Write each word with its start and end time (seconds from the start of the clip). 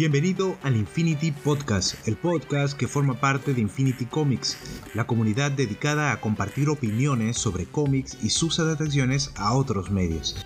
Bienvenido 0.00 0.56
al 0.62 0.76
Infinity 0.76 1.30
Podcast, 1.30 2.08
el 2.08 2.16
podcast 2.16 2.74
que 2.74 2.88
forma 2.88 3.20
parte 3.20 3.52
de 3.52 3.60
Infinity 3.60 4.06
Comics, 4.06 4.56
la 4.94 5.06
comunidad 5.06 5.50
dedicada 5.50 6.10
a 6.10 6.22
compartir 6.22 6.70
opiniones 6.70 7.36
sobre 7.36 7.66
cómics 7.66 8.16
y 8.22 8.30
sus 8.30 8.58
adaptaciones 8.60 9.30
a 9.36 9.52
otros 9.52 9.90
medios. 9.90 10.42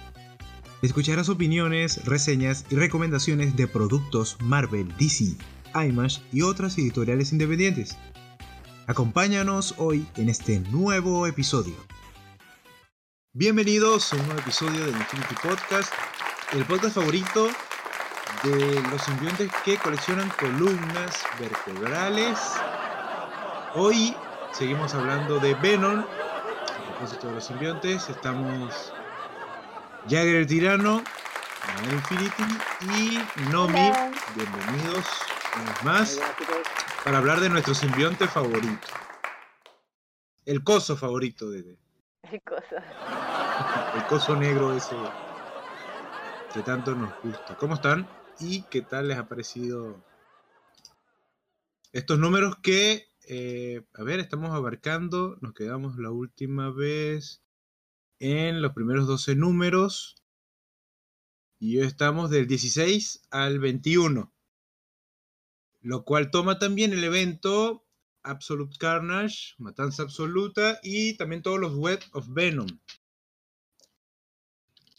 Escucharás 0.82 1.28
opiniones, 1.28 2.04
reseñas 2.04 2.66
y 2.68 2.74
recomendaciones 2.74 3.54
de 3.54 3.68
productos 3.68 4.36
Marvel, 4.40 4.92
DC, 4.98 5.36
IMAX 5.72 6.20
y 6.32 6.42
otras 6.42 6.76
editoriales 6.76 7.30
independientes. 7.30 7.96
Acompáñanos 8.88 9.76
hoy 9.78 10.04
en 10.16 10.30
este 10.30 10.58
nuevo 10.72 11.28
episodio. 11.28 11.76
Bienvenidos 13.32 14.12
a 14.12 14.16
un 14.16 14.26
nuevo 14.26 14.40
episodio 14.40 14.84
del 14.84 14.96
Infinity 14.96 15.36
Podcast, 15.40 15.92
el 16.54 16.64
podcast 16.64 16.96
favorito 16.96 17.50
de 18.42 18.82
los 18.90 19.02
simbiontes 19.02 19.50
que 19.64 19.76
coleccionan 19.78 20.28
columnas 20.30 21.24
vertebrales. 21.38 22.38
Hoy 23.74 24.16
seguimos 24.52 24.94
hablando 24.94 25.38
de 25.38 25.54
Venom, 25.54 26.00
a 26.00 26.90
propósito 26.90 27.28
de 27.28 27.34
los 27.34 27.44
simbiontes. 27.44 28.08
Estamos 28.08 28.92
Jagger 30.08 30.36
el 30.36 30.46
Tirano, 30.46 31.02
Manuel 31.76 31.94
Infinity 31.94 32.44
y 32.80 33.50
Nomi. 33.50 33.92
Bienvenidos 34.34 35.06
una 35.56 35.72
vez 35.72 35.84
más 35.84 36.20
para 37.04 37.18
hablar 37.18 37.40
de 37.40 37.48
nuestro 37.48 37.74
simbionte 37.74 38.26
favorito. 38.26 38.88
El 40.44 40.62
coso 40.62 40.96
favorito 40.96 41.50
de. 41.50 41.78
El 42.30 42.42
coso. 42.42 42.62
El 43.94 44.06
coso 44.06 44.36
negro 44.36 44.76
ese 44.76 44.96
que 46.52 46.62
tanto 46.62 46.94
nos 46.94 47.12
gusta. 47.22 47.56
¿Cómo 47.56 47.74
están? 47.74 48.08
Y 48.40 48.62
qué 48.62 48.82
tal 48.82 49.08
les 49.08 49.18
ha 49.18 49.28
parecido 49.28 50.02
estos 51.92 52.18
números 52.18 52.56
que, 52.62 53.06
eh, 53.28 53.84
a 53.94 54.02
ver, 54.02 54.18
estamos 54.20 54.50
abarcando, 54.50 55.38
nos 55.40 55.54
quedamos 55.54 55.96
la 55.96 56.10
última 56.10 56.70
vez 56.70 57.42
en 58.18 58.62
los 58.62 58.72
primeros 58.72 59.06
12 59.06 59.36
números 59.36 60.16
y 61.58 61.78
hoy 61.78 61.86
estamos 61.86 62.30
del 62.30 62.46
16 62.46 63.28
al 63.30 63.60
21, 63.60 64.32
lo 65.82 66.04
cual 66.04 66.30
toma 66.30 66.58
también 66.58 66.92
el 66.92 67.04
evento 67.04 67.86
Absolute 68.24 68.76
Carnage, 68.78 69.54
Matanza 69.58 70.02
Absoluta 70.02 70.80
y 70.82 71.16
también 71.16 71.42
todos 71.42 71.60
los 71.60 71.74
Web 71.74 72.00
of 72.12 72.26
Venom. 72.30 72.66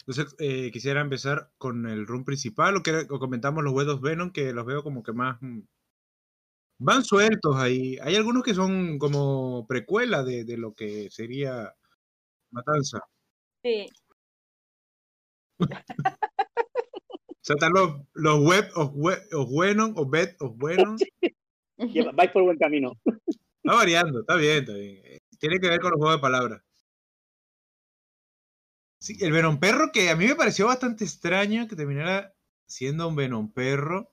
Entonces, 0.06 0.36
eh, 0.38 0.70
quisiera 0.70 1.00
empezar 1.00 1.50
con 1.58 1.86
el 1.86 2.06
run 2.06 2.24
principal, 2.24 2.76
o 2.76 2.82
que 2.82 3.06
comentamos 3.08 3.64
los 3.64 3.72
huevos 3.72 4.00
Venom, 4.00 4.30
que 4.30 4.52
los 4.52 4.64
veo 4.64 4.82
como 4.82 5.02
que 5.02 5.12
más... 5.12 5.36
Mm, 5.40 5.62
van 6.78 7.04
sueltos 7.04 7.56
ahí. 7.56 7.98
Hay 8.02 8.16
algunos 8.16 8.42
que 8.42 8.54
son 8.54 8.98
como 8.98 9.66
precuela 9.66 10.22
de, 10.22 10.44
de 10.44 10.56
lo 10.58 10.74
que 10.74 11.10
sería 11.10 11.74
Matanza. 12.50 13.00
Sí. 13.62 13.86
o 15.58 15.66
sea, 17.40 17.54
están 17.54 17.72
los, 17.72 18.00
los 18.14 18.40
web 18.40 18.70
of, 18.76 18.92
web 18.94 19.20
of 19.32 19.50
Venom, 19.58 19.92
o 19.96 20.08
bed 20.08 20.36
of 20.40 20.56
Venom. 20.56 20.96
Vais 22.16 22.30
por 22.30 22.44
buen 22.44 22.58
camino. 22.58 22.92
Va 23.68 23.74
variando, 23.74 24.20
está 24.20 24.36
bien, 24.36 24.58
está 24.58 24.74
bien. 24.74 25.02
Tiene 25.38 25.58
que 25.58 25.68
ver 25.68 25.80
con 25.80 25.90
los 25.90 25.98
juegos 25.98 26.16
de 26.16 26.22
palabras. 26.22 26.65
Sí, 28.98 29.16
el 29.20 29.32
Venom 29.32 29.58
Perro, 29.60 29.90
que 29.92 30.10
a 30.10 30.16
mí 30.16 30.26
me 30.26 30.34
pareció 30.34 30.66
bastante 30.66 31.04
extraño 31.04 31.68
que 31.68 31.76
terminara 31.76 32.34
siendo 32.66 33.08
un 33.08 33.16
Venom 33.16 33.52
Perro. 33.52 34.10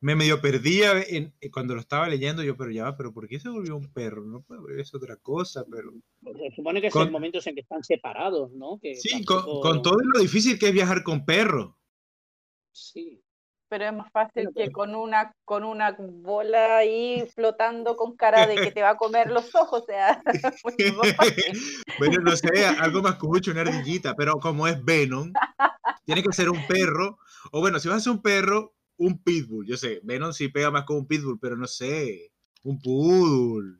Me 0.00 0.16
medio 0.16 0.40
perdía 0.40 1.00
en, 1.00 1.32
cuando 1.52 1.74
lo 1.74 1.80
estaba 1.80 2.08
leyendo, 2.08 2.42
yo, 2.42 2.56
pero 2.56 2.72
ya 2.72 2.84
va, 2.84 2.96
pero 2.96 3.12
¿por 3.12 3.28
qué 3.28 3.38
se 3.38 3.48
volvió 3.48 3.76
un 3.76 3.92
perro? 3.92 4.24
No 4.24 4.42
puede 4.42 4.80
es 4.80 4.92
otra 4.94 5.16
cosa, 5.16 5.64
pero. 5.70 5.92
Se 6.22 6.56
supone 6.56 6.80
que 6.80 6.90
son 6.90 7.12
momentos 7.12 7.46
en 7.46 7.54
que 7.54 7.60
están 7.60 7.84
separados, 7.84 8.50
¿no? 8.50 8.80
Que 8.80 8.96
sí, 8.96 9.24
con, 9.24 9.44
con, 9.60 9.80
todo 9.80 9.98
lo 10.02 10.18
difícil 10.18 10.58
que 10.58 10.68
es 10.68 10.72
viajar 10.72 11.04
con 11.04 11.24
perro. 11.24 11.78
Sí 12.72 13.22
pero 13.72 13.86
es 13.86 13.94
más 13.94 14.12
fácil 14.12 14.50
que 14.54 14.70
con 14.70 14.94
una, 14.94 15.34
con 15.46 15.64
una 15.64 15.96
bola 15.98 16.76
ahí 16.76 17.26
flotando 17.34 17.96
con 17.96 18.14
cara 18.16 18.46
de 18.46 18.56
que 18.56 18.70
te 18.70 18.82
va 18.82 18.90
a 18.90 18.96
comer 18.98 19.30
los 19.30 19.54
ojos, 19.54 19.84
o 19.84 19.86
sea, 19.86 20.22
bueno, 21.98 22.18
no 22.20 22.36
sé, 22.36 22.66
algo 22.66 23.00
más 23.00 23.14
cucho, 23.14 23.50
una 23.50 23.62
ardillita, 23.62 24.14
pero 24.14 24.34
como 24.34 24.68
es 24.68 24.84
Venom, 24.84 25.32
tiene 26.04 26.22
que 26.22 26.34
ser 26.34 26.50
un 26.50 26.66
perro, 26.66 27.18
o 27.50 27.60
bueno, 27.60 27.80
si 27.80 27.88
vas 27.88 27.96
a 27.96 28.00
ser 28.00 28.12
un 28.12 28.20
perro, 28.20 28.74
un 28.98 29.22
pitbull, 29.22 29.66
yo 29.66 29.78
sé, 29.78 30.00
Venom 30.02 30.34
sí 30.34 30.48
pega 30.48 30.70
más 30.70 30.84
con 30.84 30.98
un 30.98 31.06
pitbull, 31.06 31.40
pero 31.40 31.56
no 31.56 31.66
sé, 31.66 32.30
un 32.64 32.78
poodle. 32.78 33.78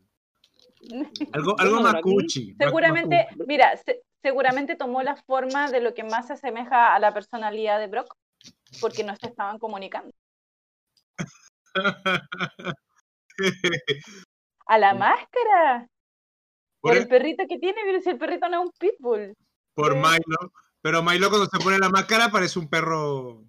Algo, 1.34 1.54
algo 1.60 1.82
más 1.82 2.00
cuchi. 2.00 2.56
Seguramente, 2.58 3.28
mira, 3.46 3.78
seguramente 4.22 4.74
tomó 4.74 5.02
la 5.02 5.16
forma 5.16 5.70
de 5.70 5.82
lo 5.82 5.92
que 5.92 6.02
más 6.02 6.28
se 6.28 6.32
asemeja 6.32 6.94
a 6.94 6.98
la 6.98 7.12
personalidad 7.12 7.78
de 7.78 7.88
Brock 7.88 8.16
porque 8.80 9.04
no 9.04 9.14
se 9.16 9.26
estaban 9.28 9.58
comunicando. 9.58 10.12
A 14.66 14.78
la 14.78 14.94
máscara. 14.94 15.88
Por, 16.80 16.96
el, 16.96 17.06
perrito 17.08 17.44
que 17.48 17.58
tiene, 17.58 17.80
pero 17.84 18.00
si 18.00 18.10
el 18.10 18.18
perrito 18.18 18.48
no 18.48 18.62
es 18.62 18.66
un 18.66 18.72
pitbull. 18.78 19.34
Por 19.74 19.94
Milo. 19.94 20.52
Pero 20.80 21.02
Milo 21.02 21.28
cuando 21.28 21.46
se 21.46 21.58
pone 21.58 21.78
la 21.78 21.88
máscara 21.88 22.30
parece 22.30 22.58
un 22.58 22.68
perro 22.68 23.44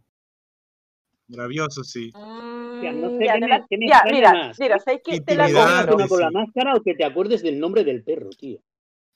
rabioso, 1.28 1.84
sí. 1.84 2.12
Mm, 2.14 2.84
ya, 2.84 2.92
mira, 3.38 4.54
mira, 4.60 4.80
¿sabes 4.80 5.02
que 5.04 5.22
te 5.22 5.36
la 5.36 5.46
compro? 5.88 6.08
con 6.08 6.20
la 6.20 6.32
máscara 6.32 6.76
o 6.76 6.84
que 6.84 6.94
te 6.94 7.04
acuerdes 7.04 7.42
del 7.42 7.60
nombre 7.60 7.84
del 7.84 8.04
perro, 8.04 8.30
tío. 8.30 8.60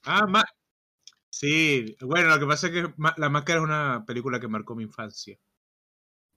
Ah, 0.03 0.25
ma 0.25 0.44
sí. 1.29 1.95
Bueno, 2.01 2.29
lo 2.29 2.39
que 2.39 2.45
pasa 2.47 2.67
es 2.67 2.73
que 2.73 2.94
La 3.17 3.29
Máscara 3.29 3.59
es 3.59 3.65
una 3.65 4.03
película 4.05 4.39
que 4.39 4.47
marcó 4.47 4.75
mi 4.75 4.83
infancia. 4.83 5.38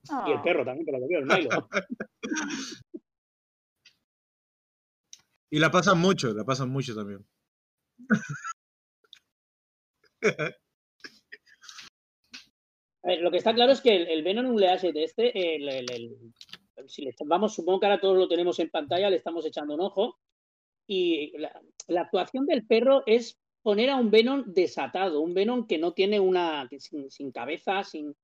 Y 0.02 0.30
el 0.30 0.38
ah. 0.38 0.42
perro 0.42 0.64
también, 0.64 0.86
pero 0.86 0.98
lo 0.98 1.06
veo, 1.06 1.20
el 1.20 1.26
Milo. 1.26 1.68
y 5.50 5.58
la 5.58 5.70
pasan 5.70 6.00
mucho, 6.00 6.32
la 6.32 6.44
pasan 6.44 6.70
mucho 6.70 6.94
también. 6.94 7.26
lo 13.20 13.30
que 13.30 13.36
está 13.36 13.54
claro 13.54 13.72
es 13.72 13.80
que 13.80 13.94
el, 13.94 14.22
Venom 14.22 14.46
Nuclease 14.46 14.92
de 14.92 15.04
este, 15.04 15.56
el, 15.56 16.16
si 16.86 17.02
le, 17.02 17.14
vamos, 17.26 17.54
supongo 17.54 17.80
que 17.80 17.86
ahora 17.86 18.00
todos 18.00 18.16
lo 18.16 18.28
tenemos 18.28 18.58
en 18.58 18.70
pantalla, 18.70 19.10
le 19.10 19.16
estamos 19.16 19.44
echando 19.44 19.74
un 19.74 19.80
ojo. 19.80 20.18
Y 20.86 21.36
la, 21.38 21.52
actuación 22.00 22.46
del 22.46 22.66
perro 22.66 23.02
es 23.06 23.38
poner 23.62 23.90
a 23.90 23.96
un 23.96 24.10
Venom 24.10 24.44
desatado, 24.46 25.20
un 25.20 25.34
Venom 25.34 25.66
que 25.66 25.78
no 25.78 25.92
tiene 25.92 26.18
una, 26.18 26.68
sin, 26.78 27.10
sin 27.10 27.30
cabeza, 27.30 27.84
sin, 27.84 28.16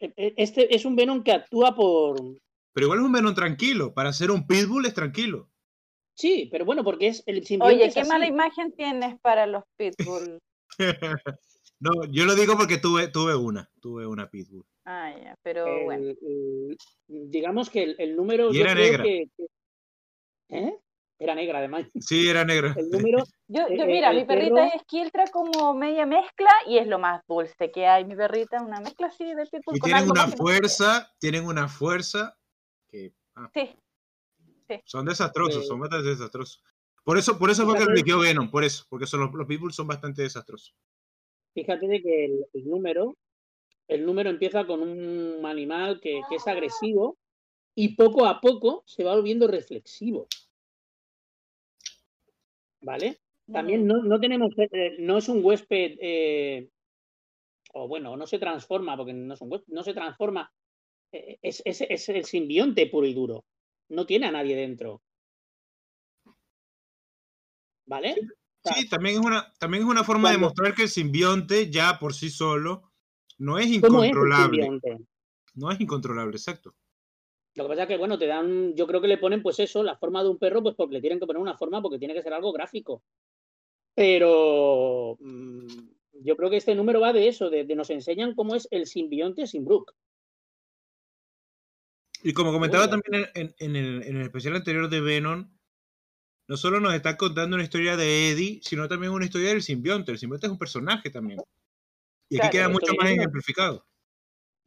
este 0.00 0.74
es 0.74 0.84
un 0.84 0.96
Venom 0.96 1.22
que 1.22 1.32
actúa 1.32 1.74
por. 1.74 2.16
Pero 2.72 2.86
igual 2.86 3.00
es 3.00 3.04
un 3.04 3.12
Venom 3.12 3.34
tranquilo. 3.34 3.92
Para 3.94 4.12
ser 4.12 4.30
un 4.30 4.46
Pitbull 4.46 4.86
es 4.86 4.94
tranquilo. 4.94 5.50
Sí, 6.14 6.48
pero 6.50 6.64
bueno, 6.64 6.82
porque 6.82 7.08
es 7.08 7.22
el 7.26 7.44
Oye, 7.60 7.90
qué 7.92 8.04
mala 8.04 8.26
imagen 8.26 8.72
tienes 8.72 9.20
para 9.20 9.46
los 9.46 9.62
Pitbull. 9.76 10.38
no, 11.80 11.90
yo 12.10 12.24
lo 12.24 12.34
digo 12.34 12.56
porque 12.56 12.78
tuve, 12.78 13.08
tuve 13.08 13.36
una. 13.36 13.70
Tuve 13.80 14.06
una 14.06 14.28
Pitbull. 14.28 14.64
Ah, 14.84 15.14
ya, 15.16 15.36
pero 15.42 15.84
bueno. 15.84 16.14
digamos 17.06 17.70
que 17.70 17.94
el, 17.98 18.16
número. 18.16 18.52
Y 18.52 18.60
era 18.60 18.74
negra. 18.74 19.04
¿Eh? 20.48 20.78
Era 21.18 21.34
negra, 21.34 21.58
además. 21.58 21.86
Sí, 22.00 22.28
era 22.28 22.44
negra. 22.44 22.74
El 22.76 22.90
número, 22.90 23.24
yo, 23.48 23.68
yo 23.68 23.86
mira, 23.86 24.12
mi 24.12 24.24
perrita 24.24 24.68
es 24.68 24.82
Kiltra 24.86 25.24
como 25.32 25.74
media 25.74 26.06
mezcla 26.06 26.50
y 26.66 26.78
es 26.78 26.86
lo 26.86 27.00
más 27.00 27.22
dulce 27.26 27.72
que 27.72 27.86
hay. 27.86 28.04
Mi 28.04 28.14
perrita 28.14 28.62
una 28.62 28.80
mezcla 28.80 29.08
así 29.08 29.24
de 29.24 29.44
pitbull. 29.46 29.76
Y 29.76 29.80
tienen 29.80 30.10
una 30.10 30.28
fuerza, 30.28 31.12
tienen 31.18 31.44
una 31.44 31.66
fuerza 31.66 32.36
que. 32.88 33.12
Ah, 33.34 33.50
sí. 33.52 33.70
Son 34.84 35.04
desastrosos, 35.04 35.66
son 35.66 35.80
bastante 35.80 36.08
desastrosos. 36.08 36.62
Por 37.02 37.16
eso, 37.16 37.38
por 37.38 37.50
eso 37.50 37.64
fue 37.64 37.78
que 37.78 37.84
eligió 37.84 38.18
Venom, 38.18 38.50
por 38.50 38.64
eso, 38.64 38.84
porque 38.88 39.06
son 39.06 39.20
los, 39.20 39.32
los 39.32 39.46
pitbulls 39.46 39.74
son 39.74 39.86
bastante 39.86 40.22
desastrosos. 40.22 40.74
Fíjate 41.54 41.88
de 41.88 42.02
que 42.02 42.24
el, 42.26 42.68
número, 42.68 43.16
el 43.88 44.04
número 44.04 44.28
empieza 44.28 44.66
con 44.66 44.82
un 44.82 45.44
animal 45.46 46.00
que, 46.00 46.20
que 46.28 46.36
es 46.36 46.46
agresivo 46.46 47.16
y 47.74 47.96
poco 47.96 48.26
a 48.26 48.40
poco 48.40 48.84
se 48.86 49.04
va 49.04 49.14
volviendo 49.16 49.48
reflexivo. 49.48 50.28
¿Vale? 52.80 53.20
También 53.50 53.86
no, 53.86 54.02
no 54.02 54.20
tenemos, 54.20 54.52
eh, 54.58 54.96
no 54.98 55.18
es 55.18 55.28
un 55.28 55.42
huésped, 55.42 55.96
eh, 56.00 56.68
o 57.72 57.88
bueno, 57.88 58.16
no 58.16 58.26
se 58.26 58.38
transforma, 58.38 58.96
porque 58.96 59.14
no 59.14 59.34
es 59.34 59.40
un 59.40 59.50
huésped, 59.50 59.72
no 59.72 59.82
se 59.82 59.94
transforma, 59.94 60.52
eh, 61.12 61.38
es, 61.40 61.62
es, 61.64 61.80
es, 61.80 62.08
el 62.10 62.24
simbionte 62.24 62.86
puro 62.86 63.06
y 63.06 63.14
duro, 63.14 63.44
no 63.88 64.04
tiene 64.04 64.26
a 64.26 64.32
nadie 64.32 64.54
dentro. 64.54 65.00
¿Vale? 67.86 68.16
Sí, 68.64 68.86
también, 68.88 69.16
es 69.16 69.24
una, 69.24 69.50
también 69.58 69.84
es 69.84 69.88
una 69.88 70.04
forma 70.04 70.30
de 70.30 70.36
mostrar 70.36 70.74
que 70.74 70.82
el 70.82 70.88
simbionte 70.90 71.70
ya 71.70 71.98
por 71.98 72.12
sí 72.12 72.28
solo 72.28 72.92
no 73.38 73.58
es 73.58 73.68
incontrolable. 73.68 74.68
No 75.54 75.70
es 75.70 75.80
incontrolable, 75.80 76.36
exacto. 76.36 76.74
Lo 77.58 77.64
que 77.64 77.70
pasa 77.70 77.82
es 77.82 77.88
que, 77.88 77.96
bueno, 77.96 78.16
te 78.16 78.28
dan, 78.28 78.72
yo 78.76 78.86
creo 78.86 79.00
que 79.00 79.08
le 79.08 79.18
ponen, 79.18 79.42
pues 79.42 79.58
eso, 79.58 79.82
la 79.82 79.96
forma 79.96 80.22
de 80.22 80.28
un 80.28 80.38
perro, 80.38 80.62
pues 80.62 80.76
porque 80.76 80.94
le 80.94 81.00
tienen 81.00 81.18
que 81.18 81.26
poner 81.26 81.42
una 81.42 81.58
forma, 81.58 81.82
porque 81.82 81.98
tiene 81.98 82.14
que 82.14 82.22
ser 82.22 82.32
algo 82.32 82.52
gráfico. 82.52 83.02
Pero 83.96 85.16
mm, 85.18 85.66
yo 86.22 86.36
creo 86.36 86.50
que 86.50 86.58
este 86.58 86.76
número 86.76 87.00
va 87.00 87.12
de 87.12 87.26
eso, 87.26 87.50
de, 87.50 87.64
de 87.64 87.74
nos 87.74 87.90
enseñan 87.90 88.36
cómo 88.36 88.54
es 88.54 88.68
el 88.70 88.86
simbionte 88.86 89.48
sin 89.48 89.64
Brook. 89.64 89.92
Y 92.22 92.32
como 92.32 92.52
comentaba 92.52 92.88
también 92.88 93.26
en, 93.34 93.52
en 93.58 93.74
el, 93.74 94.04
en 94.04 94.16
el 94.18 94.22
especial 94.22 94.54
anterior 94.54 94.88
de 94.88 95.00
Venom, 95.00 95.50
no 96.46 96.56
solo 96.56 96.78
nos 96.78 96.94
está 96.94 97.16
contando 97.16 97.56
una 97.56 97.64
historia 97.64 97.96
de 97.96 98.30
Eddie, 98.30 98.60
sino 98.62 98.86
también 98.86 99.12
una 99.12 99.24
historia 99.24 99.48
del 99.48 99.62
simbionte. 99.62 100.12
El 100.12 100.18
simbionte 100.18 100.46
es 100.46 100.52
un 100.52 100.58
personaje 100.58 101.10
también. 101.10 101.40
Y 102.28 102.36
aquí 102.36 102.50
Claro, 102.50 102.52
queda 102.52 102.68
mucho 102.68 102.94
más 102.94 103.10
ejemplificado. 103.10 103.84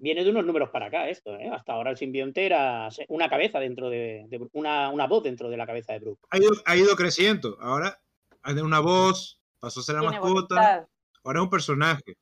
Viene 0.01 0.23
de 0.23 0.31
unos 0.31 0.43
números 0.43 0.71
para 0.71 0.87
acá 0.87 1.07
esto, 1.09 1.37
¿eh? 1.37 1.47
Hasta 1.53 1.73
ahora 1.73 1.91
el 1.91 1.97
simbionte 1.97 2.43
era 2.43 2.89
una 3.07 3.29
cabeza 3.29 3.59
dentro 3.59 3.87
de, 3.87 4.27
una, 4.51 4.89
una 4.89 5.05
voz 5.05 5.21
dentro 5.21 5.47
de 5.47 5.57
la 5.57 5.67
cabeza 5.67 5.93
de 5.93 5.99
Brook. 5.99 6.25
Ha 6.31 6.39
ido, 6.39 6.49
ha 6.65 6.75
ido 6.75 6.95
creciendo. 6.95 7.55
Ahora 7.61 8.01
tiene 8.43 8.63
una 8.63 8.79
voz, 8.79 9.39
pasó 9.59 9.79
a 9.79 9.83
ser 9.83 9.95
la 9.95 10.01
mascota, 10.01 10.27
voluntad. 10.27 10.87
ahora 11.23 11.39
es 11.39 11.43
un 11.43 11.49
personaje. 11.51 12.17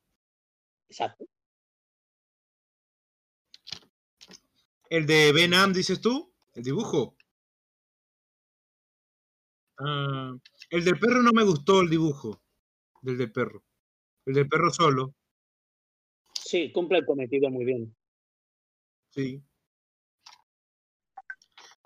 Exacto. 0.90 1.24
El 4.90 5.06
de 5.06 5.32
Venom, 5.32 5.72
dices 5.72 6.02
tú, 6.02 6.34
el 6.52 6.62
dibujo. 6.62 7.16
Ah, 9.78 10.34
el 10.68 10.84
del 10.84 10.98
perro 10.98 11.22
no 11.22 11.30
me 11.32 11.44
gustó 11.44 11.80
el 11.80 11.88
dibujo. 11.88 12.42
Del 13.00 13.16
del 13.16 13.32
perro. 13.32 13.64
El 14.26 14.34
del 14.34 14.48
perro 14.50 14.70
solo, 14.70 15.14
Sí, 16.50 16.72
cumple 16.72 16.98
el 16.98 17.06
cometido 17.06 17.48
muy 17.48 17.64
bien. 17.64 17.94
sí. 19.10 19.40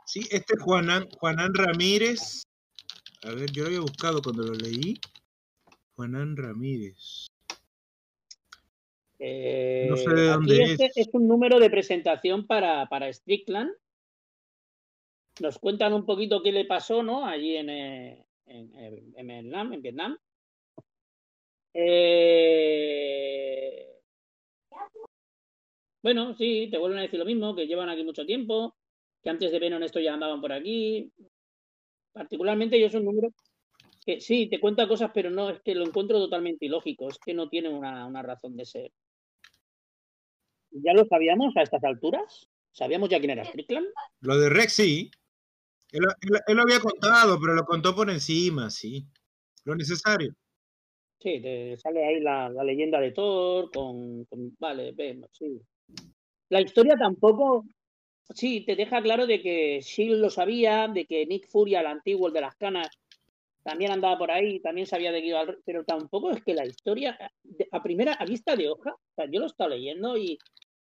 Sí, 0.07 0.21
este 0.31 0.57
Juanán, 0.57 1.07
Juanán 1.19 1.53
Ramírez. 1.53 2.45
A 3.25 3.31
ver, 3.35 3.51
yo 3.51 3.63
lo 3.65 3.69
había 3.69 3.81
buscado 3.81 4.23
cuando 4.23 4.45
lo 4.45 4.55
leí. 4.55 4.95
Juanán 5.97 6.35
Ramírez. 6.37 7.27
Eh, 9.19 9.87
No 9.91 9.97
sé 9.97 10.11
de 10.15 10.31
aquí 10.31 10.33
dónde 10.33 10.63
este 10.63 10.87
es. 10.87 10.97
es 10.97 11.09
un 11.13 11.27
número 11.29 11.59
de 11.59 11.69
presentación 11.69 12.47
para, 12.47 12.87
para 12.89 13.13
Strickland. 13.13 13.71
Nos 15.41 15.59
cuentan 15.59 15.93
un 15.93 16.07
poquito 16.07 16.43
qué 16.43 16.53
le 16.53 16.65
pasó, 16.65 17.03
¿no? 17.03 17.27
Allí 17.27 17.57
en, 17.57 17.69
eh, 17.71 18.25
en, 18.47 18.75
en- 18.77 19.15
en 19.19 19.27
Vietnam. 19.27 19.73
En 19.75 19.83
Vietnam. 19.83 20.17
Eh, 21.75 22.81
Bueno, 26.05 26.35
sí, 26.35 26.69
te 26.71 26.77
vuelven 26.77 26.99
a 26.99 27.03
decir 27.03 27.19
lo 27.19 27.25
mismo, 27.25 27.57
que 27.57 27.67
llevan 27.67 27.89
aquí 27.89 28.05
mucho 28.05 28.27
tiempo, 28.27 28.77
que 29.23 29.31
antes 29.31 29.51
de 29.51 29.59
Venom 29.59 29.83
esto 29.83 30.01
ya 30.01 30.13
andaban 30.13 30.39
por 30.39 30.53
aquí. 30.53 31.11
Particularmente 32.13 32.79
yo 32.79 32.89
es 32.89 32.95
un 32.95 33.07
número 33.07 33.31
que 34.05 34.21
sí, 34.21 34.47
te 34.51 34.61
cuenta 34.61 34.87
cosas, 34.87 35.13
pero 35.15 35.31
no, 35.31 35.49
es 35.49 35.63
que 35.63 35.75
lo 35.75 35.83
encuentro 35.87 36.19
totalmente 36.19 36.67
ilógico, 36.67 37.09
es 37.09 37.19
que 37.19 37.33
no 37.33 37.49
tiene 37.49 37.71
una, 37.71 38.05
una 38.07 38.21
razón 38.21 38.55
de 38.55 38.67
ser. 38.67 38.93
¿Ya 40.73 40.93
lo 40.93 41.07
sabíamos 41.07 41.57
a 41.57 41.63
estas 41.63 41.83
alturas? 41.85 42.51
¿Sabíamos 42.71 43.09
ya 43.09 43.19
quién 43.19 43.31
era 43.31 43.45
Strickland? 43.47 43.87
Lo 44.21 44.37
de 44.37 44.51
Rex 44.51 44.75
sí. 44.75 45.11
Él, 45.91 46.03
él- 46.21 46.41
él 46.49 46.55
lo 46.57 46.63
había 46.65 46.81
contado, 46.81 47.41
pero 47.41 47.55
lo 47.55 47.65
contó 47.65 47.95
por 47.95 48.11
encima, 48.11 48.69
sí. 48.69 49.07
Lo 49.65 49.75
necesario. 49.75 50.35
Sí, 51.19 51.41
te 51.41 51.79
sale 51.79 52.05
ahí 52.05 52.21
la, 52.21 52.51
la 52.51 52.63
leyenda 52.63 53.01
de 53.01 53.13
Thor 53.13 53.71
con, 53.73 54.27
con- 54.27 54.55
Vale, 54.59 54.93
vemos, 54.93 55.31
sí. 55.33 55.59
La 56.55 56.61
historia 56.61 56.95
tampoco... 56.97 57.65
Sí, 58.33 58.61
te 58.65 58.77
deja 58.77 59.03
claro 59.03 59.27
de 59.27 59.43
que 59.43 59.81
Shield 59.81 60.21
lo 60.21 60.31
sabía, 60.31 60.87
de 60.87 61.05
que 61.05 61.27
Nick 61.27 61.49
Fury, 61.49 61.75
el 61.75 61.85
antiguo, 61.87 62.29
el 62.29 62.33
de 62.33 62.43
las 62.43 62.55
canas, 62.55 62.89
también 63.65 63.91
andaba 63.91 64.17
por 64.17 64.31
ahí, 64.31 64.61
también 64.61 64.87
sabía 64.87 65.11
de 65.11 65.21
Guido 65.21 65.39
Al- 65.39 65.59
pero 65.65 65.85
tampoco 65.85 66.31
es 66.31 66.45
que 66.45 66.55
la 66.55 66.65
historia, 66.65 67.19
a 67.73 67.83
primera, 67.83 68.17
vista 68.25 68.55
de 68.55 68.69
hoja, 68.69 68.93
o 68.93 69.15
sea, 69.17 69.27
yo 69.29 69.41
lo 69.41 69.47
he 69.47 69.49
estado 69.49 69.71
leyendo 69.71 70.17
y, 70.17 70.39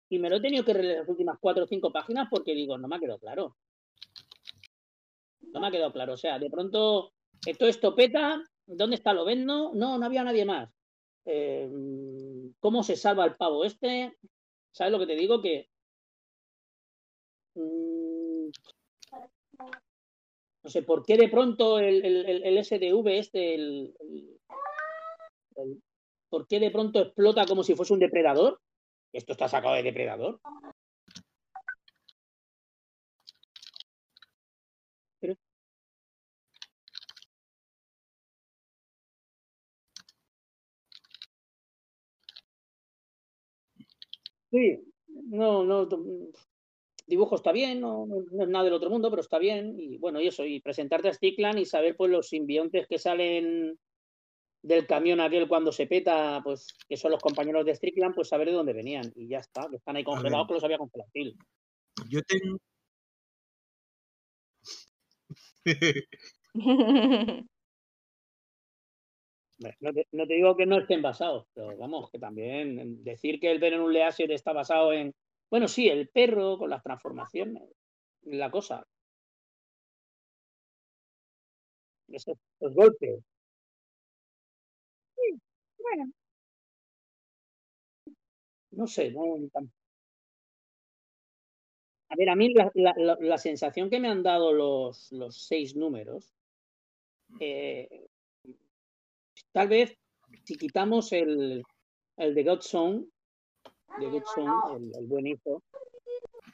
y 0.09 0.17
me 0.17 0.27
lo 0.27 0.37
he 0.37 0.41
tenido 0.41 0.65
que 0.65 0.73
releer 0.73 0.99
las 1.01 1.07
últimas 1.09 1.37
cuatro 1.39 1.65
o 1.65 1.67
cinco 1.67 1.91
páginas 1.91 2.27
porque 2.31 2.55
digo, 2.55 2.75
no 2.79 2.87
me 2.87 2.95
ha 2.95 2.99
quedado 2.99 3.19
claro. 3.19 3.55
No 5.53 5.59
me 5.59 5.67
ha 5.67 5.71
quedado 5.71 5.93
claro. 5.93 6.13
O 6.13 6.17
sea, 6.17 6.39
de 6.39 6.49
pronto, 6.49 7.13
esto 7.45 7.93
peta, 7.93 8.41
¿dónde 8.65 8.95
está 8.95 9.13
Lovendo? 9.13 9.71
No, 9.75 9.99
no 9.99 10.05
había 10.07 10.23
nadie 10.23 10.45
más. 10.45 10.67
Eh, 11.25 11.69
¿Cómo 12.59 12.81
se 12.81 12.95
salva 12.95 13.25
el 13.25 13.35
pavo 13.35 13.65
este? 13.65 14.17
¿Sabes 14.71 14.91
lo 14.91 14.99
que 14.99 15.07
te 15.07 15.15
digo? 15.15 15.41
Que. 15.41 15.69
mm, 17.55 18.49
no 20.63 20.69
sé, 20.69 20.83
¿por 20.83 21.05
qué 21.05 21.17
de 21.17 21.29
pronto 21.29 21.79
el, 21.79 22.05
el- 22.05 22.43
el- 22.43 22.57
SDV 22.65 23.17
este, 23.17 23.55
el- 23.55 23.95
el- 25.55 25.81
¿por 26.29 26.47
qué 26.47 26.59
de 26.59 26.71
pronto 26.71 26.99
explota 26.99 27.45
como 27.45 27.63
si 27.63 27.75
fuese 27.75 27.93
un 27.93 27.99
depredador? 27.99 28.59
Esto 29.11 29.31
está 29.33 29.47
sacado 29.47 29.75
de 29.75 29.83
depredador. 29.83 30.39
Sí, 44.51 44.79
no, 45.07 45.63
no, 45.63 45.87
dibujo 47.07 47.35
está 47.35 47.51
bien, 47.51 47.81
no, 47.81 48.05
no- 48.05 48.23
no 48.31 48.43
es 48.43 48.49
nada 48.49 48.65
del 48.65 48.73
otro 48.73 48.89
mundo, 48.89 49.09
pero 49.09 49.21
está 49.21 49.39
bien. 49.39 49.75
Y 49.79 49.97
bueno, 49.97 50.21
y 50.21 50.27
eso, 50.27 50.45
y 50.45 50.59
presentarte 50.61 51.09
a 51.09 51.13
Stickland 51.13 51.59
y 51.59 51.65
saber 51.65 51.95
pues 51.95 52.11
los 52.11 52.27
simbiontes 52.29 52.87
que 52.87 52.97
salen 52.99 53.79
del 54.61 54.85
camión 54.87 55.19
aquel 55.21 55.47
cuando 55.47 55.71
se 55.71 55.87
peta, 55.87 56.41
pues 56.43 56.67
que 56.87 56.97
son 56.97 57.11
los 57.11 57.21
compañeros 57.21 57.65
de 57.65 57.75
Strickland, 57.75 58.13
pues 58.15 58.27
saber 58.27 58.47
de 58.49 58.53
dónde 58.53 58.73
venían. 58.73 59.11
Y 59.15 59.27
ya 59.27 59.39
está, 59.39 59.67
que 59.69 59.77
están 59.77 59.95
ahí 59.95 60.03
congelados, 60.03 60.47
que 60.47 60.53
los 60.55 60.63
había 60.63 60.77
congelado 60.77 61.09
Phil. 61.13 61.35
Yo 62.09 62.21
tengo. 62.23 62.57
No 69.59 69.93
te, 69.93 70.07
no 70.11 70.25
te 70.27 70.33
digo 70.35 70.55
que 70.55 70.65
no 70.65 70.77
estén 70.79 71.01
basados, 71.01 71.45
pero 71.53 71.75
vamos, 71.77 72.09
que 72.11 72.19
también 72.19 73.03
decir 73.03 73.39
que 73.39 73.51
el 73.51 73.59
Venom 73.59 73.89
Leaser 73.89 74.31
está 74.31 74.53
basado 74.53 74.93
en. 74.93 75.13
Bueno, 75.49 75.67
sí, 75.67 75.87
el 75.89 76.07
perro 76.09 76.57
con 76.57 76.69
las 76.69 76.83
transformaciones, 76.83 77.63
la 78.23 78.51
cosa. 78.51 78.85
Esos, 82.09 82.37
los 82.59 82.73
golpes. 82.75 83.23
Sí, 85.15 85.39
bueno. 85.77 86.11
No 88.79 88.87
sé, 88.93 89.05
no, 89.11 89.27
A 92.11 92.15
ver, 92.15 92.29
a 92.29 92.35
mí 92.35 92.53
la, 92.53 92.69
la- 92.75 92.93
la- 92.97 93.17
la 93.19 93.37
sensación 93.39 93.89
que 93.89 93.99
me 93.99 94.09
han 94.09 94.21
dado 94.21 94.53
los, 94.53 95.11
los 95.11 95.47
seis 95.47 95.75
números, 95.75 96.35
eh, 97.39 98.07
tal 99.51 99.67
vez 99.67 99.95
si 100.43 100.55
quitamos 100.55 101.11
el, 101.11 101.63
el 102.17 102.35
de 102.35 102.43
Godson, 102.43 103.09
de 103.99 104.05
Godson, 104.09 104.47
el, 104.75 104.91
el 104.97 105.07
buen 105.07 105.27
hijo, 105.27 105.63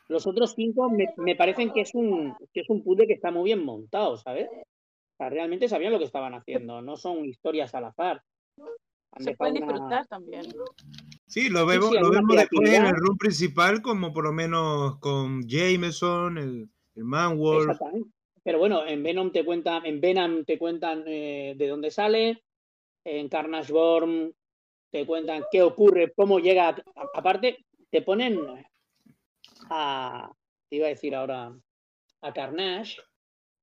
los 0.07 0.25
otros 0.27 0.53
cinco 0.55 0.89
me, 0.89 1.07
me 1.17 1.35
parecen 1.35 1.73
que 1.73 1.81
es 1.81 1.93
un 1.93 2.33
que 2.53 2.61
es 2.61 2.69
un 2.69 2.83
puzzle 2.83 3.07
que 3.07 3.13
está 3.13 3.31
muy 3.31 3.45
bien 3.45 3.63
montado, 3.65 4.17
¿sabes? 4.17 4.47
O 4.51 5.17
sea, 5.17 5.29
realmente 5.29 5.67
sabían 5.69 5.93
lo 5.93 5.99
que 5.99 6.05
estaban 6.05 6.33
haciendo, 6.33 6.81
no 6.81 6.97
son 6.97 7.25
historias 7.25 7.73
al 7.73 7.85
azar. 7.85 8.21
Han 8.57 9.23
Se 9.23 9.31
dejado 9.31 9.49
puede 9.51 9.63
una- 9.63 9.73
disfrutar 9.73 10.07
también. 10.07 10.45
Sí, 11.27 11.49
lo 11.49 11.65
vemos, 11.65 11.87
sí, 11.89 11.93
lo 11.95 11.99
alguna 12.01 12.19
vemos 12.19 12.35
después 12.35 12.69
en 12.73 12.85
el 12.85 12.95
room 12.95 13.17
principal, 13.17 13.81
como 13.81 14.13
por 14.13 14.25
lo 14.25 14.33
menos 14.33 14.99
con 14.99 15.41
Jameson, 15.47 16.37
el, 16.37 16.69
el 16.95 17.03
Manwolf. 17.03 17.69
Exactamente. 17.69 18.09
Pero 18.43 18.59
bueno, 18.59 18.85
en 18.85 19.01
Venom 19.01 19.31
te 19.31 19.43
cuentan, 19.43 19.85
en 19.85 19.99
Venom 20.01 20.43
te 20.45 20.59
cuentan 20.59 21.03
eh, 21.07 21.55
de 21.57 21.67
dónde 21.67 21.89
sale, 21.89 22.43
en 23.05 23.29
Carnage 23.29 23.71
Born 23.71 24.33
te 24.91 25.05
cuentan 25.05 25.43
qué 25.51 25.61
ocurre, 25.61 26.11
cómo 26.15 26.39
llega. 26.39 26.69
a- 26.69 26.83
aparte, 27.13 27.65
te 27.89 28.01
ponen 28.01 28.39
a, 29.69 30.31
te 30.69 30.75
iba 30.75 30.87
a 30.87 30.89
decir 30.89 31.15
ahora, 31.15 31.55
a 32.21 32.33
Carnage, 32.33 32.97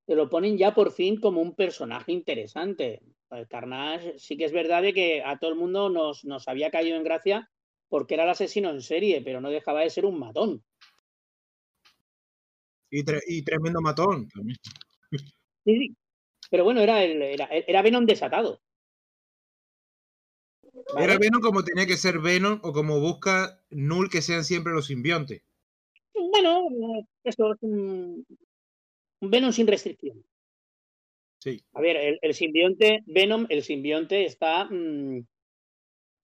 te 0.07 0.15
lo 0.15 0.29
ponen 0.29 0.57
ya 0.57 0.75
por 0.75 0.93
fin 0.93 1.19
como 1.21 1.41
un 1.41 1.55
personaje 1.55 2.13
interesante. 2.13 3.01
El 3.31 3.49
Carnage 3.49 4.19
sí 4.19 4.37
que 4.37 4.45
es 4.45 4.53
verdad 4.53 4.83
de 4.83 4.93
que 4.93 5.23
a 5.25 5.39
todo 5.39 5.51
el 5.51 5.57
mundo 5.57 5.89
nos, 5.89 6.25
nos 6.25 6.49
había 6.49 6.71
caído 6.71 6.97
en 6.97 7.05
gracia 7.05 7.51
porque 7.89 8.15
era 8.15 8.25
el 8.25 8.31
asesino 8.31 8.71
en 8.71 8.81
serie, 8.83 9.23
pero 9.23 9.41
no 9.41 9.51
dejaba 9.51 9.81
de 9.81 9.91
ser 9.91 10.07
un 10.07 10.19
matón. 10.19 10.63
Y, 12.91 13.03
tre- 13.05 13.23
y 13.27 13.43
tremendo 13.43 13.81
matón 13.81 14.29
también. 14.29 14.57
Sí, 15.65 15.79
sí. 15.79 15.97
Pero 16.51 16.65
bueno, 16.65 16.81
era, 16.81 17.03
el, 17.03 17.23
era, 17.23 17.47
era 17.51 17.81
Venom 17.83 18.05
desatado. 18.05 18.61
¿Vale? 20.95 21.05
Era 21.05 21.19
Venom 21.19 21.41
como 21.41 21.65
tenía 21.65 21.87
que 21.87 21.97
ser 21.97 22.19
Venom 22.19 22.61
o 22.63 22.73
como 22.73 23.01
busca 23.01 23.61
Null 23.71 24.11
que 24.11 24.23
sean 24.23 24.45
siempre 24.45 24.73
los 24.73 24.87
simbiontes. 24.87 25.43
bueno, 26.15 26.69
eso 27.25 27.53
es 27.53 27.59
un, 27.63 28.25
un 29.21 29.31
Venom 29.31 29.53
sin 29.53 29.67
restricción. 29.67 30.25
Sí. 31.41 31.63
A 31.75 31.81
ver, 31.81 31.97
el, 31.97 32.19
el 32.23 32.35
simbionte, 32.35 33.03
Venom, 33.07 33.47
el 33.49 33.63
simbionte 33.63 34.25
está. 34.25 34.65
mm, 34.67 35.25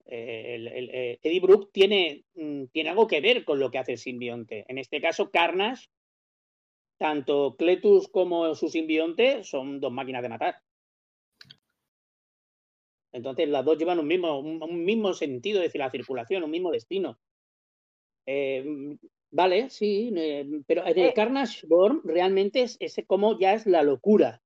eh, 0.05 0.55
el, 0.55 0.67
el- 0.67 0.89
eh, 0.93 1.19
Eddie 1.21 1.39
Brooke 1.39 1.69
tiene, 1.71 2.25
mm, 2.35 2.65
tiene 2.71 2.89
algo 2.89 3.07
que 3.07 3.21
ver 3.21 3.45
con 3.45 3.59
lo 3.59 3.69
que 3.71 3.77
hace 3.77 3.93
el 3.93 3.97
simbionte. 3.97 4.65
En 4.67 4.77
este 4.77 5.01
caso, 5.01 5.29
Carnage, 5.29 5.87
tanto 6.99 7.55
Cletus 7.57 8.07
como 8.09 8.53
su 8.55 8.69
simbionte 8.69 9.43
son 9.43 9.79
dos 9.79 9.91
máquinas 9.91 10.21
de 10.21 10.29
matar. 10.29 10.61
Entonces, 13.11 13.49
las 13.49 13.65
dos 13.65 13.77
llevan 13.77 13.99
un 13.99 14.07
mismo, 14.07 14.39
un, 14.39 14.61
un 14.61 14.85
mismo 14.85 15.13
sentido, 15.13 15.59
es 15.59 15.67
decir, 15.67 15.79
la 15.79 15.89
circulación, 15.91 16.43
un 16.43 16.51
mismo 16.51 16.71
destino. 16.71 17.19
Eh, 18.27 18.63
vale, 19.31 19.69
sí, 19.69 20.11
eh, 20.15 20.47
pero 20.67 20.85
en 20.85 20.97
el 20.99 21.07
Eh. 21.07 21.13
Carnage 21.13 21.65
Born 21.67 22.01
realmente 22.03 22.61
es, 22.61 22.77
es 22.79 22.95
como 23.07 23.39
ya 23.39 23.53
es 23.53 23.65
la 23.65 23.81
locura. 23.81 24.41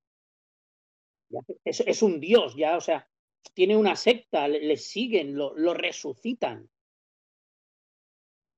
Es, 1.66 1.82
es 1.82 2.02
un 2.02 2.20
dios, 2.20 2.56
ya, 2.56 2.78
o 2.78 2.82
sea, 2.82 3.08
tiene 3.54 3.76
una 3.76 3.96
secta, 3.96 4.48
le, 4.48 4.62
le 4.62 4.78
siguen, 4.78 5.36
lo, 5.36 5.54
lo 5.58 5.74
resucitan. 5.74 6.70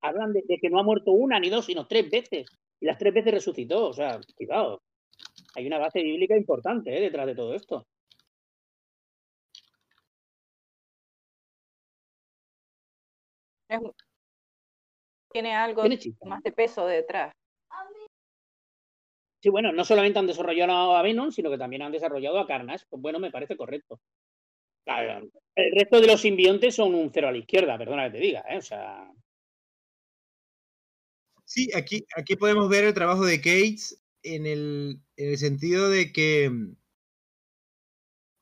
Hablan 0.02 0.32
de, 0.32 0.42
de 0.46 0.58
que 0.58 0.70
no 0.70 0.78
ha 0.78 0.82
muerto 0.84 1.10
una 1.12 1.40
ni 1.40 1.48
dos, 1.48 1.66
sino 1.66 1.86
tres 1.86 2.08
veces. 2.10 2.46
Y 2.80 2.86
las 2.86 2.98
tres 2.98 3.14
veces 3.14 3.32
resucitó, 3.32 3.88
o 3.88 3.92
sea, 3.92 4.20
cuidado. 4.36 4.82
Hay 5.54 5.66
una 5.66 5.78
base 5.78 6.02
bíblica 6.02 6.36
importante 6.36 6.96
¿eh? 6.96 7.00
detrás 7.00 7.26
de 7.26 7.34
todo 7.34 7.54
esto. 7.54 7.86
Es 13.68 13.80
tiene 15.32 15.54
algo 15.54 15.82
Tiene 15.82 16.16
más 16.24 16.42
de 16.42 16.52
peso 16.52 16.86
detrás. 16.86 17.32
Sí, 19.42 19.50
bueno, 19.50 19.70
no 19.72 19.84
solamente 19.84 20.18
han 20.18 20.26
desarrollado 20.26 20.96
a 20.96 21.02
Venom, 21.02 21.30
sino 21.30 21.50
que 21.50 21.58
también 21.58 21.82
han 21.82 21.92
desarrollado 21.92 22.38
a 22.38 22.46
Carnage. 22.46 22.86
Pues 22.88 23.02
bueno, 23.02 23.18
me 23.18 23.30
parece 23.30 23.56
correcto. 23.56 24.00
Claro, 24.84 25.28
El 25.54 25.72
resto 25.72 26.00
de 26.00 26.06
los 26.06 26.20
simbiontes 26.20 26.74
son 26.74 26.94
un 26.94 27.10
cero 27.12 27.28
a 27.28 27.32
la 27.32 27.38
izquierda, 27.38 27.76
perdona 27.76 28.06
que 28.06 28.18
te 28.18 28.24
diga, 28.24 28.44
¿eh? 28.48 28.56
O 28.56 28.62
sea, 28.62 29.12
Sí, 31.46 31.70
aquí, 31.74 32.04
aquí 32.16 32.34
podemos 32.34 32.68
ver 32.68 32.84
el 32.84 32.94
trabajo 32.94 33.24
de 33.24 33.38
Cates 33.38 34.02
en 34.24 34.46
el, 34.46 35.00
en 35.16 35.30
el 35.30 35.38
sentido 35.38 35.88
de 35.88 36.12
que 36.12 36.50
mm, 36.50 36.76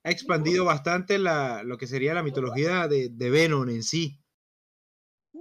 ha 0.04 0.10
expandido 0.10 0.64
bastante 0.64 1.18
la, 1.18 1.62
lo 1.62 1.76
que 1.76 1.86
sería 1.86 2.14
la 2.14 2.22
mitología 2.22 2.88
de, 2.88 3.10
de 3.10 3.30
Venom 3.30 3.68
en 3.68 3.82
sí. 3.82 4.23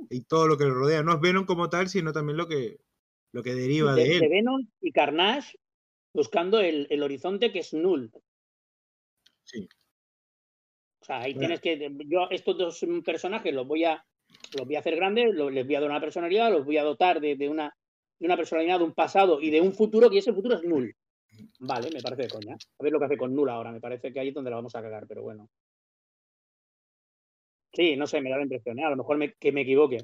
Y 0.10 0.22
todo 0.22 0.48
lo 0.48 0.58
que 0.58 0.66
lo 0.66 0.74
rodea. 0.74 1.04
No 1.04 1.14
es 1.14 1.20
Venom 1.22 1.46
como 1.46 1.70
tal, 1.70 1.90
sino 1.90 2.12
también 2.12 2.38
lo 2.38 2.48
que, 2.48 2.80
lo 3.32 3.44
que 3.44 3.54
deriva 3.54 3.94
de, 3.96 4.04
de 4.04 4.10
de 4.10 4.16
él. 4.18 4.30
Venom 4.30 4.68
y 4.82 4.92
Carnage 4.92 5.56
buscando 6.14 6.60
el, 6.60 6.88
el 6.90 7.02
horizonte 7.04 7.52
que 7.52 7.60
es 7.60 7.74
null. 7.74 8.12
Sí. 9.44 9.68
O 11.02 11.06
sea, 11.06 11.22
ahí 11.22 11.34
Bueno. 11.34 11.58
tienes 11.58 11.62
que. 11.62 11.92
Yo, 12.08 12.28
estos 12.30 12.58
dos 12.58 12.86
personajes 13.04 13.54
los 13.54 13.68
voy 13.68 13.84
a, 13.84 14.06
los 14.56 14.66
voy 14.66 14.76
a 14.76 14.80
hacer 14.80 14.96
grandes, 14.96 15.34
les 15.36 15.66
voy 15.66 15.76
a 15.76 15.82
dar 15.82 15.90
una 15.90 16.00
personalidad, 16.00 16.52
los 16.52 16.66
voy 16.66 16.78
a 16.78 16.84
dotar 16.84 17.20
de, 17.20 17.36
de 17.36 17.50
una, 17.50 17.76
de 18.20 18.26
una 18.26 18.38
personalidad, 18.38 18.80
de 18.80 18.86
un 18.86 18.94
pasado 18.94 19.42
y 19.42 19.50
de 19.50 19.60
un 19.60 19.74
futuro, 19.74 20.10
y 20.12 20.20
ese 20.20 20.32
futuro 20.34 20.56
es 20.56 20.64
null. 20.64 20.96
Vale, 21.60 21.90
me 21.92 22.00
parece 22.02 22.22
de 22.24 22.30
coña. 22.30 22.56
A 22.56 22.84
ver 22.84 22.94
lo 22.94 23.00
que 23.00 23.06
hace 23.06 23.18
con 23.18 23.36
null 23.36 23.50
ahora, 23.50 23.72
me 23.72 23.82
parece 23.82 24.14
que 24.14 24.20
ahí 24.20 24.30
es 24.30 24.34
donde 24.34 24.52
la 24.52 24.58
vamos 24.58 24.76
a 24.76 24.82
cagar, 24.82 25.06
pero 25.08 25.24
bueno. 25.24 25.50
Sí, 27.74 27.96
no 27.96 28.06
sé, 28.08 28.22
me 28.22 28.30
da 28.30 28.38
la 28.38 28.44
impresión, 28.44 28.78
¿eh? 28.80 28.84
a 28.86 28.90
lo 28.92 28.98
mejor 28.98 29.18
me- 29.18 29.34
que 29.34 29.52
me 29.52 29.62
equivoque. 29.62 29.98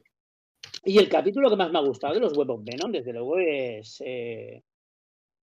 Y 0.86 0.98
el 0.98 1.08
capítulo 1.10 1.50
que 1.50 1.56
más 1.56 1.72
me 1.72 1.78
ha 1.78 1.82
gustado 1.84 2.14
de 2.16 2.20
los 2.20 2.36
Web 2.38 2.50
of 2.52 2.64
Venom, 2.64 2.92
desde 2.92 3.14
luego, 3.14 3.38
es 3.38 4.02
eh, 4.06 4.64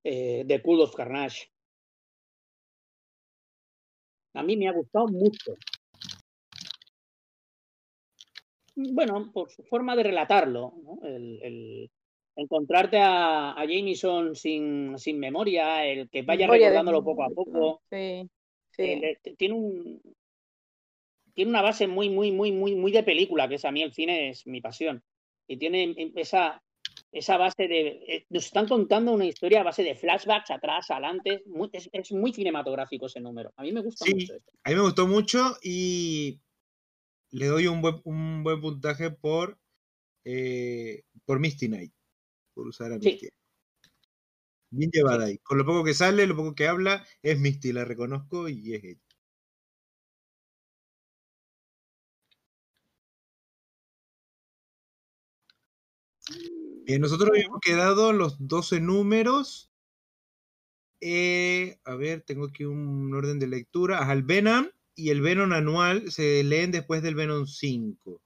eh, 0.05 0.45
The 0.47 0.63
Cool 0.63 0.81
of 0.81 0.95
Carnage. 0.95 1.49
A 4.35 4.43
mí 4.43 4.57
me 4.57 4.69
ha 4.69 4.73
gustado 4.73 5.07
mucho. 5.09 5.57
Bueno, 8.75 9.31
por 9.33 9.51
su 9.51 9.63
forma 9.65 9.97
de 9.97 10.03
relatarlo, 10.03 10.75
¿no? 10.83 10.99
el, 11.07 11.41
el 11.43 11.91
encontrarte 12.37 12.99
a, 12.99 13.53
a 13.53 13.65
Jameson 13.67 14.35
sin, 14.35 14.99
sin 14.99 15.19
memoria, 15.19 15.87
el 15.87 16.11
que 16.11 16.23
vaya 16.23 16.47
recordándolo 16.47 17.03
poco 17.03 17.23
a 17.23 17.31
poco, 17.31 17.83
Sí, 17.89 18.29
sí. 18.73 18.83
el- 18.83 19.37
tiene 19.39 19.55
un 19.55 20.03
tiene 21.37 21.51
una 21.51 21.61
base 21.63 21.87
muy, 21.87 22.09
muy, 22.09 22.33
muy, 22.33 22.51
muy, 22.51 22.75
muy 22.75 22.91
de 22.91 23.03
película, 23.03 23.47
que 23.47 23.57
es 23.57 23.65
a 23.67 23.71
mí 23.71 23.83
el 23.83 23.93
cine 23.93 24.31
es 24.31 24.47
mi 24.47 24.63
pasión. 24.63 25.05
Y 25.47 25.59
tiene 25.59 25.95
esa, 26.17 26.63
esa 27.13 27.37
base 27.37 27.69
de. 27.69 27.87
eh, 28.09 28.27
Nos 28.31 28.47
están 28.47 28.67
contando 28.67 29.13
una 29.13 29.27
historia 29.27 29.61
a 29.61 29.65
base 29.65 29.83
de 29.85 29.95
flashbacks 29.95 30.51
atrás, 30.51 30.91
adelante. 30.91 31.43
muy- 31.47 31.69
es, 31.73 31.91
es 31.93 32.11
muy 32.13 32.33
cinematográfico 32.33 33.05
ese 33.07 33.21
número. 33.21 33.53
A 33.57 33.63
mí 33.63 33.71
me 33.71 33.83
gusta 33.83 34.07
Sí. 34.07 34.15
mucho 34.15 34.35
esto. 34.35 34.51
A 34.65 34.71
mí 34.71 34.77
me 34.77 34.81
gustó 34.83 35.07
mucho 35.07 35.57
y 35.63 36.41
le 37.33 37.47
doy 37.47 37.67
un 37.67 37.83
buen, 37.83 38.01
un 38.05 38.43
buen 38.43 38.61
puntaje 38.63 39.11
por, 39.11 39.59
eh, 40.25 41.03
por 41.27 41.39
Misty 41.39 41.67
Knight. 41.69 41.93
Por 42.55 42.67
usar 42.67 42.93
a 42.93 42.99
Sí. 42.99 43.11
Misty. 43.11 43.29
Bien 44.71 44.91
llevada 44.91 45.27
ahí. 45.27 45.37
Con 45.39 45.59
lo 45.59 45.67
poco 45.67 45.85
que 45.85 45.93
sale, 45.93 46.27
lo 46.27 46.35
poco 46.35 46.55
que 46.55 46.67
habla, 46.67 47.07
es 47.23 47.39
Misty, 47.39 47.73
la 47.75 47.85
reconozco 47.85 48.49
y 48.49 48.75
es 48.75 48.83
ella. 48.85 49.01
Bien, 56.87 57.01
nosotros 57.01 57.31
habíamos 57.31 57.59
quedado 57.61 58.13
los 58.13 58.37
12 58.47 58.81
números. 58.81 59.73
Eh, 61.01 61.81
a 61.85 61.97
ver, 61.97 62.23
tengo 62.23 62.45
aquí 62.47 62.65
un 62.65 63.13
orden 63.13 63.41
de 63.41 63.49
lectura. 63.49 63.99
Ajá, 64.01 64.13
el 64.13 64.23
Venom 64.23 64.69
y 64.95 65.11
el 65.11 65.21
Venom 65.21 65.53
anual 65.53 66.13
se 66.13 66.45
leen 66.45 66.71
después 66.71 67.03
del 67.03 67.17
Venom 67.17 67.47
5. 67.47 68.23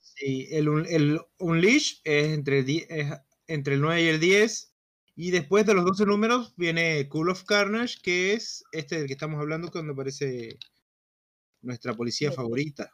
Sí, 0.00 0.48
el, 0.50 0.68
el 0.88 1.20
Unleash 1.38 2.00
es 2.04 2.28
entre, 2.32 2.60
es 2.60 3.12
entre 3.46 3.74
el 3.74 3.80
9 3.80 4.02
y 4.02 4.06
el 4.08 4.20
10. 4.20 4.72
Y 5.16 5.30
después 5.30 5.66
de 5.66 5.74
los 5.74 5.84
12 5.84 6.06
números 6.06 6.54
viene 6.56 7.08
Cool 7.08 7.30
of 7.30 7.44
Carnage, 7.44 7.96
que 8.02 8.34
es 8.34 8.64
este 8.72 8.98
del 8.98 9.06
que 9.06 9.14
estamos 9.14 9.40
hablando 9.40 9.70
cuando 9.70 9.92
aparece 9.92 10.58
nuestra 11.62 11.94
policía 11.94 12.30
Sí. 12.30 12.36
favorita. 12.36 12.92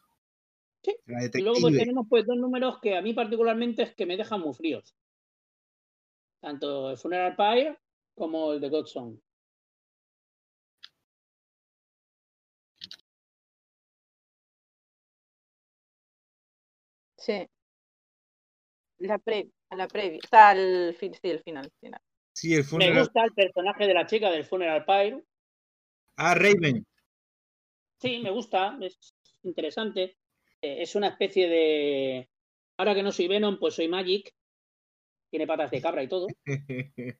Sí, 0.82 0.96
La 1.06 1.24
Y 1.24 1.40
luego 1.42 1.60
pues 1.60 1.76
tenemos 1.76 2.06
pues 2.08 2.24
dos 2.24 2.36
números 2.36 2.78
que 2.80 2.96
a 2.96 3.02
mí 3.02 3.12
particularmente 3.12 3.82
es 3.82 3.94
que 3.94 4.06
me 4.06 4.16
dejan 4.16 4.40
muy 4.40 4.54
fríos. 4.54 4.94
Tanto 6.40 6.90
el 6.90 6.96
Funeral 6.96 7.34
Pyre 7.34 7.78
como 8.14 8.52
el 8.52 8.60
de 8.60 8.68
Godson. 8.68 9.20
Sí. 17.16 17.48
La 18.98 19.18
pre, 19.18 19.48
la 19.70 19.86
previa, 19.88 20.18
o 20.24 20.28
sea, 20.28 20.52
el, 20.52 20.94
fin- 20.94 21.14
sí, 21.14 21.30
el 21.30 21.40
final, 21.42 21.70
final. 21.80 22.00
Sí, 22.32 22.52
el 22.52 22.58
Me 22.60 22.64
funeral. 22.64 22.98
gusta 23.00 23.24
el 23.24 23.32
personaje 23.32 23.86
de 23.86 23.94
la 23.94 24.06
chica 24.06 24.30
del 24.30 24.44
Funeral 24.44 24.84
Pyre. 24.84 25.24
Ah, 26.16 26.34
Raven. 26.34 26.84
Sí, 28.00 28.18
me 28.20 28.30
gusta, 28.30 28.78
es 28.80 28.98
interesante. 29.42 30.16
Eh, 30.62 30.82
es 30.82 30.94
una 30.94 31.08
especie 31.08 31.48
de. 31.48 32.28
Ahora 32.78 32.94
que 32.94 33.02
no 33.02 33.12
soy 33.12 33.28
Venom, 33.28 33.58
pues 33.58 33.74
soy 33.74 33.88
Magic. 33.88 34.32
Tiene 35.30 35.46
patas 35.46 35.70
de 35.70 35.80
cabra 35.82 36.02
y 36.02 36.08
todo. 36.08 36.26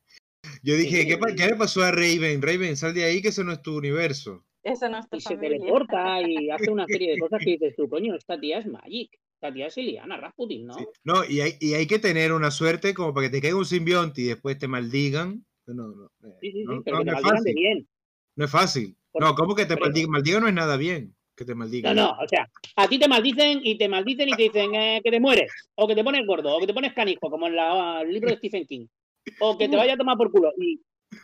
Yo 0.63 0.77
dije, 0.77 1.03
Sí, 1.03 1.09
¿qué, 1.09 1.19
pa- 1.19 1.29
sí. 1.31 1.37
qué 1.37 1.47
le 1.47 1.57
pasó 1.57 1.83
a 1.83 1.91
Raven? 1.91 2.41
Raven, 2.41 2.77
sal 2.77 2.95
de 2.95 3.05
ahí 3.05 3.21
que 3.21 3.29
ese 3.29 3.45
no 3.45 3.53
es 3.53 3.61
tu 3.63 3.77
universo. 3.77 4.45
Eso 4.63 4.89
no 4.89 4.99
es 4.99 5.09
tu 5.09 5.17
Y 5.17 5.21
se 5.21 5.37
teleporta 5.37 6.23
y 6.23 6.51
hace 6.51 6.71
una 6.71 6.87
serie 6.87 7.13
de 7.13 7.19
cosas 7.19 7.41
que 7.45 7.51
dices 7.53 7.75
tú, 7.77 7.89
coño, 7.89 8.15
esta 8.15 8.39
tía 8.39 8.59
es 8.59 8.67
Magic. 8.67 9.11
Esta 9.35 9.53
tía 9.53 9.67
es 9.67 9.79
Iliana 9.79 10.17
Rasputin, 10.17 10.67
¿no? 10.67 10.75
Sí. 10.75 10.85
No, 11.05 11.25
y 11.25 11.41
hay, 11.41 11.53
y 11.61 11.75
hay 11.75 11.87
que 11.87 11.99
tener 11.99 12.33
una 12.33 12.51
suerte 12.51 12.95
como 12.95 13.15
para 13.15 13.27
que 13.29 13.33
te 13.37 13.41
caiga 13.41 13.57
un 13.57 13.65
simbionte 13.65 14.23
y 14.23 14.25
después 14.25 14.59
te 14.59 14.69
maldigan. 14.69 15.45
No, 15.67 15.75
no, 15.75 16.07
eh, 16.25 16.35
Sí, 16.41 16.53
sí, 16.53 16.59
sí, 16.61 16.65
no- 16.65 16.83
pero 16.83 16.99
no, 16.99 17.05
que 17.05 17.11
te 17.11 17.13
no 17.13 17.19
es 17.19 17.23
maldigan 17.25 17.35
de 17.45 17.51
fácil. 17.51 17.55
bien. 17.55 17.89
No 18.37 18.45
es 18.45 18.51
fácil. 18.51 18.97
No, 19.15 19.35
¿cómo 19.35 19.55
que 19.55 19.67
te 19.67 19.77
maldigan? 19.77 20.11
Maldigan 20.11 20.43
no 20.43 20.49
es 20.49 20.55
nada 20.55 20.77
bien 20.77 21.15
que 21.35 21.45
te 21.45 21.53
No, 21.53 21.59
maldigan. 21.59 21.97
no, 21.97 22.11
o 22.21 22.29
sea, 22.29 22.49
a 22.77 22.89
ti 22.89 22.99
te 22.99 23.07
maldicen 23.09 23.61
y 23.63 23.79
te 23.79 23.89
maldicen 23.89 24.29
y 24.29 24.33
te 24.33 24.43
dicen 24.43 24.75
eh, 24.75 25.01
que 25.05 25.11
te 25.11 25.21
mueres, 25.21 25.51
o 25.77 25.87
que 25.87 25.95
te 25.95 26.03
pones 26.03 26.27
gordo, 26.27 26.57
o 26.57 26.61
que 26.61 26.67
te 26.67 26.75
pones 26.75 26.93
canijo, 26.93 27.31
como 27.31 27.47
en 27.47 27.55
la- 27.57 28.01
el 28.03 28.13
libro 28.13 28.31
de 28.31 28.37
Stephen 28.39 28.67
King, 28.67 28.87
o 29.41 29.57
que 29.57 29.69
te 29.69 29.77
vaya 29.77 29.95
a 29.95 29.97
tomar 29.97 30.17
por 30.17 30.31
culo. 30.33 30.53
Y 30.59 30.81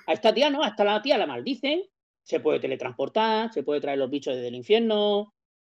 a 0.06 0.12
esta 0.12 0.32
tía 0.32 0.50
no, 0.50 0.62
a 0.62 0.68
esta 0.68 0.84
la 0.84 1.02
tía 1.02 1.18
la 1.18 1.26
maldicen, 1.26 1.82
se 2.22 2.38
puede 2.40 2.60
teletransportar, 2.60 3.52
se 3.52 3.62
puede 3.64 3.80
traer 3.80 3.98
los 3.98 4.08
bichos 4.10 4.34
desde 4.34 4.48
el 4.48 4.54
infierno, 4.54 5.34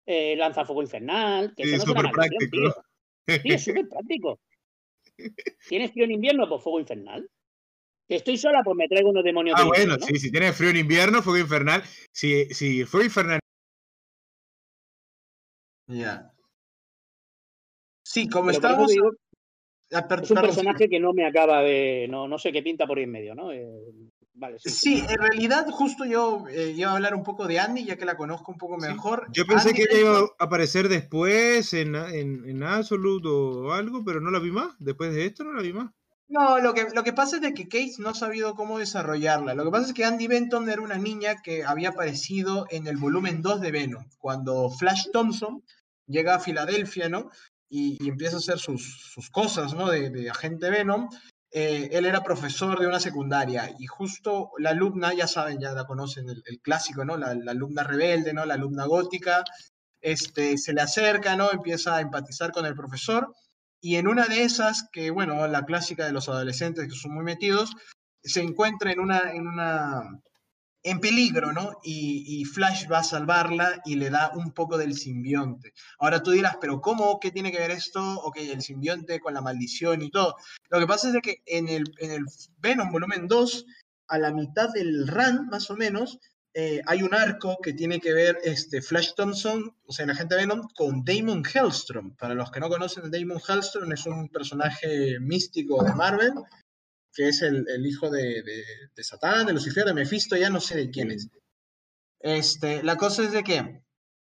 eh, 0.05 0.35
lanza 0.37 0.65
fuego 0.65 0.83
infernal, 0.83 1.55
que 1.57 1.63
Sí, 1.65 1.69
eso 1.75 1.87
no 1.87 1.93
es 1.93 1.99
una 2.01 2.03
maldición, 2.13 2.51
práctico. 2.51 2.75
tío. 3.27 3.39
Sí, 3.43 3.53
es 3.53 3.65
súper 3.65 3.89
práctico. 3.89 4.41
¿Tienes 5.69 5.93
frío 5.93 6.05
en 6.05 6.11
invierno? 6.13 6.49
Pues 6.49 6.63
fuego 6.63 6.81
infernal. 6.81 7.29
Que 8.09 8.17
estoy 8.17 8.37
sola, 8.37 8.63
pues 8.63 8.77
me 8.77 8.87
traigo 8.89 9.11
unos 9.11 9.25
demonios 9.25 9.57
Ah, 9.59 9.65
bueno, 9.65 9.97
sí, 9.99 10.17
si 10.17 10.31
tienes 10.31 10.57
frío 10.57 10.71
en 10.71 10.77
invierno, 10.77 11.23
fuego 11.23 11.39
infernal. 11.39 11.83
Si, 12.13 12.47
si 12.55 12.85
fuego 12.85 13.05
infernal 13.05 13.41
Ya. 15.87 16.31
Sí, 18.07 18.29
como 18.29 18.47
Pero 18.51 18.87
digo, 18.87 19.11
per- 20.09 20.23
es 20.23 20.31
un 20.31 20.41
personaje 20.41 20.89
que 20.89 21.01
no 21.01 21.13
me 21.13 21.27
acaba 21.27 21.63
de. 21.63 22.07
No, 22.09 22.29
no 22.29 22.39
sé 22.39 22.53
qué 22.53 22.63
pinta 22.63 22.87
por 22.87 22.99
ahí 22.99 23.05
en 23.05 23.11
medio, 23.11 23.35
¿no? 23.35 23.53
Eh, 23.53 23.67
vale, 24.35 24.59
sí. 24.59 24.71
Sí, 24.71 25.05
en 25.09 25.19
realidad 25.19 25.67
justo 25.71 26.05
yo 26.05 26.47
eh, 26.49 26.73
iba 26.77 26.91
a 26.91 26.97
hablar 26.97 27.15
un 27.15 27.23
poco 27.23 27.47
de 27.47 27.59
Andy, 27.59 27.85
ya 27.85 27.97
que 27.97 28.05
la 28.05 28.17
conozco 28.17 28.53
un 28.53 28.59
poco 28.59 28.79
Sí. 28.81 28.89
mejor. 28.89 29.27
Yo 29.33 29.47
pensé 29.47 29.71
Andy 29.71 29.83
que 29.83 29.87
ella 29.91 30.01
iba 30.01 30.19
a 30.19 30.45
aparecer 30.45 30.89
después 30.89 31.73
en, 31.75 31.95
en, 31.95 32.49
en 32.49 32.63
Absolute 32.63 33.29
o 33.29 33.73
algo, 33.73 34.05
pero 34.05 34.21
no 34.21 34.31
la 34.31 34.39
vi 34.39 34.51
más. 34.51 34.75
Después 34.79 35.15
de 35.15 35.27
esto 35.27 35.45
no 35.45 35.53
la 35.53 35.63
vi 35.63 35.73
más. 35.73 35.91
No, 36.35 36.59
lo 36.59 36.75
que, 36.75 36.89
lo 36.93 37.05
que 37.05 37.13
pasa 37.13 37.37
es 37.37 37.55
que 37.55 37.69
Kate 37.69 37.95
no 37.99 38.09
ha 38.09 38.15
sabido 38.15 38.57
cómo 38.57 38.81
desarrollarla. 38.81 39.55
Lo 39.55 39.65
que 39.65 39.71
pasa 39.71 39.87
es 39.87 39.93
que 39.93 40.05
Andy 40.05 40.27
Benton 40.27 40.69
era 40.69 40.83
una 40.83 40.99
niña 40.99 41.41
que 41.41 41.63
había 41.63 41.91
aparecido 41.91 42.67
en 42.71 42.89
el 42.89 42.97
volumen 42.97 43.41
2 43.41 43.61
de 43.61 43.71
Venom, 43.71 44.09
cuando 44.19 44.69
Flash 44.69 45.11
Thompson 45.13 45.63
llega 46.09 46.35
a 46.35 46.41
Filadelfia, 46.41 47.09
¿no? 47.09 47.31
Y, 47.69 48.09
empieza 48.09 48.35
a 48.35 48.39
hacer 48.41 48.59
sus, 48.59 49.13
sus 49.13 49.31
cosas, 49.31 49.75
¿no? 49.75 49.89
De, 49.89 50.11
de 50.11 50.29
agente 50.29 50.71
Venom. 50.71 51.09
Eh, 51.53 51.91
él 51.93 52.05
era 52.05 52.25
profesor 52.25 52.81
de 52.81 52.89
una 52.89 52.99
secundaria 52.99 53.73
y 53.79 53.87
justo 53.87 54.51
la 54.59 54.71
alumna, 54.71 55.15
ya 55.15 55.29
saben, 55.29 55.61
ya 55.61 55.71
la 55.71 55.87
conocen, 55.87 56.29
el, 56.29 56.43
el 56.47 56.61
clásico, 56.61 57.05
¿no? 57.05 57.17
La, 57.17 57.33
la 57.37 57.53
alumna 57.53 57.85
rebelde, 57.85 58.35
¿no? 58.35 58.45
La 58.45 58.55
alumna 58.55 58.87
gótica, 58.87 59.45
este, 60.01 60.59
se 60.59 60.73
le 60.73 60.81
acerca, 60.81 61.37
¿no? 61.37 61.53
Empieza 61.53 61.95
a 61.95 62.01
empatizar 62.01 62.51
con 62.51 62.67
el 62.67 62.75
profesor 62.75 63.33
y 63.85 63.97
en 63.97 64.09
una 64.09 64.27
de 64.29 64.45
esas, 64.45 64.89
que 64.91 65.11
bueno, 65.11 65.47
la 65.47 65.67
clásica 65.67 66.07
de 66.07 66.13
los 66.13 66.31
adolescentes 66.31 66.89
que 66.89 66.99
son 66.99 67.13
muy 67.13 67.23
metidos, 67.23 67.77
se 68.23 68.41
encuentra 68.41 68.91
en 68.91 68.99
una, 68.99 69.31
en 69.31 69.47
una, 69.47 70.23
en 70.83 71.01
peligro, 71.01 71.53
¿no? 71.53 71.81
Y, 71.83 72.47
Flash 72.47 72.91
va 72.91 73.01
a 73.01 73.05
salvarla 73.05 73.83
y 73.85 73.97
le 73.97 74.09
da 74.09 74.33
un 74.35 74.53
poco 74.53 74.79
del 74.79 74.95
simbionte. 74.95 75.75
Ahora 75.99 76.23
tú 76.23 76.31
dirás, 76.31 76.57
pero 76.63 76.81
¿cómo? 76.81 77.21
¿Qué 77.21 77.31
tiene 77.31 77.53
que 77.53 77.59
ver 77.59 77.73
esto? 77.73 78.01
Ok, 78.23 78.39
el 78.39 78.63
simbionte 78.63 79.21
con 79.21 79.35
la 79.35 79.43
maldición 79.43 80.01
y 80.01 80.11
todo. 80.11 80.35
Lo 80.71 80.81
que 80.81 80.87
pasa 80.87 81.09
es 81.09 81.13
de 81.13 81.21
que 81.21 81.43
en 81.45 81.69
el, 81.69 81.85
en 81.99 82.11
el 82.11 82.25
Venom 82.61 82.91
volumen 82.91 83.29
2, 83.29 83.67
a 84.09 84.19
la 84.19 84.33
mitad 84.33 84.71
del 84.73 85.07
run, 85.09 85.49
más 85.49 85.71
o 85.71 85.77
menos, 85.77 86.21
eh, 86.57 86.81
hay 86.87 87.03
un 87.03 87.13
arco 87.13 87.59
que 87.61 87.73
tiene 87.73 88.01
que 88.01 88.13
ver 88.13 88.39
este, 88.45 88.81
Flash 88.81 89.15
Thompson, 89.17 89.77
o 89.87 89.93
sea, 89.93 90.05
el 90.05 90.13
agente 90.13 90.37
Venom, 90.37 90.69
con 90.77 91.05
Damon 91.05 91.43
Hellstrom. 91.45 92.15
Para 92.17 92.35
los 92.35 92.53
que 92.53 92.61
no 92.61 92.69
conocen, 92.69 93.11
Damon 93.11 93.43
Hellstrom 93.47 93.91
es 93.93 94.07
un 94.07 94.29
personaje 94.29 95.19
místico 95.19 95.83
de 95.83 95.93
Marvel, 95.95 96.33
que 97.13 97.29
es 97.29 97.43
el, 97.43 97.67
hijo 97.85 98.09
de, 98.09 98.43
de, 98.43 98.65
de, 98.95 99.05
Satán, 99.05 99.47
de 99.47 99.53
Lucifer, 99.53 99.85
de 99.85 99.95
Mephisto, 99.95 100.37
ya 100.37 100.49
no 100.49 100.61
sé 100.61 100.77
de 100.77 100.91
quién 100.91 101.11
es. 101.11 101.29
Este, 102.21 102.85
la 102.85 102.97
cosa 102.97 103.25
es 103.25 103.33
de 103.33 103.43
que 103.43 103.83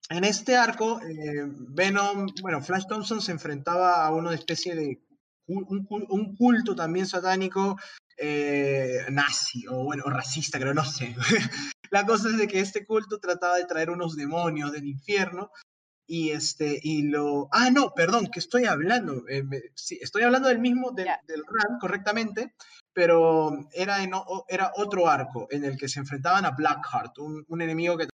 en 0.10 0.24
este 0.24 0.56
arco, 0.56 1.02
eh, 1.02 1.44
Venom, 1.44 2.28
bueno, 2.42 2.62
Flash 2.62 2.86
Thompson 2.88 3.20
se 3.22 3.32
enfrentaba 3.32 4.06
a 4.06 4.14
una 4.14 4.36
especie 4.36 4.76
de 4.76 5.02
un 5.48 6.36
culto 6.38 6.76
también 6.76 7.08
satánico 7.08 7.78
eh, 8.18 9.00
nazi 9.10 9.66
o 9.68 9.84
bueno, 9.84 10.04
racista, 10.06 10.60
creo, 10.60 10.74
no 10.74 10.86
sé. 10.86 11.16
La 11.92 12.06
cosa 12.06 12.30
es 12.30 12.38
de 12.38 12.48
que 12.48 12.60
este 12.60 12.86
culto 12.86 13.20
trataba 13.20 13.58
de 13.58 13.66
traer 13.66 13.90
unos 13.90 14.16
demonios 14.16 14.72
del 14.72 14.86
infierno 14.86 15.52
y 16.08 16.32
este 16.32 16.80
y 16.84 17.04
lo 17.04 17.48
ah 17.52 17.70
no 17.72 17.94
perdón 17.96 18.28
que 18.28 18.40
estoy 18.40 18.66
hablando 18.66 19.24
eh, 19.30 19.44
me, 19.44 19.60
sí, 19.76 19.98
estoy 20.02 20.24
hablando 20.24 20.50
del 20.50 20.60
mismo 20.60 20.92
del, 20.92 21.08
del 21.28 21.44
run 21.48 21.80
correctamente 21.80 22.54
pero 22.94 23.52
era 23.74 24.04
en, 24.04 24.14
o- 24.14 24.46
era 24.50 24.72
otro 24.76 25.08
arco 25.10 25.48
en 25.52 25.64
el 25.66 25.78
que 25.78 25.88
se 25.90 26.00
enfrentaban 26.00 26.46
a 26.46 26.52
Blackheart 26.52 27.18
un, 27.20 27.46
un 27.48 27.62
enemigo 27.62 27.98
que 27.98 28.08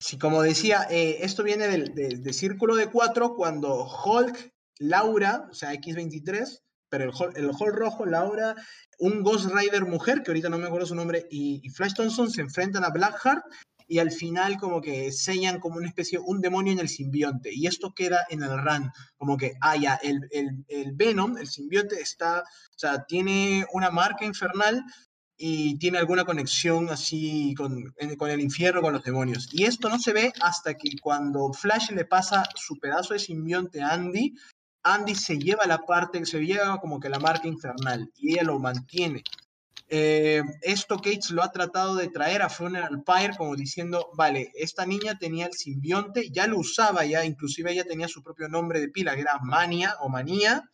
Sí, 0.00 0.18
como 0.18 0.42
decía, 0.42 0.86
eh, 0.90 1.18
esto 1.22 1.42
viene 1.42 1.68
del, 1.68 1.94
de, 1.94 2.08
de 2.18 2.32
Círculo 2.32 2.76
de 2.76 2.90
Cuatro 2.90 3.34
cuando 3.34 3.84
Hulk, 3.86 4.52
Laura, 4.78 5.48
o 5.50 5.54
sea, 5.54 5.72
X23, 5.74 6.60
pero 6.88 7.04
el 7.04 7.10
Hulk, 7.10 7.36
el 7.36 7.50
Hulk 7.50 7.74
rojo, 7.74 8.06
Laura, 8.06 8.54
un 8.98 9.22
Ghost 9.22 9.50
Rider 9.52 9.84
mujer, 9.84 10.22
que 10.22 10.30
ahorita 10.30 10.48
no 10.48 10.58
me 10.58 10.66
acuerdo 10.66 10.86
su 10.86 10.94
nombre, 10.94 11.26
y, 11.30 11.68
Flash 11.70 11.94
Thompson 11.94 12.30
se 12.30 12.42
enfrentan 12.42 12.84
a 12.84 12.90
Blackheart 12.90 13.44
y 13.88 13.98
al 13.98 14.10
final 14.10 14.56
como 14.58 14.80
que 14.80 15.12
sellan 15.12 15.60
como 15.60 15.76
una 15.76 15.86
especie, 15.86 16.18
un 16.18 16.40
demonio 16.40 16.72
en 16.72 16.80
el 16.80 16.88
simbionte. 16.88 17.50
Y 17.52 17.68
esto 17.68 17.92
queda 17.94 18.26
en 18.30 18.42
el 18.42 18.58
run, 18.58 18.90
como 19.16 19.36
que, 19.36 19.54
ah, 19.60 19.76
ya, 19.76 19.94
el, 20.02 20.26
el, 20.32 20.64
el 20.68 20.92
Venom, 20.92 21.36
el 21.38 21.46
simbionte 21.46 22.00
está, 22.00 22.40
o 22.40 22.78
sea, 22.78 23.04
tiene 23.04 23.64
una 23.72 23.90
marca 23.90 24.24
infernal 24.24 24.84
y 25.38 25.78
tiene 25.78 25.98
alguna 25.98 26.24
conexión 26.24 26.88
así 26.88 27.54
con, 27.56 27.94
con 28.16 28.30
el 28.30 28.40
infierno, 28.40 28.80
con 28.80 28.94
los 28.94 29.04
demonios. 29.04 29.48
Y 29.52 29.64
esto 29.64 29.88
no 29.88 29.98
se 29.98 30.12
ve 30.12 30.32
hasta 30.40 30.74
que 30.74 30.90
cuando 31.00 31.52
Flash 31.52 31.90
le 31.90 32.04
pasa 32.04 32.44
su 32.54 32.78
pedazo 32.78 33.12
de 33.12 33.20
simbionte 33.20 33.82
a 33.82 33.90
Andy, 33.90 34.34
Andy 34.94 35.14
se 35.14 35.38
lleva 35.38 35.66
la 35.66 35.78
parte, 35.78 36.24
se 36.26 36.40
lleva 36.44 36.80
como 36.80 37.00
que 37.00 37.08
la 37.08 37.18
marca 37.18 37.48
infernal 37.48 38.10
y 38.16 38.32
ella 38.34 38.44
lo 38.44 38.58
mantiene. 38.58 39.22
Eh, 39.88 40.42
esto 40.62 40.96
Cates 40.96 41.30
lo 41.30 41.42
ha 41.44 41.52
tratado 41.52 41.94
de 41.94 42.08
traer 42.08 42.42
a 42.42 42.48
Funeral 42.48 43.02
Pyre 43.04 43.36
como 43.36 43.54
diciendo, 43.54 44.10
vale, 44.14 44.50
esta 44.54 44.84
niña 44.84 45.16
tenía 45.18 45.46
el 45.46 45.52
simbionte, 45.52 46.28
ya 46.30 46.46
lo 46.48 46.58
usaba 46.58 47.04
ya, 47.04 47.24
inclusive 47.24 47.72
ella 47.72 47.84
tenía 47.84 48.08
su 48.08 48.22
propio 48.22 48.48
nombre 48.48 48.80
de 48.80 48.88
pila, 48.88 49.14
que 49.14 49.20
era 49.20 49.38
Mania 49.40 49.96
o 50.00 50.08
Manía, 50.08 50.68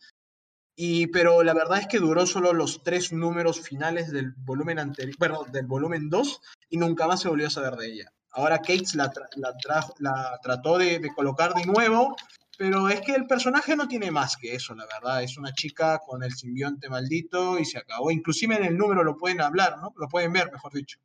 y, 0.75 1.07
pero 1.07 1.43
la 1.43 1.53
verdad 1.53 1.79
es 1.79 1.87
que 1.87 1.99
duró 1.99 2.25
solo 2.25 2.53
los 2.53 2.81
tres 2.81 3.13
números 3.13 3.61
finales 3.61 4.11
del 4.11 4.33
volumen 4.37 4.79
anterior, 4.79 5.15
bueno, 5.19 5.43
del 5.51 5.67
volumen 5.67 6.09
2 6.09 6.41
y 6.69 6.77
nunca 6.77 7.05
más 7.05 7.21
se 7.21 7.29
volvió 7.29 7.45
a 7.47 7.51
saber 7.51 7.75
de 7.75 7.93
ella. 7.93 8.05
Ahora 8.31 8.57
Cates 8.57 8.95
la, 8.95 9.11
tra- 9.11 9.27
la, 9.35 9.53
tra- 9.53 9.93
la 9.99 10.39
trató 10.41 10.79
de 10.79 10.99
colocar 11.15 11.53
de 11.53 11.65
nuevo, 11.67 12.15
pero 12.63 12.87
es 12.87 13.01
que 13.01 13.11
el 13.11 13.27
personaje 13.27 13.75
no 13.75 13.89
tiene 13.89 14.09
más 14.09 14.37
que 14.37 14.55
eso, 14.55 14.73
la 14.73 14.85
verdad. 14.85 15.21
Es 15.21 15.37
una 15.37 15.51
chica 15.51 15.99
con 15.99 16.23
el 16.23 16.31
simbionte 16.31 16.87
maldito 16.87 17.59
y 17.59 17.65
se 17.65 17.77
acabó. 17.77 18.09
Inclusive 18.09 18.55
en 18.55 18.63
el 18.63 18.77
número 18.77 19.03
lo 19.03 19.17
pueden 19.17 19.41
hablar, 19.41 19.79
¿no? 19.81 19.93
Lo 19.97 20.07
pueden 20.07 20.31
ver, 20.31 20.49
mejor 20.49 20.71
dicho. 20.71 20.97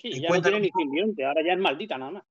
Sí, 0.00 0.20
ya 0.22 0.30
no 0.30 0.40
tiene 0.40 0.60
ni 0.60 0.70
simbionte, 0.70 1.24
ahora 1.26 1.42
ya 1.44 1.54
es 1.54 1.58
maldita 1.58 1.98
nada 1.98 2.12
más. 2.12 2.22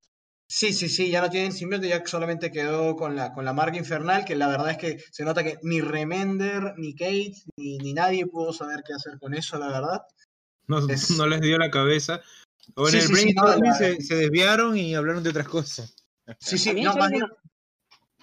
Sí, 0.50 0.72
sí, 0.72 0.88
sí, 0.88 1.10
ya 1.12 1.20
no 1.20 1.30
tienen 1.30 1.52
simbionte, 1.52 1.90
ya 1.90 2.02
solamente 2.06 2.50
quedó 2.50 2.96
con 2.96 3.18
la, 3.18 3.34
con 3.34 3.44
la 3.44 3.52
marca 3.52 3.76
infernal, 3.78 4.24
que 4.24 4.38
la 4.38 4.48
verdad 4.48 4.72
es 4.72 4.78
que 4.78 5.04
se 5.12 5.26
nota 5.26 5.44
que 5.44 5.58
ni 5.64 5.82
Remender, 5.82 6.76
ni 6.78 6.96
Kate, 6.96 7.34
ni, 7.58 7.78
ni 7.80 7.92
nadie 7.92 8.26
pudo 8.26 8.54
saber 8.54 8.84
qué 8.88 8.94
hacer 8.94 9.20
con 9.20 9.34
eso, 9.34 9.60
la 9.60 9.68
verdad. 9.68 10.02
No, 10.68 10.78
Es- 10.90 11.18
no 11.18 11.28
les 11.28 11.42
dio 11.42 11.58
la 11.58 11.70
cabeza. 11.70 12.22
O 12.76 12.88
en 12.88 12.94
Sí, 12.94 12.98
el 13.00 13.08
sí, 13.08 13.16
sí, 13.16 13.34
no, 13.34 13.54
la- 13.54 13.74
se, 13.74 14.02
se 14.02 14.16
desviaron 14.16 14.78
y 14.78 14.96
hablaron 14.96 15.24
de 15.24 15.32
otras 15.32 15.50
cosas. 15.50 15.94
Sí, 16.40 16.58
sí, 16.58 16.74
no, 16.74 16.94
¿sabes, 16.94 16.98
más 16.98 17.10
bien, 17.12 17.24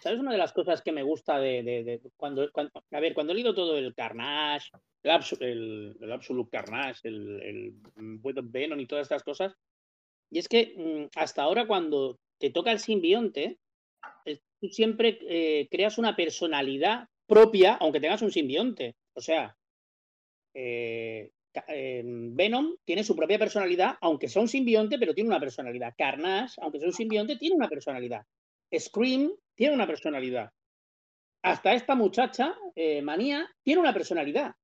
sabes 0.04 0.20
una 0.20 0.32
de 0.32 0.38
las 0.38 0.52
cosas 0.52 0.82
que 0.82 0.92
me 0.92 1.02
gusta 1.02 1.38
de, 1.38 1.98
cuando, 2.16 2.46
cuando- 2.52 2.72
A 2.92 3.00
ver, 3.00 3.14
cuando 3.14 3.32
he 3.32 3.36
leído 3.36 3.54
todo 3.54 3.78
el 3.78 3.94
Carnage, 3.94 4.68
el, 5.02 5.96
el, 5.98 6.12
Absolute 6.12 6.50
Carnage, 6.50 7.08
el, 7.08 7.42
el 7.42 7.72
Venom 8.44 8.78
y 8.80 8.86
todas 8.86 9.04
estas 9.04 9.22
cosas, 9.22 9.54
y 10.30 10.38
es 10.38 10.46
que 10.48 10.74
mm, 10.76 11.18
hasta 11.18 11.42
ahora 11.42 11.66
cuando 11.66 12.18
te 12.38 12.50
toca 12.50 12.70
el 12.70 12.80
simbionte, 12.80 13.58
tú 14.60 14.68
siempre 14.68 15.18
eh, 15.22 15.68
creas 15.70 15.96
una 15.96 16.14
personalidad 16.14 17.08
propia, 17.26 17.74
aunque 17.74 18.00
tengas 18.00 18.20
un 18.20 18.30
simbionte. 18.30 18.96
O 19.14 19.22
sea, 19.22 19.56
eh, 20.52 21.30
eh, 21.68 22.02
Venom 22.04 22.76
tiene 22.84 23.04
su 23.04 23.16
propia 23.16 23.38
personalidad, 23.38 23.96
aunque 24.02 24.28
sea 24.28 24.42
un 24.42 24.48
simbionte, 24.48 24.98
pero 24.98 25.14
tiene 25.14 25.30
una 25.30 25.40
personalidad. 25.40 25.94
Carnage, 25.96 26.60
aunque 26.60 26.78
sea 26.78 26.88
un 26.88 26.94
simbionte, 26.94 27.36
tiene 27.36 27.56
una 27.56 27.68
personalidad. 27.68 28.26
Scream 28.78 29.32
tiene 29.54 29.74
una 29.74 29.86
personalidad. 29.86 30.50
Hasta 31.42 31.74
esta 31.74 31.94
muchacha, 31.94 32.56
eh, 32.74 33.02
Manía, 33.02 33.48
tiene 33.62 33.80
una 33.80 33.92
personalidad. 33.92 34.54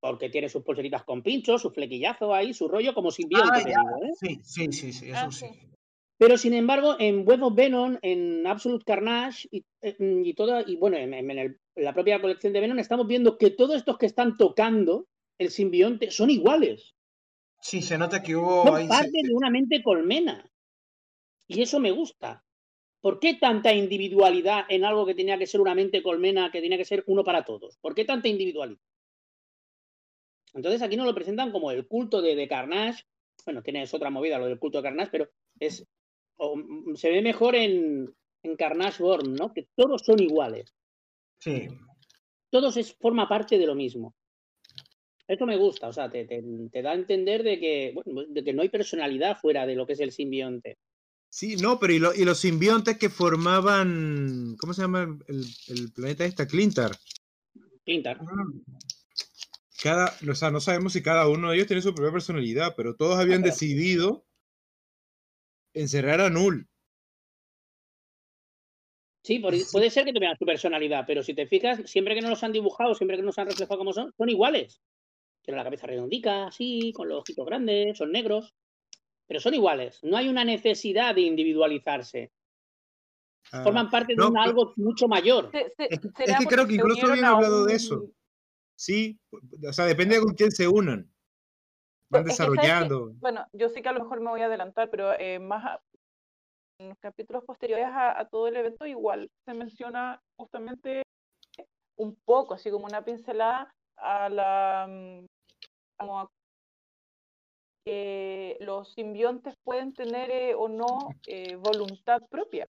Porque 0.00 0.28
tiene 0.30 0.48
sus 0.48 0.62
pulseritas 0.64 1.04
con 1.04 1.22
pinchos, 1.22 1.62
su 1.62 1.70
flequillazo 1.70 2.34
ahí, 2.34 2.52
su 2.52 2.66
rollo 2.68 2.92
como 2.92 3.10
simbionte. 3.10 3.72
Ah, 3.74 3.84
¿eh? 4.02 4.10
sí, 4.18 4.40
sí, 4.42 4.72
sí, 4.72 4.92
sí, 4.92 5.10
eso 5.10 5.26
Ah, 5.26 5.30
sí. 5.30 5.46
sí. 5.46 5.68
Pero 6.18 6.36
sin 6.36 6.54
embargo, 6.54 6.96
en 6.98 7.26
Web 7.26 7.42
of 7.44 7.54
Venom, 7.54 7.98
en 8.02 8.46
Absolute 8.46 8.84
Carnage 8.84 9.48
y, 9.50 9.64
eh, 9.80 9.96
y 9.98 10.34
toda, 10.34 10.62
y 10.66 10.76
bueno, 10.76 10.96
en, 10.96 11.14
en 11.14 11.30
el- 11.30 11.58
en 11.74 11.84
la 11.84 11.92
propia 11.94 12.20
colección 12.20 12.52
de 12.52 12.60
Venom, 12.60 12.78
estamos 12.78 13.06
viendo 13.06 13.38
que 13.38 13.50
todos 13.50 13.76
estos 13.76 13.96
que 13.96 14.06
están 14.06 14.36
tocando 14.36 15.06
el 15.38 15.50
simbionte 15.50 16.10
son 16.10 16.30
iguales. 16.30 16.94
Sí, 17.60 17.80
se 17.80 17.96
nota 17.96 18.22
que 18.22 18.36
hubo 18.36 18.64
Son 18.64 18.76
ahí, 18.76 18.82
se- 18.84 18.88
parte 18.88 19.10
de 19.22 19.32
una 19.34 19.50
mente 19.50 19.82
colmena. 19.82 20.48
Y 21.46 21.62
eso 21.62 21.80
me 21.80 21.90
gusta. 21.92 22.44
¿Por 23.02 23.18
qué 23.20 23.34
tanta 23.34 23.74
individualidad 23.74 24.64
en 24.68 24.84
algo 24.84 25.04
que 25.04 25.14
tenía 25.14 25.36
que 25.36 25.46
ser 25.46 25.60
una 25.60 25.74
mente 25.74 26.02
colmena, 26.02 26.50
que 26.50 26.62
tenía 26.62 26.78
que 26.78 26.84
ser 26.86 27.02
uno 27.06 27.22
para 27.24 27.44
todos? 27.44 27.76
¿Por 27.78 27.94
qué 27.94 28.04
tanta 28.06 28.28
individualidad? 28.28 28.80
Entonces 30.54 30.82
aquí 30.82 30.96
nos 30.96 31.06
lo 31.06 31.14
presentan 31.14 31.50
como 31.50 31.70
el 31.70 31.86
culto 31.86 32.22
de, 32.22 32.36
de 32.36 32.48
Carnage. 32.48 33.04
Bueno, 33.44 33.62
tienes 33.62 33.92
otra 33.92 34.10
movida, 34.10 34.38
lo 34.38 34.46
del 34.46 34.58
culto 34.58 34.78
de 34.78 34.84
Carnage, 34.84 35.10
pero 35.10 35.28
es 35.58 35.84
o, 36.36 36.56
mm, 36.56 36.94
se 36.94 37.10
ve 37.10 37.22
mejor 37.22 37.54
en, 37.56 38.14
en 38.42 38.56
Carnage 38.56 39.02
Born, 39.02 39.34
¿no? 39.34 39.52
Que 39.52 39.66
todos 39.74 40.02
son 40.04 40.20
iguales. 40.22 40.74
sí, 41.38 41.68
Todos 42.50 42.76
es, 42.76 42.94
forma 42.94 43.28
parte 43.28 43.58
de 43.58 43.66
lo 43.66 43.74
mismo. 43.74 44.14
Esto 45.26 45.46
me 45.46 45.56
gusta, 45.56 45.88
o 45.88 45.92
sea, 45.92 46.10
te, 46.10 46.26
te- 46.26 46.42
te 46.70 46.82
da 46.82 46.90
a 46.90 46.94
entender 46.94 47.42
de 47.42 47.58
que, 47.58 47.92
bueno, 47.94 48.24
de 48.28 48.44
que 48.44 48.52
no 48.52 48.62
hay 48.62 48.68
personalidad 48.68 49.38
fuera 49.38 49.66
de 49.66 49.74
lo 49.74 49.86
que 49.86 49.94
es 49.94 50.00
el 50.00 50.12
simbionte. 50.12 50.76
Sí, 51.32 51.56
no, 51.56 51.80
pero 51.80 51.94
y, 51.94 51.98
lo- 51.98 52.14
y 52.14 52.26
los 52.26 52.38
simbiontes 52.38 52.98
que 52.98 53.08
formaban, 53.08 54.54
¿cómo 54.58 54.74
se 54.74 54.82
llama 54.82 55.18
el, 55.26 55.46
el 55.68 55.90
planeta 55.90 56.26
esta? 56.26 56.46
Clintar. 56.46 56.92
Clintar. 57.86 58.20
Cada, 59.82 60.14
o 60.30 60.34
sea, 60.34 60.50
no 60.50 60.60
sabemos 60.60 60.92
si 60.92 61.02
cada 61.02 61.26
uno 61.28 61.48
de 61.48 61.56
ellos 61.56 61.68
tiene 61.68 61.80
su 61.80 61.94
propia 61.94 62.12
personalidad, 62.12 62.74
pero 62.76 62.96
todos 62.96 63.18
habían 63.18 63.42
decidido 63.42 64.26
encerrar 65.72 66.20
a 66.20 66.28
Null. 66.28 66.68
Sí, 69.22 69.38
puede 69.38 69.88
ser 69.88 70.04
que 70.04 70.12
tuvieran 70.12 70.36
su 70.36 70.44
personalidad, 70.44 71.04
pero 71.06 71.22
si 71.22 71.32
te 71.32 71.46
fijas, 71.46 71.80
siempre 71.90 72.14
que 72.14 72.20
no 72.20 72.28
los 72.28 72.42
han 72.42 72.52
dibujado, 72.52 72.94
siempre 72.94 73.16
que 73.16 73.22
nos 73.22 73.38
han 73.38 73.46
reflejado 73.46 73.78
como 73.78 73.94
son, 73.94 74.12
son 74.18 74.28
iguales. 74.28 74.82
Tienen 75.40 75.56
la 75.56 75.64
cabeza 75.64 75.86
redondica, 75.86 76.48
así, 76.48 76.92
con 76.94 77.08
los 77.08 77.20
ojitos 77.20 77.46
grandes, 77.46 77.96
son 77.96 78.12
negros, 78.12 78.54
pero 79.32 79.40
son 79.40 79.54
iguales. 79.54 79.98
No 80.04 80.18
hay 80.18 80.28
una 80.28 80.44
necesidad 80.44 81.14
de 81.14 81.22
individualizarse. 81.22 82.30
Ah, 83.50 83.62
Forman 83.62 83.88
parte 83.88 84.12
de 84.12 84.16
no, 84.18 84.26
un 84.26 84.32
pero- 84.34 84.44
algo 84.44 84.72
mucho 84.76 85.08
mayor. 85.08 85.50
Se- 85.50 85.72
se- 85.74 85.86
Es 85.88 86.00
que- 86.00 86.08
es 86.08 86.14
será 86.18 86.38
que 86.38 86.44
creo 86.44 86.66
que 86.66 86.74
incluso 86.74 87.06
habían 87.06 87.24
hablado 87.24 87.64
de 87.64 87.74
eso. 87.74 88.10
Sí, 88.76 89.18
o 89.66 89.72
sea, 89.72 89.86
depende 89.86 90.16
de 90.16 90.20
con 90.22 90.34
quién 90.34 90.50
se 90.50 90.68
unan. 90.68 91.10
Van 92.10 92.22
Es 92.26 92.28
que, 92.28 92.34
¿sabes 92.36 92.60
qué? 92.60 92.60
desarrollando. 92.66 93.12
Bueno, 93.20 93.46
yo 93.54 93.70
sé 93.70 93.80
que 93.80 93.88
a 93.88 93.92
lo 93.92 94.00
mejor 94.00 94.20
me 94.20 94.28
voy 94.28 94.42
a 94.42 94.46
adelantar, 94.46 94.90
pero 94.90 95.18
eh, 95.18 95.38
más 95.38 95.64
a- 95.64 95.80
en 96.78 96.90
los 96.90 96.98
capítulos 96.98 97.42
posteriores 97.44 97.86
a, 97.86 98.20
a 98.20 98.28
todo 98.28 98.48
el 98.48 98.56
evento 98.56 98.84
igual 98.84 99.30
se 99.46 99.54
menciona 99.54 100.20
justamente 100.36 101.04
un 101.96 102.14
poco, 102.26 102.52
así 102.52 102.70
como 102.70 102.84
una 102.84 103.02
pincelada 103.02 103.74
a 103.96 104.28
la 104.28 104.86
mm, 104.90 105.24
como 105.98 106.20
a 106.20 106.30
que 107.84 108.56
los 108.60 108.92
simbiontes 108.94 109.54
pueden 109.64 109.92
tener 109.94 110.30
eh, 110.30 110.54
o 110.54 110.68
no 110.68 111.14
eh, 111.26 111.56
voluntad 111.56 112.22
propia. 112.30 112.68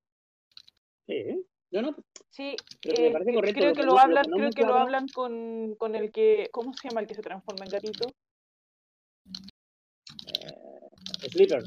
Sí, 1.08 1.46
yo 1.72 1.82
no, 1.82 1.96
Sí, 2.30 2.56
Creo 2.82 2.96
que 2.96 3.02
me 3.02 3.08
eh, 3.10 3.12
parece 3.14 3.32
cre- 3.32 3.36
correcto, 3.36 3.60
creo 3.60 3.70
lo 3.70 3.76
que 3.76 3.84
lo 3.84 3.86
no- 3.86 3.92
lo 3.94 3.98
que 3.98 4.04
hablan, 4.04 4.26
no 4.30 4.36
creo 4.38 4.48
me 4.50 4.54
que 4.56 4.62
lo 4.64 4.76
hablan 4.76 5.08
con, 5.10 5.76
con 5.76 5.96
el 5.96 6.12
que, 6.12 6.50
¿cómo 6.52 6.74
se 6.74 6.88
llama 6.88 7.02
el 7.02 7.08
que 7.08 7.16
se 7.16 7.22
transforma 7.22 7.66
en 7.66 7.72
gatito? 7.72 8.08
Sleeper. 11.30 11.64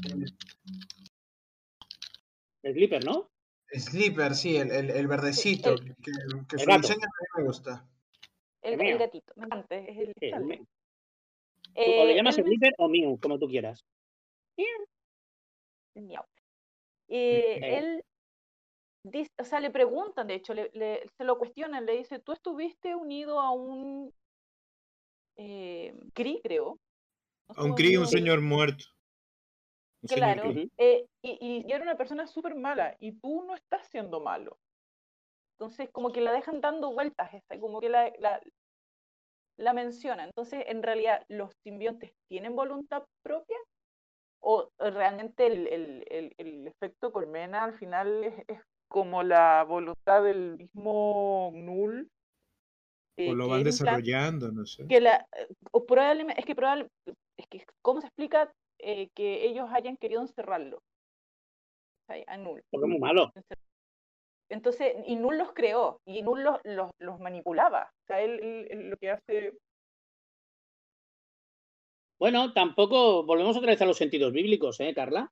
Sleeper, 2.61 3.05
¿no? 3.05 3.29
Sleeper, 3.71 4.35
sí, 4.35 4.57
el, 4.57 4.71
el, 4.71 4.89
el 4.89 5.07
verdecito. 5.07 5.69
el- 5.71 5.95
que, 5.95 6.11
que 6.49 6.55
el 6.55 6.59
su 6.61 6.67
gato. 6.67 6.81
diseño 6.81 6.99
también 6.99 7.29
me 7.37 7.43
gusta. 7.43 7.87
El, 8.61 8.81
el 8.81 8.97
gatito, 8.97 9.33
me 9.37 9.45
encanta, 9.45 9.75
es 9.77 9.97
el 9.97 10.13
Sí, 10.19 10.31
o 11.77 11.81
Eh, 11.81 12.05
le 12.07 12.15
llamas 12.15 12.37
él 12.37 12.43
men- 12.43 12.53
Sleeper 12.53 12.73
o 12.77 12.87
Mew, 12.89 13.19
como 13.19 13.37
tú 13.39 13.47
quieras. 13.47 13.85
Miau. 15.95 16.23
Eh, 17.07 17.59
Eh. 17.61 17.77
él 17.79 18.03
dice, 19.03 19.31
o 19.39 19.43
sea, 19.43 19.59
le 19.59 19.71
preguntan, 19.71 20.27
de 20.27 20.35
hecho, 20.35 20.53
le, 20.53 20.69
le- 20.73 21.07
se 21.17 21.23
lo 21.23 21.37
cuestionan, 21.37 21.85
le 21.85 21.97
dice, 21.97 22.19
tú 22.19 22.33
estuviste 22.33 22.95
unido 22.95 23.39
a 23.39 23.51
un 23.51 24.13
eh, 25.37 25.95
Kree, 26.13 26.41
creo. 26.41 26.79
¿No 27.49 27.55
A 27.55 27.63
un 27.63 27.71
unido 27.71 28.01
un 28.01 28.07
señor 28.07 28.41
muerto. 28.41 28.85
Un 30.01 30.07
Claro, 30.09 30.51
eh, 30.77 31.05
y, 31.21 31.31
y- 31.31 31.63
y 31.67 31.71
era 31.71 31.83
una 31.83 31.95
persona 31.97 32.27
súper 32.27 32.55
mala, 32.55 32.95
y 32.99 33.13
tú 33.13 33.43
no 33.43 33.55
estás 33.55 33.87
siendo 33.89 34.19
malo. 34.19 34.59
Entonces, 35.53 35.89
como 35.91 36.11
que 36.11 36.21
la 36.21 36.31
dejan 36.33 36.61
dando 36.61 36.91
vueltas, 36.91 37.33
esta, 37.33 37.59
como 37.59 37.79
que 37.79 37.89
la, 37.89 38.11
la, 38.19 38.39
la 39.57 39.73
mencionan. 39.73 40.27
Entonces, 40.27 40.63
en 40.67 40.83
realidad, 40.83 41.23
¿los 41.29 41.51
simbiontes 41.63 42.11
tienen 42.29 42.55
voluntad 42.55 43.03
propia? 43.23 43.57
¿O 44.41 44.69
realmente 44.79 45.47
el, 45.47 45.67
el- 45.67 46.05
el- 46.09 46.33
el 46.37 46.67
efecto 46.67 47.11
colmena 47.11 47.63
al 47.63 47.73
final 47.73 48.23
es, 48.23 48.35
es 48.47 48.61
como 48.89 49.23
la 49.23 49.63
voluntad 49.63 50.23
del 50.23 50.57
mismo 50.57 51.51
Null? 51.53 52.09
eh, 53.17 53.29
O 53.31 53.33
lo 53.33 53.45
que 53.45 53.51
van 53.51 53.63
desarrollando, 53.63 54.51
no 54.51 54.65
sé. 54.65 54.83
que 54.87 55.01
la 55.01 55.25
eh, 55.35 55.47
o 55.71 55.85
probablemente 55.85 56.39
es 56.41 56.45
que 56.45 56.55
probable 56.55 56.87
es 57.37 57.47
que 57.47 57.65
cómo 57.81 58.01
se 58.01 58.07
explica 58.07 58.51
eh, 58.79 59.09
que 59.15 59.45
ellos 59.45 59.67
hayan 59.71 59.97
querido 59.97 60.21
encerrarlo 60.21 60.79
¿cachai? 62.07 62.23
a 62.27 62.37
Null 62.37 62.61
Porque 62.69 62.85
es 62.85 62.91
muy 62.91 62.99
malo. 62.99 63.31
Entonces 64.49 64.95
y 65.05 65.15
Null 65.15 65.37
los 65.37 65.53
creó 65.53 65.99
y 66.05 66.21
Null 66.21 66.43
los, 66.43 66.59
los, 66.63 66.91
los 66.99 67.19
manipulaba 67.19 67.91
o 68.03 68.05
sea 68.07 68.21
él, 68.21 68.39
él- 68.41 68.67
él 68.71 68.89
lo 68.89 68.97
que 68.97 69.11
hace 69.11 69.53
Bueno, 72.19 72.51
tampoco 72.53 73.23
volvemos 73.25 73.57
otra 73.57 73.71
vez 73.71 73.81
a 73.81 73.85
los 73.85 73.97
sentidos 73.97 74.33
bíblicos, 74.33 74.79
¿eh, 74.79 74.93
Carla? 74.93 75.31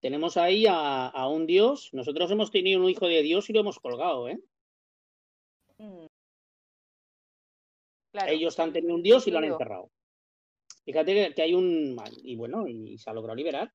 Tenemos 0.00 0.36
ahí 0.36 0.64
a, 0.66 1.08
a 1.08 1.28
un 1.28 1.46
Dios. 1.46 1.90
Nosotros 1.92 2.30
hemos 2.30 2.50
tenido 2.50 2.80
un 2.80 2.88
hijo 2.88 3.06
de 3.08 3.22
Dios 3.22 3.50
y 3.50 3.52
lo 3.52 3.60
hemos 3.60 3.80
colgado, 3.80 4.28
¿eh? 4.28 4.38
mm, 5.78 6.06
claro, 8.12 8.32
Ellos 8.32 8.58
han 8.60 8.72
tenido 8.72 8.94
un 8.94 9.02
Dios 9.02 9.26
y 9.26 9.30
lo 9.30 9.38
han 9.38 9.44
sentido. 9.44 9.58
encerrado. 9.58 9.90
Fíjate 10.84 11.14
que, 11.14 11.34
que 11.34 11.42
hay 11.42 11.54
un. 11.54 11.96
Y 12.22 12.36
bueno, 12.36 12.66
y 12.68 12.96
se 12.98 13.10
ha 13.10 13.12
logrado 13.12 13.36
liberar. 13.36 13.72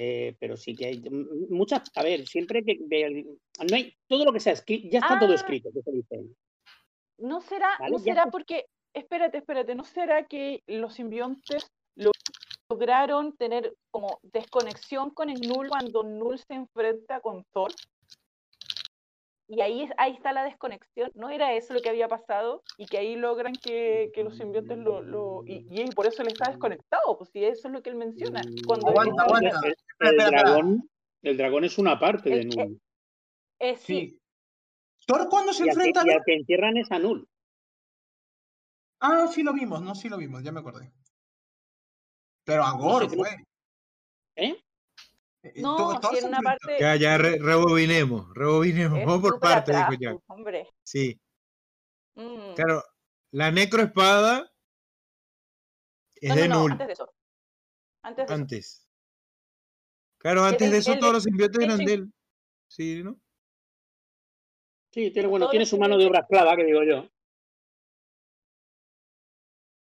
Eh, 0.00 0.36
pero 0.38 0.56
sí 0.56 0.76
que 0.76 0.86
hay 0.86 1.02
muchas. 1.50 1.90
A 1.96 2.04
ver, 2.04 2.24
siempre 2.28 2.62
que. 2.64 2.78
de- 2.80 3.26
no 3.68 3.76
hay, 3.76 3.92
todo 4.06 4.24
lo 4.24 4.32
que 4.32 4.38
sea 4.38 4.52
escrito. 4.52 4.86
Ya 4.92 5.00
está 5.00 5.18
todo 5.18 5.32
Ah. 5.32 5.34
escrito, 5.34 5.70
que 5.72 5.82
se 5.82 5.90
dice. 5.90 6.20
no 7.18 7.40
será 7.40 7.70
Vale, 7.80 7.90
no 7.90 7.98
será 7.98 8.26
porque 8.26 8.66
espérate 8.94 9.38
espérate 9.38 9.74
no 9.74 9.82
será 9.84 10.26
que 10.28 10.62
los 10.68 10.94
simbiontes 10.94 11.66
lo- 11.96 12.12
lograron 12.70 13.36
tener 13.36 13.74
como 13.90 14.20
desconexión 14.22 15.10
con 15.10 15.28
el 15.30 15.40
Null 15.40 15.68
cuando 15.68 16.04
Null 16.04 16.38
se 16.38 16.54
enfrenta 16.54 17.20
con 17.20 17.44
Thor 17.52 17.72
y 19.48 19.60
ahí, 19.62 19.82
es- 19.82 19.92
ahí 19.96 20.12
está 20.12 20.32
la 20.32 20.44
desconexión, 20.44 21.10
¿no 21.14 21.30
era 21.30 21.54
eso 21.54 21.72
lo 21.74 21.80
que 21.80 21.88
había 21.88 22.06
pasado? 22.06 22.62
Y 22.76 22.86
que 22.86 22.98
ahí 22.98 23.16
logran 23.16 23.54
que, 23.54 24.10
que 24.14 24.22
los 24.22 24.36
simbiontes 24.36 24.76
lo... 24.78 25.00
lo 25.00 25.42
y, 25.46 25.66
y 25.70 25.90
por 25.92 26.06
eso 26.06 26.22
él 26.22 26.28
está 26.28 26.50
desconectado, 26.50 27.16
pues 27.16 27.30
si 27.30 27.44
eso 27.44 27.68
es 27.68 27.72
lo 27.74 27.82
que 27.82 27.90
él 27.90 27.96
menciona. 27.96 28.42
Cuando 28.66 28.88
Aguanta, 28.88 29.22
aguanta. 29.22 29.60
El, 30.00 30.16
dragón, 30.16 30.90
el 31.22 31.36
dragón 31.36 31.64
es 31.64 31.78
una 31.78 31.98
parte 31.98 32.30
de 32.30 32.44
Null. 32.44 32.80
eh, 33.58 33.76
sí, 33.76 34.10
Sí. 34.10 34.20
¿Thor 35.06 35.28
cuándo 35.30 35.52
se 35.54 35.62
Y 35.62 35.64
que, 35.64 35.70
enfrenta? 35.70 36.02
y 36.06 36.10
al 36.10 36.22
que 36.24 36.34
encierran 36.34 36.76
es 36.76 36.92
a 36.92 36.98
Null. 36.98 37.26
Ah, 39.00 39.26
sí 39.32 39.42
lo 39.42 39.52
vimos, 39.54 39.80
no, 39.80 39.94
sí 39.94 40.08
lo 40.08 40.18
vimos, 40.18 40.42
ya 40.42 40.52
me 40.52 40.60
acordé. 40.60 40.92
Pero 42.44 42.62
a 42.64 42.72
Gore 42.72 43.08
sé, 43.08 43.14
creo- 43.16 43.24
fue. 43.24 43.44
¿Eh? 44.36 44.56
No, 45.56 46.00
Thor 46.00 46.10
si 46.14 46.16
se 46.20 46.22
en 46.26 46.28
una 46.28 46.40
parte... 46.42 46.76
Ya, 46.80 46.96
ya, 46.96 47.16
re- 47.18 47.38
rebobinemos, 47.38 48.34
rebobinemos. 48.34 48.98
Vamos 49.04 49.20
por 49.20 49.40
partes, 49.40 49.76
dijo 49.76 49.92
Jack. 50.00 50.18
hombre. 50.28 50.68
Sí, 50.82 51.18
Mm. 52.16 52.54
claro. 52.56 52.82
La 53.30 53.52
necroespada 53.52 54.50
es 56.16 56.28
No, 56.30 56.34
de 56.34 56.48
no, 56.48 56.54
no, 56.54 56.60
Null 56.62 56.72
antes 56.72 56.86
de 56.88 56.92
eso. 56.94 57.14
Antes 58.02 58.16
de 58.16 58.24
eso. 58.24 58.34
antes. 58.34 58.88
Claro, 60.18 60.44
antes 60.44 60.70
de 60.72 60.78
eso 60.78 60.98
todos 60.98 61.12
los 61.12 61.22
simbiontes 61.22 61.58
de 61.58 61.64
eran 61.64 61.78
de 61.78 61.92
él. 61.94 62.12
Sí, 62.66 63.02
¿no? 63.04 63.20
Sí, 64.90 65.12
tiene, 65.12 65.28
bueno, 65.28 65.48
tiene 65.50 65.64
su 65.66 65.78
mano 65.78 65.96
de 65.96 66.06
obra 66.06 66.20
esclava, 66.20 66.56
que 66.56 66.64
digo 66.64 66.82
yo. 66.82 67.08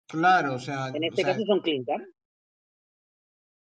Claro, 0.07 0.55
o 0.55 0.59
sea, 0.59 0.89
En 0.89 1.03
o 1.03 1.07
este 1.07 1.23
sea, 1.23 1.33
caso 1.33 1.45
son 1.45 1.61
Clintar. 1.61 2.05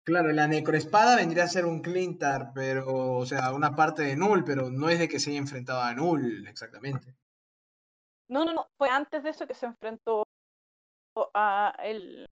Claro, 0.07 0.31
la 0.33 0.47
necroespada 0.47 1.17
vendría 1.17 1.45
a 1.45 1.49
ser 1.49 1.67
un 1.67 1.83
Clintar, 1.83 2.53
pero, 2.55 3.17
o 3.19 3.27
sea, 3.27 3.53
una 3.53 3.75
parte 3.75 4.03
de 4.03 4.17
Null, 4.17 4.45
pero 4.45 4.71
no 4.71 4.89
es 4.89 4.99
de 5.01 5.09
que 5.09 5.19
se 5.19 5.31
haya 5.31 5.39
enfrentado 5.41 5.83
a 5.83 5.93
Null, 5.95 6.47
exactamente. 6.47 7.15
No, 8.29 8.45
no, 8.45 8.53
no, 8.55 8.69
fue 8.79 8.89
antes 8.89 9.23
de 9.23 9.31
eso 9.31 9.47
que 9.47 9.55
se 9.55 9.67
enfrentó 9.67 10.25
a 11.35 11.75
él, 11.83 12.27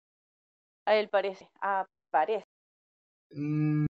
a 0.86 0.94
él 0.94 1.08
parece, 1.08 1.50
a 1.60 1.86
parece. 2.10 2.46
Mm, 3.30 3.86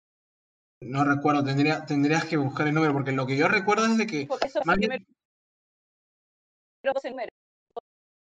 no 0.83 1.03
recuerdo, 1.03 1.43
tendría, 1.43 1.85
tendrías 1.85 2.25
que 2.25 2.37
buscar 2.37 2.67
el 2.67 2.73
número, 2.75 2.93
porque 2.93 3.11
lo 3.11 3.25
que 3.25 3.37
yo 3.37 3.47
recuerdo 3.47 3.85
es 3.85 3.97
de 3.97 4.07
que 4.07 4.25
Porque 4.27 4.47
eso 4.47 4.61
fue 4.63 4.75
bien- 4.77 4.89
primero. 4.89 5.05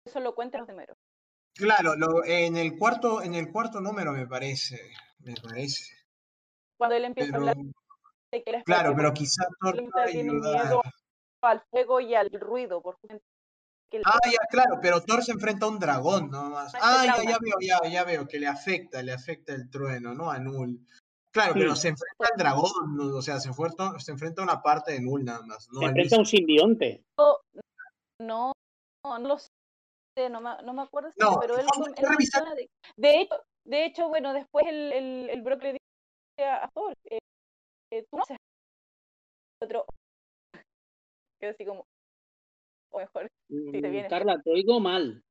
Eso 0.07 0.21
lo 0.21 0.35
cuentan 0.35 0.61
los 0.61 0.69
de 0.69 0.75
Mero. 0.75 0.95
Claro, 1.55 1.95
lo, 1.97 2.25
en 2.25 2.57
el 2.57 2.77
cuarto, 2.79 3.23
en 3.23 3.35
el 3.35 3.51
cuarto 3.53 3.81
número 3.81 4.13
me 4.13 4.27
parece, 4.27 4.93
me 5.23 5.35
parece. 5.43 5.85
Cuando 6.79 6.97
él 6.97 7.05
empieza 7.05 7.33
Pero, 7.33 7.47
a 7.47 7.51
hablar 7.51 7.65
de 8.33 8.43
que 8.43 8.63
claro, 8.65 8.95
pero 8.97 9.09
porque 9.09 9.21
quizá 9.21 9.45
Thor 9.61 9.73
Clintar 9.77 9.93
puede 10.05 10.13
tiene 10.13 10.31
ayudar. 10.31 10.65
miedo 10.65 10.83
al 11.43 11.63
fuego 11.71 12.01
y 12.01 12.15
al 12.15 12.31
ruido. 12.31 12.81
Por 12.83 12.97
el- 13.09 13.21
Ah, 14.05 14.19
ya, 14.25 14.39
claro, 14.49 14.79
pero 14.81 15.01
Thor 15.03 15.23
se 15.25 15.33
enfrenta 15.33 15.67
a 15.67 15.69
un 15.69 15.79
dragón 15.81 16.31
nomás. 16.31 16.73
Ah, 16.77 16.79
Ah, 16.81 17.07
ya, 17.07 17.25
ya 17.25 17.39
veo, 17.41 17.55
ya, 17.61 17.89
ya 17.91 18.05
veo, 18.05 18.29
que 18.29 18.39
le 18.39 18.47
afecta, 18.47 19.03
le 19.03 19.13
afecta 19.13 19.53
el 19.53 19.69
trueno, 19.69 20.15
¿no? 20.15 20.31
A 20.31 20.39
Null. 20.39 20.79
Claro, 21.33 21.55
pero 21.55 21.75
se 21.77 21.89
enfrenta 21.89 22.27
al 22.33 22.39
dragón, 22.39 22.97
¿no? 22.97 23.17
o 23.17 23.23
sea, 23.23 23.39
se 23.41 23.49
enfrenta, 23.49 23.99
se 24.01 24.13
enfrenta 24.13 24.43
a 24.43 24.45
una 24.45 24.63
parte 24.63 24.93
de 24.93 25.01
Null 25.01 25.25
nada 25.25 25.43
más, 25.47 25.69
no 25.71 25.81
Se 25.81 25.87
enfrenta 25.87 26.17
a 26.17 26.19
un 26.21 26.27
simbionte. 26.27 27.05
no, 28.21 28.53
no 29.05 29.19
lo 29.19 29.39
sé, 29.39 30.29
no, 30.31 30.41
me- 30.41 30.63
no 30.65 30.73
me 30.73 30.83
acuerdo, 30.83 31.11
si- 31.13 31.21
No, 31.21 31.39
pero 31.41 31.57
él, 31.59 31.67
él 31.97 32.07
menciona 32.19 32.55
de, 32.55 32.69
de 32.97 33.21
hecho, 33.21 33.35
de 33.65 33.85
hecho, 33.87 34.09
bueno, 34.09 34.33
después 34.33 34.67
el, 34.69 34.93
el, 34.93 35.31
el 35.31 35.43
Brock 35.43 35.63
le 35.63 35.73
dice 35.73 36.49
a 36.49 36.65
a 36.65 36.69
Thor, 36.71 36.95
eh, 37.05 37.19
eh, 37.93 38.05
tú 38.11 38.17
no 38.17 38.23
haces 38.23 38.37
otro, 39.63 39.85
que 41.41 41.47
así 41.49 41.65
como, 41.65 41.85
o 42.91 42.99
mejor, 42.99 43.29
Mm, 43.49 43.73
te 43.73 43.81
viene. 43.81 44.09
Carla, 44.09 44.41
te 44.43 44.51
oigo 44.51 44.81
mal. 44.81 45.23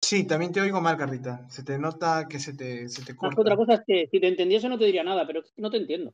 Sí, 0.00 0.26
también 0.26 0.52
te 0.52 0.60
oigo 0.60 0.80
mal, 0.80 0.96
Carlita. 0.96 1.48
Se 1.50 1.62
te 1.64 1.78
nota 1.78 2.26
que 2.28 2.38
se 2.38 2.54
te, 2.54 2.88
se 2.88 3.04
te 3.04 3.12
Más 3.12 3.16
corta. 3.16 3.40
otra 3.42 3.56
cosa 3.56 3.74
es 3.74 3.80
que 3.86 4.06
si 4.10 4.20
te 4.20 4.28
entendiese 4.28 4.68
no 4.68 4.78
te 4.78 4.84
diría 4.84 5.02
nada, 5.02 5.26
pero 5.26 5.42
no 5.56 5.70
te 5.70 5.76
entiendo. 5.78 6.12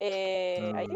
eh, 0.00 0.72
ahí, 0.76 0.88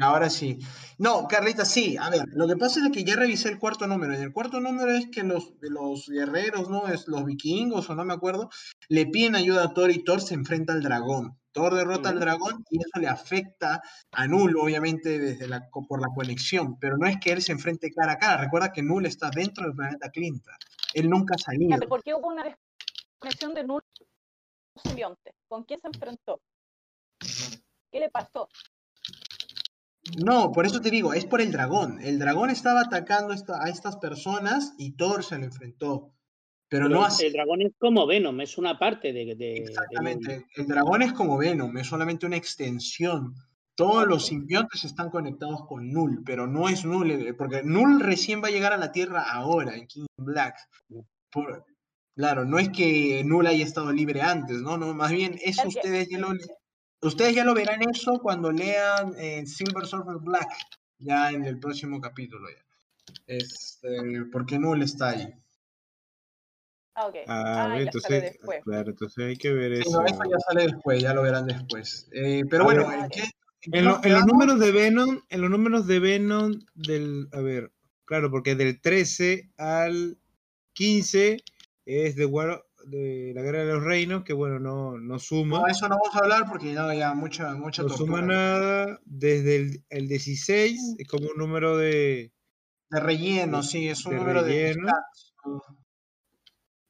Ahora 0.00 0.30
sí. 0.30 0.58
No, 0.98 1.26
Carlita, 1.26 1.64
sí. 1.64 1.96
A 1.96 2.08
ver, 2.10 2.22
lo 2.32 2.46
que 2.46 2.56
pasa 2.56 2.80
es 2.84 2.92
que 2.92 3.04
ya 3.04 3.16
revisé 3.16 3.48
el 3.48 3.58
cuarto 3.58 3.86
número. 3.86 4.12
Y 4.12 4.22
el 4.22 4.32
cuarto 4.32 4.60
número 4.60 4.92
es 4.92 5.08
que 5.10 5.24
los, 5.24 5.58
de 5.60 5.70
los 5.70 6.08
guerreros, 6.08 6.70
¿no? 6.70 6.86
Es 6.86 7.08
los 7.08 7.24
vikingos, 7.24 7.90
o 7.90 7.94
no 7.94 8.04
me 8.04 8.14
acuerdo, 8.14 8.48
le 8.88 9.06
piden 9.06 9.34
ayuda 9.34 9.64
a 9.64 9.74
Thor 9.74 9.90
y 9.90 10.04
Thor 10.04 10.20
se 10.20 10.34
enfrenta 10.34 10.72
al 10.72 10.82
dragón. 10.82 11.38
Thor 11.50 11.74
derrota 11.74 12.10
al 12.10 12.20
dragón 12.20 12.64
y 12.70 12.78
eso 12.78 13.00
le 13.00 13.08
afecta 13.08 13.82
a 14.12 14.26
Null, 14.28 14.56
obviamente, 14.56 15.18
desde 15.18 15.48
la, 15.48 15.68
por 15.88 16.00
la 16.00 16.08
conexión. 16.14 16.78
Pero 16.78 16.96
no 16.96 17.08
es 17.08 17.18
que 17.18 17.32
él 17.32 17.42
se 17.42 17.52
enfrente 17.52 17.90
cara 17.90 18.12
a 18.12 18.18
cara. 18.18 18.42
Recuerda 18.42 18.72
que 18.72 18.82
Null 18.82 19.06
está 19.06 19.30
dentro 19.30 19.64
del 19.64 19.74
planeta 19.74 20.10
Clinta. 20.10 20.52
Él 20.94 21.10
nunca 21.10 21.34
ha 21.34 21.38
salido. 21.38 21.76
¿por 21.88 22.04
qué 22.04 22.14
hubo 22.14 22.28
una 22.28 22.44
desconexión 22.44 23.54
de 23.54 23.64
Null 23.64 23.82
simbionte? 24.76 25.34
¿Con 25.48 25.64
quién 25.64 25.80
se 25.80 25.88
enfrentó? 25.88 26.40
¿Qué 27.90 27.98
le 27.98 28.10
pasó? 28.10 28.48
No, 30.16 30.52
por 30.52 30.66
eso 30.66 30.80
te 30.80 30.90
digo, 30.90 31.12
es 31.14 31.24
por 31.26 31.40
el 31.40 31.52
dragón. 31.52 32.00
El 32.00 32.18
dragón 32.18 32.50
estaba 32.50 32.80
atacando 32.82 33.32
esta- 33.34 33.62
a 33.62 33.68
estas 33.68 33.96
personas 33.96 34.74
y 34.78 34.92
Thor 34.92 35.22
se 35.24 35.38
le 35.38 35.46
enfrentó. 35.46 36.12
Pero, 36.70 36.86
Pero 36.86 36.88
no 37.00 37.04
así. 37.04 37.26
el 37.26 37.32
dragón 37.32 37.62
es 37.62 37.72
como 37.78 38.06
Venom, 38.06 38.40
es 38.40 38.58
una 38.58 38.78
parte 38.78 39.12
de. 39.12 39.24
de- 39.24 39.34
de 39.36 39.56
Exactamente. 39.56 40.46
El 40.56 40.66
dragón 40.66 41.02
es 41.02 41.12
como 41.12 41.38
Venom, 41.38 41.76
es 41.78 41.86
solamente 41.86 42.26
una 42.26 42.36
extensión. 42.36 43.34
Todos 43.74 44.06
los 44.08 44.26
simbiontes 44.26 44.84
están 44.84 45.08
conectados 45.08 45.64
con 45.66 45.90
Null, 45.92 46.22
pero 46.26 46.46
no 46.46 46.68
es 46.68 46.84
Null, 46.84 47.10
eh, 47.12 47.32
porque 47.34 47.62
Null 47.62 48.00
recién 48.00 48.42
va 48.42 48.48
a 48.48 48.50
llegar 48.50 48.72
a 48.72 48.76
la 48.76 48.92
Tierra 48.92 49.22
ahora, 49.32 49.76
en 49.76 49.86
King 49.86 50.06
Black. 50.18 50.56
Por- 51.30 51.64
claro, 52.16 52.44
no 52.44 52.58
es 52.58 52.68
que 52.70 53.22
Null 53.24 53.46
haya 53.46 53.64
estado 53.64 53.92
libre 53.92 54.20
antes, 54.20 54.60
no, 54.60 54.76
no, 54.76 54.92
más 54.94 55.12
bien 55.12 55.38
eso 55.42 55.62
Es 55.68 55.76
ustedes 55.76 56.08
ya 56.10 56.18
lo, 56.18 56.32
ustedes 57.02 57.34
ya 57.34 57.44
lo 57.44 57.54
verán 57.54 57.80
eso 57.88 58.18
cuando 58.20 58.50
lean 58.50 59.14
eh, 59.18 59.44
Silver 59.46 59.86
Surfer 59.86 60.16
Black, 60.20 60.48
ya 60.98 61.30
en 61.30 61.44
el 61.44 61.58
próximo 61.58 62.00
capítulo 62.00 62.48
ya. 62.50 62.64
Este, 63.26 64.24
porque 64.32 64.58
Null 64.58 64.82
está 64.82 65.10
ahí. 65.10 65.32
Ah, 66.94 67.06
ok. 67.06 67.14
Ah, 67.28 67.68
Ah, 67.72 67.80
entonces, 67.80 68.38
claro, 68.64 68.90
entonces 68.90 69.24
hay 69.24 69.36
que 69.36 69.52
ver 69.52 69.74
Sí, 69.76 69.88
eso. 69.88 70.00
no, 70.02 70.06
eso 70.06 70.18
ya 70.24 70.38
sale 70.40 70.62
después, 70.66 71.00
ya 71.02 71.14
lo 71.14 71.22
verán 71.22 71.46
después. 71.46 72.08
Eh, 72.12 72.42
pero 72.50 72.64
A 72.64 72.66
bueno, 72.66 72.88
ver. 72.88 72.98
¿en 73.04 73.08
qué- 73.10 73.82
lo- 73.82 74.00
en 74.04 74.12
los 74.12 74.26
números 74.26 74.58
de 74.58 74.72
Venom, 74.72 75.20
en 75.28 75.40
los 75.40 75.50
números 75.50 75.86
de 75.86 75.98
Venom 76.00 76.52
del, 76.74 77.28
a 77.32 77.40
ver, 77.40 77.72
claro, 78.04 78.30
porque 78.30 78.54
del 78.56 78.80
13 78.80 79.50
al 79.56 80.18
15 80.72 81.38
es 81.86 82.16
de, 82.16 82.26
War- 82.26 82.64
de 82.90 83.32
la 83.34 83.42
Guerra 83.42 83.64
de 83.64 83.72
los 83.74 83.84
Reinos, 83.84 84.24
que 84.24 84.32
bueno, 84.32 84.58
no, 84.58 84.98
no 84.98 85.18
suma, 85.18 85.58
No, 85.58 85.66
eso 85.66 85.88
no 85.88 85.96
vamos 86.02 86.14
a 86.16 86.18
hablar 86.20 86.44
porque 86.48 86.72
no, 86.72 86.92
ya 86.92 87.14
mucha, 87.14 87.54
mucha 87.54 87.82
no 87.82 87.88
suma 87.90 88.22
nada, 88.22 89.00
desde 89.04 89.56
el, 89.56 89.84
el 89.90 90.08
16 90.08 90.80
es 90.98 91.08
como 91.08 91.28
un 91.30 91.36
número 91.38 91.76
de, 91.76 92.32
De 92.90 93.00
relleno, 93.00 93.62
sí, 93.62 93.88
es 93.88 94.04
un 94.04 94.12
de 94.12 94.18
número 94.18 94.42
de 94.42 94.72
relleno. 94.72 94.88
stats. 94.88 95.34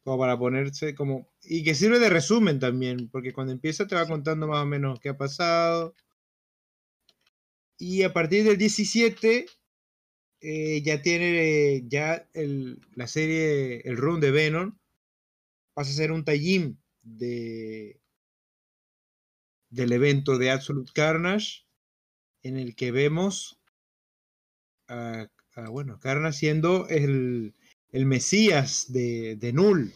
como 0.05 0.19
para 0.19 0.39
ponerse 0.39 0.95
como, 0.95 1.29
y 1.43 1.63
que 1.63 1.75
sirve 1.75 1.99
de 1.99 2.09
resumen 2.11 2.59
también, 2.59 3.09
porque 3.11 3.33
cuando 3.33 3.53
empieza 3.53 3.87
te 3.87 3.95
va 3.95 4.07
contando 4.07 4.49
más 4.49 4.63
o 4.63 4.67
menos 4.67 4.99
qué 5.01 5.11
ha 5.11 5.17
pasado. 5.17 5.95
Y 7.79 8.03
a 8.03 8.13
partir 8.13 8.45
del 8.45 8.59
17 8.59 9.47
eh, 10.41 10.83
ya 10.85 11.03
tiene 11.03 11.77
eh, 11.77 11.85
ya 11.89 12.29
el- 12.35 12.81
la 12.95 13.07
serie, 13.09 13.83
el 13.85 13.97
run 13.99 14.21
de 14.21 14.31
Venom, 14.33 14.78
pasa 15.79 15.93
a 15.93 15.95
ser 15.95 16.11
un 16.11 16.25
tallín 16.25 16.77
de 17.03 18.01
del 19.71 19.93
evento 19.93 20.37
de 20.37 20.51
Absolute 20.51 20.91
Carnage, 20.93 21.67
en 22.43 22.57
el 22.57 22.75
que 22.75 22.91
vemos 22.91 23.61
a, 24.89 25.29
a, 25.55 25.69
bueno, 25.69 26.01
Carnage 26.01 26.37
siendo 26.39 26.89
el, 26.89 27.55
el 27.93 28.07
Mesías 28.07 28.93
de, 28.93 29.37
de 29.37 29.53
Null, 29.53 29.93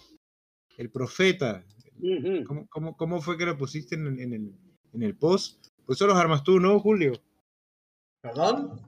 el 0.78 0.88
profeta. 0.90 1.64
¿Cómo, 2.46 2.68
cómo, 2.68 2.96
cómo 2.96 3.20
fue 3.20 3.36
que 3.36 3.46
lo 3.46 3.58
pusiste 3.58 3.96
en, 3.96 4.06
el- 4.06 4.20
en 4.20 4.32
el, 4.34 4.54
en 4.92 5.02
el 5.02 5.16
post? 5.16 5.66
Pues 5.84 5.98
eso 5.98 6.06
los 6.06 6.16
armas 6.16 6.44
tú, 6.44 6.60
¿no, 6.60 6.78
Julio? 6.78 7.12
¿Perdón? 8.20 8.86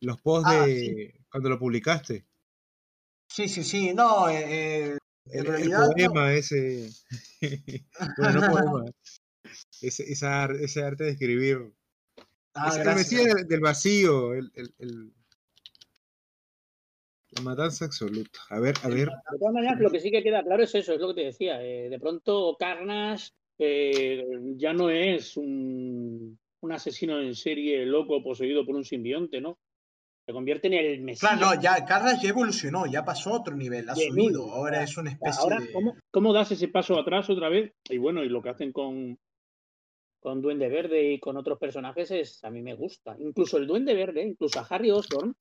Los 0.00 0.20
posts 0.22 0.48
Ah, 0.52 0.66
de 0.66 1.20
cuando 1.32 1.48
lo 1.48 1.58
publicaste. 1.58 2.24
Sí, 3.28 3.48
sí, 3.48 3.64
sí, 3.64 3.92
no, 3.92 4.28
eh, 4.28 4.44
eh, 4.92 4.98
en 5.32 5.40
El, 5.40 5.46
el 5.46 5.46
realidad 5.46 5.78
no. 5.86 5.92
poema 5.92 6.34
ese. 6.34 6.88
bueno, 8.18 8.40
no 8.40 8.50
poema. 8.52 8.84
Ese, 9.80 10.02
esa 10.12 10.44
ese 10.46 10.82
arte 10.82 11.04
de 11.04 11.10
escribir. 11.10 11.72
Ah, 12.54 12.68
es 12.70 12.78
gracias. 12.78 13.34
Del, 13.34 13.46
del 13.48 13.60
vacío. 13.60 14.34
El, 14.34 14.50
el- 14.54 14.74
el- 14.78 15.12
la 17.30 17.42
matanza 17.42 17.84
absoluta. 17.84 18.40
A 18.50 18.58
ver, 18.58 18.74
a 18.82 18.88
ver. 18.88 19.08
De 19.08 19.38
todas 19.38 19.54
maneras, 19.54 19.78
lo 19.80 19.90
que 19.90 20.00
sí 20.00 20.10
que 20.10 20.22
queda 20.22 20.42
claro 20.42 20.62
es 20.62 20.74
eso, 20.74 20.94
es 20.94 21.00
lo 21.00 21.08
que 21.08 21.20
te 21.20 21.26
decía. 21.26 21.62
eh, 21.62 21.88
de 21.88 21.98
pronto, 22.00 22.56
Carnage 22.58 23.30
eh, 23.58 24.24
ya 24.56 24.72
no 24.72 24.90
es 24.90 25.36
un, 25.36 26.38
un 26.60 26.72
asesino 26.72 27.20
en 27.20 27.34
serie 27.34 27.84
loco 27.86 28.22
poseído 28.22 28.64
por 28.66 28.76
un 28.76 28.84
simbionte, 28.84 29.40
¿no? 29.40 29.58
Se 30.28 30.34
convierte 30.34 30.66
en 30.66 30.74
el 30.74 31.00
Mesías. 31.00 31.20
Claro, 31.32 31.54
no, 31.56 31.62
ya 31.62 31.86
Carnage 31.86 32.24
ya 32.24 32.28
evolucionó, 32.28 32.84
ya 32.84 33.02
pasó 33.02 33.30
a 33.30 33.38
otro 33.38 33.56
nivel, 33.56 33.88
ha 33.88 33.94
De 33.94 34.08
subido, 34.08 34.52
ahora 34.52 34.82
es 34.82 34.94
una 34.98 35.08
especie 35.12 35.40
Ahora, 35.40 35.58
de... 35.58 35.72
¿cómo, 35.72 35.96
¿cómo 36.10 36.34
das 36.34 36.52
ese 36.52 36.68
paso 36.68 37.00
atrás 37.00 37.30
otra 37.30 37.48
vez? 37.48 37.72
Y 37.88 37.96
bueno, 37.96 38.22
y 38.22 38.28
lo 38.28 38.42
que 38.42 38.50
hacen 38.50 38.70
con, 38.70 39.18
con 40.20 40.42
Duende 40.42 40.68
Verde 40.68 41.14
y 41.14 41.18
con 41.18 41.38
otros 41.38 41.58
personajes 41.58 42.10
es, 42.10 42.44
a 42.44 42.50
mí 42.50 42.60
me 42.60 42.74
gusta. 42.74 43.16
Incluso 43.18 43.56
el 43.56 43.66
Duende 43.66 43.94
Verde, 43.94 44.22
incluso 44.22 44.60
a 44.60 44.66
Harry 44.68 44.90
Osborn, 44.90 45.34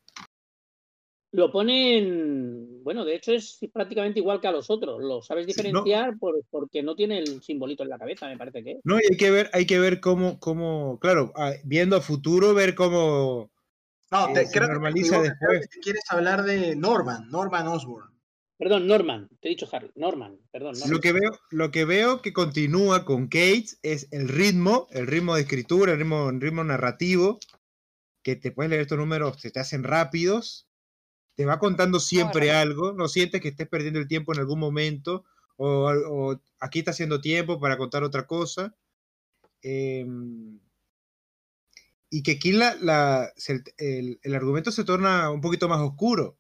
lo 1.33 1.51
ponen, 1.51 2.81
bueno, 2.81 3.03
de 3.03 3.15
hecho 3.15 3.33
es 3.33 3.59
prácticamente 3.73 4.21
igual 4.21 4.39
que 4.39 4.47
a 4.47 4.53
los 4.53 4.69
otros. 4.69 5.03
Lo 5.03 5.21
sabes 5.21 5.45
no. 5.45 5.47
diferenciar 5.53 6.17
por- 6.17 6.41
porque 6.49 6.81
no 6.81 6.95
tiene 6.95 7.19
el 7.19 7.43
simbolito 7.43 7.83
en 7.83 7.89
la 7.89 7.99
cabeza, 7.99 8.29
me 8.29 8.37
parece 8.37 8.63
que. 8.63 8.79
No, 8.85 8.95
y 8.99 9.01
hay 9.11 9.17
que 9.17 9.31
ver, 9.31 9.49
hay 9.51 9.65
que 9.65 9.79
ver 9.79 9.99
cómo, 9.99 10.39
cómo, 10.39 10.97
claro, 11.01 11.33
ah, 11.35 11.51
viendo 11.65 11.97
a 11.97 12.01
futuro, 12.01 12.53
ver 12.53 12.73
cómo 12.73 13.51
No, 14.11 14.29
eh, 14.29 14.33
te, 14.33 14.45
se 14.45 14.51
creo, 14.51 14.63
que 14.63 14.67
te 14.67 14.73
normaliza 14.73 15.21
después. 15.21 15.61
que 15.61 15.67
te 15.67 15.79
quieres 15.79 16.03
hablar 16.09 16.43
de 16.43 16.75
Norman, 16.75 17.29
Norman 17.29 17.67
Osborn. 17.67 18.17
Perdón, 18.57 18.87
Norman, 18.87 19.29
te 19.39 19.49
he 19.49 19.51
dicho 19.51 19.69
Harry, 19.71 19.91
Norman, 19.95 20.39
perdón. 20.51 20.73
Norman. 20.73 20.91
Lo 20.91 20.99
que 20.99 21.11
veo, 21.11 21.31
lo 21.51 21.69
que 21.71 21.85
veo 21.85 22.21
que 22.23 22.33
continúa 22.33 23.05
con 23.05 23.27
Kate 23.27 23.67
es 23.83 24.07
el 24.11 24.27
ritmo, 24.27 24.87
el 24.91 25.05
ritmo 25.05 25.35
de 25.35 25.41
escritura, 25.41 25.91
el 25.91 25.99
ritmo, 25.99 26.29
el 26.29 26.41
ritmo 26.41 26.63
narrativo, 26.63 27.39
que 28.23 28.35
te 28.35 28.51
puedes 28.51 28.71
leer 28.71 28.81
estos 28.81 28.97
números, 28.97 29.39
se 29.39 29.51
te 29.51 29.59
hacen 29.59 29.83
rápidos, 29.83 30.67
te 31.35 31.45
va 31.45 31.59
contando 31.59 31.99
siempre 31.99 32.49
Ahora. 32.49 32.61
algo, 32.61 32.93
no 32.93 33.07
sientes 33.07 33.41
que 33.41 33.49
estés 33.49 33.67
perdiendo 33.67 33.99
el 33.99 34.07
tiempo 34.07 34.33
en 34.33 34.39
algún 34.39 34.59
momento, 34.59 35.23
o, 35.57 35.91
o 35.91 36.41
aquí 36.59 36.79
está 36.79 36.91
haciendo 36.91 37.21
tiempo 37.21 37.59
para 37.59 37.77
contar 37.77 38.03
otra 38.03 38.25
cosa. 38.25 38.75
Em, 39.61 40.59
y 42.09 42.23
que 42.23 42.33
aquí 42.33 42.51
la, 42.53 42.75
la- 42.75 43.31
se- 43.35 43.63
el, 43.77 44.19
el 44.23 44.35
argumento 44.35 44.71
se 44.71 44.83
torna 44.83 45.29
un 45.31 45.41
poquito 45.41 45.67
más 45.67 45.79
oscuro. 45.81 46.37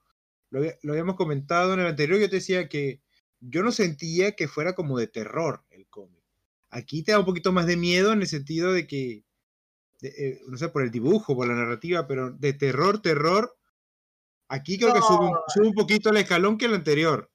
Lo, 0.49 0.61
lo 0.81 0.91
habíamos 0.93 1.15
comentado 1.15 1.73
en 1.73 1.81
el 1.81 1.87
anterior, 1.87 2.19
yo 2.19 2.29
te 2.29 2.37
decía 2.37 2.69
que 2.69 3.01
yo 3.39 3.63
no 3.63 3.71
sentía 3.71 4.31
que 4.35 4.47
fuera 4.47 4.73
como 4.73 4.97
de 4.97 5.07
terror 5.07 5.63
el 5.69 5.87
cómic. 5.87 6.23
Aquí 6.69 7.03
te 7.03 7.11
da 7.11 7.19
un 7.19 7.25
poquito 7.25 7.51
más 7.51 7.65
de 7.65 7.77
miedo 7.77 8.11
en 8.13 8.21
el 8.21 8.27
sentido 8.27 8.71
de 8.73 8.87
que, 8.87 9.23
de, 10.01 10.07
eh, 10.09 10.41
no 10.47 10.57
sé, 10.57 10.69
por 10.69 10.83
el 10.83 10.91
dibujo, 10.91 11.35
por 11.35 11.47
la 11.47 11.53
narrativa, 11.55 12.07
pero 12.07 12.31
de 12.31 12.53
terror, 12.53 13.01
terror, 13.01 13.57
aquí 14.47 14.77
creo 14.77 14.93
que 14.93 15.01
sube, 15.01 15.25
un- 15.25 15.31
No. 15.31 15.39
sube 15.47 15.67
un 15.67 15.73
poquito 15.73 16.09
el 16.09 16.17
escalón 16.17 16.57
que 16.57 16.65
el 16.65 16.73
anterior. 16.75 17.29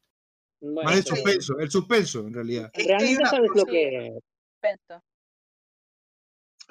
Bueno, 0.60 0.82
Más 0.90 0.96
el 0.98 1.04
suspenso, 1.04 1.58
el 1.58 1.70
suspenso 1.70 2.26
en 2.26 2.34
realidad. 2.34 2.70
Es 2.72 2.86
realmente 2.86 3.16
una 3.20 3.30
sabes 3.30 3.50
lo 3.54 3.64
que... 3.64 4.12
Suspenso. 4.52 5.04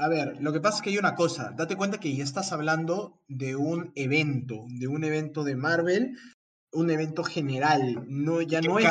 A 0.01 0.07
ver, 0.09 0.37
lo 0.41 0.51
que 0.51 0.59
pasa 0.59 0.77
es 0.77 0.81
que 0.81 0.89
hay 0.89 0.97
una 0.97 1.13
cosa, 1.15 1.51
date 1.55 1.75
cuenta 1.75 1.99
que 1.99 2.15
ya 2.15 2.23
estás 2.23 2.51
hablando 2.51 3.21
de 3.27 3.55
un 3.55 3.91
evento, 3.95 4.65
de 4.67 4.87
un 4.87 5.03
evento 5.03 5.43
de 5.43 5.55
Marvel, 5.55 6.17
un 6.71 6.89
evento 6.89 7.23
general, 7.23 8.03
no, 8.07 8.41
ya 8.41 8.61
no 8.61 8.79
es... 8.79 8.85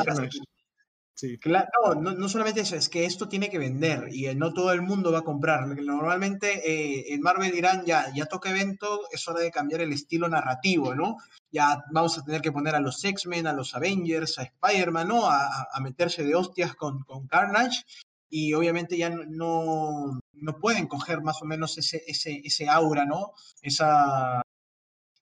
Sí. 1.14 1.36
Claro, 1.38 1.68
no, 2.00 2.12
no, 2.12 2.28
solamente 2.30 2.60
eso, 2.62 2.76
es 2.76 2.88
que 2.88 3.04
esto 3.04 3.28
tiene 3.28 3.50
que 3.50 3.58
vender 3.58 4.08
y 4.10 4.34
no 4.34 4.54
todo 4.54 4.72
el 4.72 4.80
mundo 4.80 5.12
va 5.12 5.18
a 5.18 5.22
comprar. 5.22 5.66
Normalmente 5.66 6.62
eh, 6.64 7.12
en 7.12 7.20
Marvel 7.20 7.52
dirán, 7.52 7.84
ya, 7.84 8.06
ya 8.14 8.24
toca 8.24 8.48
evento, 8.48 9.00
es 9.12 9.28
hora 9.28 9.40
de 9.40 9.50
cambiar 9.50 9.82
el 9.82 9.92
estilo 9.92 10.30
narrativo, 10.30 10.94
¿no? 10.94 11.16
Ya 11.50 11.84
vamos 11.92 12.16
a 12.16 12.24
tener 12.24 12.40
que 12.40 12.52
poner 12.52 12.74
a 12.74 12.80
los 12.80 13.04
X-Men, 13.04 13.46
a 13.48 13.52
los 13.52 13.74
Avengers, 13.74 14.38
a 14.38 14.44
Spider-Man, 14.44 15.08
¿no? 15.08 15.26
A, 15.28 15.44
a- 15.44 15.66
a 15.74 15.80
meterse 15.80 16.24
de 16.24 16.34
hostias 16.34 16.74
con, 16.74 17.02
con 17.02 17.26
Carnage 17.26 17.82
y 18.30 18.54
obviamente 18.54 18.96
ya 18.96 19.10
no, 19.10 20.20
no, 20.32 20.58
pueden 20.60 20.86
coger 20.86 21.20
más 21.20 21.42
o 21.42 21.44
menos 21.44 21.76
ese, 21.78 22.02
ese, 22.06 22.40
ese 22.44 22.68
aura, 22.68 23.04
¿no? 23.04 23.32
Esa, 23.60 24.40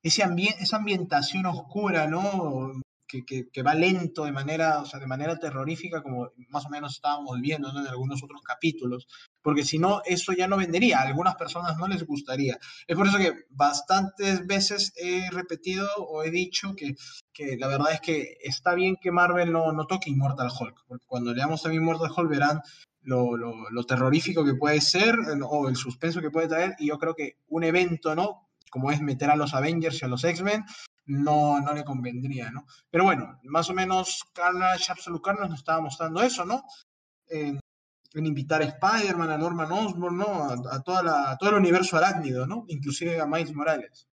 ese 0.02 0.22
ambien- 0.22 0.56
esa 0.60 0.76
ambientación 0.76 1.46
oscura, 1.46 2.06
¿no? 2.06 2.72
Que, 3.10 3.24
que, 3.50 3.62
va 3.62 3.72
lento 3.72 4.26
de 4.26 4.32
manera, 4.32 4.80
o 4.80 4.84
sea, 4.84 5.00
de 5.00 5.06
manera 5.06 5.38
terrorífica, 5.38 6.02
como 6.02 6.30
más 6.50 6.66
o 6.66 6.68
menos 6.68 6.94
estábamos 6.94 7.40
viendo 7.40 7.70
en 7.70 7.86
algunos 7.86 8.22
otros 8.22 8.42
capítulos, 8.42 9.06
porque 9.40 9.64
si 9.64 9.78
no, 9.78 10.02
eso 10.04 10.34
ya 10.34 10.46
no 10.46 10.58
vendería, 10.58 10.98
a 10.98 11.06
algunas 11.06 11.34
personas 11.36 11.78
no 11.78 11.88
les 11.88 12.04
gustaría. 12.04 12.58
Es 12.86 12.94
por 12.94 13.06
eso 13.06 13.16
que 13.16 13.32
bastantes 13.48 14.46
veces 14.46 14.92
he 14.96 15.30
repetido 15.30 15.88
o 15.96 16.22
he 16.22 16.30
dicho 16.30 16.74
que, 16.76 16.96
que 17.32 17.56
la 17.56 17.68
verdad 17.68 17.94
es 17.94 18.02
que 18.02 18.36
está 18.42 18.74
bien 18.74 18.96
que 19.00 19.10
Marvel 19.10 19.52
no, 19.52 19.72
no 19.72 19.86
toque 19.86 20.10
Immortal 20.10 20.50
Hulk, 20.50 20.84
porque 20.86 21.06
cuando 21.06 21.32
leamos 21.32 21.64
a 21.64 21.72
Immortal 21.72 22.12
Hulk 22.14 22.28
verán 22.28 22.60
lo, 23.08 23.36
lo, 23.36 23.70
lo 23.70 23.84
terrorífico 23.84 24.44
que 24.44 24.54
puede 24.54 24.80
ser 24.80 25.14
eh, 25.14 25.40
o 25.42 25.68
el 25.68 25.76
suspenso 25.76 26.20
que 26.20 26.30
puede 26.30 26.48
traer, 26.48 26.76
y 26.78 26.88
yo 26.88 26.98
creo 26.98 27.14
que 27.14 27.38
un 27.48 27.64
evento, 27.64 28.14
¿no? 28.14 28.50
Como 28.70 28.90
es 28.90 29.00
meter 29.00 29.30
a 29.30 29.36
los 29.36 29.54
Avengers 29.54 30.00
y 30.00 30.04
a 30.04 30.08
los 30.08 30.24
X-Men, 30.24 30.64
no, 31.06 31.58
no 31.60 31.72
le 31.72 31.84
convendría, 31.84 32.50
¿no? 32.50 32.66
Pero 32.90 33.04
bueno, 33.04 33.40
más 33.44 33.70
o 33.70 33.74
menos 33.74 34.24
Carnage, 34.34 34.92
Absolute 34.92 35.22
Carnage 35.24 35.48
nos 35.48 35.60
estaba 35.60 35.80
mostrando 35.80 36.22
eso, 36.22 36.44
¿no? 36.44 36.62
En, 37.28 37.58
en 38.14 38.26
invitar 38.26 38.60
a 38.60 38.66
Spider-Man, 38.66 39.30
a 39.30 39.38
Norman 39.38 39.72
Osborn, 39.72 40.18
¿no? 40.18 40.44
A, 40.44 40.52
a 40.76 40.82
toda 40.82 41.02
la, 41.02 41.30
a 41.30 41.38
todo 41.38 41.50
el 41.50 41.56
universo 41.56 41.96
arácnido, 41.96 42.46
¿no? 42.46 42.64
Inclusive 42.68 43.18
a 43.20 43.26
Miles 43.26 43.54
Morales. 43.54 44.06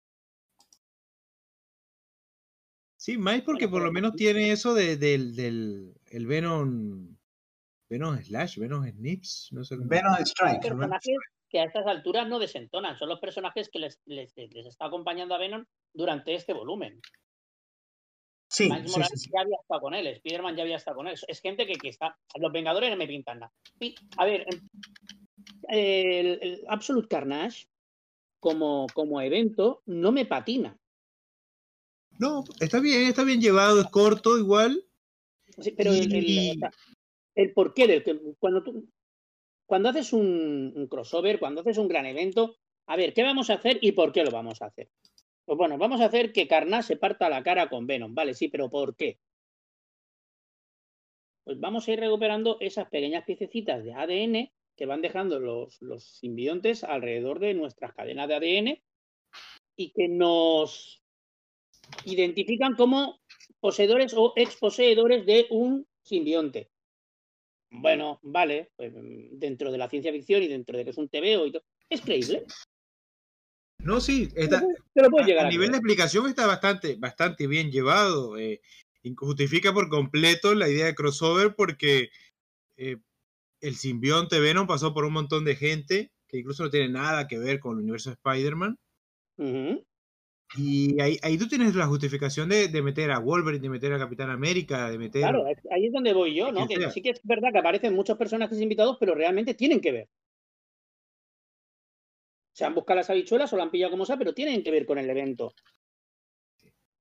Sí, 2.96 3.18
más 3.18 3.42
porque 3.42 3.68
por 3.68 3.82
lo 3.82 3.92
menos 3.92 4.14
tiene 4.16 4.52
eso 4.52 4.74
de, 4.74 4.96
del, 4.98 5.36
del 5.36 5.94
el 6.06 6.28
Venom, 6.28 7.18
Venom 7.94 8.18
Slash, 8.24 8.58
Venom 8.58 8.88
Snips, 8.88 9.50
no 9.52 9.64
sé 9.64 9.78
cómo. 9.78 9.88
Venom 9.88 10.16
Son 10.16 10.26
Strike, 10.26 10.62
personajes 10.62 11.18
que 11.48 11.60
a 11.60 11.66
estas 11.66 11.86
alturas 11.86 12.28
no 12.28 12.40
desentonan, 12.40 12.98
son 12.98 13.08
los 13.10 13.20
personajes 13.20 13.70
que 13.70 13.78
les, 13.78 14.00
les, 14.06 14.34
les 14.36 14.66
está 14.66 14.86
acompañando 14.86 15.36
a 15.36 15.38
Venom 15.38 15.64
durante 15.94 16.34
este 16.34 16.54
volumen. 16.54 17.00
Sí, 18.50 18.64
Miles 18.70 18.92
sí, 18.92 18.98
Morales 18.98 19.20
sí, 19.22 19.26
sí. 19.26 19.32
ya 19.32 19.42
había 19.42 19.58
estado 19.62 19.82
con 19.82 19.94
él, 19.94 20.08
Spider-Man 20.08 20.56
ya 20.56 20.64
había 20.64 20.78
estado 20.78 20.98
con 20.98 21.08
él. 21.08 21.16
Es 21.28 21.40
gente 21.40 21.68
que, 21.68 21.74
que 21.74 21.90
está. 21.90 22.18
Los 22.40 22.52
Vengadores 22.52 22.90
no 22.90 22.98
me 22.98 23.08
pintan 23.08 23.40
nada. 23.40 23.54
Y, 23.80 23.94
a 24.18 24.26
ver, 24.26 24.46
em, 24.52 24.60
el, 25.70 26.40
el 26.42 26.64
Absolute 26.68 27.08
Carnage, 27.08 27.68
como, 28.40 28.88
como 28.94 29.22
evento, 29.22 29.84
no 29.86 30.12
me 30.12 30.26
patina. 30.26 30.76
No, 32.18 32.44
está 32.60 32.80
bien, 32.80 33.04
está 33.08 33.24
bien 33.24 33.40
llevado, 33.42 33.82
es 33.82 33.88
corto 33.90 34.38
igual. 34.40 34.84
Sí, 35.60 35.72
pero 35.72 35.92
el, 35.92 36.12
el- 36.14 36.60
el 37.36 37.54
porqué 37.54 37.88
del 37.88 38.04
que 38.04 38.20
cuando 38.40 38.64
tú 38.64 38.88
cuando 39.66 39.90
haces 39.90 40.14
un, 40.14 40.88
crossover, 40.90 41.40
cuando 41.40 41.62
haces 41.62 41.78
un 41.78 41.88
gran 41.88 42.06
evento, 42.06 42.58
a 42.86 42.96
ver, 42.96 43.14
¿qué 43.14 43.24
vamos 43.24 43.50
a 43.50 43.56
hacer 43.56 43.80
y 43.82 43.94
por 43.94 44.12
qué 44.12 44.24
lo 44.24 44.32
vamos 44.32 44.62
a 44.62 44.68
hacer? 44.68 44.90
Pues 45.46 45.58
bueno, 45.58 45.78
vamos 45.78 46.02
a 46.02 46.06
hacer 46.06 46.32
que 46.32 46.48
Carnage 46.48 46.90
se 46.90 46.98
parta 46.98 47.30
la 47.30 47.44
cara 47.44 47.70
con 47.70 47.88
Venom, 47.88 48.14
vale, 48.14 48.34
sí, 48.34 48.50
pero 48.50 48.70
¿por 48.70 48.96
qué? 48.96 49.20
Pues 51.44 51.60
vamos 51.60 51.88
a 51.88 51.92
ir 51.92 52.00
recuperando 52.00 52.58
esas 52.60 52.90
pequeñas 52.90 53.26
piececitas 53.26 53.84
de 53.84 53.94
ADN 53.94 54.52
que 54.76 54.86
van 54.86 55.02
dejando 55.02 55.40
los, 55.40 55.82
los 55.82 56.04
simbiontes 56.04 56.84
alrededor 56.84 57.40
de 57.40 57.54
nuestras 57.54 57.94
cadenas 57.94 58.28
de 58.28 58.36
ADN 58.36 58.84
y 59.76 59.92
que 59.92 60.08
nos 60.08 61.04
identifican 62.06 62.76
como 62.76 63.20
poseedores 63.60 64.14
o 64.16 64.34
exposeedores 64.36 65.26
de 65.26 65.48
un 65.50 65.88
simbionte. 66.02 66.73
Bueno, 67.76 68.20
vale, 68.22 68.72
pues, 68.76 68.94
mm, 68.94 69.40
dentro 69.40 69.72
de 69.72 69.78
la 69.80 69.90
ciencia 69.90 70.12
ficción 70.12 70.44
y 70.44 70.48
dentro 70.48 70.78
de 70.78 70.84
que 70.84 70.92
es 70.92 70.98
un 70.98 71.10
TVO 71.10 71.48
y 71.48 71.52
todo, 71.52 71.64
es 71.90 72.02
creíble. 72.02 72.46
No, 73.80 74.00
sí, 74.00 74.30
está, 74.36 74.64
Te 74.94 75.02
lo 75.02 75.10
llegar 75.26 75.46
a 75.46 75.48
a 75.48 75.52
nivel 75.52 75.72
de 75.72 75.78
explicación 75.78 76.28
está 76.28 76.46
bastante, 76.46 76.96
bastante 76.96 77.48
bien 77.48 77.72
llevado. 77.72 78.38
eh, 78.38 78.62
justifica 79.18 79.74
por 79.74 79.90
completo 79.90 80.56
la 80.56 80.70
idea 80.70 80.86
de 80.86 80.96
crossover 80.96 81.56
porque 81.56 82.10
eh, 82.78 82.98
el 83.60 83.76
simbionte 83.76 84.40
Venom 84.40 84.68
pasó 84.68 84.94
por 84.94 85.04
un 85.04 85.14
montón 85.14 85.44
de 85.44 85.56
gente 85.56 86.12
que 86.28 86.38
incluso 86.38 86.64
no 86.64 86.70
tiene 86.70 86.90
nada 86.90 87.28
que 87.28 87.38
ver 87.38 87.60
con 87.60 87.74
el 87.74 87.84
universo 87.84 88.12
de 88.12 88.14
Spider-Man. 88.14 88.78
Y 90.56 91.02
ahí, 91.02 91.18
ahí 91.24 91.38
tú 91.38 91.48
tienes 91.48 91.74
la 91.76 91.88
justificación 91.88 92.48
de, 92.50 92.68
de 92.68 92.82
meter 92.84 93.12
a 93.12 93.20
Wolverine, 93.20 93.62
de 93.64 93.70
meter 93.70 93.92
a 93.94 93.98
Capitán 93.98 94.30
América, 94.30 94.90
de 94.90 95.00
meter... 95.00 95.22
Claro, 95.22 95.46
ahí 95.72 95.88
es 95.88 95.92
donde 95.92 96.14
voy 96.14 96.36
yo, 96.36 96.52
¿no? 96.52 96.68
Que 96.68 96.92
sí 96.92 97.02
que 97.02 97.10
es 97.10 97.22
verdad 97.24 97.52
que 97.52 97.58
aparecen 97.60 97.96
muchos 97.96 98.18
personajes 98.18 98.60
invitados, 98.62 98.98
pero 99.00 99.16
realmente 99.16 99.56
tienen 99.56 99.82
que 99.82 99.92
ver. 99.92 100.10
Se 102.54 102.66
han 102.66 102.76
buscado 102.76 102.98
las 102.98 103.10
habichuelas 103.10 103.52
o 103.52 103.58
lo 103.58 103.64
han 103.64 103.72
pillado 103.72 103.92
como 103.92 104.06
sea, 104.06 104.18
pero 104.18 104.34
tienen 104.34 104.64
que 104.64 104.70
ver 104.70 104.86
con 104.86 105.00
el 105.00 105.10
evento. 105.10 105.56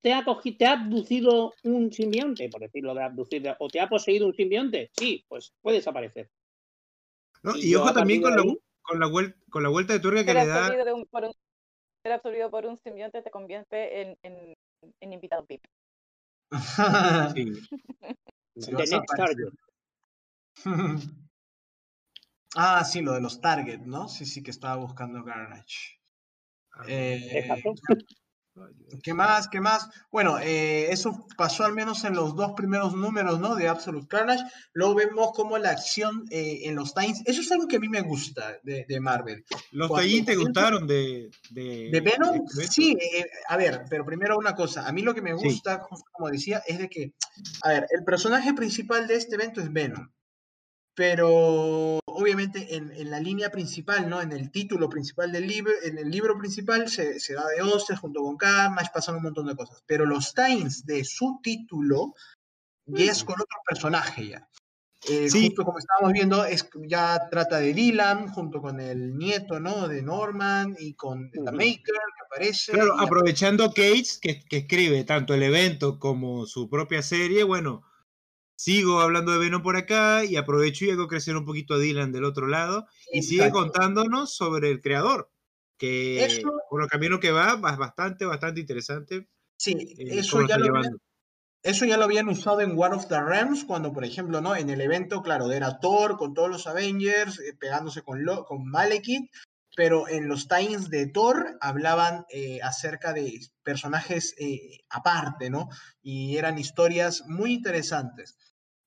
¿Te 0.00 0.14
ha, 0.14 0.24
cogido, 0.24 0.56
¿Te 0.56 0.66
ha 0.66 0.72
abducido 0.72 1.52
un 1.64 1.92
simbionte, 1.92 2.48
por 2.48 2.62
decirlo 2.62 2.94
de 2.94 3.02
abducir, 3.04 3.54
o 3.58 3.68
te 3.68 3.80
ha 3.80 3.88
poseído 3.88 4.26
un 4.26 4.34
simbionte? 4.34 4.90
Sí, 4.96 5.24
pues 5.28 5.52
puede 5.60 5.76
desaparecer. 5.76 6.30
¿no? 7.42 7.56
y 7.56 7.74
ojo 7.74 7.92
también 7.92 8.22
con 8.22 8.34
la, 8.34 8.42
con, 8.82 8.98
la 9.00 9.06
vuel- 9.08 9.34
con 9.50 9.62
la 9.62 9.68
vuelta 9.68 9.92
de 9.92 10.00
tuerca 10.00 10.24
que 10.24 10.32
le 10.32 10.46
da... 10.46 10.56
absorbido, 10.66 10.84
de 10.86 10.92
un- 10.94 11.06
por 11.06 11.24
un, 11.24 11.32
ser 12.02 12.12
absorbido 12.12 12.50
por 12.50 12.66
un 12.66 12.78
simbionte 12.82 13.22
te 13.22 13.30
convierte 13.30 14.02
en, 14.02 14.18
en, 14.22 14.54
en 15.00 15.12
invitado 15.12 15.46
VIP. 15.48 15.64
Sí. 18.54 18.66
The 18.76 18.84
next 18.84 19.16
target. 19.16 19.54
ah, 22.56 22.84
sí, 22.84 23.00
lo 23.00 23.12
de 23.14 23.20
los 23.22 23.40
Target, 23.40 23.80
¿no? 23.80 24.08
Sí, 24.08 24.26
sí, 24.26 24.42
que 24.42 24.50
estaba 24.50 24.76
buscando 24.76 25.24
Carnage. 25.24 25.98
Eh. 26.86 27.62
¿Qué 29.02 29.14
más? 29.14 29.48
¿Qué 29.48 29.60
más? 29.60 29.88
Bueno, 30.10 30.38
eh, 30.38 30.92
eso 30.92 31.26
pasó 31.36 31.64
al 31.64 31.72
menos 31.72 32.04
en 32.04 32.14
los 32.14 32.36
dos 32.36 32.52
primeros 32.54 32.94
números, 32.94 33.40
¿no? 33.40 33.54
De 33.54 33.66
Absolute 33.66 34.06
Carnage. 34.06 34.44
Luego 34.74 34.94
vemos 34.94 35.32
como 35.32 35.56
la 35.56 35.70
acción 35.70 36.24
eh, 36.30 36.60
en 36.64 36.74
los 36.74 36.92
Times. 36.94 37.22
Eso 37.24 37.40
es 37.40 37.50
algo 37.50 37.66
que 37.66 37.76
a 37.76 37.80
mí 37.80 37.88
me 37.88 38.02
gusta 38.02 38.58
de, 38.62 38.84
de 38.86 39.00
Marvel. 39.00 39.44
¿Los 39.70 39.90
tallín 39.90 40.24
te 40.26 40.36
gustaron 40.36 40.86
de, 40.86 41.30
de, 41.50 41.88
¿De 41.90 42.00
Venom? 42.00 42.46
Sí, 42.48 42.96
eh, 43.00 43.26
a 43.48 43.56
ver, 43.56 43.84
pero 43.88 44.04
primero 44.04 44.36
una 44.38 44.54
cosa. 44.54 44.86
A 44.86 44.92
mí 44.92 45.00
lo 45.02 45.14
que 45.14 45.22
me 45.22 45.30
Sí. 45.38 45.44
gusta, 45.44 45.78
justo 45.78 46.04
como 46.12 46.28
decía, 46.28 46.62
es 46.66 46.78
de 46.78 46.88
que, 46.90 47.14
a 47.62 47.70
ver, 47.70 47.86
el 47.90 48.04
personaje 48.04 48.52
principal 48.52 49.06
de 49.06 49.14
este 49.16 49.34
evento 49.36 49.62
es 49.62 49.72
Venom. 49.72 50.08
Pero 50.94 52.00
obviamente 52.04 52.74
en, 52.76 52.90
en 52.92 53.10
la 53.10 53.18
línea 53.18 53.50
principal, 53.50 54.10
¿no? 54.10 54.20
En 54.20 54.32
el 54.32 54.50
título 54.50 54.88
principal 54.88 55.32
del 55.32 55.46
libro, 55.46 55.72
en 55.82 55.98
el 55.98 56.10
libro 56.10 56.36
principal 56.38 56.88
se, 56.88 57.18
se 57.18 57.34
da 57.34 57.44
de 57.48 57.62
hostias 57.62 57.98
junto 58.00 58.22
con 58.22 58.36
Carnage, 58.36 58.90
pasan 58.92 59.16
un 59.16 59.22
montón 59.22 59.46
de 59.46 59.56
cosas. 59.56 59.82
Pero 59.86 60.04
los 60.04 60.34
times 60.34 60.84
de 60.84 61.04
su 61.04 61.40
título 61.42 62.14
ya 62.86 63.10
es 63.10 63.24
con 63.24 63.34
otro 63.34 63.58
personaje 63.66 64.28
ya. 64.28 64.48
Eh, 65.08 65.28
Sí. 65.30 65.46
Justo 65.46 65.64
como 65.64 65.78
estábamos 65.78 66.12
viendo, 66.12 66.44
es, 66.44 66.68
ya 66.86 67.28
trata 67.30 67.58
de 67.58 67.74
Dylan 67.74 68.28
junto 68.28 68.60
con 68.60 68.78
el 68.78 69.16
nieto, 69.16 69.58
¿no? 69.58 69.88
De 69.88 70.02
Norman 70.02 70.76
y 70.78 70.94
con 70.94 71.30
The 71.30 71.40
Ujú. 71.40 71.52
Maker 71.52 71.82
que 71.84 72.24
aparece. 72.26 72.72
Claro, 72.72 73.00
aprovechando 73.00 73.68
Cates, 73.70 74.18
que, 74.20 74.44
que 74.44 74.58
escribe 74.58 75.02
tanto 75.04 75.34
el 75.34 75.42
evento 75.42 75.98
como 75.98 76.46
su 76.46 76.68
propia 76.68 77.02
serie, 77.02 77.42
bueno, 77.42 77.82
sigo 78.62 79.00
hablando 79.00 79.32
de 79.32 79.38
Venom 79.38 79.60
por 79.62 79.76
acá 79.76 80.24
y 80.24 80.36
aprovecho 80.36 80.84
y 80.84 80.90
hago 80.90 81.08
crecer 81.08 81.36
un 81.36 81.44
poquito 81.44 81.74
a 81.74 81.78
Dylan 81.78 82.12
del 82.12 82.24
otro 82.24 82.46
lado 82.46 82.86
y 83.12 83.22
sigue 83.22 83.46
Exacto. 83.46 83.58
contándonos 83.58 84.36
sobre 84.36 84.70
el 84.70 84.80
creador, 84.80 85.32
que 85.78 86.24
Eso- 86.24 86.52
por 86.70 86.80
lo 86.80 86.86
camino 86.86 87.18
que 87.18 87.32
va, 87.32 87.56
va 87.56 87.74
bastante, 87.76 88.24
bastante 88.24 88.60
interesante. 88.60 89.28
Sí, 89.56 89.72
eh, 89.98 90.18
eso 90.18 90.46
ya, 90.46 90.58
lo 90.58 90.76
habían, 90.76 90.96
eso 91.64 91.84
ya 91.86 91.96
lo 91.96 92.04
habían 92.04 92.28
usado 92.28 92.60
en 92.60 92.76
War 92.78 92.94
of 92.94 93.08
the 93.08 93.20
Realms, 93.20 93.64
cuando, 93.64 93.92
por 93.92 94.04
ejemplo, 94.04 94.40
¿no? 94.40 94.54
En 94.54 94.70
el 94.70 94.80
evento, 94.80 95.22
claro, 95.22 95.50
era 95.50 95.80
Thor 95.80 96.16
con 96.16 96.32
todos 96.34 96.50
los 96.50 96.66
Avengers, 96.68 97.40
eh, 97.40 97.54
pegándose 97.58 98.02
con, 98.02 98.24
Lo- 98.24 98.44
con 98.44 98.64
Malekith, 98.68 99.28
pero 99.74 100.06
en 100.08 100.28
los 100.28 100.48
times 100.48 100.90
de 100.90 101.06
Thor 101.08 101.56
hablaban 101.60 102.26
eh, 102.30 102.60
acerca 102.62 103.12
de 103.12 103.40
personajes 103.62 104.34
eh, 104.38 104.80
aparte, 104.90 105.50
¿no? 105.50 105.68
Y 106.02 106.36
eran 106.36 106.58
historias 106.58 107.24
muy 107.26 107.54
interesantes. 107.54 108.36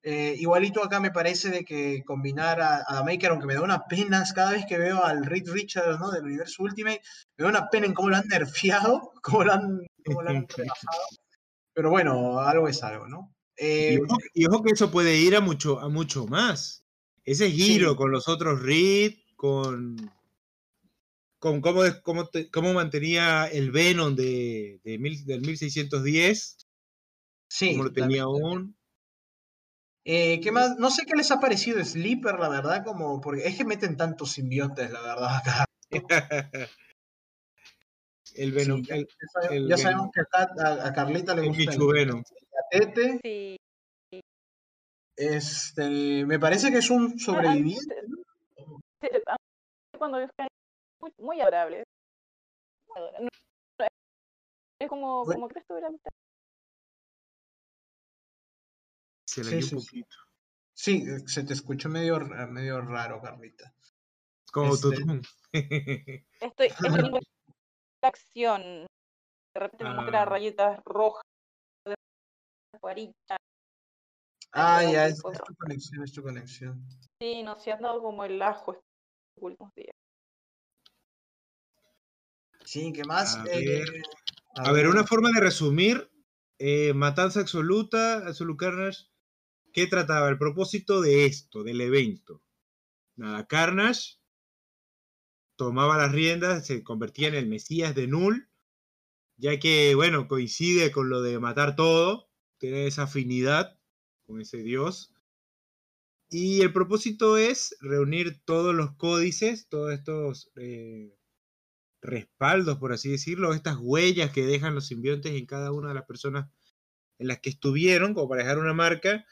Eh, 0.08 0.36
igualito 0.38 0.84
acá 0.84 1.00
me 1.00 1.10
parece 1.10 1.50
de 1.50 1.66
que 1.66 2.04
combinar 2.06 2.62
a, 2.62 2.84
a 2.88 3.04
Maker, 3.04 3.32
aunque 3.32 3.48
me 3.48 3.56
da 3.56 3.62
una 3.64 3.86
pena 3.86 4.24
cada 4.36 4.52
vez 4.52 4.64
que 4.68 4.78
veo 4.78 5.04
al 5.04 5.26
Reed 5.26 5.50
Richards, 5.50 6.00
¿no? 6.00 6.12
Del 6.12 6.26
universo 6.26 6.62
Ultimate, 6.62 7.02
me 7.38 7.44
da 7.44 7.50
una 7.50 7.70
pena 7.72 7.88
en 7.88 7.96
cómo 7.96 8.10
lo 8.10 8.18
han 8.18 8.28
nerfeado, 8.28 9.12
cómo 9.24 9.44
lo 9.44 9.54
han, 9.54 9.80
cómo 10.06 10.22
lo 10.22 10.30
han. 10.30 10.48
Pero 11.74 11.90
bueno, 11.90 12.40
algo 12.40 12.68
es 12.68 12.84
algo, 12.84 13.08
¿no? 13.08 13.34
Eh, 13.58 13.96
Y 13.96 14.04
ojo, 14.04 14.18
y 14.36 14.46
ojo 14.46 14.64
que 14.64 14.72
eso 14.74 14.92
puede 14.92 15.18
ir 15.18 15.36
a 15.36 15.42
mucho, 15.42 15.80
a 15.80 15.90
mucho 15.90 16.28
más. 16.28 16.86
Ese 17.24 17.50
giro 17.50 17.92
Sí. 17.92 17.96
con 17.98 18.12
los 18.12 18.28
otros 18.28 18.62
Reed, 18.62 19.16
con, 19.36 20.12
con 21.40 21.62
cómo, 21.62 21.82
cómo, 22.04 22.28
te- 22.28 22.52
cómo 22.52 22.74
mantenía 22.74 23.48
el 23.48 23.72
Venom 23.72 24.16
de, 24.16 24.80
de 24.84 25.00
mil- 25.00 25.26
del 25.26 25.42
1610, 25.42 26.58
sí, 27.50 27.72
como 27.72 27.86
lo 27.86 27.92
tenía 27.92 28.22
aún. 28.24 28.76
Eh, 30.08 30.40
¿qué 30.40 30.52
más? 30.52 30.78
No 30.78 30.92
sé 30.92 31.04
qué 31.06 31.16
les 31.16 31.32
ha 31.32 31.40
parecido 31.40 31.84
Sleeper, 31.84 32.36
la 32.40 32.48
verdad, 32.50 32.86
como 32.86 33.20
porque 33.20 33.48
es 33.48 33.58
que 33.58 33.66
meten 33.66 33.98
tantos 33.98 34.32
simbiontes, 34.34 34.92
la 34.92 35.02
verdad, 35.02 35.38
acá. 35.38 35.66
el 38.36 38.52
Venom, 38.52 38.82
Sí, 38.84 38.88
ya, 38.90 38.96
el, 38.96 39.08
ya 39.08 39.28
sabe- 39.34 39.56
el 39.58 39.64
ya 39.68 39.76
Venom. 39.76 39.82
sabemos 39.92 40.12
que 40.14 40.22
acá 40.22 40.50
a, 40.60 40.88
a 40.88 40.94
Carlita 40.94 41.34
le 41.34 41.42
el 41.42 41.48
gusta 41.48 41.72
Michu 41.72 41.90
el 41.92 41.94
Venom. 41.94 42.24
gatete. 42.72 43.20
Sí. 43.24 43.58
Este, 45.18 46.26
me 46.26 46.38
parece 46.40 46.70
que 46.72 46.78
es 46.80 46.90
un 46.90 47.18
sobreviviente. 47.18 47.96
cuando 49.98 50.18
veo 50.18 50.28
Sky, 50.28 50.48
muy, 51.02 51.12
muy 51.18 51.42
adorable. 51.42 51.84
Es 54.80 54.90
como, 54.90 55.24
Bueno. 55.24 55.42
como 55.42 55.48
que 55.48 55.60
estuviera 55.60 55.88
Se 59.36 59.44
le 59.44 59.50
Sí, 59.50 59.58
dio 59.58 59.68
sí, 59.68 59.76
un 59.76 59.82
sí. 59.82 59.88
poquito. 59.88 60.18
Sí, 60.74 61.04
eh, 61.10 61.20
se 61.28 61.44
te 61.44 61.52
escuchó 61.54 61.90
medio, 61.90 62.20
ra- 62.20 62.48
medio 62.48 62.80
raro, 62.80 63.22
Carlita. 63.22 63.74
Como 64.52 64.74
Este- 64.76 64.92
Tutún. 64.92 65.22
Estoy, 66.40 66.70
la 66.80 66.80
acción. 68.02 68.62
De 69.54 69.60
repente 69.60 69.84
me 69.84 69.94
muestra 69.94 70.22
Ah. 70.22 70.26
rayitas 70.26 70.80
rojas, 70.86 71.22
de. 71.86 71.96
Ah, 74.54 74.84
ya, 74.90 75.08
es, 75.08 75.16
es 75.16 75.42
tu 75.44 75.56
conexión, 75.56 76.04
es 76.06 76.14
tu 76.14 76.24
conexión. 76.24 76.88
Sí, 77.22 77.44
no 77.44 77.60
se 77.60 77.74
han 77.74 77.82
dado 77.82 78.02
como 78.02 78.24
el 78.24 78.42
ajo 78.42 78.72
estos 78.72 78.86
últimos 79.42 79.74
días. 79.76 79.96
Sí, 82.64 82.94
¿qué 82.94 83.04
más? 83.04 83.36
A 83.36 83.44
Eh, 83.48 83.66
ver. 83.66 84.02
A 84.58 84.72
ver, 84.72 84.88
una 84.88 85.04
forma 85.06 85.30
de 85.34 85.42
resumir, 85.42 86.10
eh, 86.58 86.94
Matanza 86.94 87.42
Absoluta, 87.42 88.26
Absolute 88.26 88.58
Carnage, 88.66 89.04
¿qué 89.76 89.88
trataba? 89.88 90.30
El 90.30 90.38
propósito 90.38 91.02
de 91.02 91.26
esto, 91.26 91.62
del 91.66 91.82
evento. 91.82 92.42
Nada, 93.18 93.46
Carnage 93.46 94.14
tomaba 95.58 95.98
las 95.98 96.14
riendas, 96.14 96.66
se 96.66 96.82
convertía 96.82 97.28
en 97.28 97.36
el 97.36 97.48
Mesías 97.48 97.94
de 97.94 98.08
Null, 98.08 98.50
ya 99.36 99.60
que, 99.60 99.94
bueno, 99.94 100.30
coincide 100.30 100.94
con 100.94 101.10
lo 101.10 101.22
de 101.22 101.40
matar 101.40 101.76
todo, 101.76 102.30
tiene 102.58 102.88
esa 102.88 103.04
afinidad 103.04 103.78
con 104.26 104.40
ese 104.40 104.64
dios. 104.64 105.14
Y 106.30 106.62
el 106.62 106.72
propósito 106.72 107.36
es 107.36 107.76
reunir 107.82 108.42
todos 108.46 108.74
los 108.74 108.96
códices, 108.96 109.68
todos 109.68 109.92
estos 109.92 110.54
eh, 110.56 111.18
respaldos, 112.02 112.78
por 112.78 112.94
así 112.94 113.10
decirlo, 113.10 113.54
estas 113.54 113.76
huellas 113.78 114.32
que 114.32 114.46
dejan 114.46 114.74
los 114.74 114.88
simbiontes 114.88 115.34
en 115.34 115.46
cada 115.46 115.74
una 115.74 115.90
de 115.90 115.96
las 115.96 116.06
personas 116.06 116.50
en 117.20 117.28
las 117.28 117.40
que 117.40 117.50
estuvieron, 117.50 118.14
como 118.14 118.30
para 118.30 118.44
dejar 118.44 118.58
una 118.58 118.74
marca, 118.74 119.26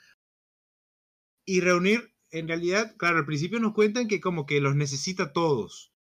y 1.45 1.61
reunir, 1.61 2.13
en 2.31 2.47
realidad, 2.47 2.95
claro, 2.97 3.19
al 3.19 3.25
principio 3.25 3.59
nos 3.59 3.73
cuentan 3.73 4.07
que 4.07 4.21
como 4.21 4.45
que 4.45 4.61
los 4.61 4.75
necesita 4.75 5.33
todos, 5.33 5.93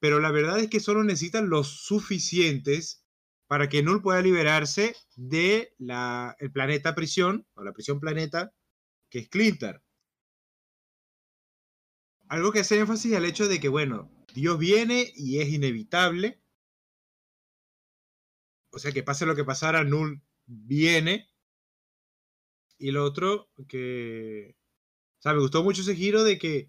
pero 0.00 0.20
la 0.20 0.30
verdad 0.30 0.58
es 0.58 0.68
que 0.68 0.80
solo 0.80 1.04
necesitan 1.04 1.48
los 1.48 1.68
suficientes 1.68 3.04
para 3.46 3.68
que 3.68 3.82
Null 3.82 4.02
pueda 4.02 4.22
liberarse 4.22 4.94
de 5.14 5.74
la, 5.78 6.36
el 6.38 6.50
planeta 6.50 6.94
prisión, 6.94 7.46
o 7.54 7.62
la 7.62 7.72
prisión 7.72 8.00
planeta, 8.00 8.52
que 9.08 9.20
es 9.20 9.28
Clintar. 9.28 9.82
Algo 12.28 12.50
que 12.52 12.60
hace 12.60 12.78
énfasis 12.78 13.14
al 13.14 13.24
hecho 13.24 13.46
de 13.46 13.60
que, 13.60 13.68
bueno, 13.68 14.10
Dios 14.34 14.58
viene 14.58 15.12
y 15.14 15.40
es 15.40 15.48
inevitable. 15.48 16.42
O 18.70 18.78
sea, 18.78 18.92
que 18.92 19.04
pase 19.04 19.26
lo 19.26 19.36
que 19.36 19.44
pasara, 19.44 19.84
Null 19.84 20.20
viene. 20.44 21.28
Y 22.78 22.90
lo 22.90 23.04
otro, 23.04 23.48
que... 23.68 24.56
Sea, 25.26 25.34
me 25.34 25.40
gustó 25.40 25.64
mucho 25.64 25.82
ese 25.82 25.96
giro 25.96 26.22
de 26.22 26.38
que 26.38 26.68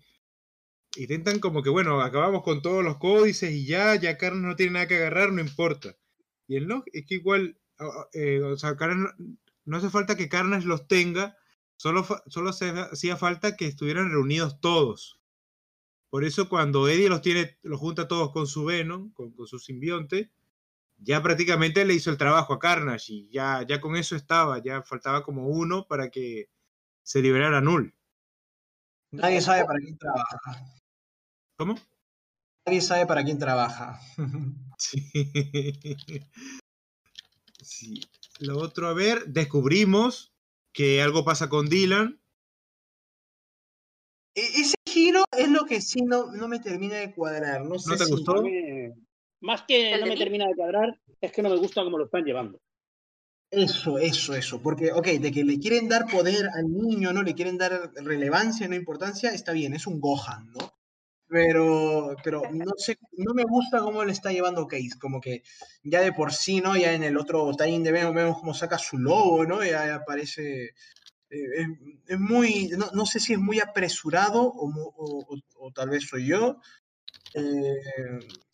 intentan 0.95 1.37
como 1.39 1.61
que, 1.61 1.69
bueno, 1.69 2.01
acabamos 2.01 2.41
con 2.41 2.63
todos 2.63 2.83
los 2.83 2.97
códices 2.97 3.51
y 3.51 3.67
ya, 3.67 3.93
ya 3.97 4.17
Carlos 4.17 4.41
no 4.41 4.55
tiene 4.55 4.71
nada 4.71 4.87
que 4.87 4.95
agarrar, 4.95 5.31
no 5.31 5.41
importa. 5.41 5.95
Y 6.47 6.55
él 6.55 6.67
no, 6.67 6.83
es 6.91 7.05
que 7.05 7.13
igual, 7.13 7.59
eh, 8.13 8.41
o 8.41 8.57
sea, 8.57 8.75
no, 9.65 9.77
hace 9.77 9.91
falta 9.91 10.17
que 10.17 10.27
Carnage 10.27 10.65
los 10.65 10.87
tenga, 10.87 11.37
solo, 11.75 12.03
solo 12.25 12.49
hacía 12.49 13.15
falta 13.15 13.55
que 13.55 13.67
estuvieran 13.67 14.09
reunidos 14.09 14.59
todos. 14.59 15.21
Por 16.09 16.23
eso 16.23 16.49
cuando 16.49 16.87
Eddie 16.87 17.09
los 17.09 17.21
tiene, 17.21 17.59
los 17.61 17.79
junta 17.79 18.07
todos 18.07 18.31
con 18.31 18.47
su 18.47 18.65
Venom, 18.65 19.11
con, 19.11 19.33
con 19.33 19.45
su 19.45 19.59
simbionte, 19.59 20.31
ya 20.97 21.21
prácticamente 21.21 21.85
le 21.85 21.93
hizo 21.93 22.09
el 22.09 22.17
trabajo 22.17 22.53
a 22.53 22.59
Carnage 22.59 23.13
y 23.13 23.29
ya, 23.29 23.63
ya 23.67 23.79
con 23.79 23.95
eso 23.95 24.15
estaba, 24.15 24.63
ya 24.63 24.81
faltaba 24.81 25.21
como 25.21 25.47
uno 25.47 25.85
para 25.87 26.09
que 26.09 26.49
se 27.03 27.21
liberara 27.21 27.61
Null. 27.61 27.93
Nadie 29.11 29.41
sabe 29.41 29.65
para 29.65 29.79
quién 29.79 29.97
trabaja. 29.97 30.37
¿Cómo? 31.57 31.75
Nadie 32.65 32.81
sabe 32.81 33.05
para 33.05 33.23
quién 33.23 33.39
trabaja. 33.39 33.99
Sí. 34.79 35.01
Sí. 37.63 38.01
Lo 38.39 38.59
otro, 38.59 38.87
a 38.87 38.93
ver, 38.93 39.25
descubrimos 39.25 40.31
que 40.71 41.01
algo 41.01 41.25
pasa 41.25 41.49
con 41.49 41.67
Dylan. 41.67 42.21
E- 44.35 44.61
Ese 44.61 44.75
giro 44.87 45.23
es 45.35 45.49
lo 45.49 45.65
que 45.65 45.81
sí 45.81 46.01
no, 46.03 46.31
no 46.31 46.47
me 46.47 46.59
termina 46.59 46.97
de 46.97 47.11
cuadrar. 47.15 47.65
No, 47.65 47.79
sé 47.79 47.97
te 47.97 48.05
si- 48.05 48.11
gustó? 48.11 48.43
Más 49.41 49.63
que 49.63 49.93
¿El 49.93 50.01
no 50.01 50.05
me 50.07 50.15
termina 50.17 50.45
de 50.47 50.55
cuadrar, 50.55 50.99
es 51.21 51.31
que 51.31 51.41
no 51.41 51.49
me 51.49 51.57
gusta 51.57 51.83
cómo 51.83 51.97
lo 51.97 52.05
están 52.05 52.23
llevando. 52.23 52.59
Eso, 53.49 53.97
eso, 53.97 54.33
eso. 54.35 54.61
Porque, 54.61 54.91
ok, 54.91 55.07
de 55.07 55.31
que 55.31 55.43
le 55.43 55.57
quieren 55.59 55.87
dar 55.87 56.05
poder 56.07 56.49
al 56.53 56.65
niño, 56.69 57.13
¿no? 57.13 57.23
Le 57.23 57.33
quieren 57.33 57.57
dar 57.57 57.91
relevancia, 57.95 58.67
no 58.67 58.75
importancia, 58.75 59.31
está 59.31 59.53
bien, 59.53 59.73
es 59.73 59.87
un 59.87 60.01
Gohan, 60.01 60.51
¿no? 60.51 60.73
Pero, 61.29 62.15
pero 62.23 62.41
no 62.51 62.71
sé, 62.77 62.97
no 63.17 63.33
me 63.33 63.43
gusta 63.43 63.79
cómo 63.79 64.03
le 64.05 64.13
está 64.13 64.31
llevando 64.31 64.65
Case, 64.67 64.97
como 64.99 65.19
que 65.19 65.43
ya 65.83 66.01
de 66.01 66.13
por 66.13 66.31
sí, 66.33 66.61
¿no? 66.61 66.75
Ya 66.77 66.93
en 66.93 67.03
el 67.03 67.17
otro 67.17 67.51
time 67.57 67.79
de 67.79 67.91
vemos, 67.91 68.15
vemos 68.15 68.37
cómo 68.39 68.53
saca 68.53 68.77
su 68.77 68.97
logo, 68.97 69.45
¿no? 69.45 69.61
Ya, 69.63 69.85
ya 69.87 70.03
parece, 70.05 70.67
eh, 70.67 70.71
es, 71.29 71.67
es 72.07 72.19
muy, 72.19 72.69
no, 72.77 72.87
no 72.93 73.05
sé 73.05 73.19
si 73.19 73.33
es 73.33 73.39
muy 73.39 73.59
apresurado 73.59 74.41
o, 74.41 74.69
o- 74.69 75.25
o- 75.27 75.37
o 75.67 75.71
tal 75.73 75.89
vez 75.89 76.05
soy 76.07 76.27
yo. 76.27 76.59
eh, 77.33 77.41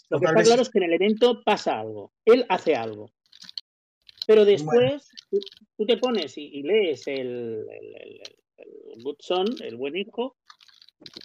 Lo 0.10 0.20
que 0.20 0.26
está 0.26 0.38
vez- 0.40 0.48
claro 0.48 0.62
es 0.64 0.70
que 0.70 0.80
en 0.80 0.84
el 0.86 0.94
evento 0.94 1.44
pasa 1.44 1.80
algo. 1.80 2.12
Él 2.26 2.46
hace 2.50 2.76
algo. 2.76 3.12
Pero 4.28 4.46
después 4.46 5.10
tú, 5.30 5.40
tú 5.78 5.86
te 5.86 5.98
pones 5.98 6.38
y, 6.38 6.44
y 6.46 6.64
lees 6.64 7.08
el, 7.08 7.66
el, 7.70 7.96
el- 7.96 8.22
el 8.96 9.04
Good 9.04 9.18
Son, 9.20 9.46
el 9.62 9.76
buen 9.76 9.98
hijo, 9.98 10.38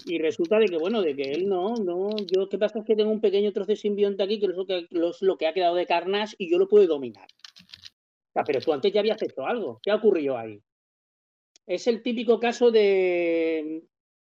y 0.07 0.18
resulta 0.18 0.59
de 0.59 0.66
que, 0.66 0.76
bueno, 0.78 1.03
de 1.03 1.14
que 1.14 1.30
él 1.30 1.49
no, 1.49 1.74
no, 1.76 2.11
yo, 2.26 2.49
¿qué 2.49 2.59
pasa? 2.59 2.80
Es 2.80 2.84
que 2.84 2.96
tengo 2.96 3.11
un 3.12 3.20
pequeño 3.20 3.53
trozo 3.53 3.68
de 3.68 3.76
simbionte 3.76 4.22
aquí 4.24 4.40
que 4.40 4.46
es 4.46 4.53
lo 4.57 4.66
que, 4.66 4.86
los- 4.90 5.22
lo 5.22 5.36
que 5.36 5.46
ha 5.46 5.53
quedado 5.53 5.76
de 5.76 5.86
Carnage 5.86 6.34
y 6.38 6.51
yo 6.51 6.59
lo 6.59 6.66
puedo 6.68 6.86
dominar. 6.86 7.28
O 7.30 8.32
sea, 8.32 8.42
pero 8.44 8.61
tú 8.61 8.72
antes 8.72 8.92
ya 8.92 9.01
habías 9.01 9.22
hecho 9.22 9.46
algo. 9.46 9.78
¿Qué 9.82 9.90
ha 9.90 9.96
ocurrido 9.96 10.36
ahí? 10.36 10.61
Es 11.66 11.86
el 11.86 12.03
típico 12.03 12.40
caso 12.40 12.70
de 12.70 13.82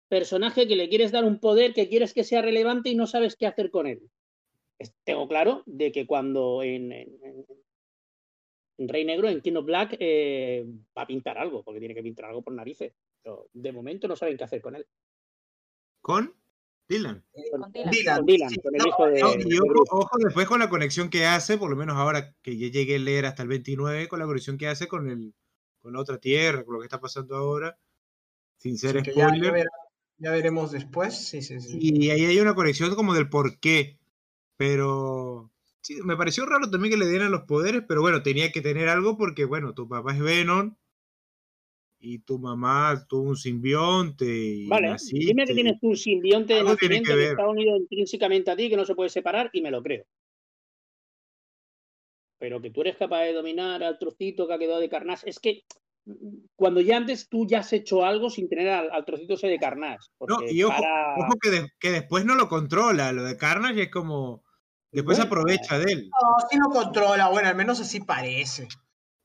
personaje 0.09 0.67
que 0.67 0.75
le 0.75 0.89
quieres 0.89 1.11
dar 1.11 1.23
un 1.23 1.39
poder, 1.39 1.73
que 1.73 1.87
quieres 1.89 2.13
que 2.13 2.23
sea 2.23 2.41
relevante 2.41 2.89
y 2.89 2.95
no 2.95 3.07
sabes 3.07 3.35
qué 3.35 3.47
hacer 3.47 3.71
con 3.71 3.87
él. 3.87 4.01
Tengo 5.03 5.27
claro 5.27 5.63
de 5.65 5.91
que 5.91 6.05
cuando 6.05 6.61
en 6.63 6.91
Rey 8.87 9.03
Negro, 9.05 9.27
en 9.27 9.41
King 9.41 9.55
of 9.55 9.65
Black, 9.65 9.97
eh, 9.99 10.65
va 10.97 11.01
a 11.03 11.07
pintar 11.07 11.37
algo, 11.37 11.63
porque 11.63 11.79
tiene 11.79 11.95
que 11.95 12.03
pintar 12.03 12.25
algo 12.25 12.41
por 12.41 12.53
narices. 12.53 12.93
Pero 13.21 13.49
de 13.53 13.71
momento 13.71 14.07
no 14.07 14.15
saben 14.15 14.37
qué 14.37 14.43
hacer 14.45 14.61
con 14.61 14.75
él. 14.75 14.85
¿Con? 16.01 16.33
Dylan. 16.87 17.23
Con 17.51 17.71
Dylan. 17.71 17.91
Dylan, 17.91 18.17
Con 18.17 18.25
Dylan, 18.25 18.49
sí, 18.49 18.61
con 18.61 18.73
el 18.75 18.79
no, 18.79 18.87
hijo 18.87 19.05
de, 19.07 19.19
No, 19.21 19.33
y 19.35 19.59
ojo, 19.91 20.17
después 20.23 20.47
con 20.47 20.59
la 20.59 20.69
conexión 20.69 21.09
que 21.09 21.25
hace, 21.25 21.57
por 21.57 21.69
lo 21.69 21.75
menos 21.75 21.97
ahora 21.97 22.33
que 22.41 22.57
ya 22.57 22.69
llegué 22.69 22.95
a 22.95 22.99
leer 22.99 23.25
hasta 23.25 23.43
el 23.43 23.49
29, 23.49 24.07
con 24.07 24.19
la 24.19 24.25
conexión 24.25 24.57
que 24.57 24.67
hace 24.67 24.87
con 24.87 25.09
el 25.09 25.33
con 25.79 25.93
la 25.93 25.99
otra 25.99 26.17
tierra, 26.17 26.65
con 26.65 26.73
lo 26.73 26.79
que 26.79 26.85
está 26.87 26.99
pasando 26.99 27.35
ahora, 27.35 27.77
sin 28.57 28.77
ser 28.77 29.03
Sí, 29.03 29.11
spoiler. 29.11 29.53
ya 29.55 29.65
ya 30.17 30.31
veremos 30.31 30.71
después. 30.71 31.15
Sí, 31.15 31.41
sí, 31.41 31.59
sí. 31.61 31.77
Y 31.79 32.09
ahí 32.09 32.25
hay 32.25 32.39
una 32.39 32.53
conexión 32.55 32.93
como 32.95 33.13
del 33.13 33.29
por 33.29 33.59
qué. 33.59 33.97
Pero 34.57 35.49
sí, 35.81 35.95
me 36.03 36.15
pareció 36.17 36.45
raro 36.45 36.69
también 36.69 36.93
que 36.93 36.99
le 36.99 37.07
dieran 37.09 37.31
los 37.31 37.43
poderes, 37.43 37.83
pero 37.87 38.01
bueno, 38.01 38.21
tenía 38.23 38.51
que 38.51 38.61
tener 38.61 38.89
algo 38.89 39.17
porque, 39.17 39.45
bueno, 39.45 39.73
tu 39.73 39.87
papá 39.87 40.13
es 40.13 40.19
Venom 40.21 40.75
y 41.99 42.19
tu 42.19 42.39
mamá 42.39 43.05
tuvo 43.07 43.29
un 43.29 43.35
simbionte 43.35 44.25
y 44.25 44.67
Vale, 44.67 44.89
naciste. 44.89 45.25
dime 45.25 45.45
que 45.45 45.53
tienes 45.53 45.77
un 45.81 45.97
simbionte 45.97 46.53
de 46.53 46.63
nacimiento 46.63 47.13
que 47.13 47.23
está 47.25 47.47
unido 47.47 47.75
intrínsecamente 47.77 48.51
a 48.51 48.55
ti, 48.55 48.69
que 48.69 48.77
no 48.77 48.85
se 48.85 48.95
puede 48.95 49.09
separar, 49.09 49.49
y 49.53 49.61
me 49.61 49.71
lo 49.71 49.83
creo. 49.83 50.05
Pero 52.39 52.61
que 52.61 52.69
tú 52.71 52.81
eres 52.81 52.95
capaz 52.95 53.23
de 53.23 53.33
dominar 53.33 53.83
al 53.83 53.99
trocito 53.99 54.47
que 54.47 54.53
ha 54.53 54.57
quedado 54.59 54.79
de 54.79 54.87
Carnage, 54.89 55.29
es 55.29 55.39
que 55.39 55.63
cuando 56.55 56.79
ya 56.79 56.97
antes 56.97 57.27
tú 57.27 57.45
ya 57.45 57.59
has 57.59 57.73
hecho 57.73 58.05
algo 58.05 58.29
sin 58.29 58.47
tener 58.47 58.69
al, 58.69 58.89
al 58.91 59.03
trocito 59.05 59.33
ese 59.33 59.47
de 59.47 59.59
Carnage. 59.59 60.07
No, 60.25 60.39
y 60.49 60.63
ojo, 60.63 60.81
para- 60.81 61.15
ojo 61.17 61.33
que, 61.41 61.49
de- 61.49 61.69
que 61.79 61.91
después 61.91 62.23
no 62.25 62.35
lo 62.35 62.47
controla. 62.47 63.11
Lo 63.11 63.23
de 63.23 63.35
Carnage 63.37 63.83
es 63.83 63.91
como. 63.91 64.43
Después 64.91 65.19
aprovecha 65.19 65.77
de 65.77 65.91
él. 65.91 66.09
No, 66.09 66.47
sí 66.49 66.57
lo 66.57 66.69
controla, 66.69 67.29
bueno, 67.29 67.47
al 67.49 67.55
menos 67.55 67.79
así 67.79 67.99
parece. 67.99 68.67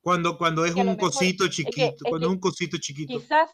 Cuando, 0.02 0.36
cuando 0.36 0.64
es 0.66 0.74
que 0.74 0.80
un 0.80 0.86
mejor- 0.88 1.00
cosito 1.00 1.44
es 1.44 1.50
que- 1.50 1.56
chiquito. 1.64 1.94
es 1.96 2.02
cuando 2.02 2.18
que 2.18 2.24
es 2.32 2.34
un 2.34 2.40
cosito 2.40 2.76
chiquito. 2.78 3.18
Quizás, 3.18 3.50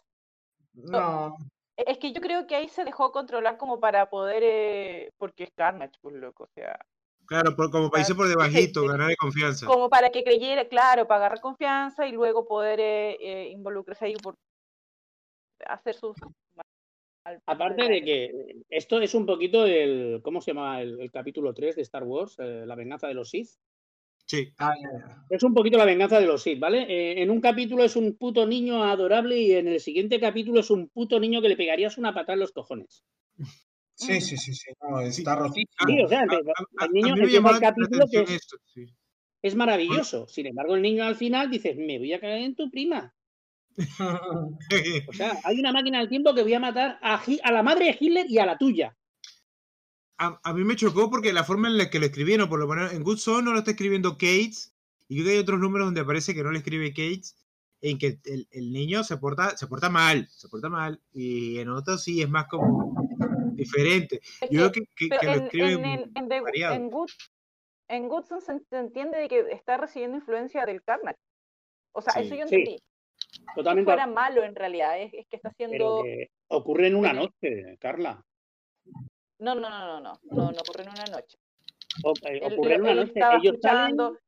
No, 0.73 1.37
es 1.77 1.99
que 1.99 2.13
yo 2.13 2.21
creo 2.21 2.47
que 2.47 2.57
ahí 2.57 2.69
se 2.69 2.85
dejó 2.85 3.13
controlar 3.13 3.57
como 3.57 3.79
para 3.81 4.09
poder, 4.11 4.43
eh, 4.45 5.11
porque 5.19 5.45
es 5.45 5.51
Carnage, 5.55 5.93
pues 6.01 6.15
loco, 6.17 6.45
o 6.45 6.49
sea, 6.55 6.79
Claro, 7.27 7.55
por, 7.55 7.71
como 7.71 7.91
para 7.91 8.01
irse 8.03 8.15
por 8.17 8.27
debajito, 8.29 8.81
sí. 8.83 8.89
ganarle 8.89 9.17
confianza. 9.17 9.67
como 9.67 9.89
para 9.89 10.11
que 10.11 10.25
creyera, 10.25 10.69
claro, 10.69 11.07
para 11.07 11.19
agarrar 11.21 11.41
confianza 11.41 12.07
y 12.07 12.13
luego 12.13 12.47
poder 12.47 12.81
eh, 12.81 13.17
eh, 13.21 13.49
involucrarse 13.51 14.07
ahí 14.07 14.17
por 14.17 14.35
hacer 15.67 15.95
sus... 15.95 16.17
Aparte 17.47 17.89
de 17.89 18.03
que 18.03 18.63
esto 18.69 19.01
es 19.01 19.15
un 19.15 19.27
poquito 19.27 19.67
el. 19.67 20.21
¿Cómo 20.23 20.41
se 20.41 20.53
llama 20.53 20.81
el, 20.83 21.01
el 21.01 21.11
capítulo 21.11 21.53
3 21.55 21.77
de 21.77 21.83
Star 21.83 22.05
Wars? 22.05 22.37
Eh, 22.39 22.65
la 22.67 22.75
venganza 22.75 23.09
de 23.09 23.15
los 23.15 23.31
Sith. 23.31 23.49
Sí. 24.27 24.53
Ah, 24.59 24.75
ya, 24.81 24.89
ya. 24.99 25.25
Es 25.29 25.43
un 25.43 25.55
poquito 25.55 25.77
la 25.79 25.85
venganza 25.85 26.21
de 26.21 26.27
los 26.27 26.43
Sith, 26.43 26.59
¿vale? 26.61 26.83
Eh, 26.89 27.23
en 27.23 27.31
un 27.31 27.41
capítulo 27.41 27.83
es 27.85 27.97
un 27.97 28.17
puto 28.17 28.47
niño 28.47 28.85
adorable 28.85 29.39
y 29.39 29.53
en 29.53 29.67
el 29.69 29.81
siguiente 29.81 30.21
capítulo 30.21 30.61
es 30.61 30.71
un 30.71 30.89
puto 30.89 31.19
niño 31.19 31.43
que 31.43 31.49
le 31.49 31.57
pegarías 31.57 31.99
una 31.99 32.15
patada 32.15 32.35
en 32.35 32.41
los 32.41 32.53
cojones. 32.53 33.03
Sí, 33.95 34.21
sí, 34.21 34.37
sí, 34.37 34.55
sí, 34.55 34.71
no, 34.81 35.01
está 35.01 35.35
rotísimo. 35.35 35.67
Ah, 35.79 35.85
Sí, 35.87 36.01
o 36.03 36.09
sea, 36.09 36.21
a- 36.21 36.23
el 36.25 36.31
a- 36.33 36.85
a- 36.85 36.89
niño 36.89 37.15
empieza 37.17 37.51
el 37.51 37.61
capítulo 37.61 38.07
que 38.11 38.19
atención 38.19 38.25
es- 38.25 38.31
esto, 38.31 38.57
sí. 38.65 38.87
Es 39.43 39.55
maravilloso. 39.55 40.27
Sin 40.29 40.47
embargo, 40.47 40.75
el 40.77 40.83
niño 40.83 41.05
al 41.05 41.17
final 41.17 41.51
dice, 41.51 41.75
me 41.75 41.99
voy 41.99 42.13
a 42.13 42.21
caer 42.21 42.43
en 42.43 42.55
tu 42.55 42.71
prima. 42.71 43.15
O 45.09 45.13
sea, 45.13 45.39
hay 45.45 45.59
una 45.61 45.73
máquina 45.73 45.99
del 45.99 46.09
tiempo 46.09 46.35
que 46.35 46.43
voy 46.43 46.55
a 46.55 46.61
matar 46.61 46.99
a, 47.03 47.23
la 47.53 47.63
madre 47.63 47.87
de 47.87 47.97
Hitler 47.99 48.27
y 48.29 48.39
a 48.39 48.47
la 48.47 48.59
tuya. 48.59 48.97
A, 50.19 50.39
a 50.43 50.53
mí 50.55 50.65
me 50.65 50.77
chocó 50.77 51.09
porque 51.11 51.33
la 51.33 51.45
forma 51.45 51.69
en 51.69 51.79
la 51.79 51.89
que 51.91 51.99
lo 51.99 52.07
escribieron, 52.07 52.49
por 52.49 52.59
lo 52.61 52.67
menos 52.69 52.93
en 52.93 53.03
Good 53.03 53.19
Son 53.19 53.45
no 53.45 53.53
lo 53.53 53.59
está 53.61 53.71
escribiendo 53.71 54.13
Cates, 54.13 54.75
y 55.09 55.15
creo 55.17 55.27
que 55.27 55.33
hay 55.33 55.39
otros 55.39 55.61
números 55.61 55.87
donde 55.87 56.01
aparece 56.03 56.35
que 56.35 56.43
no 56.43 56.51
le 56.53 56.59
escribe 56.59 56.91
Cates, 56.91 57.37
en 57.81 57.97
que 57.97 58.21
el, 58.25 58.47
el 58.51 58.73
niño 58.73 59.03
se 59.05 59.17
porta, 59.17 59.57
se 59.57 59.67
porta 59.67 59.89
mal, 59.89 60.29
se 60.29 60.49
porta 60.49 60.69
mal, 60.69 61.01
y 61.13 61.59
en 61.59 61.71
otros 61.71 62.03
sí 62.05 62.21
es 62.21 62.29
más 62.29 62.47
como 62.49 62.95
diferente. 63.55 64.21
Es 64.43 64.51
Yo 64.51 64.71
creo 64.71 64.73
que- 64.73 64.81
que, 64.95 65.09
que, 65.09 65.09
pero 65.09 65.21
que 65.21 65.27
lo 65.27 65.33
en, 65.33 65.43
escriben 65.45 65.85
en, 65.85 66.01
en, 66.01 66.13
en, 66.17 66.29
The- 66.29 66.41
variado. 66.43 66.75
en 66.75 66.91
Good- 66.91 67.11
en 67.89 68.09
Goodson 68.09 68.41
se, 68.41 68.77
entiende 68.77 69.19
de 69.19 69.29
que 69.29 69.41
está 69.51 69.77
recibiendo 69.79 70.19
influencia 70.19 70.65
del 70.67 70.83
Carnage. 70.83 71.19
O 71.93 72.03
sea, 72.03 72.13
Sí. 72.13 72.21
eso 72.21 72.35
yo 72.37 72.43
entendí. 72.43 72.79
Totalmente. 73.55 73.87
fuera 73.91 74.07
malo 74.07 74.43
en 74.45 74.55
realidad, 74.55 75.01
es, 75.01 75.13
es 75.15 75.27
que 75.29 75.37
está 75.37 75.51
Pero 75.51 75.67
haciendo... 75.67 76.03
que 76.05 76.31
ocurre 76.49 76.87
en 76.89 76.95
una 76.97 77.13
noche, 77.13 77.77
Carla. 77.79 78.25
No, 79.39 79.55
no, 79.55 79.71
no, 79.71 79.87
no, 79.87 80.01
no, 80.01 80.21
no, 80.25 80.53
no 80.53 80.61
ocurre 80.61 80.83
en 80.83 80.91
una 80.91 81.05
noche. 81.07 81.39
O- 82.05 82.13
eh, 82.23 82.41
Él, 82.43 82.53
ocurre 82.53 82.75
en 82.75 82.81
una 82.83 82.91
él 82.93 82.97
noche. 82.99 83.13
estaba 83.15 83.37
Ellos 83.37 83.57
salen. 83.61 83.85
escuchando, 83.87 84.19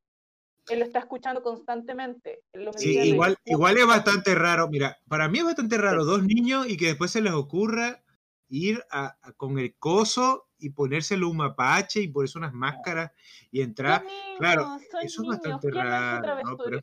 él 0.69 0.79
lo 0.79 0.85
está 0.85 0.99
escuchando 0.99 1.41
constantemente. 1.43 2.41
él 2.53 2.65
lo 2.65 2.73
Sí, 2.73 2.97
igual, 2.97 3.37
igual 3.45 3.77
es 3.77 3.85
bastante 3.85 4.35
raro. 4.35 4.67
Mira, 4.69 4.97
para 5.07 5.27
mí 5.29 5.39
es 5.39 5.45
bastante 5.45 5.77
raro 5.77 6.03
dos 6.05 6.23
niños 6.23 6.67
y 6.67 6.77
que 6.77 6.87
después 6.87 7.11
se 7.11 7.21
les 7.21 7.33
ocurra 7.33 8.03
ir 8.49 8.83
a, 8.89 9.17
a- 9.21 9.33
con 9.33 9.59
el 9.59 9.75
coso 9.77 10.47
y 10.57 10.69
ponérselo 10.71 11.29
un 11.29 11.37
mapache 11.37 12.01
y 12.01 12.07
ponerse 12.07 12.37
unas 12.37 12.53
máscaras 12.53 13.11
y 13.51 13.61
entrar. 13.61 14.03
Claro, 14.37 14.67
niños, 14.77 14.81
eso 15.01 15.21
es 15.23 15.27
bastante 15.27 15.69
¿quién 15.69 15.83
no 15.83 15.89
hizo 15.89 16.21
raro, 16.21 16.41
¿no? 16.43 16.57
Pero-? 16.57 16.81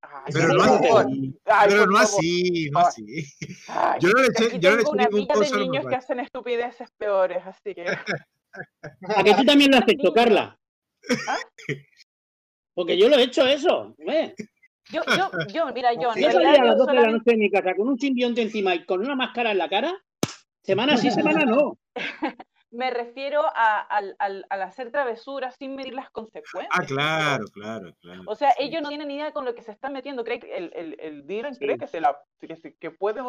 Ay, 0.00 0.32
Pero 0.32 0.54
no 0.54 0.62
así, 0.62 1.34
Ay, 1.44 1.68
pero 1.68 1.86
no 1.86 1.98
así, 1.98 2.70
no 2.70 2.78
así. 2.80 3.24
Ay, 3.68 4.00
Yo 4.00 4.10
no 4.10 4.22
le 4.22 4.28
eché, 4.28 4.58
yo 4.58 4.70
no 4.70 4.76
le 4.76 4.82
eché 4.82 5.10
ningún 5.10 5.40
de 5.40 5.58
niños 5.58 5.86
que 5.86 5.94
hacen 5.94 6.20
estupideces 6.20 6.90
peores, 6.92 7.42
así 7.44 7.74
que... 7.74 7.84
A 9.16 9.22
que 9.22 9.34
tú 9.34 9.44
también 9.44 9.70
lo 9.70 9.76
has 9.78 9.88
hecho. 9.88 10.12
Carla. 10.12 10.58
¿Ah? 11.28 11.36
Porque 12.74 12.96
yo 12.96 13.08
lo 13.08 13.16
he 13.16 13.24
hecho 13.24 13.46
eso. 13.46 13.94
¿eh? 13.98 14.34
Yo, 14.90 15.02
yo, 15.04 15.30
yo, 15.52 15.72
mira, 15.72 15.92
yo, 15.92 16.14
Yo 16.14 16.30
salía 16.32 16.62
a 16.62 16.64
las 16.64 16.76
yo 16.78 16.86
12 16.86 16.92
de 16.92 17.00
la 17.00 17.10
noche 17.10 17.30
de 17.32 17.36
mi 17.36 17.50
casa 17.50 17.74
con 17.76 17.88
un 17.88 17.98
simbionte 17.98 18.42
encima 18.42 18.74
y 18.74 18.84
con 18.84 19.00
una 19.00 19.14
máscara 19.14 19.50
en 19.50 19.58
la 19.58 19.68
cara. 19.68 19.94
Semana 20.62 20.96
sí, 20.96 21.10
semana 21.10 21.44
no. 21.44 21.78
me 22.70 22.90
refiero 22.90 23.42
a- 23.42 23.80
al, 23.80 24.14
al- 24.18 24.44
al 24.50 24.62
hacer 24.62 24.90
travesuras 24.90 25.54
sin 25.58 25.74
medir 25.74 25.94
las 25.94 26.10
consecuencias. 26.10 26.68
Ah, 26.70 26.84
claro, 26.86 27.44
claro, 27.52 27.94
claro. 28.00 28.22
O 28.26 28.34
sea, 28.34 28.50
Sí. 28.52 28.64
ellos 28.64 28.82
no 28.82 28.88
tienen 28.88 29.08
ni 29.08 29.14
idea 29.16 29.32
con 29.32 29.44
lo 29.44 29.54
que 29.54 29.62
se 29.62 29.72
están 29.72 29.92
metiendo. 29.94 30.22
Cree 30.24 30.38
que 30.40 30.54
el, 30.54 30.70
el, 30.74 30.96
el 31.00 31.26
Dylan 31.26 31.54
Sí. 31.54 31.60
cree 31.64 31.78
que, 31.78 31.86
se 31.86 32.00
la, 32.00 32.20
que, 32.38 32.56
se- 32.56 32.74
que 32.76 32.90
puede 32.90 33.22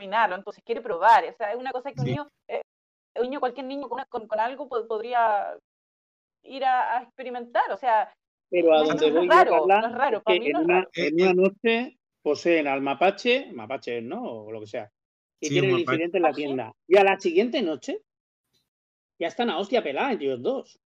dominarlo, 0.00 0.36
entonces 0.36 0.64
quiere 0.64 0.80
probar. 0.80 1.24
O 1.28 1.32
sea, 1.34 1.50
es 1.52 1.56
una 1.58 1.70
cosa 1.70 1.92
que 1.92 2.00
un 2.00 2.06
Sí. 2.06 2.10
niño, 2.12 2.28
eh, 2.48 2.62
un 3.16 3.24
niño, 3.24 3.40
cualquier 3.40 3.66
niño 3.66 3.88
con, 3.88 4.02
con, 4.08 4.26
con 4.26 4.40
algo 4.40 4.68
pod- 4.68 4.86
podría 4.86 5.54
ir 6.44 6.64
a, 6.64 6.98
a 6.98 7.02
experimentar. 7.02 7.70
O 7.72 7.76
sea, 7.76 8.12
Pero 8.50 8.72
a 8.74 8.78
No, 8.82 8.84
donde 8.88 9.00
no 9.00 9.06
es 9.06 9.14
voy 9.14 9.28
yo, 9.28 9.32
raro, 9.34 9.50
Carla, 9.66 9.80
no 9.80 9.86
es 9.88 9.94
raro, 9.94 10.16
es 10.18 10.22
para 10.24 10.34
que 10.34 10.40
mí 10.40 10.50
no 10.50 10.58
en 10.58 10.62
es 10.62 10.64
una, 10.68 10.74
raro. 10.76 10.90
en 10.94 11.20
Eh, 11.20 11.22
una 11.22 11.34
noche 11.34 11.98
poseen 12.22 12.68
al 12.68 12.80
mapache, 12.80 13.52
mapache 13.52 14.00
no, 14.00 14.22
o 14.22 14.52
lo 14.52 14.60
que 14.60 14.66
sea, 14.66 14.90
y 15.40 15.46
Sí, 15.48 15.52
tienen 15.54 15.70
el 15.74 15.80
incidente 15.80 16.16
en 16.18 16.22
la 16.22 16.32
tienda. 16.32 16.72
Y 16.86 16.96
a 16.96 17.04
la 17.04 17.18
siguiente 17.20 17.60
noche 17.62 18.00
ya 19.18 19.28
están 19.28 19.50
a 19.50 19.58
hostia 19.58 19.82
pelada 19.82 20.12
entre 20.12 20.26
ellos 20.26 20.42
dos. 20.42 20.80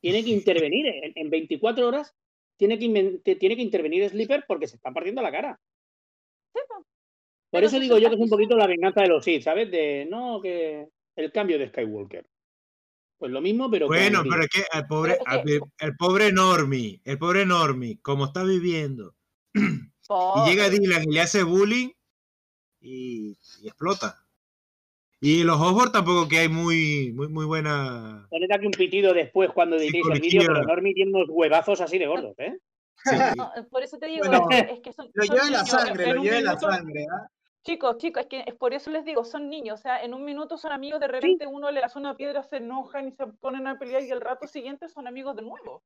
Tiene 0.00 0.24
que 0.24 0.30
intervenir 0.70 0.86
en, 0.86 1.12
en 1.14 1.30
24 1.30 1.86
horas. 1.86 2.14
Tiene 2.56 2.78
que, 2.78 2.84
inven- 2.86 3.22
te- 3.22 3.36
tiene 3.36 3.56
que 3.56 3.62
intervenir 3.62 4.08
Slipper 4.08 4.44
porque 4.46 4.68
se 4.68 4.76
están 4.76 4.94
partiendo 4.94 5.22
la 5.22 5.32
cara. 5.32 5.60
Por 6.52 6.84
Pero 7.50 7.66
eso 7.66 7.80
digo 7.80 7.98
yo 7.98 8.08
que 8.08 8.14
es 8.14 8.20
un 8.20 8.30
poquito 8.30 8.56
la 8.56 8.66
venganza 8.66 9.02
de 9.02 9.08
los 9.08 9.24
Sith, 9.24 9.42
¿sabes? 9.42 9.70
De 9.70 10.06
no, 10.08 10.40
que 10.40 10.88
el 11.16 11.32
cambio 11.32 11.58
de 11.58 11.68
Skywalker. 11.68 12.26
Pues 13.18 13.30
lo 13.30 13.40
mismo, 13.40 13.70
pero 13.70 13.86
Bueno, 13.88 14.22
pero 14.28 14.42
es 14.42 14.48
que 14.48 14.64
al 14.70 14.86
pobre, 14.86 15.18
al- 15.26 15.44
el 15.46 15.96
pobre 15.96 16.32
Normie, 16.32 17.00
el 17.04 17.18
pobre 17.18 17.44
Normie, 17.46 18.00
como 18.00 18.24
está 18.24 18.42
viviendo, 18.42 19.14
y 19.54 20.50
llega. 20.50 20.70
Dylan 20.70 21.04
y 21.04 21.12
le 21.14 21.20
hace 21.20 21.42
bullying 21.42 21.90
y, 22.80 23.36
y 23.60 23.66
explota. 23.68 24.26
Y 25.24 25.44
los 25.44 25.60
Osborn 25.60 25.92
tampoco 25.92 26.26
que 26.26 26.40
hay 26.40 26.48
muy, 26.48 27.12
muy, 27.14 27.28
muy 27.28 27.44
buena. 27.44 28.26
Poned 28.28 28.50
aquí 28.50 28.66
un 28.66 28.72
pitido 28.72 29.14
después 29.14 29.50
cuando 29.52 29.76
editéis 29.76 30.04
el 30.10 30.20
vídeo, 30.20 30.42
pero 30.48 30.64
Normi 30.64 30.94
tiene 30.94 31.12
unos 31.12 31.28
huevazos 31.30 31.80
así 31.80 31.96
de 31.96 32.08
gordos, 32.08 32.34
¿eh? 32.38 32.58
Sí, 33.04 33.16
No, 33.36 33.52
por 33.70 33.84
eso 33.84 33.98
te 33.98 34.06
digo, 34.06 34.26
Bueno, 34.26 34.48
es 34.50 34.80
que, 34.80 34.92
son, 34.92 35.08
Lo 35.14 35.24
son 35.24 35.36
lleva 35.36 35.50
la 35.50 35.64
sangre, 35.64 36.14
lo 36.14 36.22
lleva 36.24 36.40
la 36.40 36.58
sangre. 36.58 37.06
¿ah? 37.08 37.28
Chicos, 37.64 37.98
chicos, 37.98 38.24
es 38.24 38.28
que 38.28 38.44
es 38.44 38.54
por 38.56 38.74
eso 38.74 38.90
les 38.90 39.04
digo, 39.04 39.24
son 39.24 39.48
niños, 39.48 39.78
o 39.78 39.82
sea, 39.82 40.02
en 40.02 40.12
un 40.12 40.24
minuto 40.24 40.58
son 40.58 40.72
amigos, 40.72 40.98
de 40.98 41.06
repente 41.06 41.46
uno 41.46 41.70
le 41.70 41.84
hace 41.84 42.00
una 42.00 42.16
piedra, 42.16 42.42
se 42.42 42.56
enojan 42.56 43.06
y 43.06 43.12
se 43.12 43.28
ponen 43.28 43.68
a 43.68 43.78
pelear 43.78 44.02
y 44.02 44.10
el 44.10 44.20
rato 44.20 44.48
siguiente 44.48 44.88
son 44.88 45.06
amigos 45.06 45.36
de 45.36 45.42
nuevo. 45.42 45.84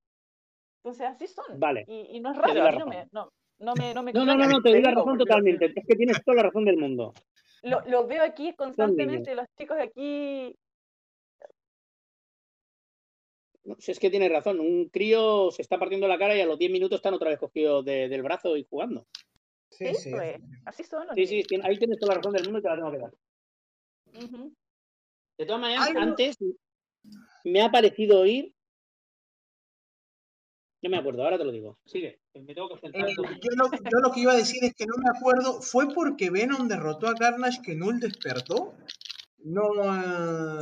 Entonces 0.83 1.09
así 1.09 1.27
son. 1.27 1.61
Vale. 1.61 1.85
Y, 1.87 2.17
y 2.17 2.21
no 2.21 2.31
es 2.31 2.39
raro, 2.39 2.69
a 2.69 2.73
mí 2.73 2.79
no 2.79 2.87
me, 2.87 3.07
no, 3.13 3.31
no 3.59 3.75
me, 3.75 3.95
no 3.95 4.03
me 4.03 4.13
No, 4.13 4.25
no, 4.25 4.37
no, 4.37 4.49
no, 4.49 4.63
te 4.63 4.71
doy 4.71 4.83
la 4.83 4.91
razón 4.91 5.05
porque 5.05 5.25
totalmente. 5.25 5.73
Es 5.75 5.87
que 5.87 5.97
tienes 5.97 6.23
toda 6.25 6.37
la 6.37 6.43
razón 6.45 6.65
del 6.65 6.77
mundo. 6.77 7.15
Lo, 7.63 7.81
lo 7.87 8.07
veo 8.07 8.23
aquí 8.23 8.55
constantemente, 8.55 9.35
los 9.35 9.47
chicos 9.59 9.77
de 9.77 9.83
aquí, 9.83 10.57
No, 13.65 13.75
si 13.81 13.91
es 13.91 13.99
que 13.99 14.11
tienes 14.11 14.31
razón, 14.31 14.61
un 14.61 14.89
crío 14.91 15.51
se 15.51 15.61
está 15.63 15.77
partiendo 15.77 16.07
la 16.07 16.19
cara 16.19 16.37
y 16.37 16.41
a 16.41 16.47
los 16.47 16.57
10 16.57 16.71
minutos 16.71 16.99
están 16.99 17.15
otra 17.15 17.31
vez 17.31 17.39
cogidos 17.41 17.85
de- 17.85 18.09
del 18.09 18.23
brazo 18.23 18.57
y 18.57 18.65
jugando. 18.65 19.09
Sí, 19.73 19.89
sí, 19.89 19.95
sí. 20.03 20.11
pues, 20.11 20.37
así 20.65 20.85
son 20.85 21.05
los 21.09 21.17
Sí, 21.17 21.27
sí, 21.27 21.43
niños. 21.51 21.67
ahí 21.67 21.77
tienes 21.77 21.99
toda 21.99 22.13
la 22.15 22.19
razón 22.19 22.33
del 22.35 22.45
mundo 22.45 22.61
y 22.61 22.63
te 22.63 22.69
la 22.69 22.77
tengo 22.77 22.93
que 22.93 22.99
dar. 22.99 23.13
De 25.39 25.47
todas 25.47 25.61
maneras, 25.61 25.91
antes 25.97 26.39
me 27.43 27.61
ha 27.61 27.71
parecido 27.73 28.21
oír. 28.21 28.55
No 30.83 30.91
me 30.91 30.99
acuerdo, 30.99 31.25
ahora 31.25 31.37
te 31.37 31.45
lo 31.45 31.51
digo. 31.51 31.77
Sigue, 31.87 32.21
me 32.41 32.55
tengo 32.55 32.69
que 32.69 32.87
Eh, 32.89 33.15
yo, 33.17 33.51
lo, 33.57 33.71
yo 33.71 33.99
lo 34.03 34.13
que 34.13 34.21
iba 34.21 34.33
a 34.33 34.37
decir 34.37 34.63
es 34.65 34.75
que 34.75 34.87
no 34.87 34.95
me 34.99 35.11
acuerdo, 35.17 35.61
¿fue 35.63 35.89
porque 35.95 36.31
Venom 36.31 36.69
derrotó 36.69 37.09
a 37.09 37.15
Carnage 37.15 37.63
que 37.63 37.75
Null 37.75 38.01
despertó? 38.01 38.75
No, 39.39 39.73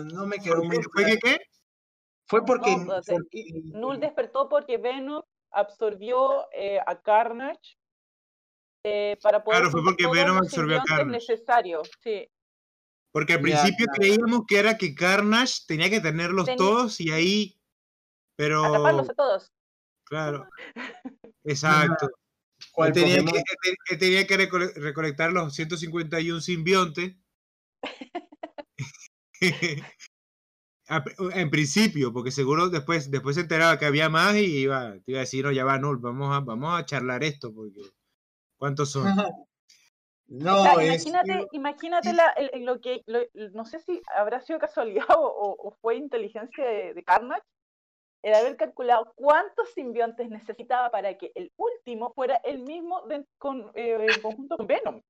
no 0.03 0.27
me 0.27 0.39
quedó 0.39 0.63
muy 0.65 0.77
¿Fue 0.93 1.05
que 1.07 1.19
qué? 1.19 1.39
Fue 2.27 2.45
porque, 2.45 2.77
No, 2.77 3.01
porque- 3.07 3.45
Null 3.65 4.01
despertó 4.01 4.49
porque 4.49 4.79
Venom 4.79 5.23
absorbió 5.51 6.47
eh, 6.53 6.81
a 6.85 7.01
Carnage 7.01 7.77
eh, 8.85 9.17
para 9.23 9.43
poder 9.43 9.61
Claro, 9.61 9.71
fue 9.73 9.83
porque 9.85 10.07
Venom 10.07 10.39
absorbió 10.39 10.79
a 10.81 10.85
Carnage. 10.85 11.11
necesarios, 11.11 11.91
sí. 12.03 12.29
Porque 13.13 13.35
al 13.35 13.41
principio 13.41 13.87
ya. 13.87 13.93
creíamos 13.93 14.41
que 14.47 14.59
era 14.59 14.77
que 14.77 14.95
Carnage 14.95 15.63
tenía 15.69 15.89
que 15.89 16.01
tenerlos 16.01 16.45
Tenía- 16.47 16.59
todos 16.59 17.01
y 17.01 17.11
ahí. 17.13 17.61
Pero. 18.37 18.65
Atraparlos 18.65 19.09
a 19.11 19.15
todos. 19.15 19.53
Claro. 20.05 20.47
Exacto. 21.45 22.11
¿cuál 22.73 22.89
Él 22.89 22.95
tenía, 22.95 23.17
que, 23.25 23.39
él 23.39 23.77
él 23.91 23.99
tenía 23.99 24.27
que 24.27 24.39
recole- 24.39 24.73
recolectar 24.75 25.33
los 25.33 25.55
151 25.55 26.41
simbiontes. 26.41 27.17
En 31.35 31.51
principio, 31.51 32.13
porque 32.13 32.31
seguro 32.31 32.69
después, 32.69 33.11
después 33.11 33.37
se 33.37 33.43
enteraba 33.43 33.79
que 33.79 33.87
había 33.87 34.11
más 34.11 34.37
y 34.37 34.59
iba, 34.59 34.93
te 34.99 35.13
iba 35.13 35.19
a 35.19 35.23
decir, 35.23 35.45
no, 35.45 35.51
ya 35.51 35.65
va, 35.65 35.79
no, 35.79 35.99
vamos 35.99 36.37
a, 36.37 36.41
vamos 36.41 36.79
a 36.79 36.85
charlar 36.85 37.25
esto, 37.25 37.55
porque 37.55 37.81
¿Cuántos 38.59 38.91
son? 38.91 39.05
No, 40.27 40.61
O 40.61 40.63
sea, 40.63 40.73
es- 40.85 41.07
imagínate, 41.07 41.47
imagínate 41.53 42.13
la- 42.13 42.31
el- 42.31 42.51
el- 42.55 42.65
lo 42.65 42.81
que, 42.81 43.03
lo- 43.07 43.25
no 43.53 43.65
sé 43.65 43.81
si 43.81 44.01
habrá 44.17 44.41
sido 44.41 44.59
casualidad 44.59 45.05
o 45.11 45.77
fue 45.81 45.97
inteligencia 45.97 46.65
de, 46.65 46.95
de 46.95 47.05
Carnage, 47.05 47.43
el 48.25 48.33
haber 48.35 48.57
calculado 48.57 49.13
cuántos 49.17 49.71
simbiontes 49.75 50.31
necesitaba 50.31 50.91
para 50.91 51.19
que 51.19 51.31
el 51.35 51.53
último 51.57 52.13
fuera 52.15 52.37
el 52.37 52.61
mismo 52.61 53.03
de- 53.07 53.27
con, 53.39 53.71
eh, 53.75 53.99
en 54.15 54.23
conjunto 54.23 54.57
con 54.57 54.67
Venom. 54.67 55.03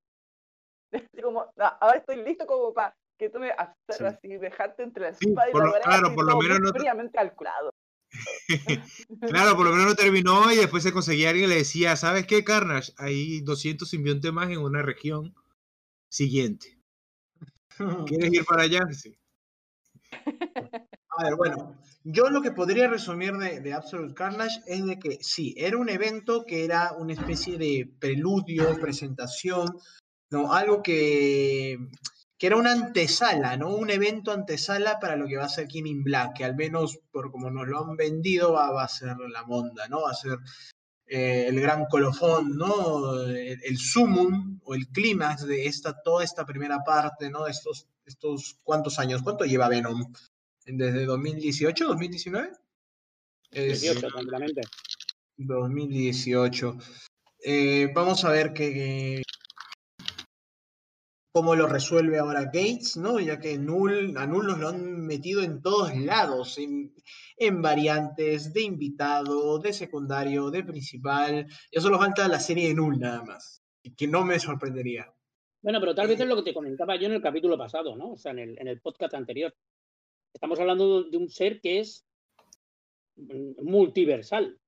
Así 0.91 1.07
como, 1.23 1.45
"Ah, 1.57 1.77
ahora 1.79 1.99
estoy 1.99 2.17
listo 2.17 2.45
como 2.45 2.73
para 2.73 2.93
que 3.17 3.29
tú 3.29 3.39
me 3.39 3.51
absorbas 3.51 4.19
y 4.21 4.35
dejarte 4.35 4.83
entre 4.83 5.03
la 5.03 5.13
Sí, 5.13 5.29
espada 5.29 5.49
y 5.49 5.51
por 5.53 5.61
la 5.61 5.77
lo- 5.77 5.81
claro, 5.83 6.13
por 6.13 6.25
lo 6.25 6.37
menos 6.37 6.59
no 6.59 6.73
te- 6.73 6.79
fríamente 6.79 7.17
calculado. 7.17 7.71
Claro, 9.21 9.55
por 9.55 9.65
lo 9.65 9.71
menos 9.71 9.85
no 9.87 9.95
terminó 9.95 10.51
y 10.51 10.57
después 10.57 10.83
se 10.83 10.91
conseguía 10.91 11.29
alguien 11.29 11.45
y 11.45 11.53
le 11.53 11.55
decía, 11.59 11.95
¿sabes 11.95 12.27
qué, 12.27 12.43
Carnage? 12.43 12.91
Hay 12.97 13.39
200 13.41 13.89
simbiontes 13.89 14.31
más 14.33 14.49
en 14.49 14.59
una 14.59 14.81
región 14.81 15.33
siguiente. 16.09 16.77
¿Quieres 18.07 18.33
ir 18.33 18.45
para 18.45 18.63
allá? 18.63 18.81
Sí. 18.91 19.17
A 21.17 21.23
ver, 21.23 21.35
bueno, 21.35 21.77
yo 22.03 22.29
lo 22.29 22.41
que 22.41 22.51
podría 22.51 22.87
resumir 22.87 23.33
de, 23.33 23.61
de 23.61 23.73
Absolute 23.73 24.13
Carnage 24.13 24.61
es 24.67 24.85
de 24.85 24.99
que 24.99 25.17
sí, 25.21 25.55
era 25.57 25.77
un 25.77 25.89
evento 25.89 26.45
que 26.45 26.65
era 26.65 26.93
una 26.93 27.13
especie 27.13 27.57
de 27.57 27.89
preludio, 27.99 28.77
presentación, 28.79 29.79
¿no? 30.29 30.53
Algo 30.53 30.83
que, 30.83 31.77
que 32.37 32.47
era 32.47 32.57
una 32.57 32.73
antesala, 32.73 33.55
¿no? 33.57 33.75
Un 33.75 33.89
evento 33.89 34.31
antesala 34.31 34.99
para 34.99 35.15
lo 35.15 35.27
que 35.27 35.37
va 35.37 35.45
a 35.45 35.49
ser 35.49 35.67
King 35.67 35.85
in 35.85 36.03
Black, 36.03 36.37
que 36.37 36.45
al 36.45 36.55
menos 36.55 36.99
por 37.11 37.31
como 37.31 37.49
nos 37.49 37.67
lo 37.67 37.79
han 37.79 37.95
vendido 37.95 38.53
va, 38.53 38.83
a 38.83 38.87
ser 38.87 39.17
la 39.17 39.43
monda, 39.43 39.87
¿no? 39.87 40.01
Va 40.01 40.11
a 40.11 40.15
ser 40.15 40.37
eh, 41.07 41.45
el 41.47 41.59
gran 41.61 41.85
colofón, 41.85 42.57
¿no? 42.57 43.21
El, 43.23 43.77
sumum 43.77 44.59
o 44.65 44.75
el 44.75 44.87
clímax 44.89 45.45
de 45.47 45.67
esta, 45.67 46.01
toda 46.01 46.23
esta 46.23 46.45
primera 46.45 46.83
parte, 46.83 47.29
¿no? 47.29 47.47
Estos, 47.47 47.87
estos 48.05 48.59
cuántos 48.63 48.99
años, 48.99 49.21
¿cuánto 49.21 49.45
lleva 49.45 49.69
Venom? 49.69 50.11
¿Desde 50.65 51.05
2018, 51.05 51.85
2019? 51.85 52.51
Es 53.51 53.81
18, 53.81 54.07
tranquilamente. 54.07 54.61
2018. 55.37 56.77
Eh, 57.43 57.91
vamos 57.93 58.25
a 58.25 58.31
ver 58.31 58.53
qué, 58.53 59.21
cómo 61.35 61.53
lo 61.53 61.67
resuelve 61.67 62.17
ahora 62.17 62.45
Gates, 62.45 62.95
¿no? 62.95 63.19
Ya 63.19 63.39
que 63.39 63.57
Null, 63.57 64.17
a 64.17 64.25
Null 64.25 64.47
nos 64.47 64.57
lo 64.57 64.69
han 64.69 65.05
metido 65.05 65.43
en 65.43 65.61
todos 65.61 65.93
lados, 65.93 66.57
en, 66.57 66.95
en 67.35 67.61
variantes, 67.61 68.53
de 68.53 68.61
invitado, 68.61 69.59
de 69.59 69.73
secundario, 69.73 70.49
de 70.49 70.63
principal. 70.63 71.45
Ya 71.71 71.81
solo 71.81 71.99
falta 71.99 72.27
la 72.29 72.39
serie 72.39 72.69
de 72.69 72.73
Null 72.73 72.99
nada 72.99 73.21
más. 73.23 73.61
Que 73.97 74.07
no 74.07 74.23
me 74.23 74.39
sorprendería. 74.39 75.13
Bueno, 75.61 75.81
pero 75.81 75.93
tal 75.93 76.07
vez 76.07 76.19
es 76.19 76.25
lo 76.25 76.37
que 76.37 76.43
te 76.43 76.53
comentaba 76.53 76.95
yo 76.95 77.07
en 77.07 77.13
el 77.13 77.21
capítulo 77.21 77.57
pasado, 77.57 77.97
¿no? 77.97 78.13
O 78.13 78.17
sea, 78.17 78.31
en 78.31 78.39
el, 78.39 78.57
en 78.57 78.69
el 78.69 78.79
podcast 78.79 79.13
anterior. 79.13 79.53
Estamos 80.35 80.59
hablando 80.59 81.03
de 81.03 81.15
un 81.17 81.29
ser 81.29 81.61
que 81.61 81.79
es 81.79 82.05
multiversal. 83.63 84.59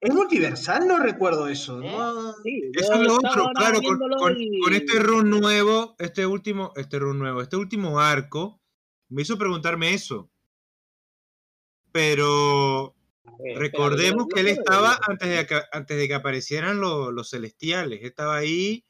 ¿Es 0.00 0.14
multiversal? 0.14 0.86
No 0.86 1.00
recuerdo 1.00 1.48
eso. 1.48 1.82
¿Eh? 1.82 1.90
¿no? 1.90 2.32
Sí, 2.44 2.70
Eso 2.74 2.94
es 2.94 3.00
lo 3.00 3.14
otro, 3.16 3.48
claro, 3.56 3.74
con, 3.82 3.98
viéndolo 3.98 4.16
con- 4.16 4.40
y- 4.40 4.60
con 4.60 4.72
este 4.72 4.98
run 5.00 5.30
nuevo, 5.30 5.96
este 5.98 6.24
último, 6.26 6.72
este 6.76 7.00
run 7.00 7.18
nuevo, 7.18 7.42
este 7.42 7.56
último 7.56 7.98
arco, 7.98 8.60
me 9.08 9.22
hizo 9.22 9.36
preguntarme 9.36 9.92
eso. 9.94 10.30
Pero 11.90 12.94
ver, 13.40 13.58
recordemos 13.58 14.26
que 14.32 14.40
él 14.40 14.46
estaba 14.48 14.96
antes 15.08 15.28
de 15.28 15.44
que, 15.46 15.60
antes 15.72 15.96
de 15.96 16.06
que 16.06 16.14
aparecieran 16.14 16.78
los, 16.80 17.12
los 17.12 17.30
celestiales. 17.30 18.04
Estaba 18.04 18.36
ahí, 18.36 18.84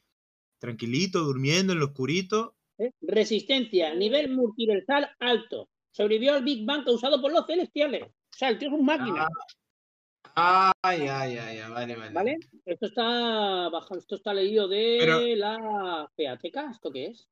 tranquilito, 0.59 1.20
durmiendo 1.20 1.72
en 1.72 1.79
lo 1.79 1.87
oscurito. 1.87 2.53
¿Eh? 2.79 2.91
Resistencia, 3.01 3.95
nivel 3.95 4.31
multiversal 4.31 5.11
alto. 5.18 5.68
Sobrevivió 5.91 6.35
al 6.35 6.45
Big 6.45 6.64
Bang 6.66 6.85
causado 6.85 7.20
por 7.20 7.33
los 7.33 7.47
celestiales. 7.47 8.03
O 8.05 8.37
sea, 8.37 8.49
el 8.49 8.59
tío 8.59 8.68
es 8.68 8.75
un 8.75 8.85
máquina, 8.85 9.29
Ah, 10.37 10.72
ya, 10.85 11.29
ya, 11.29 11.53
ya, 11.55 11.68
vale, 11.68 11.95
vale. 11.95 12.12
¿vale? 12.12 12.39
Esto 12.64 12.87
está 12.87 13.68
bajo, 13.68 13.97
esto 13.97 14.16
está 14.16 14.35
leído 14.35 14.66
de 14.66 14.97
Pero- 14.99 15.20
la 15.37 16.11
Feateca, 16.16 16.70
¿esto 16.72 16.91
qué 16.91 17.07
es? 17.07 17.29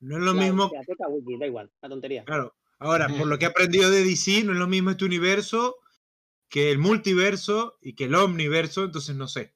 No 0.00 0.16
es 0.16 0.22
lo 0.22 0.32
La 0.32 0.42
mismo, 0.42 0.70
Feateca 0.70 1.06
Wiki, 1.08 1.38
da 1.38 1.46
igual, 1.46 1.70
la 1.82 1.88
tontería. 1.88 2.24
claro. 2.24 2.54
Ahora, 2.78 3.08
por 3.08 3.26
lo 3.26 3.36
que 3.38 3.44
he 3.44 3.48
aprendido 3.48 3.90
de 3.90 4.02
DC, 4.02 4.42
no 4.42 4.52
es 4.54 4.58
lo 4.58 4.66
mismo 4.66 4.88
este 4.90 5.04
universo 5.04 5.76
que 6.48 6.70
el 6.70 6.78
multiverso 6.78 7.76
y 7.82 7.94
que 7.94 8.04
el 8.04 8.14
omniverso, 8.14 8.84
entonces 8.84 9.14
no 9.14 9.28
sé. 9.28 9.52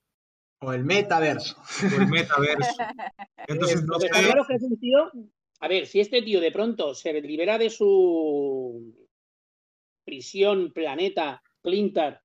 O 0.64 0.72
el 0.72 0.84
metaverso. 0.84 1.56
O 1.82 2.00
el 2.00 2.08
metaverso. 2.08 2.74
Entonces 3.48 3.82
no 3.84 3.94
Lo 3.94 3.98
que 3.98 4.06
está 4.06 4.18
sé. 4.18 4.24
claro 4.24 4.42
es 4.42 4.48
que 4.48 4.54
es 4.54 4.62
un 4.62 4.78
tío. 4.80 5.10
A 5.60 5.68
ver, 5.68 5.86
si 5.86 6.00
este 6.00 6.22
tío 6.22 6.40
de 6.40 6.52
pronto 6.52 6.94
se 6.94 7.12
libera 7.20 7.56
de 7.58 7.70
su 7.70 8.94
prisión, 10.04 10.72
planeta, 10.72 11.42
Clintar, 11.62 12.20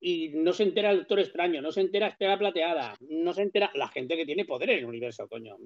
y 0.00 0.28
no 0.34 0.52
se 0.52 0.64
entera 0.64 0.90
el 0.90 0.98
Doctor 0.98 1.20
Extraño, 1.20 1.62
no 1.62 1.72
se 1.72 1.80
entera 1.80 2.08
Estela 2.08 2.38
Plateada, 2.38 2.94
no 3.08 3.32
se 3.32 3.42
entera 3.42 3.70
la 3.74 3.88
gente 3.88 4.16
que 4.16 4.26
tiene 4.26 4.44
poder 4.44 4.70
en 4.70 4.78
el 4.80 4.84
universo, 4.84 5.26
coño. 5.26 5.56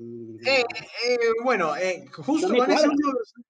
Eh, 0.47 0.61
eh, 1.07 1.19
bueno, 1.43 1.77
eh, 1.77 2.05
justo 2.13 2.47
No 2.49 2.55
último 2.55 2.67
personaje, 2.67 2.99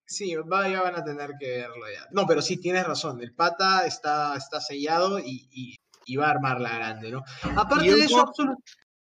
sí, 0.06 0.34
va- 0.36 0.68
ya 0.68 0.80
van 0.82 0.96
a 0.96 1.04
tener 1.04 1.32
que 1.38 1.46
verlo 1.58 1.84
ya. 1.94 2.06
No, 2.10 2.26
pero 2.26 2.40
sí 2.40 2.56
tienes 2.58 2.86
razón, 2.86 3.20
el 3.22 3.34
pata 3.34 3.86
está, 3.86 4.34
está 4.36 4.60
sellado 4.60 5.18
y, 5.20 5.46
y- 5.52 5.76
y 6.08 6.16
va 6.16 6.26
a 6.26 6.30
armar 6.30 6.60
la 6.60 6.74
grande, 6.74 7.10
¿no? 7.10 7.22
Aparte 7.56 7.84
de 7.94 8.04
eso, 8.04 8.18
Absolute- 8.26 8.56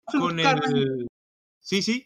Absolute 0.08 0.44
Con 0.44 0.44
Carnage, 0.44 0.74
el. 0.82 1.08
Sí, 1.60 1.82
sí. 1.82 2.06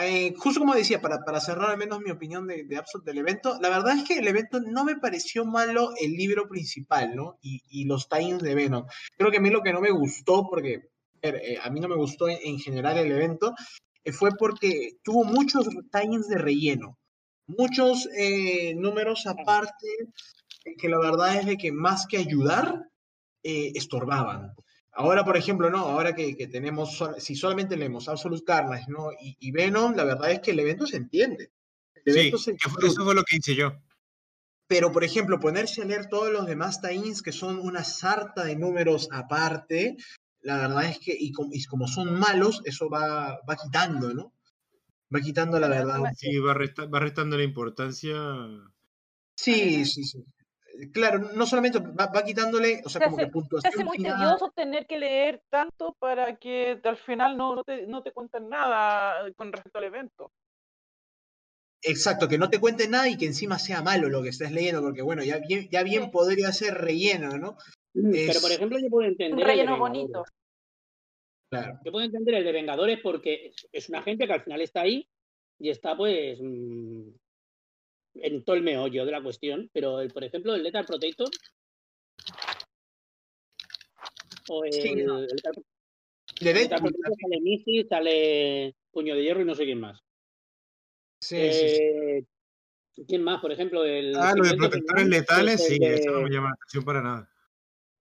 eh, 0.00 0.34
justo 0.36 0.60
como 0.60 0.74
decía, 0.74 1.00
para, 1.00 1.18
para 1.24 1.40
cerrar 1.40 1.70
al 1.70 1.78
menos 1.78 2.00
mi 2.00 2.10
opinión 2.10 2.46
de, 2.46 2.64
de 2.64 2.76
Absolute 2.76 3.10
del 3.10 3.18
evento, 3.18 3.58
la 3.60 3.68
verdad 3.70 3.96
es 3.96 4.04
que 4.04 4.18
el 4.18 4.28
evento 4.28 4.60
no 4.60 4.84
me 4.84 4.96
pareció 4.96 5.44
malo 5.44 5.92
el 6.00 6.12
libro 6.12 6.46
principal, 6.48 7.16
¿no? 7.16 7.38
Y, 7.40 7.62
y 7.70 7.84
los 7.86 8.08
tie 8.08 8.36
de 8.36 8.54
Venom. 8.54 8.84
Creo 9.16 9.30
que 9.30 9.38
a 9.38 9.40
mí 9.40 9.50
lo 9.50 9.62
que 9.62 9.72
no 9.72 9.80
me 9.80 9.90
gustó, 9.90 10.46
porque 10.48 10.90
eh, 11.22 11.58
a 11.62 11.70
mí 11.70 11.80
no 11.80 11.88
me 11.88 11.96
gustó 11.96 12.28
en, 12.28 12.38
en 12.42 12.58
general 12.58 12.98
el 12.98 13.10
evento, 13.10 13.54
eh, 14.04 14.12
fue 14.12 14.30
porque 14.38 14.98
tuvo 15.02 15.24
muchos 15.24 15.66
tie 15.90 16.18
de 16.28 16.38
relleno, 16.38 16.98
muchos 17.46 18.06
eh, 18.16 18.74
números 18.74 19.26
aparte, 19.26 19.86
eh, 20.66 20.74
que 20.76 20.88
la 20.90 20.98
verdad 20.98 21.36
es 21.36 21.46
de 21.46 21.56
que 21.56 21.72
más 21.72 22.06
que 22.06 22.18
ayudar, 22.18 22.90
eh, 23.46 23.72
estorbaban. 23.74 24.52
Ahora, 24.92 25.24
por 25.24 25.36
ejemplo, 25.36 25.70
no, 25.70 25.78
ahora 25.78 26.14
que, 26.14 26.36
que 26.36 26.46
tenemos, 26.48 26.98
si 27.18 27.34
solamente 27.36 27.76
leemos 27.76 28.08
Absolute 28.08 28.44
Carnage, 28.44 28.86
¿no? 28.88 29.10
Y, 29.20 29.36
y 29.40 29.50
Venom, 29.52 29.94
la 29.94 30.04
verdad 30.04 30.30
es 30.32 30.40
que 30.40 30.50
el 30.52 30.60
evento 30.60 30.86
se 30.86 30.96
entiende. 30.96 31.50
El 32.04 32.12
Sí, 32.14 32.18
evento 32.20 32.38
se 32.38 32.52
que 32.52 32.68
fue- 32.68 32.82
disfruta. 32.82 32.86
eso 32.92 33.04
fue 33.04 33.14
lo 33.14 33.22
que 33.22 33.36
hice 33.36 33.54
yo. 33.54 33.72
Pero, 34.68 34.90
por 34.90 35.04
ejemplo, 35.04 35.38
ponerse 35.38 35.82
a 35.82 35.84
leer 35.84 36.06
todos 36.08 36.32
los 36.32 36.46
demás 36.46 36.80
tie-ins, 36.80 37.22
que 37.22 37.30
son 37.32 37.60
una 37.60 37.84
sarta 37.84 38.42
de 38.44 38.56
números 38.56 39.08
aparte, 39.12 39.96
la 40.40 40.56
verdad 40.56 40.84
es 40.86 40.98
que, 40.98 41.16
y 41.18 41.30
como, 41.30 41.50
y 41.52 41.62
como 41.66 41.86
son 41.86 42.18
malos, 42.18 42.62
eso 42.64 42.88
va, 42.88 43.38
va 43.48 43.56
quitando, 43.56 44.12
¿no? 44.14 44.32
Va 45.14 45.20
quitando 45.20 45.60
la 45.60 45.68
verdad. 45.68 46.00
Sí, 46.16 46.36
va, 46.38 46.52
resta- 46.54 46.86
va 46.92 46.98
restando 47.00 47.36
la 47.36 47.44
importancia. 47.44 48.16
Sí, 49.36 49.84
sí, 49.84 50.02
sí. 50.04 50.24
Claro, 50.92 51.18
no 51.34 51.46
solamente 51.46 51.78
va, 51.78 52.06
va 52.06 52.22
quitándole, 52.24 52.82
o 52.84 52.88
sea, 52.88 53.00
Se 53.00 53.04
como 53.06 53.16
que 53.16 53.22
hace- 53.24 53.32
puntuación 53.32 53.72
hace 53.74 53.84
muy 53.84 53.96
final. 53.96 54.16
tedioso 54.18 54.52
tener 54.54 54.86
que 54.86 54.98
leer 54.98 55.42
tanto 55.48 55.94
para 55.98 56.36
que 56.36 56.80
al 56.84 56.96
final 56.98 57.36
no, 57.36 57.54
no, 57.54 57.64
te, 57.64 57.86
no 57.86 58.02
te 58.02 58.12
cuenten 58.12 58.48
nada 58.48 59.30
con 59.36 59.52
respecto 59.52 59.78
al 59.78 59.84
evento. 59.84 60.30
Exacto, 61.82 62.26
que 62.28 62.38
no 62.38 62.50
te 62.50 62.58
cuente 62.58 62.88
nada 62.88 63.08
y 63.08 63.16
que 63.16 63.26
encima 63.26 63.58
sea 63.58 63.80
malo 63.82 64.08
lo 64.08 64.22
que 64.22 64.30
estés 64.30 64.50
leyendo, 64.50 64.82
porque 64.82 65.02
bueno, 65.02 65.22
ya 65.22 65.38
bien, 65.38 65.68
ya 65.70 65.82
bien 65.82 66.04
Sí. 66.04 66.10
podría 66.10 66.50
ser 66.52 66.74
relleno, 66.74 67.38
¿no? 67.38 67.56
Pero, 67.94 68.40
por 68.40 68.50
ejemplo, 68.52 68.78
yo 68.78 68.88
puedo 68.90 69.08
entender. 69.08 69.38
Un 69.38 69.44
relleno 69.44 69.78
bonito. 69.78 70.24
Claro. 71.50 71.78
Yo 71.84 71.92
puedo 71.92 72.04
entender 72.04 72.34
el 72.34 72.44
de 72.44 72.52
Vengadores 72.52 72.98
porque 73.02 73.46
es- 73.46 73.68
es 73.72 73.88
una 73.88 74.02
gente 74.02 74.26
que 74.26 74.32
al 74.32 74.42
final 74.42 74.60
está 74.60 74.80
ahí 74.82 75.08
y 75.58 75.70
está, 75.70 75.96
pues, 75.96 76.38
mm, 76.42 77.08
en 78.22 78.44
todo 78.44 78.56
el 78.56 78.62
meollo 78.62 79.04
de 79.04 79.12
la 79.12 79.22
cuestión. 79.22 79.70
Pero, 79.72 80.00
el, 80.00 80.10
por 80.12 80.24
ejemplo, 80.24 80.54
el 80.54 80.62
Lethal 80.62 80.84
Protector. 80.86 81.28
O 84.48 84.64
el, 84.64 84.72
Sí, 84.72 84.94
no. 84.96 85.18
el 85.18 85.26
Lethal 85.26 85.54
De 86.40 86.54
Lethal 86.54 86.68
Deadpool, 86.68 86.92
Protector 86.92 87.16
sale 87.20 87.40
Missy, 87.40 87.84
sale 87.88 88.76
Puño 88.90 89.14
de 89.14 89.22
Hierro 89.22 89.40
y 89.42 89.44
no 89.44 89.54
sé 89.54 89.64
quién 89.64 89.80
más. 89.80 90.00
sí, 91.20 91.36
sí, 91.52 91.68
sí. 91.68 91.82
Eh, 91.82 92.24
¿Quién 93.06 93.22
más? 93.22 93.40
Por 93.42 93.52
ejemplo, 93.52 93.84
el. 93.84 94.14
Ah, 94.16 94.32
lo 94.34 94.42
de 94.44 94.56
protectores 94.56 95.06
letales, 95.06 95.60
es 95.60 95.66
sí, 95.66 95.78
de- 95.78 95.94
eso 95.96 96.10
no 96.12 96.22
me 96.22 96.30
llama 96.30 96.48
la 96.48 96.54
atención 96.54 96.82
para 96.84 97.02
nada. 97.02 97.30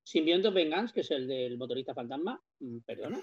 Symbionte 0.03 0.49
Vengeance, 0.51 0.93
que 0.93 1.01
es 1.01 1.11
el 1.11 1.27
del 1.27 1.57
motorista 1.57 1.93
fantasma. 1.93 2.41
Mm, 2.59 2.77
Perdona. 2.79 3.21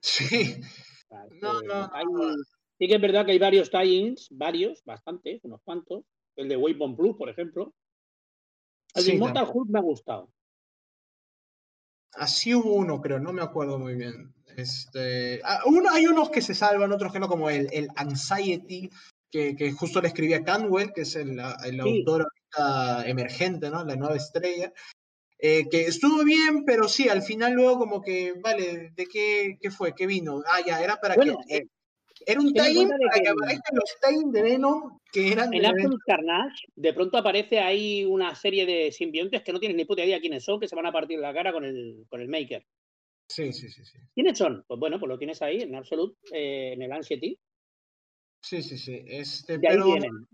Sí. 0.00 0.24
O 0.24 1.08
sea, 1.08 1.26
es 1.26 1.42
No, 1.42 1.60
que 1.60 1.66
no, 1.66 1.86
no. 1.86 1.90
hay- 1.92 2.36
Sí 2.78 2.88
que 2.88 2.94
es 2.96 3.00
verdad 3.00 3.24
que 3.24 3.32
hay 3.32 3.38
varios 3.38 3.70
tie-ins, 3.70 4.28
varios, 4.30 4.82
bastantes, 4.84 5.40
unos 5.44 5.60
cuantos. 5.62 6.04
El 6.36 6.48
de 6.48 6.56
Waypoint 6.56 6.96
Plus, 6.96 7.16
por 7.16 7.30
ejemplo. 7.30 7.74
El 8.94 9.04
de 9.04 9.10
Sí, 9.10 9.16
Immortal 9.16 9.48
Hulk 9.52 9.70
me 9.70 9.78
ha 9.78 9.82
gustado. 9.82 10.30
Así 12.12 12.54
hubo 12.54 12.74
uno, 12.74 13.00
creo, 13.00 13.18
no 13.18 13.32
me 13.32 13.42
acuerdo 13.42 13.78
muy 13.78 13.94
bien. 13.94 14.34
Este, 14.56 15.40
ah, 15.44 15.60
uno, 15.66 15.90
hay 15.90 16.06
unos 16.06 16.30
que 16.30 16.40
se 16.40 16.54
salvan, 16.54 16.92
otros 16.92 17.12
que 17.12 17.18
no, 17.20 17.28
como 17.28 17.50
el, 17.50 17.68
el 17.72 17.88
Anxiety, 17.96 18.88
que, 19.30 19.54
que 19.54 19.72
justo 19.72 20.00
le 20.00 20.08
escribía 20.08 20.42
Canwell, 20.44 20.92
que 20.94 21.02
es 21.02 21.14
el, 21.16 21.38
el 21.64 21.74
Sí. 21.74 21.78
autor 21.80 22.26
emergente, 23.04 23.68
¿no? 23.70 23.84
La 23.84 23.96
nueva 23.96 24.16
estrella. 24.16 24.72
eh, 25.38 25.68
que 25.70 25.82
estuvo 25.86 26.24
bien, 26.24 26.64
pero 26.64 26.88
sí, 26.88 27.08
al 27.10 27.22
final 27.22 27.52
luego 27.52 27.78
como 27.78 28.00
que, 28.00 28.32
vale, 28.42 28.92
¿de 28.96 29.06
qué, 29.06 29.58
qué 29.60 29.70
fue? 29.70 29.94
¿Qué 29.94 30.06
vino? 30.06 30.42
Ah, 30.46 30.60
ya, 30.66 30.82
era 30.82 30.96
para 30.96 31.16
Bueno, 31.16 31.36
que... 31.46 31.56
eh, 31.56 31.66
Era 32.28 32.40
un 32.40 32.52
de 32.52 32.60
para 32.60 33.22
que 33.22 33.28
aparezcan 33.28 33.76
los 33.76 33.96
tie 34.02 34.32
de 34.32 34.42
Venom 34.42 34.98
que 35.12 35.30
eran 35.30 35.54
en. 35.54 35.64
Absolute 35.64 36.02
Carnage, 36.04 36.64
de 36.74 36.92
pronto 36.92 37.18
aparece 37.18 37.60
ahí 37.60 38.04
una 38.04 38.34
serie 38.34 38.66
de 38.66 38.90
simbiontes 38.90 39.42
que 39.42 39.52
no 39.52 39.60
tienes 39.60 39.76
ni 39.76 39.84
puta 39.84 40.04
idea 40.04 40.18
quiénes 40.18 40.44
son, 40.44 40.58
que 40.58 40.66
se 40.66 40.74
van 40.74 40.86
a 40.86 40.92
partir 40.92 41.20
la 41.20 41.32
cara 41.32 41.52
con 41.52 41.64
el, 41.64 42.04
con 42.08 42.20
el 42.20 42.28
Maker. 42.28 42.66
Sí, 43.28 43.52
sí, 43.52 43.68
sí, 43.68 43.84
sí. 43.84 43.98
¿Quiénes 44.12 44.36
son? 44.36 44.64
Pues 44.66 44.78
bueno, 44.80 44.98
pues 44.98 45.08
lo 45.08 45.18
tienes 45.18 45.40
ahí 45.40 45.62
en 45.62 45.76
Absolute, 45.76 46.16
eh, 46.32 46.72
en 46.72 46.82
el 46.82 46.92
Anxiety. 46.92 47.38
Sí, 48.42 48.62
sí, 48.62 48.76
sí. 48.76 49.04
Este, 49.06 49.58
De 49.58 49.68
ahí 49.68 49.74
pero 49.74 49.86
vienen. 49.86 50.26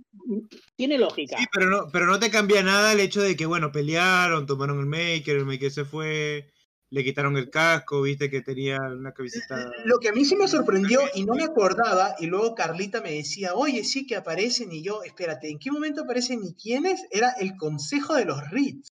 Tiene 0.77 0.99
lógica. 0.99 1.39
Sí, 1.39 1.45
pero 1.53 1.67
no, 1.69 1.89
pero 1.93 2.07
no 2.07 2.19
te 2.19 2.31
cambia 2.31 2.63
nada 2.63 2.93
el 2.93 3.01
hecho 3.01 3.21
de 3.21 3.37
que, 3.37 3.45
bueno, 3.45 3.71
pelearon, 3.71 4.47
tomaron 4.47 4.81
el 4.81 4.87
Maker, 4.87 5.37
el 5.37 5.47
Maker 5.47 5.71
se 5.71 5.85
fue, 5.85 6.51
le 6.93 7.03
quitaron 7.03 7.39
el 7.39 7.49
casco, 7.49 8.03
viste 8.03 8.29
que 8.29 8.43
tenía 8.43 8.77
una 8.79 9.13
camiseta. 9.13 9.73
Lo 9.87 9.99
que 9.99 10.11
a 10.11 10.13
mí 10.13 10.27
sí 10.27 10.37
me 10.37 10.47
sorprendió 10.47 11.01
y 11.15 11.25
no 11.25 11.35
me 11.35 11.43
acordaba, 11.45 12.15
y 12.19 12.27
luego 12.27 12.55
Carlita 12.55 13.01
me 13.01 13.13
decía, 13.13 13.55
oye, 13.55 13.83
sí 13.83 14.07
que 14.07 14.15
aparecen, 14.15 14.71
y 14.73 14.83
yo, 14.83 15.03
espérate, 15.03 15.49
¿en 15.49 15.59
qué 15.59 15.71
momento 15.71 16.03
aparecen 16.03 16.41
y 16.45 16.53
quiénes? 16.55 17.07
Era 17.11 17.31
el 17.41 17.57
Consejo 17.57 18.15
de 18.15 18.27
los 18.27 18.39
Reeds. 18.51 18.93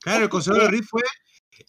Claro, 0.00 0.24
el 0.24 0.30
Consejo 0.30 0.56
de 0.56 0.62
los 0.62 0.70
Riff 0.70 0.86
fue 0.88 1.02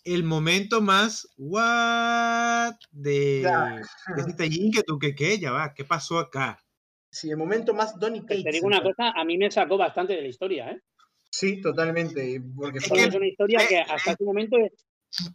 el 0.06 0.24
momento 0.24 0.82
más 0.82 1.28
what 1.36 2.76
de, 2.92 3.40
Claro. 3.42 3.76
de 4.16 4.22
este 4.22 4.34
tallín 4.34 4.72
que 4.72 4.84
tú 4.84 4.98
que 5.00 5.14
qué, 5.14 5.38
ya 5.38 5.52
va, 5.52 5.74
¿qué 5.74 5.84
pasó 5.84 6.18
acá? 6.18 6.64
Sí, 7.12 7.30
el 7.30 7.36
momento 7.36 7.74
más 7.74 8.00
Donny 8.00 8.22
Cates. 8.22 8.46
te 8.46 8.52
digo 8.52 8.68
una 8.68 8.82
cosa, 8.82 9.12
a 9.14 9.26
mí 9.26 9.38
me 9.38 9.52
sacó 9.52 9.78
bastante 9.78 10.14
de 10.14 10.22
la 10.22 10.28
historia, 10.30 10.72
¿eh? 10.72 10.80
Sí, 11.30 11.60
totalmente. 11.60 12.42
Porque 12.56 12.78
Es 12.78 12.90
que- 12.90 13.04
es 13.04 13.16
una 13.16 13.28
historia 13.28 13.60
eh, 13.64 13.68
que 13.68 13.80
hasta 13.80 14.12
ese 14.14 14.24
momento 14.24 14.56
es 14.58 14.72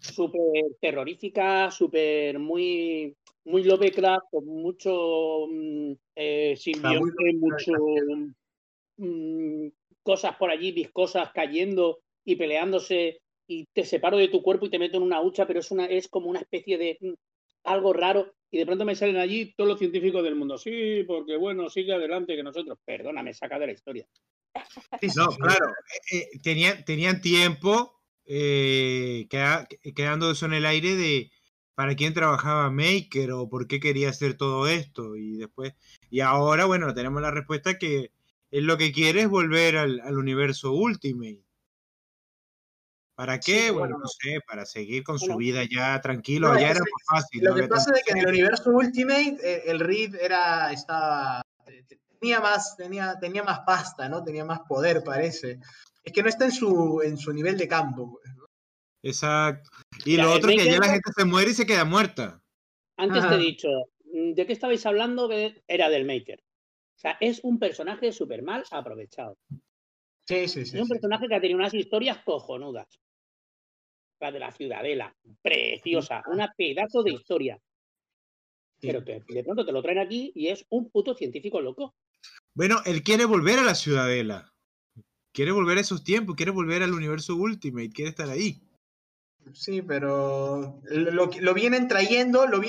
súper 0.00 0.64
terrorífica, 0.80 1.70
súper 1.70 2.38
muy, 2.38 3.14
muy 3.44 3.62
Lovecraft, 3.64 4.26
con 4.30 4.46
mucho 4.46 5.46
mm, 5.48 5.92
eh, 6.14 6.56
simbionte, 6.56 7.32
mucho 7.34 7.72
mm, 8.96 9.68
cosas 10.02 10.36
por 10.36 10.50
allí 10.50 10.72
viscosas 10.72 11.30
cayendo 11.32 12.00
y 12.24 12.36
peleándose 12.36 13.20
y 13.48 13.66
te 13.72 13.84
separo 13.84 14.16
de 14.16 14.28
tu 14.28 14.42
cuerpo 14.42 14.66
y 14.66 14.70
te 14.70 14.78
meto 14.78 14.96
en 14.96 15.02
una 15.02 15.20
hucha, 15.20 15.46
pero 15.46 15.60
es 15.60 15.70
una 15.70 15.86
es 15.86 16.08
como 16.08 16.28
una 16.30 16.40
especie 16.40 16.78
de 16.78 16.98
mm, 17.00 17.12
algo 17.64 17.92
raro 17.92 18.32
y 18.50 18.58
de 18.58 18.66
pronto 18.66 18.84
me 18.84 18.94
salen 18.94 19.16
allí 19.16 19.54
todos 19.56 19.68
los 19.68 19.78
científicos 19.78 20.22
del 20.22 20.36
mundo. 20.36 20.56
Sí, 20.56 21.04
porque 21.06 21.36
bueno, 21.36 21.68
sigue 21.68 21.92
adelante 21.92 22.36
que 22.36 22.42
nosotros. 22.42 22.78
Perdona, 22.84 23.22
me 23.22 23.34
saca 23.34 23.58
de 23.58 23.66
la 23.66 23.72
historia. 23.72 24.06
sí, 25.00 25.08
No, 25.16 25.28
claro, 25.28 25.66
eh, 26.12 26.18
eh, 26.18 26.38
tenían, 26.42 26.84
tenían 26.84 27.20
tiempo 27.20 27.95
eh, 28.26 29.26
queda- 29.30 29.66
quedando 29.94 30.30
eso 30.30 30.46
en 30.46 30.54
el 30.54 30.66
aire 30.66 30.96
de 30.96 31.30
para 31.74 31.94
quién 31.94 32.14
trabajaba 32.14 32.70
Maker 32.70 33.32
o 33.32 33.48
por 33.48 33.66
qué 33.68 33.80
quería 33.80 34.10
hacer 34.10 34.36
todo 34.36 34.66
esto 34.66 35.16
y 35.16 35.36
después 35.36 35.74
y 36.10 36.20
ahora 36.20 36.64
bueno 36.64 36.92
tenemos 36.94 37.20
la 37.22 37.30
respuesta 37.30 37.78
que 37.78 38.10
él 38.50 38.64
lo 38.64 38.76
que 38.78 38.92
quiere 38.92 39.22
es 39.22 39.28
volver 39.28 39.76
al, 39.76 40.00
al 40.00 40.16
universo 40.18 40.72
Ultimate. 40.72 41.42
¿Para 43.16 43.40
qué? 43.40 43.64
Sí, 43.66 43.70
bueno, 43.70 43.78
bueno. 43.78 43.98
no 44.00 44.08
sé, 44.08 44.40
para 44.46 44.66
seguir 44.66 45.02
con 45.02 45.18
su 45.18 45.26
Bueno. 45.26 45.38
vida 45.38 45.62
ya 45.64 45.98
tranquilo, 46.02 46.52
No, 46.52 46.60
ya 46.60 46.70
era 46.70 46.80
más 46.80 47.22
fácil. 47.22 47.42
Lo 47.42 47.50
no 47.54 47.62
que 47.62 47.68
pasa 47.68 47.92
es 47.96 48.04
que 48.04 48.12
en 48.12 48.18
el 48.18 48.26
universo 48.28 48.70
Ultimate, 48.70 49.38
eh, 49.42 49.62
el 49.66 49.80
Reed 49.80 50.14
era, 50.16 50.70
estaba, 50.70 51.42
tenía 52.20 52.40
más, 52.40 52.76
tenía, 52.76 53.18
tenía 53.18 53.42
más 53.42 53.60
pasta, 53.60 54.08
¿no? 54.10 54.22
Tenía 54.22 54.44
más 54.44 54.60
poder, 54.68 55.02
parece. 55.02 55.58
Es 56.06 56.12
que 56.12 56.22
no 56.22 56.28
está 56.28 56.44
en 56.44 56.52
su, 56.52 57.02
en 57.04 57.18
su 57.18 57.32
nivel 57.32 57.58
de 57.58 57.66
campo. 57.66 58.12
pues. 58.12 58.36
Exacto. 59.02 59.68
Y 60.04 60.16
lo 60.16 60.22
el 60.22 60.38
otro 60.38 60.50
es 60.50 60.62
que 60.62 60.70
ya 60.70 60.78
la 60.78 60.88
gente 60.88 61.10
se 61.14 61.24
muere 61.24 61.50
y 61.50 61.54
se 61.54 61.66
queda 61.66 61.84
muerta. 61.84 62.40
Antes 62.96 63.28
te 63.28 63.34
he 63.34 63.38
dicho, 63.38 63.68
mm, 64.04 64.32
¿de 64.32 64.46
qué 64.46 64.52
estabais 64.52 64.86
hablando? 64.86 65.28
Que 65.28 65.62
era 65.66 65.90
del 65.90 66.06
Maker. 66.06 66.40
O 66.40 66.98
sea, 66.98 67.18
es 67.20 67.40
un 67.42 67.58
personaje 67.58 68.12
súper 68.12 68.42
mal 68.42 68.64
aprovechado. 68.70 69.36
Sí, 70.26 70.48
sí, 70.48 70.64
sí. 70.64 70.76
es 70.76 70.80
un 70.80 70.86
sí. 70.86 70.92
personaje 70.92 71.28
que 71.28 71.34
ha 71.34 71.40
tenido 71.40 71.58
unas 71.58 71.74
historias 71.74 72.18
cojonudas. 72.24 72.86
La 74.20 74.32
de 74.32 74.38
la 74.38 74.50
Ciudadela, 74.50 75.14
preciosa, 75.42 76.22
una 76.32 76.54
pedazo 76.56 77.02
de 77.02 77.12
historia. 77.12 77.60
Sí. 78.80 78.88
Pero 78.88 79.02
de 79.02 79.44
pronto 79.44 79.66
te 79.66 79.72
lo 79.72 79.82
traen 79.82 79.98
aquí 79.98 80.32
y 80.34 80.48
es 80.48 80.64
un 80.70 80.90
puto 80.90 81.14
científico 81.14 81.60
loco. 81.60 81.94
Bueno, 82.54 82.78
él 82.86 83.02
quiere 83.02 83.24
volver 83.24 83.58
a 83.58 83.64
la 83.64 83.74
Ciudadela. 83.74 84.55
Quiere 85.36 85.52
volver 85.52 85.76
a 85.76 85.82
esos 85.82 86.02
tiempos, 86.02 86.34
quiere 86.34 86.50
volver 86.50 86.82
al 86.82 86.94
universo 86.94 87.36
Ultimate, 87.36 87.90
quiere 87.90 88.08
estar 88.08 88.30
ahí. 88.30 88.58
Sí, 89.52 89.82
pero 89.82 90.80
lo, 90.88 91.30
lo 91.40 91.54
vienen 91.54 91.88
trayendo, 91.88 92.46
lo, 92.46 92.62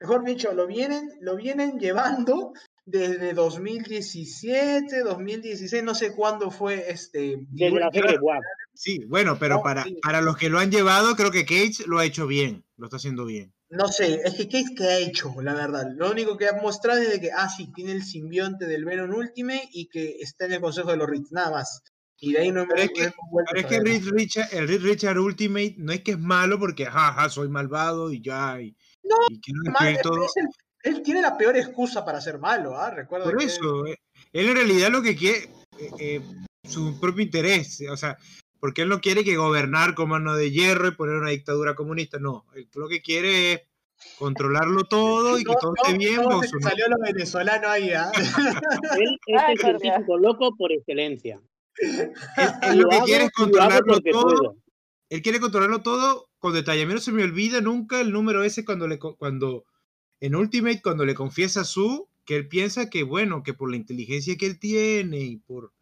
mejor 0.00 0.24
dicho, 0.24 0.54
lo 0.54 0.66
vienen, 0.66 1.10
lo 1.20 1.36
vienen 1.36 1.78
llevando 1.78 2.54
desde 2.86 3.34
2017, 3.34 5.00
2016, 5.00 5.84
no 5.84 5.94
sé 5.94 6.12
cuándo 6.14 6.50
fue 6.50 6.90
este. 6.90 7.36
Desde 7.50 7.78
la 7.78 7.90
Yo- 7.92 8.00
Febre 8.00 8.16
Guap. 8.16 8.42
Sí, 8.82 9.04
bueno, 9.04 9.36
pero 9.38 9.56
No, 9.56 9.62
para, 9.62 9.84
sí. 9.84 9.98
para 10.02 10.22
los 10.22 10.38
que 10.38 10.48
lo 10.48 10.58
han 10.58 10.70
llevado, 10.70 11.14
creo 11.14 11.30
que 11.30 11.44
Cage 11.44 11.84
lo 11.86 11.98
ha 11.98 12.06
hecho 12.06 12.26
bien, 12.26 12.64
lo 12.78 12.86
está 12.86 12.96
haciendo 12.96 13.26
bien. 13.26 13.52
No 13.68 13.88
sé, 13.88 14.22
es 14.24 14.32
que 14.36 14.48
Case 14.48 14.74
que 14.74 14.84
ha 14.84 14.96
hecho, 14.98 15.34
la 15.42 15.52
verdad. 15.52 15.86
Lo 15.94 16.10
único 16.10 16.38
que 16.38 16.48
ha 16.48 16.54
mostrado 16.54 16.98
es 17.02 17.10
de 17.10 17.20
que, 17.20 17.30
ah, 17.30 17.50
sí, 17.50 17.70
tiene 17.74 17.92
el 17.92 18.02
simbionte 18.02 18.64
del 18.64 18.86
Venom 18.86 19.10
Ultimate 19.14 19.68
y 19.74 19.86
que 19.90 20.16
está 20.20 20.46
en 20.46 20.54
el 20.54 20.60
Consejo 20.62 20.90
de 20.92 20.96
los 20.96 21.10
Rits, 21.10 21.30
nada 21.30 21.50
más. 21.50 21.82
Y 22.18 22.32
de 22.32 22.38
ahí 22.40 22.52
no 22.52 22.66
Pero 22.66 22.80
es 22.80 22.88
que- 22.90 23.04
no 23.08 23.12
Pero 23.52 23.60
es 23.60 23.66
que 23.66 23.78
ver. 23.80 23.84
Reed 23.84 24.08
Richard, 24.12 24.48
el 24.52 24.66
Reed 24.66 24.80
Richard 24.82 25.18
Ultimate 25.18 25.74
no 25.76 25.92
es 25.92 26.00
que 26.00 26.12
es 26.12 26.18
malo 26.18 26.58
porque, 26.58 26.86
jaja, 26.86 27.28
soy 27.28 27.50
malvado 27.50 28.10
y 28.10 28.22
ya. 28.22 28.58
Y, 28.62 28.74
No, 29.04 29.16
y 29.28 29.40
Mal- 29.52 29.92
destruir 29.92 30.00
todo. 30.02 30.24
es 30.24 30.32
el- 30.36 30.48
él 30.94 31.02
tiene 31.02 31.20
la 31.20 31.36
peor 31.36 31.54
excusa 31.58 32.02
para 32.02 32.18
ser 32.22 32.38
malo, 32.38 32.78
¿ah? 32.78 32.90
Recuerda 32.90 33.26
Por 33.26 33.36
que 33.36 33.44
eso, 33.44 33.86
eh, 33.86 33.98
él 34.32 34.48
en 34.48 34.54
realidad 34.56 34.88
lo 34.90 35.02
que 35.02 35.14
quiere, 35.16 35.50
eh, 35.78 35.90
eh, 35.98 36.22
su 36.66 36.98
propio 36.98 37.22
interés, 37.24 37.82
o 37.90 37.96
sea, 37.96 38.16
porque 38.60 38.82
él 38.82 38.88
no 38.88 39.00
quiere 39.00 39.24
que 39.24 39.36
gobernar 39.36 39.94
con 39.94 40.10
mano 40.10 40.36
de 40.36 40.50
hierro 40.50 40.88
y 40.88 40.92
poner 40.92 41.16
una 41.16 41.30
dictadura 41.30 41.74
comunista, 41.74 42.18
no, 42.18 42.44
él 42.54 42.68
lo 42.74 42.88
que 42.88 43.00
quiere 43.02 43.52
es 43.52 43.60
controlarlo 44.18 44.84
todo 44.84 45.38
y 45.38 45.44
que 45.44 45.52
todo 45.60 45.72
esté 45.82 45.98
bien. 45.98 46.16
no, 46.16 46.42
se 46.42 46.60
salió 46.60 46.86
lo 46.88 46.96
venezolano 46.98 47.68
ahí, 47.68 47.90
¿ah? 47.92 48.10
Él 48.98 49.18
es 49.26 49.64
el 49.64 49.78
científico 49.78 50.18
loco 50.18 50.54
por 50.56 50.72
excelencia. 50.72 51.40
él, 51.78 52.12
lo 52.74 52.82
lo 52.82 52.88
que 52.88 52.96
hago, 52.96 53.04
quiere 53.06 53.24
es 53.24 53.32
controlarlo 53.32 54.00
todo. 54.00 54.22
puedo. 54.22 54.56
Él 55.08 55.22
quiere 55.22 55.40
controlarlo 55.40 55.82
todo 55.82 56.28
con 56.38 56.52
detalle. 56.52 56.82
A 56.82 56.86
mí 56.86 56.94
no 56.94 57.00
se 57.00 57.12
me 57.12 57.24
olvida 57.24 57.60
nunca 57.60 58.00
el 58.00 58.12
número 58.12 58.44
ese 58.44 58.64
cuando 58.64 58.86
le 58.86 58.98
cuando 58.98 59.64
en 60.20 60.36
Ultimate 60.36 60.82
cuando 60.82 61.04
le 61.04 61.14
confiesa 61.14 61.62
a 61.62 61.64
Su 61.64 62.08
que 62.24 62.36
él 62.36 62.48
piensa 62.48 62.90
que 62.90 63.02
bueno, 63.02 63.42
que 63.42 63.54
por 63.54 63.70
la 63.70 63.76
inteligencia 63.76 64.36
que 64.36 64.46
él 64.46 64.58
tiene 64.58 65.18
y 65.18 65.36
por 65.38 65.72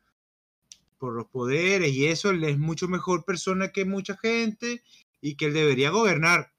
por 0.99 1.15
los 1.15 1.27
poderes 1.27 1.93
y 1.93 2.07
eso 2.07 2.31
él 2.31 2.43
es 2.45 2.59
mucho 2.59 2.89
mejor 2.89 3.25
persona 3.25 3.71
que 3.73 3.85
mucha 3.85 4.17
gente 4.17 4.83
y 5.21 5.37
que 5.37 5.47
él 5.47 5.55
debería 5.55 5.91
gobernar 5.91 6.53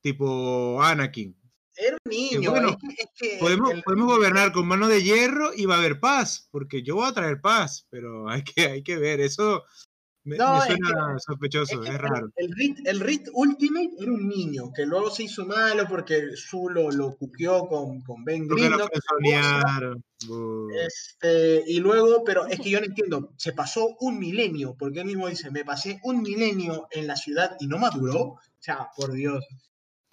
tipo 0.00 0.82
Anakin. 0.82 1.36
Era 1.76 1.96
un 2.04 2.10
niño. 2.10 2.50
bueno, 2.50 2.76
es 2.98 3.06
que, 3.14 3.38
Podemos, 3.40 3.72
el- 3.72 3.82
podemos 3.82 4.06
gobernar 4.06 4.52
con 4.52 4.66
mano 4.66 4.88
de 4.88 5.02
hierro 5.02 5.52
y 5.56 5.64
va 5.64 5.76
a 5.76 5.78
haber 5.78 6.00
paz, 6.00 6.48
porque 6.50 6.82
yo 6.82 6.96
voy 6.96 7.08
a 7.08 7.12
traer 7.14 7.40
paz, 7.40 7.86
pero 7.90 8.28
hay 8.28 8.42
que, 8.44 8.62
hay 8.66 8.82
que 8.82 8.96
ver, 8.96 9.20
eso 9.20 9.64
me, 10.24 10.36
No, 10.36 10.52
me 10.52 10.58
es 10.58 10.64
suena 10.66 11.14
es 11.16 11.22
sospechoso, 11.24 11.80
que 11.80 11.88
es 11.88 11.94
el- 11.94 11.98
raro. 12.00 12.30
El 12.36 12.52
Rit, 12.52 12.78
el 12.86 13.00
Rit 13.00 13.28
Ultimate 13.32 13.90
era 13.98 14.12
un 14.12 14.28
niño 14.28 14.72
que 14.74 14.86
luego 14.86 15.10
se 15.10 15.24
hizo 15.24 15.44
malo 15.46 15.84
porque 15.88 16.36
Su 16.36 16.68
lo, 16.68 16.90
lo 16.90 17.16
cuqueó 17.16 17.66
con, 17.66 18.00
con 18.02 18.24
Ben 18.24 18.48
frenzonearon. 18.48 20.02
Bu. 20.26 20.68
Este, 20.86 21.64
y 21.66 21.80
luego, 21.80 22.22
pero 22.24 22.46
es 22.46 22.60
que 22.60 22.70
yo 22.70 22.78
no 22.80 22.86
entiendo, 22.86 23.32
se 23.36 23.52
pasó 23.52 23.96
un 24.00 24.18
milenio, 24.18 24.76
porque 24.78 25.00
él 25.00 25.06
mismo 25.06 25.28
dice, 25.28 25.50
me 25.50 25.64
pasé 25.64 25.98
un 26.04 26.22
milenio 26.22 26.86
en 26.92 27.06
la 27.06 27.16
ciudad 27.16 27.56
y 27.58 27.66
no 27.66 27.78
maduró. 27.78 28.20
O 28.22 28.38
sea, 28.60 28.88
por 28.96 29.12
Dios. 29.12 29.44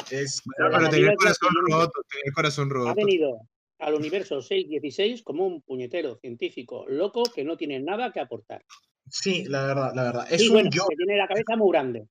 Es, 0.10 0.42
pero 0.58 0.70
la 0.70 0.90
tenía 0.90 1.08
el 1.08 1.12
es 1.14 1.18
corazón 1.18 1.50
que- 1.68 1.74
roto, 1.74 1.92
tenía 2.10 2.24
el 2.26 2.34
corazón 2.34 2.70
Ha 2.72 2.74
roto. 2.74 2.96
venido 2.96 3.42
al 3.80 3.94
universo 3.94 4.42
616 4.42 5.22
como 5.24 5.46
un 5.46 5.62
puñetero 5.62 6.16
científico 6.18 6.86
loco 6.90 7.24
que 7.24 7.44
no 7.44 7.56
tiene 7.58 7.80
nada 7.80 8.12
que 8.12 8.20
aportar. 8.20 8.66
Sí, 9.12 9.46
la 9.46 9.66
verdad, 9.66 9.92
la 9.96 10.04
verdad. 10.04 10.28
Es 10.30 10.42
y 10.42 10.48
un 10.48 10.54
bueno, 10.54 10.70
que 10.70 10.96
tiene 10.96 11.18
la 11.18 11.28
cabeza 11.28 11.56
muy 11.56 11.72
grande. 11.72 12.08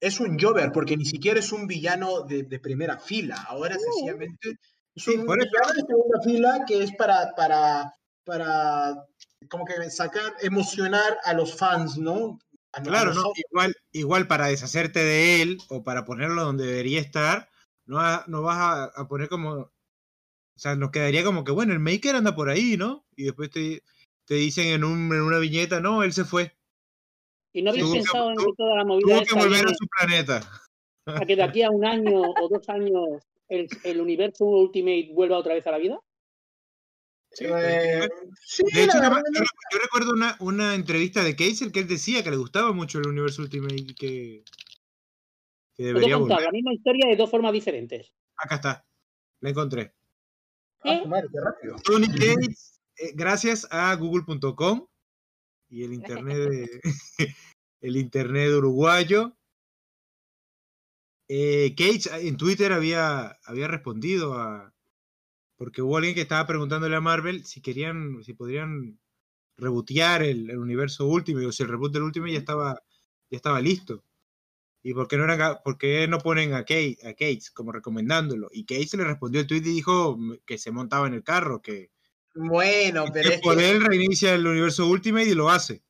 es 0.00 0.20
un 0.20 0.38
Jover, 0.38 0.70
porque 0.72 0.96
ni 0.96 1.04
siquiera 1.04 1.40
es 1.40 1.52
un 1.52 1.66
villano 1.66 2.22
de, 2.22 2.44
de 2.44 2.60
primera 2.60 2.98
fila. 2.98 3.44
Ahora 3.48 3.76
sencillamente 3.78 4.50
es 4.94 5.04
Sí, 5.04 5.12
un 5.16 5.20
eso- 5.22 5.34
villano 5.34 5.72
de 5.74 5.80
segunda 5.86 6.20
fila 6.22 6.64
que 6.66 6.82
es 6.82 6.92
para, 6.96 7.32
para, 7.36 7.92
para 8.24 9.04
como 9.48 9.64
que 9.64 9.90
sacar, 9.90 10.34
emocionar 10.42 11.18
a 11.24 11.32
los 11.34 11.56
fans, 11.56 11.96
¿no? 11.98 12.38
a- 12.72 12.82
Claro, 12.82 13.14
no, 13.14 13.32
igual, 13.50 13.74
igual 13.92 14.26
para 14.26 14.46
deshacerte 14.48 15.00
de 15.00 15.42
él 15.42 15.58
o 15.68 15.82
para 15.82 16.04
ponerlo 16.04 16.44
donde 16.44 16.66
debería 16.66 17.00
estar, 17.00 17.48
no, 17.86 17.98
no 18.26 18.42
vas 18.42 18.58
a, 18.58 18.84
a 18.84 19.08
poner 19.08 19.28
como. 19.28 19.50
O 19.52 20.60
sea, 20.60 20.74
nos 20.74 20.90
quedaría 20.90 21.22
como 21.24 21.44
que, 21.44 21.52
bueno, 21.52 21.72
el 21.72 21.78
Maker 21.78 22.16
anda 22.16 22.34
por 22.34 22.50
ahí, 22.50 22.76
¿no? 22.76 23.06
Y 23.16 23.24
después 23.24 23.48
te, 23.50 23.82
te 24.28 24.34
dicen 24.34 24.68
en, 24.68 24.84
un, 24.84 25.12
en 25.12 25.22
una 25.22 25.38
viñeta, 25.38 25.80
no, 25.80 26.02
él 26.02 26.12
se 26.12 26.24
fue. 26.24 26.54
¿Y 27.52 27.62
no 27.62 27.70
habéis 27.70 27.84
Tuvo 27.84 27.94
que- 27.94 27.98
pensado 28.00 28.30
en 28.30 28.36
que 28.36 28.44
toda 28.56 28.76
la 28.76 28.84
movida 28.84 29.06
Tuvo 29.06 29.16
que 29.18 29.22
esta 29.24 29.36
volver 29.36 29.66
a 29.66 29.74
su 29.74 29.86
planeta. 29.98 30.50
a 31.06 31.24
que 31.26 31.34
de 31.36 31.42
aquí 31.42 31.62
a 31.62 31.70
un 31.70 31.84
año 31.84 32.20
o 32.20 32.48
dos 32.48 32.68
años 32.68 33.22
el, 33.48 33.66
el 33.84 34.00
universo 34.00 34.44
Ultimate 34.44 35.10
vuelva 35.14 35.38
otra 35.38 35.54
vez 35.54 35.66
a 35.66 35.70
la 35.70 35.78
vida? 35.78 35.98
Sí, 37.30 37.46
Eh, 37.48 38.08
sí, 38.44 38.62
De 38.74 38.84
hecho, 38.84 38.98
la 38.98 39.08
yo, 39.10 39.78
recuerdo 39.82 40.12
una, 40.12 40.36
una 40.40 40.74
entrevista 40.74 41.24
de 41.24 41.34
Kaiser 41.34 41.72
que 41.72 41.80
él 41.80 41.88
decía 41.88 42.22
que 42.22 42.30
le 42.30 42.36
gustaba 42.36 42.72
mucho 42.72 42.98
el 42.98 43.08
universo 43.08 43.40
Ultimate 43.42 43.74
y 43.76 43.94
que, 43.94 44.44
que 45.74 45.82
debería 45.84 46.18
contar 46.18 46.36
volver. 46.38 46.44
la 46.46 46.52
misma 46.52 46.74
historia 46.74 47.08
de 47.08 47.16
dos 47.16 47.30
formas 47.30 47.52
diferentes. 47.52 48.12
Acá 48.36 48.56
está, 48.56 48.86
la 49.40 49.50
encontré. 49.50 49.94
ah, 50.84 51.02
madre, 51.06 51.28
qué 51.32 51.40
rápido. 51.40 51.76
Tony 51.84 52.06
Gates, 52.06 52.77
eh, 52.98 53.12
gracias 53.14 53.66
a 53.70 53.94
google.com 53.94 54.86
y 55.70 55.84
el 55.84 55.92
internet 55.92 56.36
de- 56.36 56.80
el 57.80 57.96
internet 57.96 58.52
uruguayo. 58.54 59.34
Eh, 61.28 61.74
Cage 61.76 62.26
en 62.26 62.36
Twitter 62.36 62.72
había, 62.72 63.38
había 63.44 63.68
respondido 63.68 64.34
a 64.34 64.72
porque 65.56 65.82
hubo 65.82 65.96
alguien 65.96 66.14
que 66.14 66.20
estaba 66.22 66.46
preguntándole 66.46 66.94
a 66.96 67.00
Marvel 67.00 67.44
si 67.44 67.60
querían, 67.60 68.22
si 68.22 68.32
podrían 68.32 68.98
rebotear 69.56 70.22
el, 70.22 70.48
el 70.50 70.58
universo 70.58 71.06
Ultimate 71.06 71.46
o 71.46 71.52
si 71.52 71.64
el 71.64 71.68
reboot 71.68 71.92
del 71.92 72.04
Ultimate 72.04 72.32
ya 72.32 72.38
estaba, 72.38 72.74
ya 73.30 73.36
estaba 73.36 73.60
listo. 73.60 74.04
¿Y 74.84 74.94
por 74.94 75.08
qué 75.08 75.16
no, 75.18 75.24
eran, 75.24 75.40
a- 75.42 75.58
por 75.62 75.76
qué 75.76 76.06
no 76.08 76.18
ponen 76.20 76.54
a 76.54 76.64
Cage, 76.64 76.98
a 77.04 77.12
Cage 77.14 77.50
como 77.52 77.72
recomendándolo? 77.72 78.48
Y 78.52 78.64
Cage 78.64 78.96
le 78.96 79.04
respondió 79.04 79.40
el 79.40 79.48
tweet 79.48 79.58
y 79.58 79.74
dijo 79.74 80.16
que 80.46 80.58
se 80.58 80.70
montaba 80.70 81.08
en 81.08 81.14
el 81.14 81.24
carro, 81.24 81.60
que, 81.60 81.90
Bueno, 82.40 83.06
pero 83.12 83.30
que 83.30 83.34
es 83.36 83.40
por 83.40 83.56
que, 83.56 83.68
él 83.68 83.84
reinicia 83.84 84.32
el 84.32 84.46
universo 84.46 84.86
Ultimate 84.86 85.28
y 85.28 85.34
lo 85.34 85.50
hace. 85.50 85.82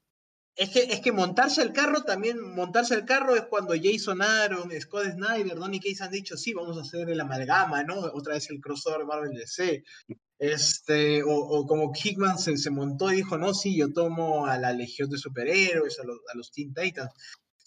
es 0.56 0.70
que 0.70 0.80
es 0.80 1.00
que 1.00 1.12
montarse 1.12 1.60
el 1.60 1.74
carro 1.74 2.04
también, 2.04 2.40
montarse 2.54 2.94
el 2.94 3.04
carro 3.04 3.36
es 3.36 3.42
cuando 3.42 3.74
Jason 3.74 4.22
Aaron, 4.22 4.70
Scott 4.80 5.12
Snyder, 5.12 5.56
Donny 5.56 5.78
Case 5.78 6.02
han 6.02 6.10
dicho, 6.10 6.38
sí, 6.38 6.54
vamos 6.54 6.78
a 6.78 6.80
hacer 6.80 7.10
el 7.10 7.20
amalgama, 7.20 7.84
¿no? 7.84 7.98
Otra 7.98 8.32
vez 8.32 8.48
el 8.48 8.60
crossover 8.60 9.04
Marvel 9.04 9.36
DC. 9.36 9.84
Este, 10.38 11.22
o, 11.22 11.34
o 11.34 11.66
como 11.66 11.92
Hickman 11.92 12.38
se, 12.38 12.56
se 12.56 12.70
montó 12.70 13.12
y 13.12 13.16
dijo, 13.16 13.36
no, 13.36 13.52
sí, 13.52 13.76
yo 13.76 13.92
tomo 13.92 14.46
a 14.46 14.56
la 14.56 14.72
Legión 14.72 15.10
de 15.10 15.18
Superhéroes, 15.18 16.00
a 16.00 16.04
los, 16.04 16.18
a 16.32 16.36
los 16.36 16.50
Teen 16.50 16.72
Titans. 16.72 17.12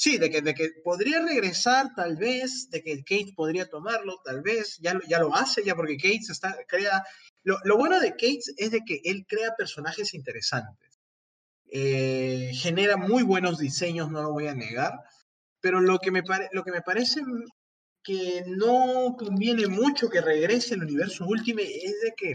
Sí, 0.04 0.18
de 0.18 0.32
que, 0.32 0.42
de 0.42 0.56
que 0.56 0.70
podría 0.84 1.20
regresar 1.24 1.94
tal 1.96 2.16
vez, 2.18 2.68
de 2.72 2.82
que 2.82 3.04
Kate 3.04 3.34
podría 3.36 3.70
tomarlo 3.70 4.20
tal 4.26 4.42
vez, 4.42 4.80
ya, 4.80 4.96
lo- 4.96 5.04
ya 5.08 5.20
lo 5.20 5.36
hace, 5.36 5.64
ya 5.64 5.76
porque 5.76 5.98
Kate 5.98 6.22
está, 6.32 6.58
crea... 6.68 7.04
Lo, 7.44 7.58
lo 7.66 7.78
bueno 7.78 8.00
de 8.00 8.10
Kate 8.12 8.40
es 8.58 8.72
de 8.72 8.82
que 8.84 9.00
él 9.04 9.26
crea 9.28 9.54
personajes 9.56 10.16
interesantes. 10.16 10.90
Eh, 11.72 12.50
genera 12.56 12.98
muy 12.98 13.22
buenos 13.22 13.60
diseños, 13.60 14.10
no 14.10 14.24
lo 14.24 14.32
voy 14.32 14.48
a 14.48 14.56
negar, 14.56 14.92
pero 15.60 15.80
lo 15.82 16.00
que 16.00 16.10
me, 16.10 16.24
pare- 16.24 16.50
lo 16.52 16.64
que 16.64 16.72
me 16.72 16.82
parece 16.82 17.22
que 18.04 18.44
no 18.48 19.16
conviene 19.20 19.68
mucho 19.68 20.10
que 20.10 20.22
regrese 20.22 20.74
el 20.74 20.82
universo 20.82 21.26
Ultimate 21.28 21.86
es 21.86 22.02
de 22.02 22.14
que 22.18 22.34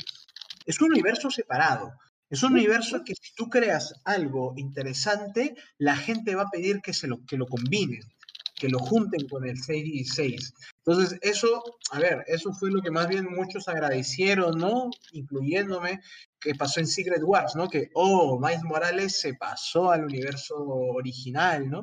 es 0.67 0.81
un 0.81 0.93
universo 0.93 1.33
separado. 1.33 1.91
Es 2.29 2.43
un 2.43 2.55
universo 2.55 3.03
que 3.05 3.15
si 3.15 3.35
tú 3.35 3.49
creas 3.49 3.95
algo 4.05 4.55
interesante, 4.57 5.55
la 5.79 5.97
gente 5.97 6.35
va 6.35 6.43
a 6.43 6.51
pedir 6.51 6.81
que, 6.81 6.93
se 6.93 7.07
lo, 7.07 7.25
que 7.25 7.37
lo 7.37 7.47
combinen, 7.47 8.01
que 8.57 8.69
lo 8.69 8.79
junten 8.79 9.29
con 9.29 9.47
el 9.47 9.57
616. 9.57 10.55
Entonces, 10.85 11.19
eso, 11.23 11.63
a 11.93 12.01
ver, 12.01 12.25
eso 12.27 12.53
fue 12.53 12.71
lo 12.71 12.83
que 12.83 12.91
más 12.91 13.07
bien 13.07 13.27
muchos 13.27 13.69
agradecieron, 13.69 14.59
¿no? 14.59 14.91
Incluyéndome, 15.13 16.01
que 16.41 16.55
pasó 16.55 16.81
en 16.81 16.89
Secret 16.89 17.23
Wars, 17.23 17.55
¿no? 17.55 17.69
Que, 17.69 17.91
oh, 17.95 18.41
Miles 18.41 18.65
Morales 18.65 19.21
se 19.21 19.35
pasó 19.35 19.91
al 19.93 20.05
universo 20.05 20.57
original, 20.57 21.71
¿no? 21.71 21.83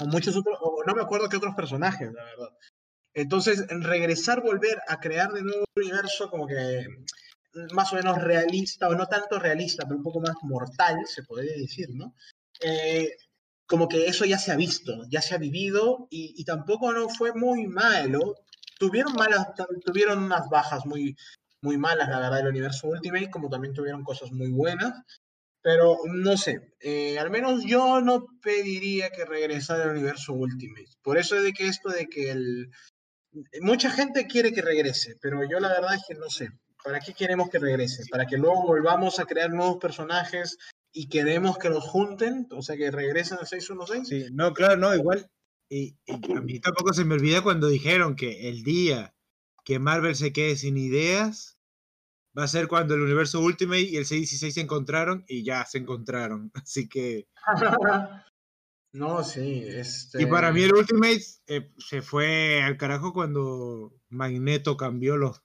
O 0.00 0.06
muchos 0.06 0.36
otros, 0.36 0.58
o 0.60 0.82
no 0.86 0.94
me 0.94 1.02
acuerdo 1.02 1.28
qué 1.28 1.36
otros 1.38 1.54
personajes, 1.54 2.12
la 2.12 2.24
verdad. 2.24 2.50
Entonces, 3.14 3.64
en 3.68 3.82
regresar, 3.82 4.42
volver 4.42 4.78
a 4.88 5.00
crear 5.00 5.32
de 5.32 5.42
nuevo 5.42 5.64
un 5.74 5.82
universo 5.82 6.30
como 6.30 6.46
que 6.46 6.86
más 7.72 7.92
o 7.92 7.96
menos 7.96 8.22
realista, 8.22 8.88
o 8.88 8.94
no 8.94 9.06
tanto 9.06 9.38
realista, 9.38 9.84
pero 9.84 9.96
un 9.96 10.02
poco 10.02 10.20
más 10.20 10.34
mortal, 10.42 10.96
se 11.06 11.22
podría 11.22 11.56
decir, 11.56 11.88
¿no? 11.94 12.14
Eh, 12.60 13.10
como 13.66 13.88
que 13.88 14.06
eso 14.06 14.24
ya 14.24 14.38
se 14.38 14.52
ha 14.52 14.56
visto, 14.56 15.04
ya 15.08 15.22
se 15.22 15.34
ha 15.34 15.38
vivido 15.38 16.06
y, 16.10 16.34
y 16.36 16.44
tampoco 16.44 16.92
no 16.92 17.08
fue 17.08 17.32
muy 17.34 17.66
malo. 17.66 18.34
Tuvieron 18.78 19.14
malas, 19.14 19.46
tuvieron 19.84 20.22
unas 20.22 20.48
bajas 20.48 20.84
muy, 20.84 21.16
muy 21.62 21.78
malas, 21.78 22.08
la 22.08 22.18
verdad, 22.18 22.38
del 22.38 22.48
universo 22.48 22.88
Ultimate, 22.88 23.30
como 23.30 23.48
también 23.48 23.72
tuvieron 23.72 24.02
cosas 24.02 24.32
muy 24.32 24.50
buenas. 24.50 24.92
Pero 25.62 25.98
no 26.04 26.36
sé, 26.36 26.74
eh, 26.80 27.18
al 27.20 27.30
menos 27.30 27.64
yo 27.64 28.00
no 28.00 28.26
pediría 28.42 29.10
que 29.10 29.24
regresara 29.24 29.84
al 29.84 29.90
universo 29.90 30.32
Ultimate. 30.32 30.90
Por 31.02 31.18
eso 31.18 31.36
es 31.36 31.44
de 31.44 31.52
que 31.52 31.68
esto 31.68 31.88
de 31.88 32.08
que 32.08 32.30
el... 32.32 32.70
Mucha 33.60 33.90
gente 33.90 34.26
quiere 34.26 34.52
que 34.52 34.60
regrese, 34.60 35.14
pero 35.22 35.40
yo 35.48 35.60
la 35.60 35.68
verdad 35.68 35.94
es 35.94 36.02
que 36.06 36.14
no 36.14 36.28
sé. 36.28 36.50
¿Para 36.84 37.00
qué 37.00 37.14
queremos 37.14 37.48
que 37.48 37.58
regrese? 37.58 38.04
¿Para 38.10 38.26
que 38.26 38.36
luego 38.36 38.62
volvamos 38.62 39.20
a 39.20 39.24
crear 39.24 39.50
nuevos 39.50 39.78
personajes 39.78 40.58
y 40.92 41.08
queremos 41.08 41.58
que 41.58 41.70
los 41.70 41.84
junten? 41.84 42.48
O 42.50 42.62
sea, 42.62 42.76
que 42.76 42.90
regresen 42.90 43.38
al 43.38 43.46
616. 43.46 44.08
Sí, 44.08 44.32
no, 44.32 44.52
claro, 44.52 44.76
no, 44.76 44.94
igual. 44.94 45.30
Y, 45.68 45.96
y 46.06 46.32
a 46.36 46.40
mí 46.40 46.60
tampoco 46.60 46.92
se 46.92 47.04
me 47.04 47.14
olvida 47.14 47.42
cuando 47.42 47.68
dijeron 47.68 48.16
que 48.16 48.48
el 48.48 48.62
día 48.62 49.14
que 49.64 49.78
Marvel 49.78 50.16
se 50.16 50.32
quede 50.32 50.56
sin 50.56 50.76
ideas 50.76 51.58
va 52.36 52.44
a 52.44 52.48
ser 52.48 52.68
cuando 52.68 52.94
el 52.94 53.02
universo 53.02 53.40
Ultimate 53.40 53.82
y 53.82 53.96
el 53.96 54.06
616 54.06 54.54
se 54.54 54.60
encontraron 54.60 55.24
y 55.28 55.44
ya 55.44 55.64
se 55.64 55.78
encontraron. 55.78 56.50
Así 56.66 56.88
que. 56.88 57.28
no, 58.92 59.22
sí. 59.22 59.64
Este... 59.66 60.22
Y 60.22 60.26
para 60.26 60.52
mí 60.52 60.62
el 60.62 60.74
Ultimate 60.74 61.22
eh, 61.46 61.72
se 61.78 62.02
fue 62.02 62.62
al 62.62 62.76
carajo 62.76 63.12
cuando 63.12 63.94
Magneto 64.08 64.76
cambió 64.76 65.16
los, 65.16 65.42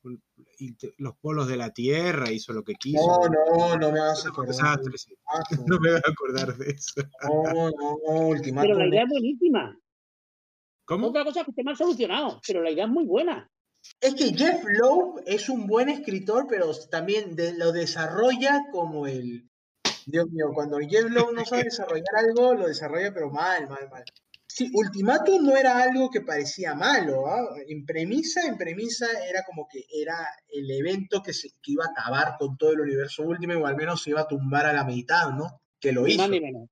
los 0.97 1.15
polos 1.17 1.47
de 1.47 1.57
la 1.57 1.71
Tierra, 1.71 2.31
hizo 2.31 2.53
lo 2.53 2.63
que 2.63 2.73
quiso. 2.75 3.05
No, 3.05 3.29
no, 3.29 3.77
no 3.77 3.91
me 3.91 3.99
vas 3.99 4.25
a 4.25 4.29
acordar. 4.29 4.79
No 5.67 5.79
me 5.79 5.91
voy 5.91 6.01
a 6.03 6.09
acordar 6.09 6.57
de 6.57 6.71
eso. 6.71 7.01
No, 7.23 7.43
no, 7.53 7.71
no, 7.71 8.27
ultimátum. 8.27 8.69
Pero 8.71 8.79
la 8.79 8.87
idea 8.87 9.03
es 9.03 9.09
buenísima. 9.09 9.77
¿Cómo? 10.85 11.07
Otra 11.07 11.23
cosa 11.25 11.43
que 11.43 11.51
esté 11.51 11.63
mal 11.63 11.75
solucionado, 11.75 12.39
pero 12.47 12.61
la 12.61 12.71
idea 12.71 12.85
es 12.85 12.89
muy 12.89 13.05
buena. 13.05 13.49
Es 14.01 14.15
que 14.15 14.33
Jeff 14.33 14.63
Lowe 14.65 15.21
es 15.25 15.49
un 15.49 15.67
buen 15.67 15.89
escritor, 15.89 16.47
pero 16.49 16.71
también 16.89 17.35
de- 17.35 17.53
lo 17.57 17.71
desarrolla 17.71 18.65
como 18.71 19.05
el. 19.07 19.49
Dios 20.05 20.29
mío, 20.29 20.51
cuando 20.53 20.77
Jeff 20.79 21.09
Lowe 21.09 21.33
no 21.33 21.45
sabe 21.45 21.63
desarrollar 21.65 22.05
algo, 22.17 22.53
lo 22.53 22.67
desarrolla, 22.67 23.13
pero 23.13 23.29
mal, 23.29 23.67
mal, 23.67 23.89
mal. 23.91 24.03
Sí, 24.49 24.71
Ultimatum 24.73 25.45
no 25.45 25.57
era 25.57 25.83
algo 25.83 26.09
que 26.09 26.21
parecía 26.21 26.73
malo, 26.73 27.27
¿ah? 27.27 27.45
En 27.67 27.85
premisa, 27.85 28.47
en 28.47 28.57
premisa 28.57 29.05
era 29.29 29.43
como 29.43 29.67
que 29.67 29.83
era 29.93 30.15
el 30.49 30.71
evento 30.71 31.21
que, 31.21 31.33
se, 31.33 31.49
que 31.61 31.73
iba 31.73 31.83
a 31.85 31.91
acabar 31.91 32.37
con 32.39 32.57
todo 32.57 32.71
el 32.71 32.79
universo 32.79 33.23
Ultimate, 33.23 33.59
o 33.59 33.67
al 33.67 33.75
menos 33.75 34.01
se 34.01 34.11
iba 34.11 34.21
a 34.21 34.27
tumbar 34.27 34.65
a 34.65 34.73
la 34.73 34.85
mitad, 34.85 35.31
¿no? 35.31 35.61
Que 35.79 35.91
lo 35.91 36.07
hizo. 36.07 36.21
más 36.21 36.29
ni 36.29 36.39
menos. 36.39 36.69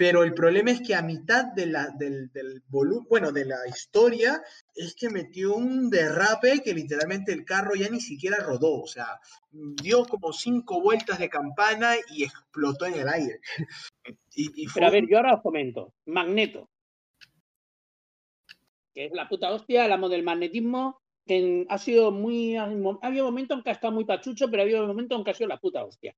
Pero 0.00 0.24
el 0.24 0.32
problema 0.32 0.70
es 0.70 0.80
que 0.80 0.94
a 0.94 1.02
mitad 1.02 1.44
de 1.44 1.66
la, 1.66 1.90
del, 1.90 2.32
del 2.32 2.62
volumen, 2.68 3.06
bueno, 3.10 3.32
de 3.32 3.44
la 3.44 3.58
historia, 3.68 4.42
es 4.74 4.94
que 4.94 5.10
metió 5.10 5.54
un 5.54 5.90
derrape 5.90 6.62
que 6.64 6.72
literalmente 6.72 7.34
el 7.34 7.44
carro 7.44 7.74
ya 7.74 7.90
ni 7.90 8.00
siquiera 8.00 8.38
rodó. 8.38 8.80
O 8.80 8.86
sea, 8.86 9.20
dio 9.50 10.06
como 10.06 10.32
cinco 10.32 10.80
vueltas 10.80 11.18
de 11.18 11.28
campana 11.28 11.96
y 12.14 12.24
explotó 12.24 12.86
en 12.86 12.94
el 12.94 13.08
aire. 13.08 13.40
Y, 14.32 14.62
y 14.62 14.66
fue 14.66 14.80
Pero 14.80 14.86
a 14.86 14.90
ver, 14.90 15.04
yo 15.10 15.16
ahora 15.18 15.34
os 15.34 15.42
comento. 15.42 15.92
Magneto. 16.06 16.69
Que 19.00 19.06
es 19.06 19.12
la 19.12 19.30
puta 19.30 19.50
hostia, 19.50 19.84
hablamos 19.84 20.10
del 20.10 20.22
magnetismo, 20.22 21.00
que 21.26 21.64
ha 21.70 21.78
sido 21.78 22.10
muy. 22.10 22.56
Ha 22.56 22.64
habido 23.00 23.24
momentos 23.24 23.56
en 23.56 23.64
que 23.64 23.70
ha 23.70 23.72
estado 23.72 23.94
muy 23.94 24.04
pachucho, 24.04 24.50
pero 24.50 24.60
ha 24.60 24.64
habido 24.64 24.86
momentos 24.86 25.16
en 25.16 25.24
que 25.24 25.30
ha 25.30 25.34
sido 25.34 25.48
la 25.48 25.58
puta 25.58 25.82
hostia. 25.82 26.14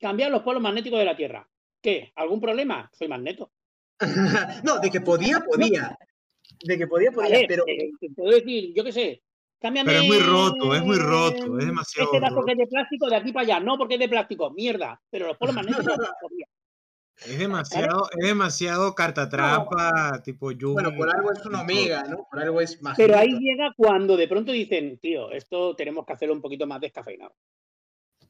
Cambiar 0.00 0.32
los 0.32 0.42
polos 0.42 0.60
magnéticos 0.60 0.98
de 0.98 1.04
la 1.04 1.16
Tierra. 1.16 1.48
¿Qué? 1.80 2.10
¿Algún 2.16 2.40
problema? 2.40 2.90
Soy 2.92 3.06
magneto. 3.06 3.52
no, 4.64 4.80
de 4.80 4.90
que 4.90 5.02
podía, 5.02 5.38
podía. 5.38 5.96
De 6.64 6.76
que 6.76 6.88
podía, 6.88 7.12
podía. 7.12 7.30
Vale, 7.30 7.44
pero 7.46 7.62
eh, 7.68 7.92
te 8.00 8.10
puedo 8.10 8.32
decir, 8.32 8.72
yo 8.74 8.82
qué 8.82 8.92
sé. 8.92 9.22
Cámbiame. 9.60 9.88
Pero 9.88 10.02
es 10.02 10.08
muy 10.08 10.18
roto, 10.18 10.74
es 10.74 10.82
muy 10.82 10.96
roto, 10.96 11.58
es 11.60 11.66
demasiado 11.66 12.08
Este 12.08 12.20
dato 12.20 12.34
roto. 12.34 12.46
que 12.46 12.52
es 12.54 12.58
de 12.58 12.66
plástico 12.66 13.08
de 13.08 13.14
aquí 13.14 13.32
para 13.32 13.44
allá. 13.44 13.60
No, 13.60 13.78
porque 13.78 13.94
es 13.94 14.00
de 14.00 14.08
plástico. 14.08 14.50
Mierda. 14.50 15.00
Pero 15.08 15.28
los 15.28 15.36
polos 15.36 15.54
magnéticos 15.54 15.84
podía. 16.20 16.48
Es 17.18 17.38
demasiado, 17.38 18.08
es 18.18 18.26
demasiado 18.26 18.94
carta 18.94 19.28
trampa, 19.28 20.20
tipo 20.24 20.50
Yugi. 20.50 20.72
bueno, 20.74 20.94
por 20.96 21.14
algo 21.14 21.30
es 21.32 21.44
un 21.46 21.54
omega, 21.54 22.02
¿no? 22.04 22.26
Por 22.30 22.40
algo 22.40 22.60
es 22.60 22.82
más. 22.82 22.96
Pero 22.96 23.16
ahí 23.16 23.30
llega 23.38 23.72
cuando 23.76 24.16
de 24.16 24.26
pronto 24.28 24.50
dicen, 24.50 24.98
tío, 24.98 25.30
esto 25.30 25.76
tenemos 25.76 26.04
que 26.04 26.14
hacerlo 26.14 26.34
un 26.34 26.40
poquito 26.42 26.66
más 26.66 26.80
descafeinado. 26.80 27.34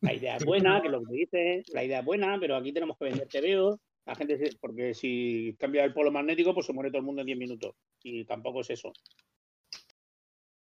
La 0.01 0.13
idea 0.13 0.37
es 0.37 0.45
buena, 0.45 0.81
que 0.83 0.89
es 0.89 0.93
lo 0.93 1.01
que 1.03 1.13
dices, 1.15 1.65
la 1.73 1.85
idea 1.85 2.01
es 2.01 2.05
buena, 2.05 2.37
pero 2.41 2.57
aquí 2.57 2.73
tenemos 2.73 2.99
que 2.99 3.05
vender 3.07 3.29
TVO. 3.29 3.79
La 4.05 4.15
gente, 4.17 4.37
se- 4.37 4.57
porque 4.59 4.95
si 4.95 5.55
cambia 5.59 5.85
el 5.85 5.95
polo 5.95 6.11
magnético, 6.11 6.53
pues 6.53 6.67
se 6.67 6.73
muere 6.73 6.91
todo 6.91 6.99
el 6.99 7.05
mundo 7.07 7.21
en 7.23 7.27
10 7.27 7.39
minutos. 7.39 7.75
Y 8.03 8.25
tampoco 8.25 8.61
es 8.63 8.71
eso. 8.71 8.93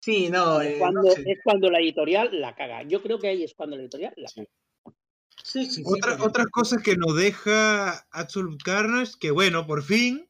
Sí, 0.00 0.28
no, 0.30 0.60
es, 0.60 0.74
eh, 0.74 0.78
cuando, 0.78 1.02
no 1.02 1.10
sé. 1.10 1.22
es 1.24 1.38
cuando 1.44 1.70
la 1.70 1.78
editorial 1.78 2.28
la 2.40 2.54
caga. 2.54 2.82
Yo 2.82 3.02
creo 3.02 3.18
que 3.18 3.28
ahí 3.28 3.44
es 3.44 3.54
cuando 3.54 3.76
la 3.76 3.82
editorial 3.82 4.12
la 4.16 4.28
Sí. 4.28 4.40
caga. 4.40 4.48
Sí, 4.48 4.67
sí, 5.50 5.66
sí, 5.70 5.82
Otra, 5.84 6.12
porque- 6.12 6.26
otras 6.28 6.46
cosas 6.48 6.82
que 6.82 6.96
nos 6.96 7.16
deja 7.16 8.06
Absolute 8.10 8.62
Carnage, 8.64 9.12
que 9.18 9.30
bueno, 9.30 9.66
por 9.66 9.82
fin, 9.82 10.28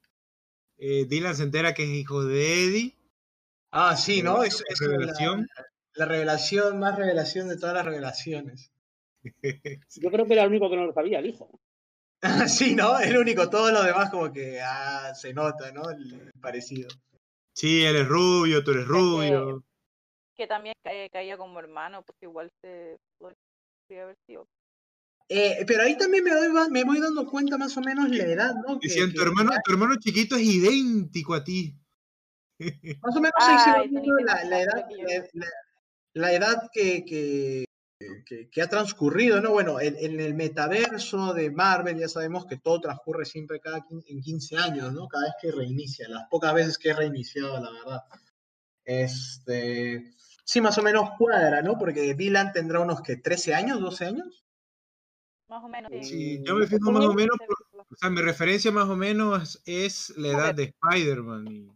eh, 0.78 1.04
Dylan 1.06 1.36
se 1.36 1.42
entera 1.44 1.74
que 1.74 1.84
es 1.84 1.90
hijo 1.90 2.24
de 2.24 2.64
Eddie. 2.64 2.96
Ah, 3.70 3.96
sí, 3.96 4.22
¿no? 4.22 4.42
Es, 4.42 4.56
Una 4.60 4.64
es 4.70 4.80
la- 4.80 4.86
revelación. 4.88 5.48
La, 5.94 6.06
revelación, 6.06 6.78
más 6.78 6.96
revelación 6.96 7.48
de 7.48 7.56
todas 7.56 7.74
las 7.74 7.84
revelaciones. 7.84 8.70
Yo 9.96 10.10
creo 10.10 10.26
que 10.26 10.32
era 10.34 10.42
el 10.44 10.50
único 10.50 10.70
que 10.70 10.76
no 10.76 10.86
lo 10.86 10.92
sabía, 10.92 11.18
el 11.18 11.26
hijo. 11.26 11.60
sí, 12.48 12.74
¿no? 12.74 12.98
El 13.00 13.16
único, 13.18 13.50
todos 13.50 13.72
los 13.72 13.84
demás 13.84 14.10
como 14.10 14.32
que 14.32 14.60
ah, 14.60 15.12
se 15.14 15.34
nota, 15.34 15.70
¿no? 15.72 15.90
El 15.90 16.32
parecido. 16.40 16.88
Sí, 17.52 17.84
él 17.84 17.96
es 17.96 18.06
rubio, 18.08 18.62
tú 18.62 18.70
eres 18.70 18.86
rubio. 18.86 19.64
Que 20.36 20.46
también 20.46 20.74
ca- 20.84 20.90
caía 21.12 21.36
como 21.36 21.58
hermano, 21.58 22.02
porque 22.02 22.26
igual 22.26 22.50
se 22.62 22.96
podría 23.18 24.04
haber 24.04 24.16
sido. 24.26 24.46
Eh, 25.30 25.64
pero 25.66 25.82
ahí 25.82 25.96
también 25.98 26.24
me, 26.24 26.30
doy, 26.30 26.70
me 26.70 26.84
voy 26.84 27.00
dando 27.00 27.26
cuenta 27.26 27.58
más 27.58 27.76
o 27.76 27.82
menos 27.82 28.08
la 28.08 28.24
edad, 28.24 28.54
¿no? 28.66 28.78
Que- 28.80 28.88
tu 29.08 29.22
hermano, 29.22 29.50
tu 29.62 29.72
hermano 29.72 29.96
chiquito 30.00 30.36
es 30.36 30.42
idéntico 30.42 31.34
a 31.34 31.44
ti. 31.44 31.74
Más 33.02 33.14
o 33.14 33.20
menos 33.20 33.34
ahí 33.38 33.58
se 33.58 33.70
va 33.70 33.76
Ay, 33.80 33.88
viendo 33.88 34.08
Tony, 34.10 34.24
la, 34.24 34.44
la 34.44 34.60
edad, 34.62 34.86
la, 35.34 35.46
la- 36.14 36.32
edad 36.32 36.62
que, 36.72 37.04
que, 37.04 37.64
que- 38.26 38.48
que 38.50 38.62
ha 38.62 38.66
transcurrido, 38.68 39.40
¿no? 39.40 39.50
Bueno, 39.52 39.80
en, 39.80 39.96
en 39.98 40.18
el 40.18 40.34
metaverso 40.34 41.34
de 41.34 41.50
Marvel 41.50 41.98
ya 41.98 42.08
sabemos 42.08 42.46
que 42.46 42.56
todo 42.56 42.80
transcurre 42.80 43.26
siempre 43.26 43.60
cada 43.60 43.84
en 44.06 44.20
15 44.22 44.56
años, 44.56 44.92
¿no? 44.92 45.06
Cada 45.08 45.24
vez 45.26 45.34
que 45.40 45.52
reinicia, 45.52 46.08
las 46.08 46.26
pocas 46.28 46.52
veces 46.54 46.78
que 46.78 46.88
he 46.88 46.94
reiniciado, 46.94 47.60
la 47.62 47.70
verdad. 47.70 48.02
Este, 48.84 50.14
sí, 50.44 50.60
más 50.60 50.78
o 50.78 50.82
menos 50.82 51.10
cuadra, 51.18 51.62
¿no? 51.62 51.76
Porque 51.78 52.14
Dylan 52.14 52.52
tendrá 52.52 52.80
unos 52.80 53.02
que 53.02 53.16
13 53.16 53.54
años, 53.54 53.80
12 53.80 54.06
años. 54.06 54.44
Más 55.48 55.64
o 55.64 55.68
menos. 55.68 55.90
sí. 55.92 56.04
Sí, 56.04 56.42
yo 56.44 56.54
me 56.56 56.66
fijo 56.66 56.90
más 56.92 57.04
o 57.04 57.14
menos, 57.14 57.36
por- 57.38 57.80
o 57.90 57.96
sea, 57.96 58.10
mi 58.10 58.20
referencia 58.20 58.70
más 58.70 58.88
o 58.88 58.96
menos 58.96 59.62
es 59.64 60.10
la 60.16 60.28
edad 60.28 60.54
de 60.54 60.74
Spider-Man. 60.82 61.46
y- 61.50 61.68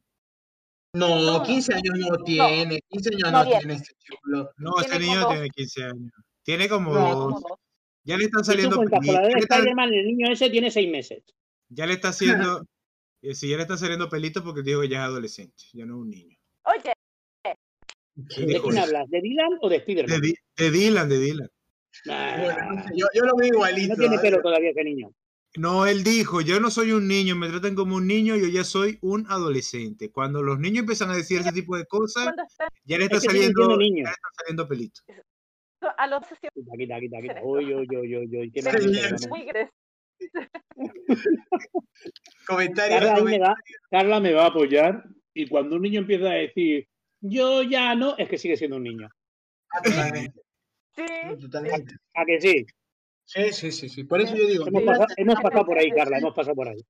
No, 0.95 1.19
No, 1.39 1.43
15 1.43 1.73
años 1.75 1.95
no 1.99 2.17
tiene, 2.23 2.81
15 2.89 3.11
años 3.15 3.33
No, 3.33 3.45
tiene 3.47 3.75
este 3.75 3.95
chulo. 4.05 4.51
No, 4.59 4.73
Tiene 4.75 4.87
ese 4.97 4.99
niño 4.99 5.21
como- 5.23 5.33
tiene 5.33 5.49
15 5.51 5.85
años. 5.85 6.13
Tiene 6.43 6.69
como 6.69 6.93
No, 6.95 7.01
dos. 7.01 7.11
Como 7.35 7.41
dos. 7.49 7.59
Ya 8.05 8.17
le 8.19 8.25
están 8.25 8.45
Si 8.45 8.51
saliendo 8.51 8.85
Ya 9.03 9.21
de 9.23 9.33
Spider-Man, 9.39 9.93
el 9.95 10.07
niño 10.07 10.31
ese 10.31 10.51
tiene 10.51 10.71
seis 10.71 10.91
meses. 10.91 11.23
ya 11.71 11.87
le 11.87 11.95
está 11.95 12.09
haciendo. 12.09 12.67
eh, 13.23 13.35
sí, 13.35 13.49
ya 13.49 13.57
le 13.57 13.63
están 13.63 13.79
saliendo 13.79 14.09
pelitos 14.11 14.43
porque 14.43 14.63
digo 14.63 14.83
que 14.83 14.89
ya 14.89 14.99
es 14.99 15.05
adolescente, 15.05 15.65
ya 15.73 15.87
no 15.87 15.95
es 15.95 16.01
un 16.03 16.11
niño. 16.11 16.37
Oye, 16.65 16.93
¿Qué 18.29 18.45
¿De 18.45 18.61
quién 18.61 18.77
hablas? 18.79 19.09
¿De 19.09 19.21
Dylan 19.23 19.59
o 19.63 19.69
de 19.71 19.77
De, 19.77 19.79
Spider-Man? 19.79 20.21
De 20.57 20.71
Dylan, 20.71 21.09
de 21.09 21.19
Dylan. 21.19 21.49
Nah, 22.07 22.39
Bueno, 22.39 22.75
no 22.75 22.83
sé, 22.83 22.91
yo, 22.97 23.07
yo 23.15 23.25
lo 23.25 23.37
veo 23.37 23.49
igualito. 23.49 23.95
no 23.95 23.97
tiene 23.97 24.17
¿eh? 24.17 24.21
pelo 24.21 24.41
todavía 24.43 24.71
ese 24.71 24.85
niño. 24.85 25.13
No, 25.57 25.87
él 25.87 26.03
dijo, 26.03 26.41
yo 26.41 26.61
no 26.61 26.71
soy 26.71 26.93
un 26.93 27.07
niño, 27.07 27.37
me 27.37 27.49
tratan 27.49 27.75
como 27.75 27.97
un 27.97 28.07
niño, 28.07 28.37
yo 28.37 28.49
ya 28.49 28.65
soy 28.65 28.99
un 29.03 29.27
adolescente. 29.29 30.11
Cuando 30.11 30.43
los 30.43 30.59
niños 30.59 30.81
empiezan 30.81 31.11
a 31.11 31.17
decir 31.17 31.41
ese 31.41 31.53
tipo 31.53 31.77
de 31.77 31.85
cosas, 31.85 32.33
ya 32.85 32.97
le 32.97 33.05
está 33.05 33.19
Es 33.19 33.25
que 33.25 33.31
sigue 33.31 33.53
saliendo, 33.53 33.79
ya 33.79 34.15
saliendo 34.39 34.67
pelitos. 34.67 35.05
A 35.99 36.07
los 36.07 36.23
12 36.23 36.37
Quita, 36.55 36.73
quita, 36.79 37.01
quita, 37.01 37.21
quita. 37.21 37.43
Uy, 37.43 37.75
uy, 37.75 37.87
uy, 37.91 38.17
uy, 38.17 38.37
uy. 38.39 38.51
Qué 38.51 38.63
Comentarios, 42.47 43.01
Carla, 43.01 43.15
ahí 43.15 43.23
me 43.23 43.39
va, 43.39 43.55
Carla 43.91 44.21
me 44.21 44.33
va 44.33 44.45
a 44.45 44.49
apoyar 44.49 45.05
y 45.35 45.49
cuando 45.49 45.77
un 45.77 45.83
niño 45.83 46.01
empieza 46.01 46.27
a 46.31 46.35
decir 46.35 46.87
yo 47.21 47.63
ya 47.63 47.95
no, 47.95 48.17
es 48.19 48.29
que 48.29 48.39
sigue 48.39 48.57
siendo 48.57 48.77
un 48.77 48.85
niño. 48.85 49.09
Ah, 49.71 49.83
totalmente, 49.83 50.41
Sí, 50.95 51.39
totalmente. 51.41 51.95
¿A 52.15 52.25
que 52.25 52.41
sí? 52.41 52.67
Sí, 53.25 53.53
sí, 53.53 53.73
sí, 53.73 53.89
sí. 53.89 54.05
Por 54.05 54.21
eso 54.21 54.35
yo 54.35 54.47
digo, 54.47 54.67
Hemos 54.67 54.83
Dylan, 54.83 54.99
pasado, 54.99 55.15
hemos 55.17 55.41
pasado 55.41 55.65
por 55.65 55.79
ahí, 55.79 55.91
Carla, 55.91 56.19
hemos 56.19 56.35
pasado 56.35 56.55
por 56.55 56.69
ahí. 56.69 56.85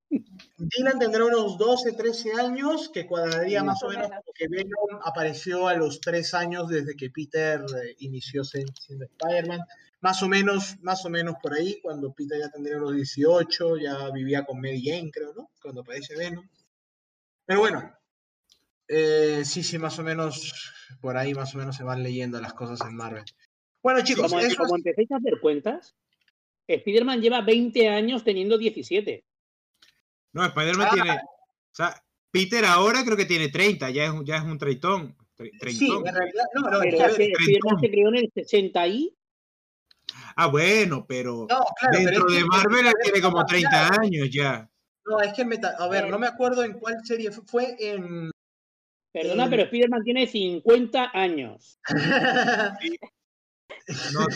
Dylan 0.56 0.98
tendrá 0.98 1.24
unos 1.24 1.56
12, 1.58 1.92
13 1.92 2.32
años, 2.32 2.90
que 2.92 3.06
cuadraría 3.06 3.60
Sí. 3.60 3.66
más 3.66 3.82
o 3.82 3.88
menos 3.88 4.08
como 4.08 4.32
que 4.34 4.48
Venom 4.48 5.00
apareció 5.04 5.68
a 5.68 5.74
los 5.74 6.00
3 6.00 6.34
años 6.34 6.68
desde 6.68 6.96
que 6.96 7.10
Peter 7.10 7.60
eh, 7.60 7.94
inició 7.98 8.42
siendo 8.44 8.72
Spider-Man. 8.88 9.60
Más 10.00 10.20
o 10.22 10.28
menos, 10.28 10.78
más 10.80 11.04
o 11.04 11.10
menos 11.10 11.36
por 11.40 11.54
ahí, 11.54 11.78
cuando 11.80 12.12
Peter 12.12 12.40
ya 12.40 12.50
tendría 12.50 12.78
unos 12.78 12.96
18, 12.96 13.76
ya 13.76 14.10
vivía 14.10 14.44
con 14.44 14.60
Mary 14.60 14.82
Jane, 14.84 15.12
creo, 15.12 15.32
¿no? 15.34 15.50
Cuando 15.62 15.82
aparece 15.82 16.16
Venom. 16.16 16.48
Pero 17.44 17.60
bueno, 17.60 17.92
eh, 18.88 19.42
sí, 19.44 19.62
sí, 19.62 19.78
más 19.78 19.98
o 20.00 20.02
menos, 20.02 20.72
por 21.00 21.16
ahí 21.16 21.34
más 21.34 21.54
o 21.54 21.58
menos 21.58 21.76
se 21.76 21.84
van 21.84 22.02
leyendo 22.02 22.40
las 22.40 22.52
cosas 22.54 22.80
en 22.80 22.96
Marvel. 22.96 23.24
Bueno, 23.82 24.00
chicos, 24.02 24.30
Como, 24.30 24.40
eso 24.40 24.56
como 24.56 24.76
es- 24.76 24.80
empecéis 24.80 25.10
a 25.12 25.16
hacer 25.16 25.40
cuentas, 25.40 25.94
Spider-Man 26.66 27.20
lleva 27.20 27.40
20 27.40 27.88
años 27.88 28.22
teniendo 28.24 28.56
17. 28.56 29.24
No, 30.32 30.44
Spider-Man 30.46 30.88
Ah. 30.90 30.94
tiene, 30.94 31.10
o 31.12 31.74
sea, 31.74 32.02
Peter 32.30 32.64
ahora 32.64 33.04
creo 33.04 33.16
que 33.16 33.26
tiene 33.26 33.48
30, 33.48 33.90
ya 33.90 34.04
es, 34.04 34.10
un- 34.10 34.24
ya 34.24 34.36
es 34.36 34.42
un 34.44 34.58
treintón. 34.58 35.16
tre- 35.36 35.50
sí, 35.72 35.88
en 35.90 36.04
realidad, 36.14 36.44
no, 36.54 36.70
no, 36.70 36.78
Pero 36.80 37.06
es 37.06 37.16
que 37.16 37.24
Spider-Man 37.32 37.80
se 37.80 37.90
creó 37.90 38.08
en 38.10 38.16
el 38.16 38.30
60 38.32 38.86
y 38.86 39.16
Ah, 40.36 40.46
bueno, 40.46 41.04
pero 41.06 41.40
no, 41.40 41.46
claro, 41.46 41.64
pero 41.90 41.98
dentro 42.10 42.24
de 42.32 42.38
que- 42.38 42.44
Marvel 42.44 42.92
tiene 43.02 43.20
como 43.20 43.40
ha 43.40 43.44
30 43.46 43.70
cambiado. 43.70 44.02
años 44.02 44.28
ya. 44.30 44.70
No, 45.04 45.20
es 45.20 45.32
que 45.34 45.42
el 45.42 45.48
meta, 45.48 45.74
a 45.78 45.88
ver, 45.88 46.08
no 46.08 46.18
me 46.18 46.26
acuerdo 46.28 46.62
en 46.64 46.74
cuál 46.74 46.96
serie 47.04 47.30
fue, 47.32 47.44
fue 47.44 47.76
en 47.78 48.30
Perdona, 49.12 49.50
pero 49.50 49.64
Spider-Man 49.64 50.04
tiene 50.04 50.26
50 50.26 51.10
años. 51.12 51.78
No, 54.12 54.26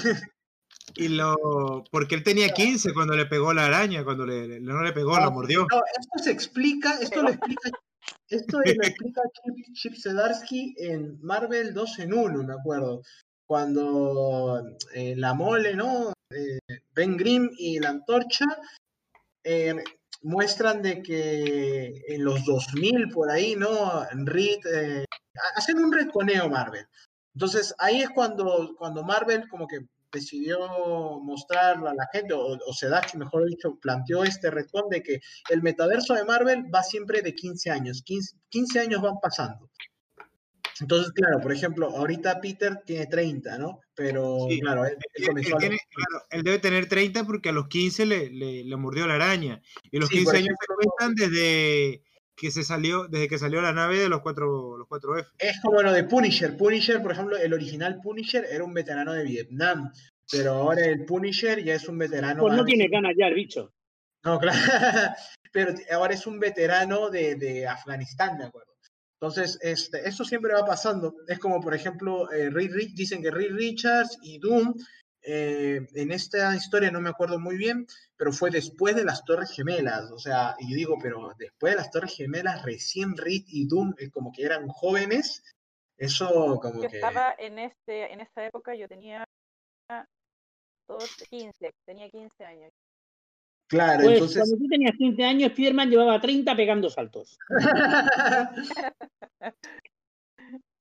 y 0.94 1.08
lo, 1.08 1.84
porque 1.90 2.14
él 2.14 2.22
tenía 2.22 2.48
15 2.48 2.92
cuando 2.94 3.14
le 3.14 3.26
pegó 3.26 3.52
la 3.52 3.66
araña, 3.66 4.04
cuando 4.04 4.24
le, 4.26 4.46
le- 4.48 4.60
no 4.60 4.82
le 4.82 4.92
pegó, 4.92 5.18
lo 5.18 5.30
mordió. 5.32 5.66
No, 5.70 5.78
esto 5.98 6.22
se 6.22 6.30
explica, 6.30 6.98
esto 7.00 7.22
lo 7.22 7.30
explica, 7.30 7.70
esto 8.28 8.58
lo 8.60 8.64
explica 8.64 9.20
Chip, 9.32 9.74
Chip 9.74 9.94
Zdarsky 9.96 10.74
en 10.78 11.18
Marvel 11.22 11.74
2 11.74 11.98
en 12.00 12.12
1, 12.14 12.42
me 12.44 12.54
acuerdo. 12.54 13.02
Cuando 13.48 14.62
eh, 14.94 15.14
la 15.16 15.34
mole, 15.34 15.74
¿no? 15.74 16.12
Eh, 16.30 16.58
Ben 16.94 17.16
Grimm 17.16 17.50
y 17.58 17.78
la 17.78 17.90
antorcha 17.90 18.44
eh, 19.44 19.74
muestran 20.22 20.82
de 20.82 21.02
que 21.02 22.02
en 22.08 22.24
los 22.24 22.44
2000 22.44 23.08
por 23.10 23.30
ahí, 23.30 23.54
¿no? 23.54 24.04
Reed, 24.24 24.58
ha- 24.66 25.58
hacen 25.58 25.78
un 25.78 25.92
retconeo 25.92 26.48
Marvel. 26.48 26.86
Entonces 27.36 27.74
ahí 27.78 28.00
es 28.00 28.08
cuando, 28.08 28.74
cuando 28.78 29.04
Marvel 29.04 29.46
como 29.50 29.66
que 29.66 29.80
decidió 30.10 30.58
mostrar 31.22 31.76
a 31.86 31.92
la 31.92 32.08
gente, 32.10 32.32
o, 32.32 32.40
o 32.54 32.74
Zdarsky, 32.74 33.18
mejor 33.18 33.44
dicho, 33.46 33.76
planteó 33.78 34.24
este 34.24 34.50
retcon 34.50 34.88
de 34.88 35.02
que 35.02 35.20
el 35.50 35.60
metaverso 35.60 36.14
de 36.14 36.24
Marvel 36.24 36.64
va 36.74 36.82
siempre 36.82 37.20
de 37.20 37.34
15 37.34 37.70
años, 37.70 38.02
15, 38.02 38.36
15 38.48 38.80
años 38.80 39.02
van 39.02 39.20
pasando. 39.20 39.68
Entonces, 40.80 41.12
claro, 41.12 41.40
por 41.42 41.52
ejemplo, 41.52 41.88
ahorita 41.90 42.40
Peter 42.40 42.80
tiene 42.86 43.06
30, 43.06 43.58
¿no? 43.58 43.80
Pero, 43.94 44.46
Sí, 44.48 44.60
claro, 44.60 44.86
él, 44.86 44.96
él 45.14 45.26
comenzó 45.26 45.48
él 45.48 45.52
a 45.52 45.56
los- 45.56 45.60
tiene- 45.60 45.78
claro, 45.94 46.24
él 46.30 46.42
debe 46.42 46.58
tener 46.58 46.88
30 46.88 47.24
porque 47.24 47.50
a 47.50 47.52
los 47.52 47.68
15 47.68 48.06
le, 48.06 48.30
le, 48.30 48.64
le 48.64 48.76
mordió 48.76 49.06
la 49.06 49.16
araña. 49.16 49.60
Y 49.90 49.98
los 49.98 50.08
Sí, 50.08 50.16
15 50.16 50.24
por 50.30 50.36
años 50.36 50.46
se 50.58 50.64
ejemplo- 50.64 50.76
cuentan 50.96 51.14
desde 51.14 52.02
que 52.36 52.50
se 52.50 52.62
salió, 52.62 53.08
desde 53.08 53.28
que 53.28 53.38
salió 53.38 53.62
la 53.62 53.72
nave 53.72 53.98
de 53.98 54.08
los 54.08 54.20
cuatro, 54.20 54.76
los 54.76 54.86
cuatro 54.86 55.16
F. 55.18 55.28
Es 55.38 55.58
como 55.62 55.82
lo 55.82 55.92
de 55.92 56.04
Punisher. 56.04 56.56
Punisher, 56.56 57.02
por 57.02 57.12
ejemplo, 57.12 57.36
el 57.36 57.52
original 57.54 57.98
Punisher 58.02 58.44
era 58.50 58.62
un 58.62 58.74
veterano 58.74 59.12
de 59.14 59.24
Vietnam, 59.24 59.90
pero 60.30 60.52
ahora 60.52 60.84
el 60.84 61.04
Punisher 61.06 61.64
ya 61.64 61.74
es 61.74 61.88
un 61.88 61.98
veterano. 61.98 62.42
Pues 62.42 62.52
no 62.52 62.58
más- 62.58 62.66
tiene 62.66 62.88
ganas 62.88 63.12
ya 63.18 63.26
el 63.28 63.34
bicho. 63.34 63.72
No, 64.24 64.38
claro. 64.40 64.58
Pero 65.52 65.74
ahora 65.92 66.12
es 66.14 66.26
un 66.26 66.38
veterano 66.38 67.08
de, 67.10 67.36
de 67.36 67.66
Afganistán, 67.66 68.36
de 68.36 68.44
acuerdo. 68.44 68.72
Entonces, 69.18 69.58
este, 69.62 70.06
eso 70.06 70.24
siempre 70.24 70.52
va 70.52 70.66
pasando. 70.66 71.14
Es 71.26 71.38
como, 71.38 71.60
por 71.62 71.74
ejemplo, 71.74 72.30
eh, 72.32 72.50
Reed 72.50 72.70
dicen 72.94 73.22
que 73.22 73.30
Reed 73.30 73.52
Richards 73.54 74.18
y 74.22 74.38
Doom, 74.38 74.74
eh, 75.26 75.86
en 75.94 76.12
esta 76.12 76.54
historia 76.56 76.90
no 76.90 77.00
me 77.00 77.10
acuerdo 77.10 77.38
muy 77.38 77.56
bien, 77.56 77.86
pero 78.16 78.32
fue 78.32 78.50
después 78.50 78.94
de 78.96 79.04
las 79.04 79.24
Torres 79.24 79.50
Gemelas. 79.52 80.10
O 80.12 80.18
sea, 80.18 80.54
y 80.58 80.74
digo, 80.74 80.96
pero 81.02 81.32
después 81.38 81.72
de 81.72 81.76
las 81.78 81.90
Torres 81.90 82.14
Gemelas, 82.16 82.64
recién 82.64 83.16
Reed 83.16 83.44
y 83.48 83.66
Doom, 83.66 83.94
eh, 83.98 84.10
como 84.10 84.32
que 84.32 84.44
eran 84.44 84.68
jóvenes. 84.68 85.42
Eso, 85.98 86.58
como 86.60 86.82
Yo 86.82 86.88
que. 86.90 86.96
estaba 86.96 87.34
en 87.38 87.58
este, 87.58 88.12
en 88.12 88.20
esa 88.20 88.44
época, 88.46 88.74
yo 88.74 88.86
tenía 88.88 89.24
dos- 90.88 91.16
15, 91.30 91.70
tenía 91.86 92.08
15 92.08 92.44
años. 92.44 92.70
Claro, 93.68 94.04
Pues 94.04 94.14
entonces. 94.14 94.42
cuando 94.42 94.56
tú 94.58 94.68
tenías 94.68 94.92
15 94.96 95.24
años, 95.24 95.50
Spider-Man 95.50 95.90
llevaba 95.90 96.20
30 96.20 96.54
pegando 96.54 96.88
saltos. 96.88 97.36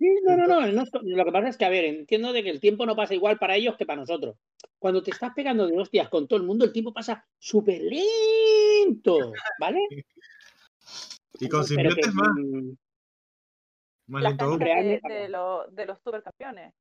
Sí, 0.06 0.20
no, 0.24 0.38
no, 0.38 0.46
no, 0.48 0.62
no, 0.72 0.84
Lo 1.02 1.26
que 1.26 1.32
pasa 1.32 1.50
es 1.50 1.58
que, 1.58 1.66
a 1.66 1.70
ver, 1.70 1.84
entiendo 1.86 2.32
de 2.32 2.44
que 2.44 2.52
el 2.52 2.60
tiempo 2.60 2.86
no 2.86 2.96
pasa 2.96 3.16
igual 3.16 3.40
para 3.40 3.56
ellos 3.56 3.76
que 3.76 3.88
para 3.88 4.02
nosotros. 4.02 4.38
Cuando 4.78 5.02
te 5.02 5.10
estás 5.10 5.34
pegando 5.34 5.66
de 5.66 5.80
hostias 5.80 6.10
con 6.10 6.28
todo 6.28 6.38
el 6.38 6.46
mundo, 6.46 6.64
el 6.64 6.72
tiempo 6.72 6.94
pasa 6.94 7.26
súper 7.40 7.82
lento, 7.82 9.34
¿vale? 9.60 9.80
Y 11.40 11.50
con 11.50 11.64
simbiontes 11.64 12.06
que, 12.06 12.12
más, 12.12 12.30
más 14.08 14.22
Las 14.22 14.38
lento 14.38 14.58
de, 14.60 15.02
de, 15.04 15.30
lo- 15.30 15.66
de 15.72 15.86
los 15.88 16.00
supercampeones. 16.04 16.72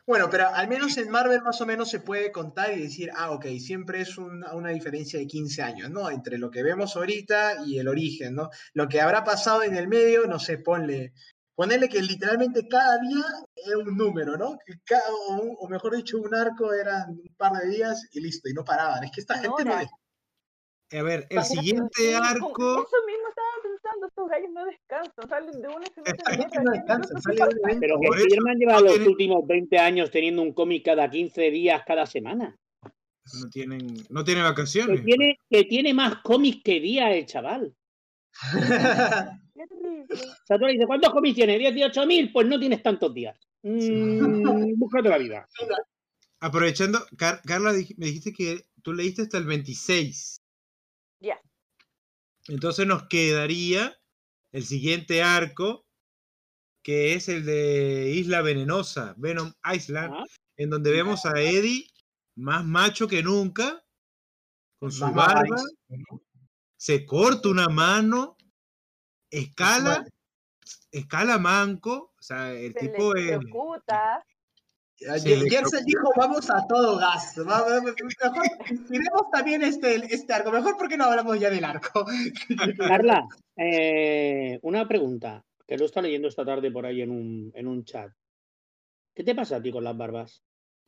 Bueno, 0.08 0.30
pero 0.30 0.48
al 0.48 0.68
menos 0.68 0.96
en 0.96 1.10
Marvel 1.10 1.42
más 1.42 1.60
o 1.60 1.66
menos 1.66 1.90
se 1.90 2.00
puede 2.00 2.32
contar 2.32 2.72
y 2.72 2.80
decir, 2.80 3.10
ah, 3.14 3.30
ok, 3.32 3.44
siempre 3.60 4.00
es 4.00 4.16
una, 4.16 4.54
una 4.54 4.70
diferencia 4.70 5.18
de 5.18 5.26
15 5.26 5.60
años, 5.60 5.90
¿no? 5.90 6.08
Entre 6.08 6.38
lo 6.38 6.50
que 6.50 6.62
vemos 6.62 6.96
ahorita 6.96 7.66
y 7.66 7.78
el 7.78 7.88
origen, 7.88 8.34
¿no? 8.34 8.48
Lo 8.72 8.88
que 8.88 9.02
habrá 9.02 9.22
pasado 9.22 9.62
en 9.64 9.76
el 9.76 9.86
medio, 9.86 10.26
no 10.26 10.38
sé, 10.38 10.56
ponle, 10.56 11.12
ponerle 11.54 11.90
que 11.90 12.00
literalmente 12.00 12.66
cada 12.68 12.96
día 13.00 13.22
era 13.66 13.76
un 13.76 13.98
número, 13.98 14.38
¿no? 14.38 14.56
Que 14.64 14.76
cada- 14.82 15.02
o, 15.28 15.68
mejor 15.68 15.94
dicho, 15.94 16.16
un 16.16 16.34
arco 16.34 16.72
eran 16.72 17.10
un 17.10 17.34
par 17.36 17.52
de 17.52 17.68
días 17.68 18.08
y 18.10 18.20
listo, 18.22 18.48
y 18.48 18.54
no 18.54 18.64
paraban. 18.64 19.04
Es 19.04 19.10
que 19.10 19.20
esta 19.20 19.34
gente 19.36 19.62
no 19.62 19.74
A 19.74 21.02
ver, 21.02 21.26
el 21.28 21.44
siguiente 21.44 22.16
arco. 22.16 22.80
Eso 22.80 22.96
mismo 23.06 23.28
estaba 23.28 23.77
pensando, 23.98 24.06
estos 24.06 24.28
gallos 24.28 24.50
no 24.52 24.64
descansan, 24.64 25.28
salen 25.28 25.60
de 25.60 25.68
una 25.68 25.86
Pero 27.80 27.98
que 28.00 28.08
Spiderman 28.20 28.58
lleva 28.58 28.72
no 28.74 28.80
los 28.80 28.92
tiene- 28.94 29.08
últimos 29.08 29.46
20 29.46 29.78
años 29.78 30.10
teniendo 30.10 30.42
un 30.42 30.52
cómic 30.52 30.84
cada 30.84 31.08
15 31.10 31.50
días, 31.50 31.82
cada 31.86 32.06
semana. 32.06 32.56
No 32.84 33.48
tienen, 33.50 33.86
no 34.08 34.24
tienen 34.24 34.44
Que 34.44 34.48
vacaciones. 34.50 35.04
tiene, 35.04 35.38
que 35.50 35.64
tiene 35.64 35.92
más 35.94 36.16
cómics 36.22 36.62
que 36.64 36.80
días 36.80 37.10
el 37.12 37.26
chaval. 37.26 37.74
Qué 38.52 39.66
terrible. 39.66 40.06
O 40.10 40.46
sea, 40.46 40.58
tú 40.58 40.64
le 40.64 40.72
dices, 40.72 40.86
¿cuántos 40.86 41.12
cómics 41.12 41.34
tienes? 41.36 41.60
¿18.000? 41.60 42.32
Pues 42.32 42.46
no 42.46 42.58
tienes 42.58 42.82
tantos 42.82 43.12
días. 43.12 43.38
Mm, 43.62 44.78
búscate 44.78 45.08
la 45.08 45.18
vida. 45.18 45.48
Aprovechando, 46.40 47.00
Car- 47.16 47.40
Carla, 47.44 47.72
me 47.72 48.06
dijiste 48.06 48.32
que 48.32 48.64
tú 48.82 48.92
leíste 48.92 49.22
hasta 49.22 49.38
el 49.38 49.46
26. 49.46 50.40
Entonces 52.48 52.86
nos 52.86 53.06
quedaría 53.08 53.96
el 54.52 54.64
siguiente 54.64 55.22
arco, 55.22 55.86
que 56.82 57.14
es 57.14 57.28
el 57.28 57.44
de 57.44 58.10
Isla 58.10 58.42
Venenosa, 58.42 59.14
Venom 59.18 59.52
Island, 59.74 60.14
Ah, 60.14 60.24
en 60.56 60.70
donde 60.70 60.90
vemos 60.90 61.24
a 61.26 61.40
Eddie 61.40 61.86
más 62.36 62.64
macho 62.64 63.06
que 63.08 63.22
nunca, 63.22 63.84
con 64.78 64.92
su 64.92 65.04
barba, 65.12 65.56
se 66.76 67.04
corta 67.04 67.48
una 67.48 67.68
mano, 67.68 68.36
escala, 69.30 70.04
escala 70.90 71.38
manco, 71.38 72.14
o 72.18 72.22
sea, 72.22 72.52
el 72.52 72.72
Se 72.72 72.88
tipo 72.88 73.14
es... 73.16 73.38
Se 74.98 75.36
le- 75.36 75.48
Jersey 75.48 75.84
dijo, 75.84 76.10
vamos 76.16 76.50
a 76.50 76.66
todo 76.68 76.98
gas. 76.98 77.34
va- 77.38 77.62
va- 77.62 77.80
Mejor 77.80 77.94
tiremos 78.88 79.22
también 79.32 79.62
este, 79.62 79.94
este 80.12 80.32
arco. 80.32 80.50
Mejor 80.50 80.76
porque 80.76 80.96
no 80.96 81.04
hablamos 81.04 81.38
ya 81.38 81.50
del 81.50 81.64
arco. 81.64 82.04
Carla, 82.78 83.26
eh, 83.56 84.58
una 84.62 84.88
pregunta 84.88 85.44
que 85.66 85.76
lo 85.78 85.84
está 85.84 86.02
leyendo 86.02 86.26
esta 86.28 86.44
tarde 86.44 86.70
por 86.72 86.84
ahí 86.86 87.02
en 87.02 87.10
un, 87.10 87.52
en 87.54 87.68
un 87.68 87.84
chat. 87.84 88.10
¿Qué 89.14 89.22
te 89.22 89.34
pasa 89.34 89.56
a 89.56 89.62
ti 89.62 89.70
con 89.70 89.84
las 89.84 89.96
barbas? 89.96 90.42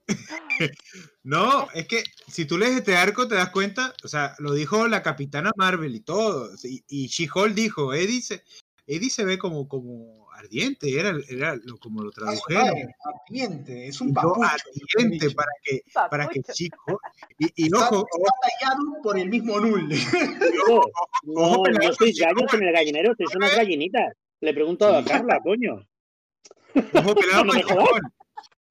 No, 1.22 1.68
es 1.74 1.86
que 1.86 2.02
si 2.28 2.44
tú 2.46 2.58
lees 2.58 2.76
este 2.76 2.96
arco 2.96 3.28
te 3.28 3.34
das 3.34 3.50
cuenta, 3.50 3.94
o 4.04 4.08
sea, 4.08 4.34
lo 4.38 4.52
dijo 4.52 4.88
la 4.88 5.02
capitana 5.02 5.52
Marvel 5.56 5.94
y 5.94 6.00
todo, 6.00 6.50
y, 6.64 6.82
y 6.88 7.06
She-Hulk 7.08 7.54
dijo, 7.54 7.94
Eddie 7.94 8.20
se, 8.22 8.42
Eddie 8.86 9.10
se 9.10 9.24
ve 9.24 9.38
como, 9.38 9.68
como 9.68 10.19
ardiente, 10.40 10.98
era, 10.98 11.12
era 11.28 11.56
lo, 11.64 11.78
como 11.78 12.02
lo 12.02 12.10
tradujeron. 12.10 12.74
Ardiente, 13.26 13.86
es 13.86 14.00
un 14.00 14.08
yo, 14.08 14.14
papucho. 14.14 14.48
ardiente 14.96 15.30
para 15.30 15.50
que, 15.62 15.80
para 16.10 16.28
que. 16.28 16.40
She-Hulk, 16.40 17.00
y, 17.38 17.66
y 17.66 17.74
ojo, 17.74 18.06
está 18.06 18.32
tallado 18.42 19.02
por 19.02 19.18
el 19.18 19.28
mismo 19.28 19.60
Null. 19.60 19.88
No, 20.66 21.42
ojo, 21.42 21.68
no, 21.68 21.78
no 21.78 21.92
si 21.92 22.12
no, 22.12 22.26
gallos 22.26 22.54
en 22.54 22.62
el 22.64 22.72
gallinero, 22.72 23.14
sois 23.16 23.34
unas 23.36 23.54
gallinitas. 23.54 24.12
Le 24.40 24.54
pregunto 24.54 24.86
a. 24.86 25.04
Carla, 25.04 25.38
coño. 25.42 25.86
ojo 26.74 27.14
pelado 27.14 27.44
No. 27.44 27.52
She-Hulk. 27.52 28.12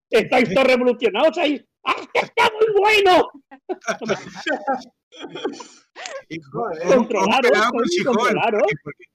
Estáis 0.10 0.54
todos 0.54 0.68
revolucionados 0.68 1.38
ahí. 1.38 1.64
¡Ah, 1.86 1.96
que 2.14 2.20
está 2.22 2.50
muy 2.52 2.68
bueno! 2.80 3.28
Porque 8.84 9.06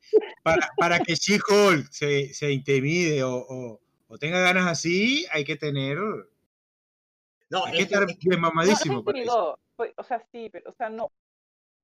para, 0.42 0.68
para 0.76 0.98
que 1.00 1.14
She-Hulk 1.14 1.88
se, 1.90 2.32
se 2.34 2.52
intimide 2.52 3.22
o, 3.22 3.34
o- 3.36 3.80
o 4.08 4.18
tenga 4.18 4.40
ganas 4.40 4.66
así, 4.66 5.26
hay 5.32 5.44
que 5.44 5.56
tener, 5.56 5.98
No, 7.50 7.64
hay 7.64 7.72
que 7.72 7.78
es 7.82 7.88
que- 7.88 7.94
estar 7.94 8.02
es 8.10 8.16
que- 8.18 8.28
bien 8.28 8.40
No, 8.40 8.48
mamadísimo. 8.48 9.02
Fue- 9.76 9.92
O 9.96 10.04
sea, 10.04 10.22
sí, 10.30 10.48
pero, 10.52 10.70
o 10.70 10.72
sea, 10.72 10.88
no. 10.88 11.10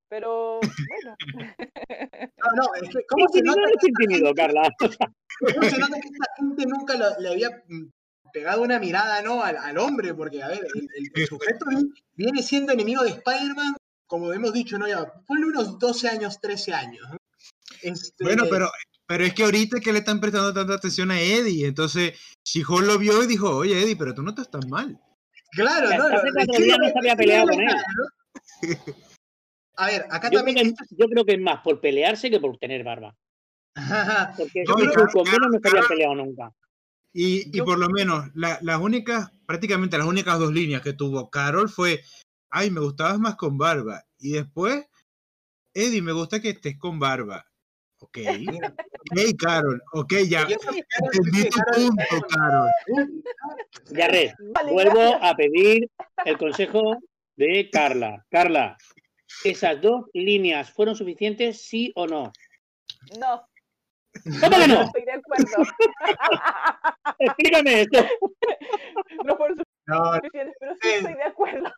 Pero, 0.09 0.61
bueno. 0.61 1.17
no, 2.39 2.51
no, 2.57 2.75
es 2.83 2.89
que, 2.89 3.05
¿cómo 3.09 3.27
se 3.33 3.43
nota 3.43 3.61
no 3.63 3.69
intimidó, 3.89 4.33
Carla? 4.35 4.63
¿Cómo 5.41 5.63
se 5.69 5.79
nota 5.79 5.95
que 6.01 6.09
esta 6.09 6.27
gente 6.37 6.65
nunca 6.67 6.95
lo- 6.97 7.19
le 7.21 7.29
había 7.31 7.51
mm, 7.69 7.87
pegado 8.33 8.63
una 8.63 8.79
mirada 8.79 9.23
¿no? 9.23 9.43
al, 9.43 9.57
al 9.57 9.79
hombre? 9.79 10.15
Porque, 10.15 10.43
a 10.43 10.49
ver, 10.49 10.67
el, 10.75 10.89
el- 10.97 11.11
el 11.15 11.27
sujeto 11.27 11.67
vi- 11.69 11.93
viene 12.15 12.43
siendo 12.43 12.73
enemigo 12.73 13.03
de 13.03 13.11
Spider-Man, 13.11 13.77
como 14.07 14.33
hemos 14.33 14.53
dicho, 14.53 14.79
¿no? 14.79 14.89
Ya, 14.89 15.05
ponle 15.27 15.47
unos 15.47 15.79
12 15.79 16.09
años, 16.09 16.41
13 16.41 16.73
años. 16.75 17.07
¿no? 17.11 17.17
Este, 17.83 18.25
Bueno, 18.25 18.45
pero, 18.51 18.71
pero 19.07 19.25
es 19.25 19.35
que 19.35 19.45
ahorita 19.45 19.79
es 19.79 19.85
que 19.85 19.93
le 19.93 20.01
están 20.01 20.21
prestando 20.21 20.53
tanta 20.53 20.75
atención 20.75 21.11
a 21.11 21.21
Eddie. 21.21 21.67
Entonces, 21.67 22.19
She-Hulk 22.45 22.87
lo 22.87 22.99
vio 22.99 23.23
y 23.23 23.27
dijo, 23.27 23.49
oye, 23.57 23.81
Eddie, 23.83 23.97
pero 23.97 24.15
tú 24.15 24.23
no 24.23 24.31
estás 24.31 24.51
tan 24.51 24.69
mal. 24.69 25.01
Claro, 25.53 25.89
¿no? 25.91 26.09
peleado. 27.17 27.49
A 29.77 29.87
ver, 29.87 30.03
acá 30.11 30.29
Yo 30.31 30.43
creo, 30.43 30.45
también. 30.45 30.75
que, 30.77 30.85
yo 30.91 31.07
creo 31.09 31.25
que 31.25 31.33
es 31.35 31.41
más 31.41 31.61
por 31.63 31.81
pelearse 31.81 32.31
que 32.31 32.39
por 32.41 32.59
tener 32.59 32.85
barba. 32.85 33.17
Porque 34.37 34.65
No, 34.67 34.79
y 34.79 34.85
incluso 34.85 34.95
Carla- 34.95 35.13
con 35.13 35.53
no 35.53 35.59
se 35.63 35.69
habían 35.69 35.87
peleado 35.89 36.15
nunca. 36.17 36.53
Y, 37.13 37.61
por 37.63 37.79
lo 37.79 37.89
menos, 37.89 38.29
la- 38.35 38.59
las 38.63 38.81
únicas, 38.81 39.31
prácticamente 39.47 39.99
las 39.99 40.07
únicas 40.07 40.39
dos 40.39 40.53
líneas 40.53 40.81
que 40.83 40.93
tuvo 40.93 41.29
Carol 41.29 41.69
fue, 41.69 42.03
ay, 42.51 42.71
me 42.71 42.81
gustabas 42.81 43.19
más 43.19 43.37
con 43.37 43.59
barba. 43.59 44.05
Y 44.19 44.33
después, 44.33 44.87
Eddie, 45.75 46.03
me 46.03 46.13
gusta 46.13 46.41
que 46.41 46.51
estés 46.51 46.79
con 46.79 46.99
barba. 46.99 47.47
Ok, 48.03 48.19
ok, 49.11 49.19
Carol, 49.39 49.83
ok, 49.93 50.13
ya. 50.29 50.43
Entendí 50.43 51.51
tu 51.51 51.61
punto, 51.75 52.27
Carol. 52.29 52.71
Ya 53.91 54.09
red, 54.09 54.31
Vale, 54.55 54.73
vuelvo 54.73 54.95
gracias. 55.01 55.21
a 55.23 55.35
pedir 55.35 55.91
el 56.25 56.39
consejo 56.39 56.97
de 57.37 57.69
Carla. 57.71 58.25
Carla, 58.31 58.77
¿esas 59.45 59.81
dos 59.83 60.07
líneas 60.15 60.71
fueron 60.71 60.97
suficientes, 60.97 61.61
sí 61.61 61.93
o 61.95 62.07
no? 62.07 62.33
No, 63.19 63.47
¿Cómo 64.41 64.57
que 64.59 64.69
no 64.69 64.75
no? 64.75 64.83
estoy 64.83 65.05
de 65.05 65.13
acuerdo. 65.13 65.73
Explícame 67.19 67.83
esto. 67.83 68.05
No 69.25 69.37
fueron 69.37 69.59
No, 69.87 70.15
suficientes, 70.15 70.57
pero 70.59 70.75
sí 70.81 70.89
estoy 70.89 71.15
de 71.15 71.23
acuerdo. 71.23 71.71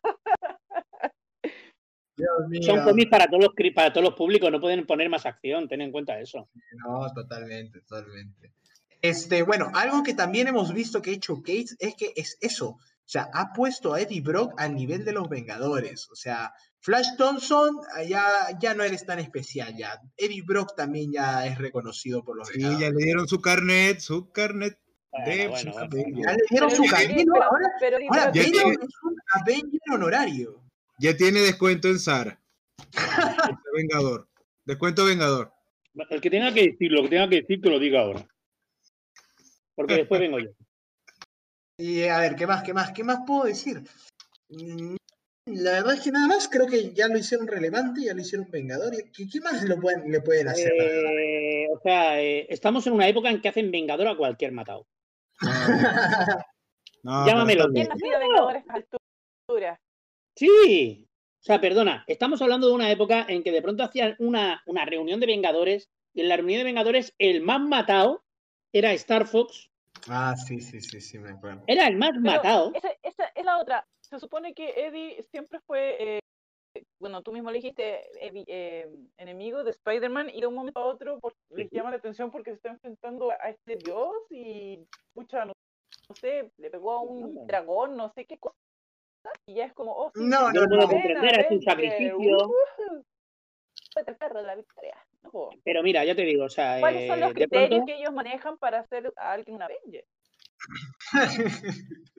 Dios 2.16 2.48
mío. 2.48 2.62
Son 2.62 2.84
cómics 2.84 3.10
para 3.10 3.26
todos 3.26 3.44
los 3.44 3.72
para 3.74 3.92
todos 3.92 4.04
los 4.04 4.14
públicos, 4.14 4.50
no 4.50 4.60
pueden 4.60 4.86
poner 4.86 5.08
más 5.08 5.26
acción, 5.26 5.68
ten 5.68 5.80
en 5.80 5.92
cuenta 5.92 6.18
eso. 6.20 6.48
No, 6.84 7.12
totalmente, 7.12 7.80
totalmente. 7.80 8.52
Este, 9.00 9.42
bueno, 9.42 9.70
algo 9.74 10.02
que 10.02 10.14
también 10.14 10.46
hemos 10.48 10.72
visto 10.72 11.02
que 11.02 11.10
ha 11.10 11.14
hecho 11.14 11.42
Case 11.42 11.74
es 11.80 11.96
que 11.96 12.12
es 12.14 12.38
eso. 12.40 12.78
O 13.04 13.08
sea, 13.12 13.28
ha 13.34 13.52
puesto 13.52 13.92
a 13.92 14.00
Eddie 14.00 14.20
Brock 14.22 14.54
al 14.58 14.74
nivel 14.74 15.04
de 15.04 15.12
los 15.12 15.28
Vengadores. 15.28 16.08
O 16.10 16.14
sea, 16.14 16.52
Flash 16.80 17.08
Thompson 17.18 17.76
ah, 17.94 18.02
ya, 18.04 18.24
ya 18.60 18.74
no 18.74 18.84
eres 18.84 19.04
tan 19.04 19.18
especial 19.18 19.76
ya. 19.76 20.00
Eddie 20.16 20.42
Brock 20.42 20.74
también 20.76 21.12
ya 21.12 21.46
es 21.46 21.58
reconocido 21.58 22.24
por 22.24 22.36
los 22.38 22.48
Sí, 22.48 22.54
Vengadores. 22.54 22.80
ya 22.80 22.90
le 22.94 23.04
dieron 23.04 23.28
su 23.28 23.40
carnet, 23.40 23.98
su 24.00 24.30
carnet 24.32 24.78
Bueno, 25.10 25.26
de 25.26 25.48
bueno. 25.48 25.72
Ya 25.72 26.32
le 26.32 26.42
dieron 26.48 26.70
Pero 26.70 26.70
su 26.70 26.82
pero- 26.84 27.42
Ahora, 27.44 27.68
pero- 27.80 27.96
ahora 28.08 28.32
pero- 28.32 28.32
Ya 28.32 28.32
tiene- 28.32 28.72
es 28.72 29.02
un 29.02 29.16
Avenger 29.34 29.80
honorario. 29.92 30.62
Ya 30.98 31.16
tiene 31.16 31.40
descuento 31.40 31.88
en 31.88 31.98
Sara. 31.98 32.40
Vengador. 33.74 34.28
Descuento 34.64 35.04
Vengador. 35.04 35.52
El 36.08 36.20
que 36.20 36.30
tenga 36.30 36.54
que 36.54 36.68
decir 36.68 36.90
lo 36.92 37.02
que 37.02 37.08
tenga 37.10 37.28
que 37.28 37.36
decir, 37.42 37.60
que 37.60 37.68
lo 37.68 37.78
diga 37.78 38.00
ahora. 38.00 38.26
Porque 39.74 39.94
después 39.96 40.20
vengo 40.20 40.38
yo. 40.38 40.50
Y 41.78 42.04
a 42.04 42.18
ver, 42.18 42.36
¿qué 42.36 42.46
más, 42.46 42.62
qué 42.62 42.72
más, 42.74 42.92
qué 42.92 43.02
más 43.04 43.20
puedo 43.26 43.44
decir? 43.44 43.82
Mm, 44.50 44.96
La 45.46 45.72
verdad 45.72 45.94
es 45.94 46.00
que 46.02 46.12
nada 46.12 46.28
más 46.28 46.48
creo 46.48 46.66
que 46.66 46.92
ya 46.92 47.08
lo 47.08 47.18
hicieron 47.18 47.46
relevante, 47.46 48.02
ya 48.04 48.14
lo 48.14 48.20
hicieron 48.20 48.48
Vengador. 48.50 48.92
¿Qué, 49.12 49.26
qué 49.28 49.40
más 49.40 49.62
lo 49.64 49.80
pueden, 49.80 50.10
le 50.10 50.20
pueden 50.20 50.48
hacer? 50.48 50.72
Eh, 50.78 51.66
o 51.74 51.80
sea, 51.82 52.20
eh, 52.20 52.46
estamos 52.48 52.86
en 52.86 52.92
una 52.92 53.08
época 53.08 53.30
en 53.30 53.40
que 53.40 53.48
hacen 53.48 53.70
Vengador 53.70 54.08
a 54.08 54.16
cualquier 54.16 54.52
matado. 54.52 54.86
No, 57.04 57.26
Llámamelo. 57.26 57.66
¿Quién 57.72 57.82
está 57.82 57.94
ha 57.94 57.96
bien. 57.96 58.10
sido 58.10 58.20
Vengador 58.20 58.54
a 58.54 58.58
esta 58.60 58.74
altura? 58.74 59.80
Sí. 60.36 61.08
O 61.40 61.42
sea, 61.42 61.60
perdona, 61.60 62.04
estamos 62.06 62.40
hablando 62.40 62.68
de 62.68 62.74
una 62.74 62.92
época 62.92 63.26
en 63.28 63.42
que 63.42 63.50
de 63.50 63.60
pronto 63.60 63.82
hacían 63.82 64.14
una, 64.20 64.62
una 64.66 64.84
reunión 64.84 65.18
de 65.18 65.26
Vengadores 65.26 65.88
y 66.14 66.20
en 66.20 66.28
la 66.28 66.36
reunión 66.36 66.58
de 66.60 66.64
Vengadores 66.64 67.12
el 67.18 67.40
más 67.40 67.60
matado 67.60 68.22
era 68.72 68.92
Star 68.92 69.26
Fox, 69.26 69.71
Ah, 70.08 70.34
sí, 70.36 70.60
sí, 70.60 70.80
sí, 70.80 71.00
sí, 71.00 71.18
me 71.18 71.30
acuerdo. 71.30 71.62
era 71.66 71.86
el 71.86 71.96
más 71.96 72.10
Pero 72.12 72.22
matado. 72.22 72.72
Esa, 72.74 72.88
esa 73.02 73.24
es 73.34 73.44
la 73.44 73.58
otra. 73.58 73.86
se 74.00 74.18
supone 74.18 74.52
que 74.54 74.86
Eddie 74.86 75.22
siempre 75.30 75.60
fue, 75.60 75.96
eh, 76.16 76.20
bueno, 77.00 77.22
tú 77.22 77.32
mismo 77.32 77.50
le 77.50 77.58
dijiste, 77.58 78.02
eh, 78.20 78.88
enemigo 79.16 79.64
de 79.64 79.70
Spider-Man 79.70 80.30
y 80.30 80.40
de 80.40 80.46
un 80.46 80.54
momento 80.54 80.80
a 80.80 80.86
otro 80.86 81.18
por- 81.20 81.34
les 81.50 81.70
llama 81.70 81.90
la 81.90 81.96
atención 81.96 82.30
porque 82.30 82.50
se 82.50 82.56
está 82.56 82.70
enfrentando 82.70 83.30
a 83.30 83.48
este 83.48 83.76
dios 83.76 84.12
y, 84.30 84.86
pucha, 85.14 85.44
no, 85.44 85.52
no 86.08 86.14
sé, 86.16 86.50
le 86.58 86.70
pegó 86.70 86.92
a 86.92 87.00
un 87.00 87.46
dragón, 87.46 87.96
no 87.96 88.10
sé 88.14 88.26
qué 88.26 88.38
cosa, 88.38 88.56
y 89.46 89.54
ya 89.54 89.66
es 89.66 89.72
como, 89.72 89.92
oh, 89.92 90.10
sí, 90.14 90.24
No, 90.24 90.50
no, 90.52 90.60
lo 90.62 90.68
puedo 90.68 90.82
no. 90.82 90.88
comprender, 90.88 91.40
es 91.40 91.50
un 91.50 91.62
sacrificio. 91.62 92.50
fue 93.92 94.02
el 94.06 94.16
perro 94.16 94.40
de 94.40 94.46
la 94.46 94.54
victoria. 94.56 94.96
Pero 95.64 95.82
mira, 95.82 96.04
ya 96.04 96.14
te 96.14 96.22
digo, 96.22 96.44
o 96.44 96.48
sea, 96.48 96.78
¿Cuáles 96.80 97.08
son 97.08 97.18
eh, 97.18 97.20
los 97.20 97.32
criterios 97.32 97.68
pronto, 97.68 97.86
que 97.86 97.96
ellos 97.96 98.12
manejan 98.12 98.58
para 98.58 98.80
hacer 98.80 99.12
a 99.16 99.32
alguien 99.32 99.56
un 99.56 99.62
Avenger? 99.62 100.04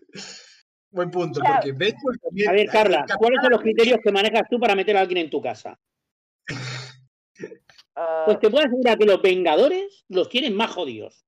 Buen 0.92 1.10
punto, 1.12 1.42
Ya. 1.44 1.54
porque 1.56 1.74
Deadpool 1.74 2.20
también. 2.20 2.50
a 2.50 2.54
ver, 2.54 2.68
Carla, 2.70 3.06
¿cuáles 3.18 3.42
son 3.42 3.52
los 3.52 3.62
criterios 3.62 4.00
que 4.04 4.12
manejas 4.12 4.44
tú 4.50 4.60
para 4.60 4.76
meter 4.76 4.96
a 4.96 5.02
alguien 5.02 5.18
en 5.26 5.30
tu 5.30 5.42
casa? 5.42 5.80
Ah, 7.96 8.24
Pues 8.26 8.40
te 8.40 8.50
puedo 8.50 8.66
asegurar 8.66 8.98
que 8.98 9.06
los 9.06 9.22
Vengadores 9.22 10.06
los 10.10 10.30
tienen 10.30 10.56
más 10.56 10.72
jodidos. 10.72 11.26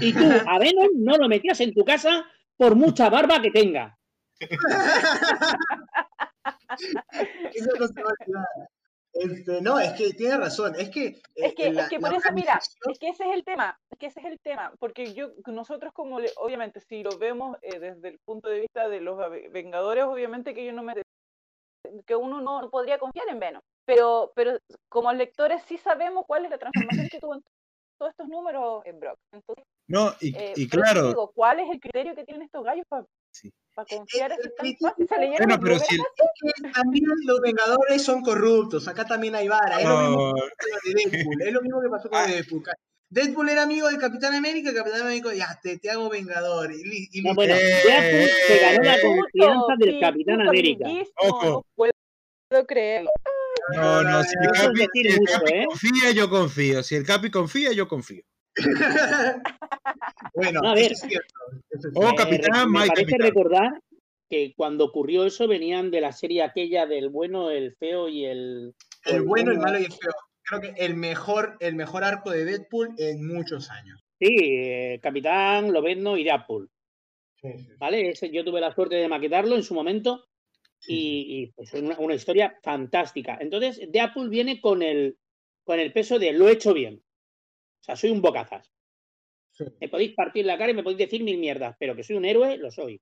Y 0.00 0.12
tú, 0.12 0.24
a 0.46 0.58
Venom, 0.58 0.88
no 0.96 1.16
lo 1.16 1.28
metías 1.28 1.60
en 1.60 1.72
tu 1.74 1.84
casa 1.84 2.24
por 2.56 2.74
mucha 2.76 3.08
barba 3.08 3.40
que 3.40 3.50
tenga. 3.50 3.98
Eso 7.54 7.70
no 7.78 7.86
se 7.86 8.02
va 8.02 8.10
a 8.10 8.14
olvidar. 8.20 8.46
Este, 9.14 9.60
no, 9.60 9.78
es 9.78 9.92
que 9.92 10.12
tiene 10.14 10.36
razón. 10.38 10.74
Es 10.78 10.88
que. 10.90 11.06
eh, 11.06 11.20
Es 11.34 11.54
que, 11.54 11.70
la- 11.70 11.82
es 11.82 11.88
que 11.88 11.98
la 11.98 12.08
por 12.08 12.16
eso, 12.16 12.32
mira, 12.32 12.58
es 12.90 12.98
que 12.98 13.08
ese 13.08 13.24
es 13.28 13.34
el 13.34 13.44
tema, 13.44 13.78
es 13.90 13.98
que 13.98 14.06
ese 14.06 14.20
es 14.20 14.26
el 14.26 14.40
tema, 14.40 14.72
porque 14.78 15.12
yo, 15.12 15.32
nosotros 15.46 15.92
como, 15.92 16.18
le- 16.20 16.32
obviamente, 16.36 16.80
si 16.80 17.02
lo 17.02 17.18
vemos 17.18 17.56
eh, 17.62 17.78
desde 17.78 18.08
el 18.08 18.18
punto 18.24 18.48
de 18.48 18.60
vista 18.60 18.88
de 18.88 19.00
los 19.00 19.18
Vengadores, 19.50 20.04
obviamente 20.04 20.54
que 20.54 20.64
yo 20.64 20.72
no 20.72 20.82
me, 20.82 20.94
que 22.06 22.16
uno 22.16 22.40
no 22.40 22.70
podría 22.70 22.98
confiar 22.98 23.28
en 23.28 23.40
Venom, 23.40 23.62
pero, 23.84 24.32
pero 24.34 24.58
como 24.88 25.12
lectores 25.12 25.62
sí 25.64 25.76
sabemos 25.78 26.24
cuál 26.26 26.44
es 26.44 26.50
la 26.50 26.58
transformación 26.58 27.08
que 27.10 27.20
tuvo 27.20 27.34
en 27.34 27.42
todos 27.98 28.10
estos 28.10 28.28
números 28.28 28.82
en 28.86 28.98
Brock. 29.00 29.18
Entonces, 29.32 29.64
No, 29.88 30.14
y, 30.20 30.34
eh, 30.36 30.52
y 30.56 30.68
claro, 30.68 31.08
digo, 31.08 31.32
¿cuál 31.34 31.60
es 31.60 31.70
el 31.70 31.80
criterio 31.80 32.14
que 32.14 32.24
tienen 32.24 32.42
estos 32.44 32.64
gallos 32.64 32.86
para 32.88 33.04
Sí. 33.30 33.50
confiar 33.74 34.32
criterio- 34.32 34.76
fácil? 34.80 35.08
Se 35.08 35.18
leyeron 35.18 35.36
bueno, 35.38 35.54
el 35.54 35.60
pero 35.60 35.78
si 35.80 35.94
el- 35.96 36.72
también 36.72 37.04
los 37.24 37.40
Vengadores 37.40 38.02
son 38.02 38.22
corruptos. 38.22 38.86
Acá 38.88 39.04
también 39.04 39.34
hay 39.34 39.48
vara. 39.48 39.78
Es 39.80 39.84
lo 39.86 39.98
mismo 40.00 40.32
no, 40.32 40.34
que 40.34 40.40
pasó 40.56 40.80
con 40.82 40.94
Deadpool. 40.94 41.42
Es 41.42 41.52
lo 41.52 41.62
mismo 41.62 41.80
que 41.82 41.88
pasó 41.88 42.08
con 42.10 42.18
Ah. 42.20 42.26
Deadpool. 42.26 42.62
Deadpool 43.10 43.48
era 43.50 43.62
amigo 43.64 43.88
del 43.88 43.98
Capitán 43.98 44.34
América. 44.34 44.70
El 44.70 44.76
Capitán 44.76 45.02
América 45.02 45.30
dijo, 45.30 45.38
ya, 45.38 45.58
te, 45.62 45.78
te 45.78 45.90
hago 45.90 46.08
Vengador. 46.08 46.72
Y, 46.72 47.20
No, 47.22 47.34
bueno, 47.34 47.54
Eh, 47.54 47.80
Deadpool 47.84 48.30
se 48.46 48.58
ganó 48.58 48.82
la 48.84 48.96
eh, 48.96 49.00
confianza 49.02 49.74
del 49.78 49.94
Sí, 49.94 50.00
Capitán 50.00 50.40
América. 50.48 50.88
Ojo. 51.16 51.46
No 51.46 51.64
puedo 51.76 52.66
creerlo. 52.66 53.10
no, 53.74 54.02
no, 54.02 54.22
si 54.24 54.30
el 54.40 54.50
Capi, 54.50 54.86
si 54.92 55.08
el 55.08 55.20
mucho, 55.20 55.32
Capi 55.34 55.52
¿eh? 55.52 55.64
confía, 55.66 56.10
yo 56.12 56.30
confío. 56.30 56.82
Si 56.82 56.94
el 56.94 57.04
Capi 57.06 57.30
confía, 57.30 57.72
yo 57.72 57.86
confío. 57.88 58.22
bueno, 60.34 60.60
No, 60.62 60.70
a 60.70 60.74
ver. 60.74 60.92
eso 60.92 61.04
es 61.06 61.10
cierto. 61.10 61.34
eso 61.70 61.88
es 61.88 61.94
Oh, 61.96 62.14
capitán, 62.14 62.70
me 62.70 62.80
Mike, 62.80 62.88
parece 62.94 63.10
capitán. 63.12 63.26
recordar 63.28 63.82
que 64.28 64.52
cuando 64.56 64.84
ocurrió 64.86 65.26
eso 65.26 65.46
venían 65.46 65.90
de 65.90 66.00
la 66.00 66.12
serie 66.12 66.42
aquella 66.42 66.86
del 66.86 67.10
bueno, 67.10 67.50
el 67.50 67.74
feo 67.76 68.08
y 68.08 68.24
el... 68.24 68.74
El 69.04 69.16
el 69.16 69.22
bueno, 69.22 69.52
el 69.52 69.58
malo 69.58 69.78
y 69.78 69.84
el 69.84 69.92
feo. 69.92 70.12
Creo 70.44 70.60
que 70.60 70.74
el 70.84 70.96
mejor, 70.96 71.56
el 71.60 71.74
mejor 71.74 72.02
arco 72.04 72.30
de 72.30 72.44
Deadpool 72.44 72.94
en 72.98 73.26
muchos 73.26 73.70
años. 73.70 74.00
Sí, 74.18 74.36
eh, 74.38 74.98
Capitán, 75.02 75.72
Lobezno 75.72 76.16
y 76.16 76.24
Deadpool. 76.24 76.68
Sí, 77.40 77.52
sí, 77.52 77.64
sí. 77.64 77.72
¿Vale? 77.78 78.10
Ese, 78.10 78.30
yo 78.30 78.44
tuve 78.44 78.60
la 78.60 78.72
suerte 78.74 78.96
de 78.96 79.08
maquetarlo 79.08 79.54
en 79.56 79.62
su 79.62 79.74
momento 79.74 80.24
y, 80.86 81.42
y, 81.42 81.46
pues, 81.52 81.72
es 81.74 81.82
una, 81.82 81.98
una 81.98 82.14
historia 82.14 82.58
fantástica. 82.62 83.38
Entonces, 83.40 83.80
Deadpool 83.90 84.30
viene 84.30 84.60
con 84.60 84.82
el, 84.82 85.16
con 85.64 85.78
el 85.78 85.92
peso 85.92 86.18
de 86.18 86.32
lo 86.32 86.48
he 86.48 86.52
hecho 86.52 86.72
bien. 86.72 87.02
O 87.82 87.84
sea, 87.84 87.96
soy 87.96 88.10
un 88.10 88.22
bocazas. 88.22 88.72
Sí. 89.50 89.64
Me 89.80 89.88
podéis 89.88 90.14
partir 90.14 90.46
la 90.46 90.56
cara 90.56 90.70
y 90.70 90.74
me 90.74 90.82
podéis 90.82 90.98
decir 90.98 91.22
mil 91.22 91.36
mierdas, 91.38 91.76
pero 91.78 91.94
que 91.94 92.04
soy 92.04 92.16
un 92.16 92.24
héroe, 92.24 92.56
lo 92.56 92.70
soy. 92.70 93.00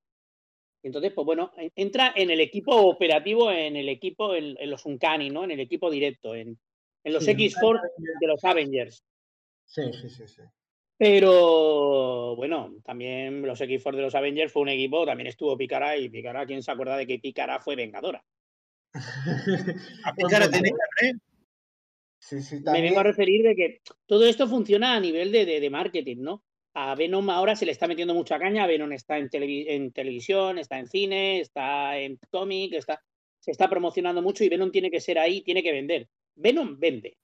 Entonces, 0.82 1.12
pues 1.12 1.24
bueno, 1.26 1.52
en- 1.56 1.70
entra 1.76 2.12
en 2.16 2.30
el 2.30 2.40
equipo 2.40 2.74
operativo, 2.74 3.52
en 3.52 3.76
el 3.76 3.88
equipo, 3.88 4.34
en, 4.34 4.56
en 4.58 4.70
los 4.70 4.86
Uncanny, 4.86 5.28
¿no? 5.30 5.44
En 5.44 5.50
el 5.52 5.60
equipo 5.60 5.90
directo, 5.90 6.34
en, 6.34 6.58
en 7.04 7.12
los 7.12 7.24
Sí, 7.24 7.32
X-Force 7.32 7.86
de 8.20 8.26
los 8.26 8.42
Avengers. 8.44 9.04
Sí, 9.66 9.82
sí, 9.92 10.08
sí, 10.08 10.26
sí. 10.26 10.42
Pero 10.96 12.34
bueno, 12.36 12.74
también 12.84 13.42
los 13.42 13.60
X-Force 13.60 13.96
de 13.98 14.02
los 14.02 14.14
Avengers 14.14 14.52
fue 14.52 14.62
un 14.62 14.68
equipo, 14.70 15.04
también 15.06 15.26
estuvo 15.28 15.56
Picara 15.56 15.96
y 15.96 16.08
Picara, 16.08 16.44
¿quién 16.46 16.62
se 16.62 16.70
acuerda 16.70 16.96
de 16.96 17.06
que 17.06 17.18
Picara 17.18 17.60
fue 17.60 17.76
vengadora? 17.76 18.24
A 20.04 20.14
Picara 20.14 20.46
punto, 20.46 20.50
tiene 20.50 20.68
¿eh? 21.02 21.12
Carnet. 22.20 22.44
Sí, 22.44 22.56
sí, 22.58 22.62
Me 22.64 22.82
vengo 22.82 23.00
a 23.00 23.04
referir 23.04 23.42
de 23.42 23.54
que 23.56 23.80
todo 24.06 24.26
esto 24.26 24.46
funciona 24.48 24.94
a 24.94 25.00
nivel 25.00 25.32
de, 25.32 25.44
de- 25.46 25.60
de 25.60 25.70
marketing, 25.70 26.18
¿no? 26.20 26.42
A 26.74 26.94
Venom 26.94 27.28
ahora 27.30 27.56
se 27.56 27.66
le 27.66 27.72
está 27.72 27.88
metiendo 27.88 28.14
mucha 28.14 28.38
caña, 28.38 28.66
Venom 28.66 28.92
está 28.92 29.18
en, 29.18 29.28
televi- 29.28 29.64
en 29.68 29.90
televisión, 29.92 30.58
está 30.58 30.78
en 30.78 30.86
cine, 30.86 31.40
está 31.40 31.98
en 31.98 32.18
cómic, 32.30 32.74
está, 32.74 33.02
se 33.40 33.50
está 33.50 33.68
promocionando 33.68 34.22
mucho 34.22 34.44
y 34.44 34.48
Venom 34.48 34.70
tiene 34.70 34.90
que 34.90 35.00
ser 35.00 35.18
ahí, 35.18 35.42
tiene 35.42 35.62
que 35.62 35.72
vender. 35.72 36.08
Venom 36.36 36.78
vende. 36.78 37.16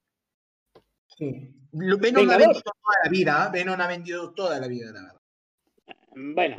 Sí. 1.17 1.53
Venom 1.73 2.29
ha 2.31 2.37
vendido 2.39 2.61
toda 2.63 2.97
la 3.05 3.11
vida. 3.11 3.47
¿eh? 3.47 3.51
Venom 3.53 3.81
ha 3.81 3.87
vendido 3.87 4.35
toda 4.35 4.59
la 4.59 4.67
vida, 4.67 4.93
la 4.93 5.03
verdad. 5.03 5.21
Bueno, 6.17 6.57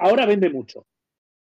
ahora 0.00 0.26
vende 0.26 0.50
mucho. 0.50 0.86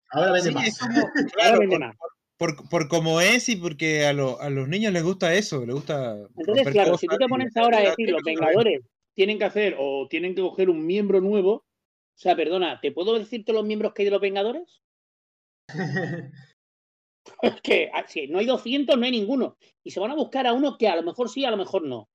Ahora 0.09 0.31
vende 0.33 0.49
Sí, 0.49 0.55
más. 0.55 0.81
Ahora 0.81 1.59
vende 1.59 1.75
por, 1.77 1.79
más. 1.87 1.95
Por, 2.37 2.67
por 2.69 2.87
como 2.87 3.21
es 3.21 3.47
y 3.49 3.55
porque 3.55 4.05
a, 4.05 4.13
lo- 4.13 4.39
a 4.41 4.49
los 4.49 4.67
niños 4.67 4.91
les 4.93 5.03
gusta 5.03 5.33
eso, 5.33 5.65
les 5.65 5.75
gusta. 5.75 6.17
Entonces, 6.37 6.67
claro, 6.71 6.97
si 6.97 7.07
tú 7.07 7.17
te 7.17 7.27
pones 7.27 7.55
ahora 7.57 7.77
a 7.79 7.81
decir 7.81 8.09
los. 8.09 8.21
Vengadores 8.23 8.81
tienen 9.13 9.37
que 9.37 9.45
hacer 9.45 9.75
o 9.79 10.07
tienen 10.09 10.33
que 10.35 10.41
coger 10.41 10.69
un 10.69 10.85
miembro 10.85 11.21
nuevo, 11.21 11.51
o 11.53 11.65
sea, 12.15 12.35
perdona, 12.35 12.79
¿te 12.81 12.91
puedo 12.91 13.17
decirte 13.17 13.53
los 13.53 13.65
miembros 13.65 13.93
que 13.93 14.01
hay 14.01 14.05
de 14.05 14.11
los 14.11 14.21
Vengadores? 14.21 14.81
Es 17.41 17.61
que 17.61 17.89
ah, 17.93 18.05
si 18.07 18.27
no 18.27 18.39
hay 18.39 18.45
200, 18.45 18.97
no 18.97 19.05
hay 19.05 19.11
ninguno. 19.11 19.57
Y 19.83 19.91
se 19.91 19.99
van 20.01 20.11
a 20.11 20.15
buscar 20.15 20.45
a 20.45 20.51
uno 20.53 20.77
que 20.77 20.89
a 20.89 20.95
lo 20.97 21.03
mejor 21.03 21.29
sí, 21.29 21.45
a 21.45 21.51
lo 21.51 21.57
mejor 21.57 21.83
no. 21.85 22.09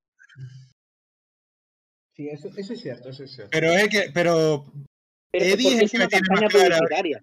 sí, 2.14 2.28
eso, 2.28 2.48
eso 2.56 2.72
es 2.74 2.80
cierto, 2.80 3.08
eso 3.08 3.24
es 3.24 3.32
cierto. 3.32 3.50
Pero 3.50 3.72
es 3.72 3.88
que, 3.88 4.10
pero, 4.12 4.66
Pero 5.30 5.44
Eddie 5.44 5.76
es 5.76 5.82
es 5.84 5.90
que 5.92 5.96
una 5.96 6.08
campaña 6.08 6.40
más 6.42 6.50
clara, 6.52 6.76
publicitaria. 6.78 7.20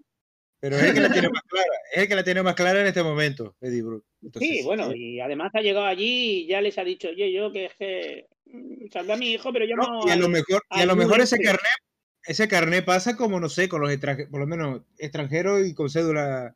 Pero 0.65 0.77
es 0.77 0.83
el 0.83 0.93
que 0.95 0.99
la 1.01 1.11
tiene 1.11 1.29
más 1.29 1.43
clara, 1.43 1.73
es 1.93 2.01
el 2.01 2.07
que 2.07 2.15
la 2.15 2.23
tiene 2.23 2.41
más 2.41 2.55
clara 2.55 2.81
en 2.81 2.87
este 2.87 3.03
momento, 3.03 3.55
Eddie 3.61 3.83
Brooke. 3.83 4.05
Entonces, 4.23 4.49
Sí, 4.49 4.63
bueno, 4.63 4.91
eh, 4.91 4.97
y 4.97 5.19
además 5.19 5.51
ha 5.53 5.61
llegado 5.61 5.85
allí 5.85 6.39
y 6.41 6.47
ya 6.47 6.59
les 6.59 6.75
ha 6.79 6.83
dicho, 6.83 7.09
oye, 7.09 7.31
yo 7.31 7.51
que 7.51 7.65
es 7.65 7.75
que 7.75 8.25
mm, 8.47 8.87
salvé 8.91 9.13
a 9.13 9.17
mi 9.17 9.31
hijo, 9.33 9.53
pero 9.53 9.65
yo 9.65 9.75
no. 9.75 9.83
no, 9.83 10.07
y 10.07 10.09
a 10.09 10.15
lo 10.15 10.27
mejor, 10.27 10.63
y 10.71 10.81
a 10.81 10.85
lo 10.87 10.95
mejor 10.95 11.21
ese 11.21 11.37
carnet, 11.37 11.61
ese 12.25 12.47
carnet 12.47 12.83
pasa 12.83 13.15
como 13.15 13.39
no 13.39 13.47
sé, 13.47 13.69
con 13.69 13.79
los 13.79 13.91
extranjeros, 13.91 14.31
por 14.31 14.39
lo 14.39 14.47
menos 14.47 14.81
extranjeros 14.97 15.67
y 15.67 15.75
con 15.75 15.87
cédula, 15.87 16.55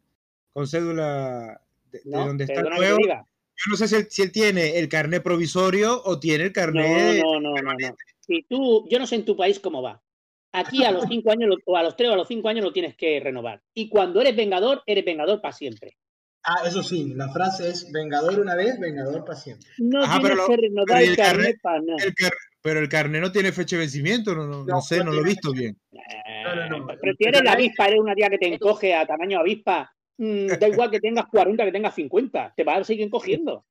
con 0.54 0.68
cédula 0.68 1.62
de, 1.92 2.02
de 2.04 2.10
No, 2.10 2.26
donde 2.26 2.46
está 2.46 2.62
el 2.62 2.70
nuevo. 2.70 2.98
Yo 3.06 3.72
no 3.72 3.78
sé 3.78 3.88
si 3.90 3.96
él, 3.96 4.08
si 4.10 4.22
él 4.24 4.32
tiene 4.32 4.80
el 4.80 4.90
carnet 4.90 5.22
provisorio 5.22 6.02
o 6.04 6.20
tiene 6.20 6.46
el 6.46 6.50
No, 6.50 6.54
carnet. 6.54 7.22
no, 7.22 7.40
no, 7.40 7.54
no, 7.62 7.74
no. 7.78 7.96
Si 8.22 8.42
tú, 8.50 8.88
yo 8.90 8.98
no 8.98 9.06
sé 9.06 9.18
en 9.18 9.26
tu 9.26 9.38
país 9.38 9.60
cómo 9.60 9.84
va. 9.84 10.02
Aquí 10.52 10.84
a 10.84 10.92
los 10.92 11.06
cinco 11.08 11.32
años, 11.32 11.56
o 11.66 11.78
a 11.78 11.84
los 11.84 11.96
tres 11.96 12.10
o 12.10 12.14
a 12.14 12.18
los 12.18 12.28
cinco 12.28 12.50
años 12.50 12.64
lo 12.66 12.74
tienes 12.74 12.96
que 12.96 13.20
renovar. 13.20 13.62
Y 13.74 13.88
cuando 13.90 14.20
eres 14.22 14.36
vengador, 14.36 14.82
eres 14.86 15.06
vengador 15.06 15.42
para 15.42 15.54
siempre. 15.54 15.98
Ah, 16.44 16.64
eso 16.66 16.82
sí, 16.82 17.14
la 17.16 17.30
frase 17.30 17.70
es 17.70 17.92
Vengador 17.92 18.40
una 18.40 18.56
vez, 18.56 18.80
Vengador 18.80 19.24
para 19.26 19.38
siempre. 19.38 19.68
No 19.78 20.02
Ajá, 20.04 20.20
pero 20.22 20.36
tienes 20.36 20.38
lo- 20.38 20.48
que 20.48 20.62
renovar 20.62 20.88
pero 20.88 21.00
¿y 21.02 21.04
el 21.04 21.10
el 21.12 21.16
carnet 21.18 21.36
carnet? 21.38 21.62
para 21.62 21.82
nada. 21.82 22.04
El 22.06 22.14
car- 22.16 22.34
pero 22.62 22.80
el 22.80 22.90
carnet 22.90 23.22
no 23.22 23.32
tiene 23.32 23.52
fecha 23.52 23.76
de 23.76 23.82
vencimiento, 23.82 24.34
no, 24.34 24.46
no, 24.48 24.60
no 24.60 24.66
No, 24.66 24.82
sé, 24.82 25.04
no 25.04 25.12
lo 25.12 25.22
he 25.22 25.24
visto 25.24 25.52
bien. 25.52 25.78
No, 25.92 26.56
no, 26.56 26.80
no. 26.80 26.92
Eh, 26.94 26.98
Pero 27.02 27.14
si 27.18 27.24
eres 27.26 27.44
la 27.44 27.52
avispa, 27.54 27.88
eres 27.88 28.00
una 28.00 28.16
tía 28.16 28.30
que 28.30 28.38
te 28.38 28.54
encoge 28.54 28.96
a 28.96 29.06
tamaño 29.06 29.40
avispa, 29.40 29.94
mm, 30.18 30.48
da 30.60 30.68
igual 30.68 30.90
que 30.90 31.00
tengas 31.00 31.26
40, 31.28 31.64
que 31.66 31.72
tengas 31.72 31.94
50, 31.96 32.54
te 32.56 32.64
va 32.64 32.76
a 32.78 32.84
seguir 32.84 33.10
cogiendo. 33.10 33.66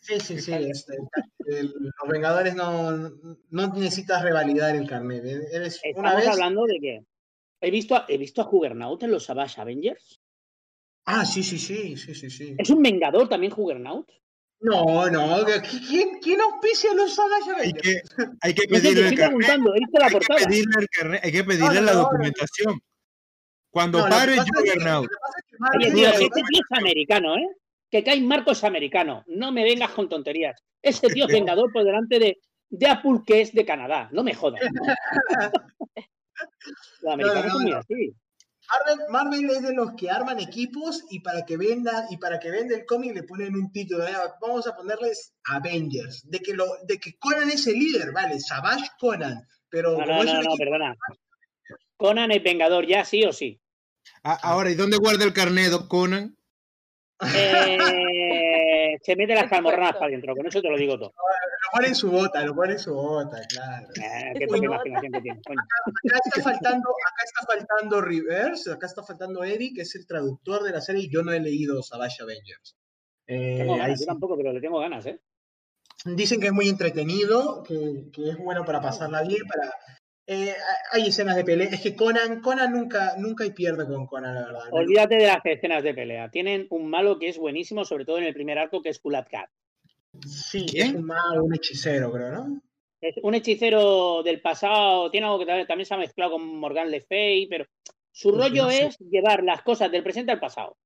Sí, 0.00 0.20
sí, 0.20 0.38
sí. 0.40 0.52
este, 0.52 0.96
el- 1.46 1.72
los 1.78 2.08
Vengadores 2.08 2.54
no, 2.54 2.90
no 3.50 3.66
necesitas 3.74 4.22
revalidar 4.22 4.74
el 4.76 4.88
carnet. 4.88 5.24
¿eh? 5.24 5.40
Eres 5.52 5.80
una 5.96 6.08
Estamos 6.10 6.16
vez. 6.16 6.28
hablando 6.28 6.64
de 6.66 6.78
que 6.80 7.00
he 7.60 7.70
visto, 7.70 7.96
a- 7.96 8.04
he 8.08 8.18
visto 8.18 8.40
a 8.42 8.44
Juggernaut 8.44 9.02
en 9.02 9.10
los 9.10 9.24
Savage 9.24 9.60
Avengers. 9.60 10.20
Ah, 11.06 11.24
sí, 11.26 11.42
sí, 11.42 11.58
sí, 11.58 11.96
sí, 11.96 12.14
sí, 12.14 12.30
sí. 12.30 12.54
¿Es 12.58 12.70
un 12.70 12.82
vengador 12.82 13.28
también 13.28 13.52
Juggernaut? 13.52 14.08
No, 14.60 15.10
no. 15.10 15.44
¿Quién, 15.88 16.18
quién 16.22 16.40
auspicia 16.40 16.92
a 16.92 16.94
los 16.94 17.14
Savage 17.14 17.50
Hay 17.50 17.52
Avengers? 17.70 17.82
que, 18.16 18.24
hay 18.40 18.54
que 18.54 18.60
sé, 18.62 18.66
te 18.68 18.74
pedirle 18.80 19.08
el 19.08 19.16
carnet. 19.16 19.48
la 19.48 20.06
Hay 20.06 20.12
que 20.12 20.46
pedirle 20.46 20.74
el 20.80 20.88
carnet, 20.88 21.24
hay 21.24 21.32
que 21.32 21.44
pedirle 21.44 21.74
no, 21.74 21.80
la 21.82 21.92
no, 21.92 21.98
documentación. 22.00 22.80
Cuando 23.70 24.04
que 24.04 24.10
pare 24.10 24.34
que- 24.34 24.40
Juggernaut, 24.40 25.08
que 25.08 25.14
es 25.16 25.48
que 25.50 25.86
Oye, 25.88 25.94
tío, 25.94 26.08
este 26.08 26.26
tío 26.48 26.60
es 26.70 26.78
americano, 26.78 27.36
¿eh? 27.36 27.46
Que 27.94 28.02
Kai 28.02 28.20
Marco 28.22 28.50
es 28.50 28.64
americano. 28.64 29.22
No 29.28 29.52
me 29.52 29.62
vengas 29.62 29.90
con 29.92 30.08
tonterías. 30.08 30.60
Ese 30.82 31.06
tío 31.10 31.26
es 31.26 31.32
vengador 31.32 31.72
por 31.72 31.84
delante 31.84 32.18
de, 32.18 32.38
de 32.68 32.86
Apple, 32.88 33.20
que 33.24 33.40
es 33.40 33.52
de 33.52 33.64
Canadá. 33.64 34.08
No 34.10 34.24
me 34.24 34.34
jodas. 34.34 34.60
Los 37.02 37.12
americanos 37.14 37.44
no, 37.44 37.50
son 37.52 37.62
muy 37.62 37.70
no. 37.70 37.78
así. 37.78 38.12
Marvel, 38.68 39.06
Marvel 39.10 39.50
es 39.50 39.62
de 39.62 39.74
los 39.74 39.92
que 39.96 40.10
arman 40.10 40.40
equipos 40.40 41.04
y 41.08 41.20
para 41.20 41.44
que 41.44 41.56
venda 41.56 42.06
y 42.10 42.16
para 42.16 42.40
que 42.40 42.50
venda 42.50 42.74
el 42.74 42.84
cómic 42.84 43.14
le 43.14 43.22
ponen 43.22 43.54
un 43.54 43.70
título. 43.70 44.02
"Ah, 44.04 44.34
Vamos 44.40 44.66
a 44.66 44.74
ponerles 44.74 45.32
Avengers. 45.44 46.22
De 46.28 46.40
que 46.40 46.52
lo, 46.52 46.66
de 46.88 46.98
que 46.98 47.16
Conan 47.20 47.48
es 47.48 47.64
el 47.68 47.74
líder, 47.78 48.10
vale, 48.12 48.40
Savage 48.40 48.86
Conan. 48.98 49.46
Pero 49.68 49.92
No, 49.92 49.98
como 49.98 50.06
no, 50.14 50.20
es 50.22 50.26
no, 50.26 50.32
un 50.32 50.36
no, 50.38 50.50
equipo- 50.50 50.56
perdona. 50.58 50.96
Conan 51.96 52.32
es 52.32 52.42
Vengador 52.42 52.88
ya, 52.88 53.04
sí 53.04 53.22
o 53.24 53.32
sí. 53.32 53.60
Ah, 54.24 54.40
ahora, 54.42 54.68
¿y 54.70 54.74
dónde 54.74 54.96
guarda 54.96 55.24
el 55.24 55.32
carnet, 55.32 55.70
Conan? 55.86 56.36
Eh, 57.20 58.98
se 59.02 59.16
mete 59.16 59.34
las 59.34 59.44
supuesto. 59.44 59.70
para 59.70 60.06
adentro, 60.06 60.34
con 60.34 60.46
eso 60.46 60.60
te 60.60 60.68
lo 60.68 60.76
digo 60.76 60.98
todo. 60.98 61.12
lo 61.12 61.70
pone 61.72 61.88
en 61.88 61.94
su 61.94 62.10
bota, 62.10 62.44
lo 62.44 62.54
pone 62.54 62.72
en 62.72 62.78
su 62.78 62.94
bota, 62.94 63.40
claro. 63.48 63.88
Eh, 63.96 64.32
qué 64.38 64.46
poca 64.46 64.64
imaginación 64.64 65.12
que 65.12 65.20
tienes, 65.20 65.42
coño. 65.46 65.60
Acá 65.60 66.20
está 66.24 66.42
faltando, 66.42 66.88
acá 66.90 67.24
está 67.24 67.46
faltando 67.46 68.00
Reverse, 68.00 68.72
acá 68.72 68.86
está 68.86 69.02
faltando 69.02 69.44
Eddie, 69.44 69.72
que 69.74 69.82
es 69.82 69.94
el 69.94 70.06
traductor 70.06 70.62
de 70.62 70.72
la 70.72 70.80
serie, 70.80 71.04
y 71.04 71.10
yo 71.10 71.22
no 71.22 71.32
he 71.32 71.40
leído 71.40 71.82
Savage 71.82 72.22
Avengers. 72.22 72.76
Eh, 73.26 73.66
ahí 73.80 73.96
sí. 73.96 74.04
yo 74.04 74.06
tampoco, 74.06 74.36
pero 74.36 74.52
le 74.52 74.60
tengo 74.60 74.80
ganas, 74.80 75.06
¿eh? 75.06 75.20
Dicen 76.04 76.40
que 76.40 76.48
es 76.48 76.52
muy 76.52 76.68
entretenido, 76.68 77.62
que, 77.62 78.10
que 78.12 78.30
es 78.30 78.36
bueno 78.36 78.64
para 78.64 78.80
pasarla 78.80 79.22
bien, 79.22 79.46
para... 79.46 79.72
eh, 80.26 80.54
hay 80.92 81.06
escenas 81.08 81.36
de 81.36 81.44
pelea. 81.44 81.68
Es 81.68 81.80
que 81.80 81.94
Conan, 81.94 82.40
Conan 82.40 82.72
nunca, 82.72 83.14
nunca 83.18 83.44
hay 83.44 83.50
pierde 83.52 83.86
con 83.86 84.06
Conan, 84.06 84.34
la 84.34 84.46
verdad. 84.46 84.62
Olvídate 84.72 85.16
de 85.16 85.26
las 85.26 85.44
escenas 85.44 85.82
de 85.82 85.94
pelea. 85.94 86.30
Tienen 86.30 86.66
un 86.70 86.88
malo 86.88 87.18
que 87.18 87.28
es 87.28 87.38
buenísimo, 87.38 87.84
sobre 87.84 88.04
todo 88.04 88.18
en 88.18 88.24
el 88.24 88.34
primer 88.34 88.58
arco, 88.58 88.82
que 88.82 88.88
es 88.90 88.98
Kulat 88.98 89.28
Kat. 89.28 89.50
Sí, 90.26 90.64
¿Quién? 90.70 90.86
es 90.88 90.94
un 90.94 91.04
mago, 91.06 91.42
un 91.44 91.54
hechicero, 91.54 92.12
creo, 92.12 92.30
¿no? 92.30 92.62
Es 93.00 93.16
un 93.22 93.34
hechicero 93.34 94.22
del 94.22 94.40
pasado, 94.40 95.10
tiene 95.10 95.26
algo 95.26 95.40
que 95.40 95.46
también, 95.46 95.66
también 95.66 95.86
se 95.86 95.94
ha 95.94 95.98
mezclado 95.98 96.32
con 96.32 96.46
Morgan 96.58 96.90
Le 96.90 97.02
Fay, 97.02 97.46
pero 97.48 97.66
su 98.12 98.30
Pues 98.30 98.42
rollo 98.44 98.64
no 98.64 98.70
sé. 98.70 98.86
es 98.86 98.98
llevar 98.98 99.42
las 99.42 99.62
cosas 99.62 99.90
del 99.90 100.02
presente 100.02 100.32
al 100.32 100.40
pasado. 100.40 100.76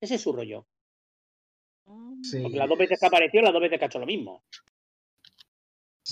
Ese 0.00 0.16
es 0.16 0.20
su 0.22 0.32
rollo. 0.32 0.66
Sí, 2.22 2.40
Porque 2.42 2.56
las 2.58 2.68
dos 2.68 2.78
veces 2.78 2.98
que 2.98 3.06
apareció, 3.06 3.42
las 3.42 3.52
dos 3.52 3.62
veces 3.62 3.78
que 3.78 3.84
ha 3.84 3.88
hecho 3.88 3.98
lo 3.98 4.06
mismo. 4.06 4.42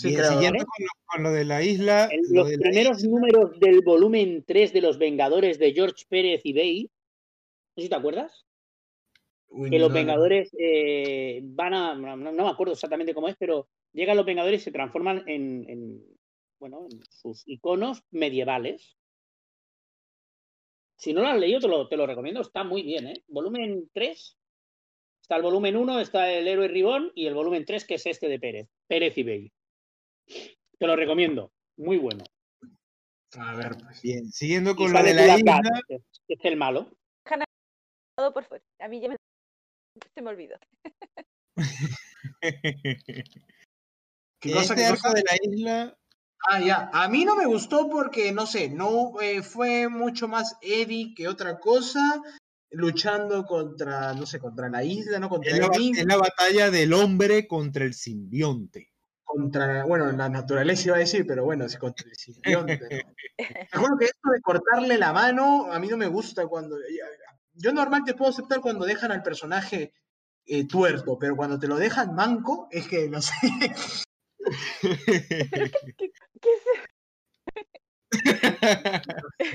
Sí 0.00 0.16
siguiendo 0.16 0.64
con 0.64 0.84
lo, 0.84 0.90
con 1.06 1.22
lo 1.24 1.32
de 1.32 1.44
la 1.44 1.62
isla. 1.62 2.08
En 2.10 2.22
lo 2.30 2.44
los 2.44 2.56
primeros 2.56 3.02
números 3.04 3.58
del 3.58 3.80
volumen 3.82 4.44
3 4.46 4.72
de 4.72 4.80
Los 4.80 4.98
Vengadores 4.98 5.58
de 5.58 5.72
George 5.72 6.04
Pérez 6.08 6.40
y 6.44 6.52
Bay, 6.52 6.82
no 6.84 7.74
sé 7.76 7.82
si 7.82 7.88
te 7.88 7.94
acuerdas, 7.94 8.46
Uy, 9.48 9.70
que 9.70 9.78
los 9.78 9.92
Vengadores 9.92 10.50
eh, 10.58 11.40
van 11.42 11.74
a, 11.74 11.94
no, 11.94 12.16
no 12.16 12.32
me 12.32 12.50
acuerdo 12.50 12.74
exactamente 12.74 13.14
cómo 13.14 13.28
es, 13.28 13.36
pero 13.38 13.68
llegan 13.92 14.16
los 14.16 14.26
Vengadores 14.26 14.60
y 14.60 14.64
se 14.64 14.72
transforman 14.72 15.24
en, 15.26 15.68
en, 15.68 16.04
bueno, 16.58 16.86
en 16.90 17.00
sus 17.10 17.46
iconos 17.46 18.02
medievales. 18.10 18.96
Si 20.96 21.12
no 21.12 21.22
lo 21.22 21.28
has 21.28 21.38
leído, 21.38 21.60
te 21.60 21.68
lo, 21.68 21.88
te 21.88 21.96
lo 21.96 22.06
recomiendo, 22.06 22.40
está 22.40 22.64
muy 22.64 22.82
bien, 22.82 23.06
¿eh? 23.06 23.22
Volumen 23.28 23.88
3, 23.92 24.36
está 25.22 25.36
el 25.36 25.42
volumen 25.42 25.76
1, 25.76 26.00
está 26.00 26.32
el 26.32 26.48
héroe 26.48 26.68
Ribón, 26.68 27.12
y 27.14 27.26
el 27.26 27.34
volumen 27.34 27.64
3, 27.64 27.84
que 27.84 27.94
es 27.94 28.06
este 28.06 28.28
de 28.28 28.40
Pérez, 28.40 28.68
Pérez 28.88 29.16
y 29.16 29.22
Bey. 29.22 29.52
Te 30.78 30.86
lo 30.86 30.96
recomiendo, 30.96 31.50
muy 31.76 31.96
bueno. 31.98 32.24
A 33.36 33.54
ver, 33.56 33.76
pues. 33.82 34.00
Bien, 34.02 34.30
siguiendo 34.30 34.74
con 34.76 34.92
lo 34.92 35.02
de 35.02 35.14
la 35.14 35.38
isla. 35.38 35.60
Kat, 35.62 35.82
que 35.88 36.34
es- 36.34 36.44
el 36.44 36.56
malo. 36.56 36.90
Todo 38.16 38.32
por 38.32 38.44
fuera. 38.44 38.64
A 38.80 38.88
mí 38.88 39.00
ya 39.00 39.08
me, 39.10 39.16
se 40.14 40.22
me 40.22 40.30
olvidó. 40.30 40.56
¿Qué 44.40 44.52
cosa, 44.52 44.74
este 44.74 44.74
qué 44.76 44.86
arco 44.86 45.02
cosa? 45.02 45.14
de 45.14 45.22
la 45.22 45.36
isla. 45.42 45.98
Ah, 46.48 46.60
ya. 46.60 46.90
A 46.92 47.08
mí 47.08 47.24
no 47.24 47.36
me 47.36 47.46
gustó 47.46 47.88
porque, 47.88 48.32
no 48.32 48.46
sé, 48.46 48.70
no 48.70 49.20
eh, 49.20 49.42
fue 49.42 49.88
mucho 49.88 50.28
más 50.28 50.56
Eddie 50.62 51.14
que 51.14 51.26
otra 51.28 51.58
cosa, 51.58 52.22
luchando 52.70 53.44
contra, 53.44 54.14
no 54.14 54.24
sé, 54.26 54.38
contra 54.38 54.68
la 54.68 54.84
isla, 54.84 55.18
¿no? 55.18 55.28
Contra 55.28 55.52
Es 55.52 55.58
la, 55.58 55.66
es 56.00 56.06
la 56.06 56.16
batalla 56.16 56.70
del 56.70 56.92
hombre 56.92 57.48
contra 57.48 57.84
el 57.84 57.94
simbionte. 57.94 58.90
Contra, 59.28 59.84
bueno, 59.84 60.10
la 60.12 60.28
naturaleza 60.28 60.88
iba 60.88 60.96
a 60.96 61.00
decir, 61.00 61.26
pero 61.26 61.44
bueno, 61.44 61.66
es 61.66 61.76
contra 61.76 62.08
el 62.08 62.16
simbionte, 62.16 62.78
¿no? 62.80 63.14
Me 63.38 63.68
acuerdo 63.70 63.98
que 63.98 64.04
esto 64.06 64.30
de 64.32 64.40
cortarle 64.40 64.98
la 64.98 65.12
mano, 65.12 65.70
a 65.70 65.78
mí 65.78 65.88
no 65.88 65.96
me 65.96 66.06
gusta 66.06 66.46
cuando... 66.46 66.76
Yo 67.52 67.72
normal 67.72 68.02
te 68.04 68.14
puedo 68.14 68.30
aceptar 68.30 68.60
cuando 68.60 68.86
dejan 68.86 69.12
al 69.12 69.22
personaje 69.22 69.92
eh, 70.46 70.66
tuerto, 70.66 71.18
pero 71.18 71.36
cuando 71.36 71.58
te 71.58 71.68
lo 71.68 71.76
dejan 71.76 72.14
manco, 72.14 72.68
es 72.70 72.88
que, 72.88 73.08
no 73.08 73.20
sé, 73.20 73.34
¿Qué, 74.80 75.90
qué 75.96 76.12
es 76.40 76.62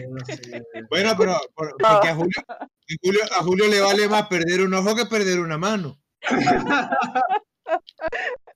no 0.10 0.26
sé. 0.26 0.64
bueno, 0.90 1.12
pero 1.18 1.38
por- 1.56 1.76
porque 1.78 2.08
a 2.08 2.16
Julio, 2.16 2.42
a 2.48 2.68
Julio, 3.02 3.22
a 3.40 3.44
Julio 3.44 3.68
le 3.68 3.82
vale 3.82 4.08
más 4.08 4.28
perder 4.28 4.62
un 4.62 4.74
ojo 4.74 4.96
que 4.96 5.06
perder 5.06 5.40
una 5.40 5.58
mano. 5.58 6.00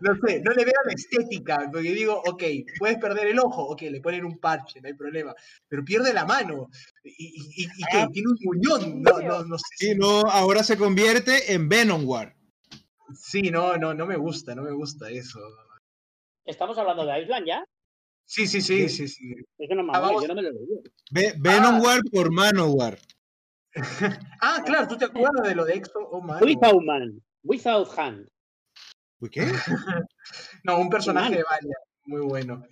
No 0.00 0.14
sé, 0.26 0.40
no 0.40 0.52
le 0.52 0.64
veo 0.64 0.74
la 0.86 0.92
estética, 0.92 1.68
porque 1.70 1.92
digo, 1.92 2.20
ok, 2.26 2.42
puedes 2.78 2.98
perder 2.98 3.26
el 3.28 3.38
ojo, 3.38 3.62
ok, 3.64 3.82
le 3.82 4.00
ponen 4.00 4.24
un 4.24 4.38
parche, 4.38 4.80
no 4.80 4.88
hay 4.88 4.94
problema, 4.94 5.34
pero 5.68 5.84
pierde 5.84 6.12
la 6.14 6.24
mano, 6.24 6.68
y, 7.04 7.10
y, 7.10 7.62
y- 7.62 7.64
y 7.64 7.82
¿qué? 7.90 7.98
Ah. 7.98 8.08
tiene 8.12 8.28
un 8.28 8.38
muñón, 8.42 9.02
no, 9.02 9.20
no, 9.20 9.44
no 9.44 9.58
sé. 9.58 9.64
Sí, 9.76 9.94
no, 9.94 10.20
ahora 10.22 10.62
se 10.62 10.78
convierte 10.78 11.52
en 11.52 11.68
Venom 11.68 12.08
War. 12.08 12.34
Sí, 13.14 13.42
no, 13.50 13.76
no, 13.76 13.92
no 13.94 14.06
me 14.06 14.16
gusta, 14.16 14.54
no 14.54 14.62
me 14.62 14.72
gusta 14.72 15.10
eso. 15.10 15.40
¿Estamos 16.44 16.78
hablando 16.78 17.04
de 17.04 17.22
Island 17.22 17.46
ya? 17.46 17.64
Sí, 18.24 18.46
sí, 18.46 18.60
sí, 18.60 18.88
sí, 18.88 19.08
sí. 19.08 19.34
Eso 19.58 19.74
no 19.74 19.82
me 19.82 19.92
Ah, 19.94 20.10
yo 20.20 20.28
no 20.28 20.34
me 20.34 20.42
lo 20.42 20.50
leí. 20.50 20.60
Ve- 21.10 21.34
Venom 21.38 21.76
Ah. 21.76 21.80
War 21.82 22.00
por 22.12 22.30
Manowar. 22.32 22.98
Ah, 24.40 24.62
claro, 24.64 24.88
¿tú 24.88 24.96
te 24.96 25.04
acuerdas 25.06 25.46
de 25.48 25.54
lo 25.54 25.64
de 25.64 25.74
Exo? 25.74 25.98
Oh, 26.10 26.20
mano. 26.20 26.44
Without 26.44 26.82
Man, 26.82 27.22
Without 27.42 27.88
Hand. 27.98 28.26
¿Uy, 29.20 29.30
¿Qué? 29.30 29.40
No, 30.64 30.78
un 30.78 30.90
personaje 30.90 31.42
muy 32.04 32.20
bueno. 32.20 32.64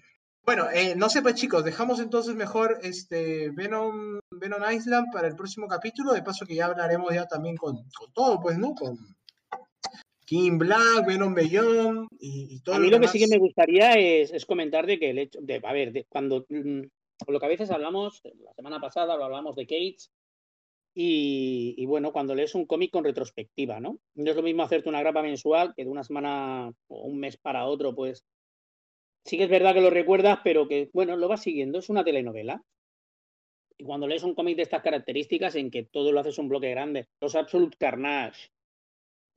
Bueno, 0.45 0.71
eh, 0.71 0.95
no 0.95 1.09
sé, 1.09 1.23
pues 1.23 1.35
chicos, 1.35 1.65
dejamos 1.65 1.99
entonces 1.99 2.35
mejor 2.37 2.79
este 2.83 3.51
Venom, 3.51 4.21
Venom 4.31 4.63
Island 4.71 5.09
para 5.13 5.27
el 5.27 5.35
próximo 5.35 5.67
capítulo, 5.67 6.13
de 6.13 6.23
paso 6.23 6.47
que 6.47 6.55
ya 6.55 6.67
hablaremos 6.67 7.13
ya 7.13 7.27
también 7.27 7.57
con, 7.57 7.77
con 7.99 8.13
todo, 8.13 8.41
pues, 8.41 8.57
¿no? 8.57 8.75
Con 8.75 8.97
King 10.25 10.59
Black, 10.59 11.05
Venom 11.07 11.35
Beyond 11.35 12.09
y, 12.21 12.57
y 12.57 12.61
todo 12.61 12.77
A 12.77 12.79
mí 12.79 12.87
lo 12.87 12.99
que 12.99 13.01
demás. 13.01 13.11
sí 13.13 13.19
que 13.19 13.27
me 13.29 13.39
gustaría 13.39 13.95
es, 13.95 14.31
es 14.33 14.47
comentar 14.47 14.87
de 14.87 14.99
que 15.01 15.11
el 15.11 15.19
hecho 15.19 15.41
de, 15.43 15.61
a 15.65 15.73
ver, 15.73 15.93
de, 15.93 16.05
cuando 16.09 16.47
mm, 16.49 16.83
lo 17.27 17.41
que 17.41 17.47
a 17.47 17.49
veces 17.49 17.71
hablamos, 17.71 18.21
la 18.25 18.53
semana 18.55 18.81
pasada 18.81 19.17
lo 19.17 19.25
hablamos 19.25 19.57
de 19.57 19.67
Cates, 19.67 20.11
y, 20.99 21.85
bueno, 21.85 22.11
cuando 22.11 22.35
lees 22.35 22.55
un 22.55 22.65
cómic 22.65 22.91
con 22.91 23.05
retrospectiva, 23.05 23.81
¿no? 23.81 23.99
No 24.15 24.31
es 24.31 24.37
lo 24.37 24.43
mismo 24.43 24.63
hacerte 24.63 24.89
una 24.89 25.01
grapa 25.01 25.21
mensual 25.21 25.75
que 25.77 25.85
de 25.85 25.91
una 25.91 26.03
semana 26.03 26.73
o 26.89 27.03
un 27.03 27.19
mes 27.19 27.37
para 27.37 27.67
otro, 27.67 27.95
pues 27.95 28.25
sí 29.23 29.37
que 29.37 29.45
es 29.45 29.51
verdad 29.51 29.75
que 29.75 29.83
lo 29.83 29.91
recuerdas, 29.91 30.39
pero 30.43 30.67
que, 30.69 30.89
bueno, 30.95 31.17
lo 31.17 31.29
vas 31.29 31.43
siguiendo, 31.43 31.79
es 31.79 31.91
una 31.91 32.03
telenovela. 32.03 32.63
Y 33.77 33.85
cuando 33.85 34.07
lees 34.07 34.23
un 34.23 34.35
cómic 34.35 34.57
de 34.57 34.63
estas 34.63 34.83
características, 34.83 35.55
en 35.57 35.71
que 35.71 35.85
todo 35.85 36.13
lo 36.13 36.21
haces 36.21 36.39
un 36.39 36.49
bloque 36.49 36.71
grande, 36.71 37.09
los 37.21 37.35
Absolute 37.35 37.77
Carnage, 37.79 38.49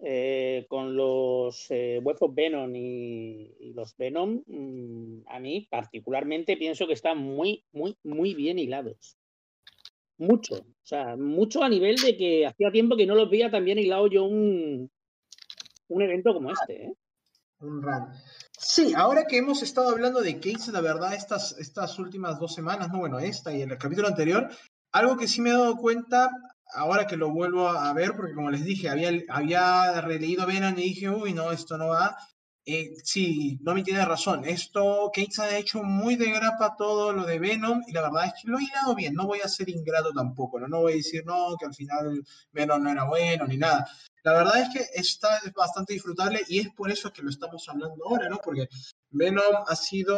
eh, 0.01 0.65
con 0.69 0.95
los 0.95 1.69
eh, 1.71 2.01
of 2.01 2.33
Venom 2.33 2.73
y, 2.73 3.53
y 3.59 3.73
los 3.73 3.97
Venom, 3.97 4.43
mm, 4.47 5.23
a 5.27 5.41
mí 5.41 5.67
particularmente 5.69 6.55
pienso 6.55 6.87
que 6.87 6.93
están 6.93 7.17
muy, 7.17 7.65
muy, 7.73 7.97
muy 8.03 8.33
bien 8.33 8.59
hilados. 8.59 9.18
Mucho, 10.19 10.55
o 10.55 10.83
sea, 10.83 11.15
mucho 11.15 11.63
a 11.63 11.69
nivel 11.69 11.95
de 11.95 12.17
que 12.17 12.45
hacía 12.45 12.71
tiempo 12.71 12.97
que 12.97 13.05
no 13.05 13.15
los 13.15 13.29
veía 13.29 13.49
tan 13.49 13.63
bien 13.63 13.79
hilado 13.79 14.07
yo 14.07 14.25
un, 14.25 14.91
un 15.87 16.01
evento 16.01 16.33
como 16.33 16.51
este. 16.51 16.87
¿eh? 16.87 16.93
Un 17.61 17.81
run. 17.81 18.07
Sí, 18.57 18.93
ahora 18.93 19.25
que 19.25 19.37
hemos 19.37 19.63
estado 19.63 19.89
hablando 19.89 20.21
de 20.21 20.35
Cates, 20.35 20.67
la 20.69 20.81
verdad, 20.81 21.13
estas, 21.13 21.57
estas 21.57 21.97
últimas 21.99 22.37
dos 22.37 22.53
semanas, 22.53 22.89
no, 22.91 22.99
bueno, 22.99 23.17
esta 23.19 23.53
y 23.53 23.61
el 23.61 23.77
capítulo 23.77 24.09
anterior, 24.09 24.49
algo 24.91 25.15
que 25.15 25.27
sí 25.27 25.39
me 25.39 25.51
he 25.51 25.53
dado 25.53 25.77
cuenta, 25.77 26.29
ahora 26.73 27.07
que 27.07 27.15
lo 27.15 27.31
vuelvo 27.31 27.69
a 27.69 27.93
ver, 27.93 28.13
porque 28.15 28.33
como 28.33 28.51
les 28.51 28.65
dije, 28.65 28.89
había, 28.89 29.11
había 29.29 30.01
releído 30.01 30.45
Venom 30.45 30.77
y 30.77 30.83
dije, 30.83 31.09
uy, 31.09 31.33
no, 31.33 31.51
esto 31.51 31.77
no 31.77 31.87
va. 31.87 32.17
Eh, 32.65 32.91
sí, 33.03 33.57
no 33.61 33.73
me 33.73 33.83
tiene 33.83 34.05
razón. 34.05 34.45
Esto, 34.45 35.09
Cates 35.13 35.39
ha 35.39 35.57
hecho 35.57 35.83
muy 35.83 36.15
de 36.15 36.31
grapa 36.31 36.75
todo 36.77 37.13
lo 37.13 37.25
de 37.25 37.39
Venom 37.39 37.81
y 37.87 37.93
la 37.93 38.03
verdad 38.03 38.27
es 38.27 38.33
que 38.41 38.49
lo 38.49 38.59
he 38.59 38.63
hilado 38.63 38.95
bien. 38.95 39.15
No 39.15 39.25
voy 39.25 39.39
a 39.41 39.47
ser 39.47 39.69
ingrato 39.69 40.11
tampoco, 40.13 40.59
¿no? 40.59 40.67
No 40.67 40.81
voy 40.81 40.93
a 40.93 40.95
decir, 40.97 41.25
no, 41.25 41.55
que 41.59 41.65
al 41.65 41.73
final 41.73 42.23
Venom 42.51 42.83
no 42.83 42.91
era 42.91 43.05
bueno 43.05 43.47
ni 43.47 43.57
nada. 43.57 43.87
La 44.23 44.33
verdad 44.33 44.61
es 44.61 44.69
que 44.69 44.85
está 44.99 45.29
bastante 45.55 45.93
disfrutable 45.93 46.41
y 46.47 46.59
es 46.59 46.69
por 46.69 46.91
eso 46.91 47.11
que 47.11 47.23
lo 47.23 47.29
estamos 47.29 47.67
hablando 47.69 48.05
ahora, 48.05 48.29
¿no? 48.29 48.37
Porque 48.43 48.67
Venom 49.09 49.63
ha 49.65 49.75
sido, 49.75 50.17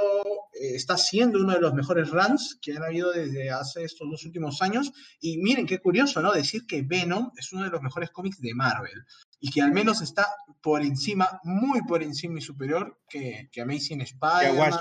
eh, 0.54 0.76
está 0.76 0.98
siendo 0.98 1.40
uno 1.40 1.54
de 1.54 1.62
los 1.62 1.74
mejores 1.74 2.10
runs 2.10 2.58
que 2.62 2.74
han 2.76 2.84
habido 2.84 3.12
desde 3.12 3.52
hace 3.52 3.84
estos 3.84 4.10
dos 4.10 4.26
últimos 4.26 4.62
años. 4.62 4.92
Y 5.22 5.38
miren 5.38 5.68
qué 5.68 5.80
curioso, 5.80 6.22
¿no? 6.22 6.34
Decir 6.34 6.66
que 6.68 6.82
Venom 6.82 7.32
es 7.38 7.54
uno 7.54 7.64
de 7.64 7.70
los 7.70 7.82
mejores 7.82 8.10
cómics 8.10 8.42
de 8.42 8.54
Marvel 8.54 9.06
y 9.42 9.52
que 9.52 9.62
al 9.62 9.72
menos 9.74 10.02
está 10.02 10.28
por 10.62 10.82
encima, 10.84 11.42
muy 11.44 11.82
por 11.82 12.02
encima 12.04 12.38
y 12.38 12.42
superior 12.42 13.02
que, 13.10 13.50
que 13.52 13.62
Amazing 13.62 13.98
Que 13.98 14.04
a 14.04 14.06
Spider-Man, 14.06 14.80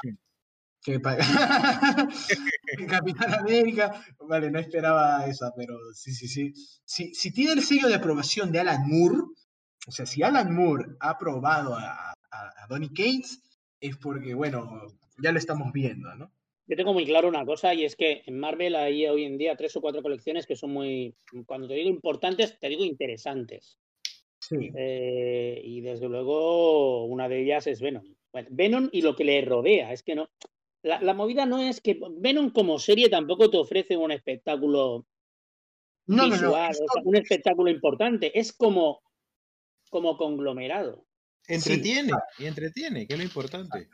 que 0.82 1.00
pa- 1.00 1.16
Capitán 2.88 3.34
América, 3.34 4.04
vale, 4.20 4.50
no 4.50 4.58
esperaba 4.58 5.26
esa, 5.26 5.52
pero 5.56 5.74
sí, 5.94 6.12
sí, 6.12 6.28
sí. 6.28 6.52
Si, 6.84 7.14
si 7.14 7.32
tiene 7.32 7.52
el 7.54 7.62
sello 7.62 7.88
de 7.88 7.94
aprobación 7.94 8.52
de 8.52 8.60
Alan 8.60 8.86
Moore, 8.86 9.16
o 9.86 9.92
sea, 9.92 10.06
si 10.06 10.22
Alan 10.22 10.54
Moore 10.54 10.84
ha 11.00 11.10
aprobado 11.10 11.74
a, 11.74 12.12
a, 12.12 12.14
a 12.30 12.66
Donny 12.68 12.88
Cates, 12.90 13.42
es 13.80 13.96
porque, 13.96 14.34
bueno, 14.34 14.86
ya 15.22 15.32
lo 15.32 15.38
estamos 15.38 15.72
viendo, 15.72 16.14
¿no? 16.14 16.32
Yo 16.66 16.76
tengo 16.76 16.92
muy 16.92 17.04
claro 17.04 17.28
una 17.28 17.44
cosa 17.44 17.74
y 17.74 17.84
es 17.84 17.96
que 17.96 18.22
en 18.26 18.38
Marvel 18.38 18.76
hay 18.76 19.04
hoy 19.06 19.24
en 19.24 19.36
día 19.38 19.56
tres 19.56 19.74
o 19.76 19.80
cuatro 19.80 20.02
colecciones 20.02 20.46
que 20.46 20.54
son 20.54 20.70
muy, 20.72 21.16
cuando 21.46 21.66
te 21.66 21.74
digo 21.74 21.90
importantes, 21.90 22.58
te 22.60 22.68
digo 22.68 22.84
interesantes. 22.84 23.78
Sí. 24.40 24.70
Eh, 24.74 25.60
y 25.64 25.80
desde 25.82 26.08
luego 26.08 27.04
una 27.04 27.28
de 27.28 27.42
ellas 27.42 27.66
es 27.66 27.80
Venom. 27.80 28.04
Bueno, 28.32 28.48
Venom 28.50 28.88
y 28.92 29.02
lo 29.02 29.14
que 29.14 29.24
le 29.24 29.40
rodea. 29.42 29.92
Es 29.92 30.02
que 30.02 30.14
no. 30.14 30.28
La, 30.82 31.00
la 31.02 31.12
movida 31.14 31.44
no 31.46 31.58
es 31.60 31.80
que 31.80 32.00
Venom 32.18 32.50
como 32.50 32.78
serie 32.78 33.08
tampoco 33.10 33.50
te 33.50 33.58
ofrece 33.58 33.96
un 33.98 34.12
espectáculo 34.12 35.06
No, 36.06 36.16
no, 36.16 36.26
no. 36.26 36.32
visual, 36.32 36.70
esto- 36.70 36.84
o 36.84 36.92
sea, 36.94 37.02
un 37.04 37.16
espectáculo 37.16 37.70
importante. 37.70 38.38
Es 38.38 38.52
como, 38.52 39.02
como 39.90 40.16
conglomerado. 40.16 41.04
Entretiene, 41.46 42.12
y 42.38 42.46
entretiene, 42.46 43.06
que 43.06 43.14
es 43.14 43.18
lo 43.18 43.24
importante. 43.24 43.88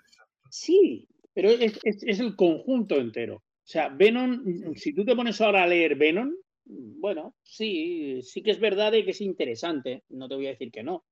Sí, 0.51 1.09
pero 1.35 1.51
es, 1.51 1.79
es- 1.83 2.03
es 2.05 2.21
el 2.21 2.37
conjunto 2.37 2.97
entero. 2.97 3.37
O 3.37 3.69
sea, 3.69 3.89
Venom, 3.89 4.45
si 4.77 4.93
tú 4.95 5.05
te 5.05 5.17
pones 5.17 5.41
ahora 5.41 5.65
a 5.65 5.67
leer 5.67 5.97
Venom, 5.97 6.33
bueno, 6.67 7.35
sí, 7.43 8.23
sí 8.23 8.43
que 8.43 8.51
es 8.51 8.61
verdad 8.61 8.93
de 8.93 9.05
que 9.05 9.13
es 9.13 9.21
interesante, 9.21 10.03
no 10.09 10.29
te 10.29 10.35
voy 10.35 10.47
a 10.47 10.51
decir 10.51 10.71
que 10.71 10.83
no. 10.83 11.05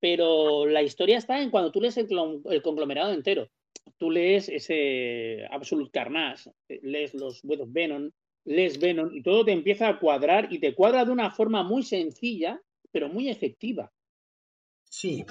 Pero 0.00 0.66
la 0.66 0.82
historia 0.82 1.18
está 1.18 1.40
en 1.40 1.50
cuando 1.50 1.72
tú 1.72 1.80
lees 1.80 1.96
el, 1.96 2.08
el 2.50 2.62
conglomerado 2.62 3.12
entero. 3.12 3.48
Tú 3.98 4.10
lees 4.10 4.48
ese 4.48 5.46
Absolute 5.50 5.90
Carnage, 5.90 6.50
eh, 6.68 6.80
lees 6.82 7.14
los 7.14 7.42
of 7.44 7.72
Venom, 7.72 8.10
lees 8.44 8.78
Venom 8.78 9.14
y 9.14 9.22
todo 9.22 9.44
te 9.44 9.52
empieza 9.52 9.88
a 9.88 9.98
cuadrar 9.98 10.52
y 10.52 10.58
te 10.58 10.74
cuadra 10.74 11.04
de 11.04 11.12
una 11.12 11.30
forma 11.30 11.62
muy 11.62 11.82
sencilla, 11.82 12.60
pero 12.90 13.08
muy 13.08 13.28
efectiva. 13.28 13.92
Sí, 14.84 15.24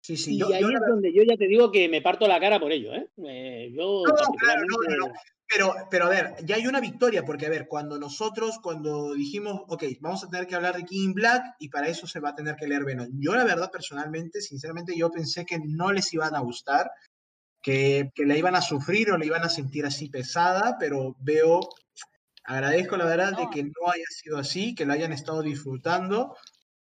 sí, 0.00 0.16
sí. 0.16 0.34
Y 0.34 0.38
yo- 0.38 0.48
ahí 0.48 0.60
yo 0.62 0.68
es 0.68 0.80
donde 0.88 1.12
yo 1.12 1.22
ya 1.22 1.36
te 1.36 1.46
digo 1.46 1.70
que 1.70 1.88
me 1.88 2.02
parto 2.02 2.26
la 2.26 2.40
cara 2.40 2.58
por 2.60 2.72
ello, 2.72 2.94
¿eh? 2.94 3.08
Eh, 3.26 3.72
yo 3.74 4.02
No, 4.06 4.14
claro, 4.38 4.62
no, 4.68 4.76
no, 4.96 5.06
no. 5.08 5.12
Pero, 5.50 5.74
pero 5.90 6.04
a 6.04 6.08
ver, 6.10 6.34
ya 6.44 6.56
hay 6.56 6.66
una 6.66 6.78
victoria, 6.80 7.24
porque 7.24 7.46
a 7.46 7.48
ver, 7.48 7.66
cuando 7.68 7.98
nosotros, 7.98 8.58
cuando 8.62 9.14
dijimos, 9.14 9.62
ok, 9.68 9.82
vamos 10.00 10.22
a 10.22 10.28
tener 10.28 10.46
que 10.46 10.54
hablar 10.54 10.76
de 10.76 10.84
King 10.84 11.14
Black 11.14 11.42
y 11.58 11.70
para 11.70 11.88
eso 11.88 12.06
se 12.06 12.20
va 12.20 12.30
a 12.30 12.34
tener 12.34 12.54
que 12.56 12.66
leer 12.66 12.84
Venom. 12.84 13.08
Yo 13.18 13.34
la 13.34 13.44
verdad, 13.44 13.70
personalmente, 13.70 14.42
sinceramente, 14.42 14.94
yo 14.94 15.10
pensé 15.10 15.46
que 15.46 15.58
no 15.64 15.90
les 15.90 16.12
iban 16.12 16.34
a 16.34 16.40
gustar, 16.40 16.90
que, 17.62 18.10
que 18.14 18.26
la 18.26 18.36
iban 18.36 18.56
a 18.56 18.60
sufrir 18.60 19.10
o 19.10 19.16
la 19.16 19.24
iban 19.24 19.42
a 19.42 19.48
sentir 19.48 19.86
así 19.86 20.10
pesada, 20.10 20.76
pero 20.78 21.16
veo, 21.18 21.60
agradezco 22.44 22.98
la 22.98 23.06
verdad 23.06 23.32
de 23.36 23.48
que 23.50 23.62
no 23.64 23.90
haya 23.90 24.04
sido 24.10 24.36
así, 24.36 24.74
que 24.74 24.84
la 24.84 24.94
hayan 24.94 25.12
estado 25.12 25.40
disfrutando. 25.40 26.36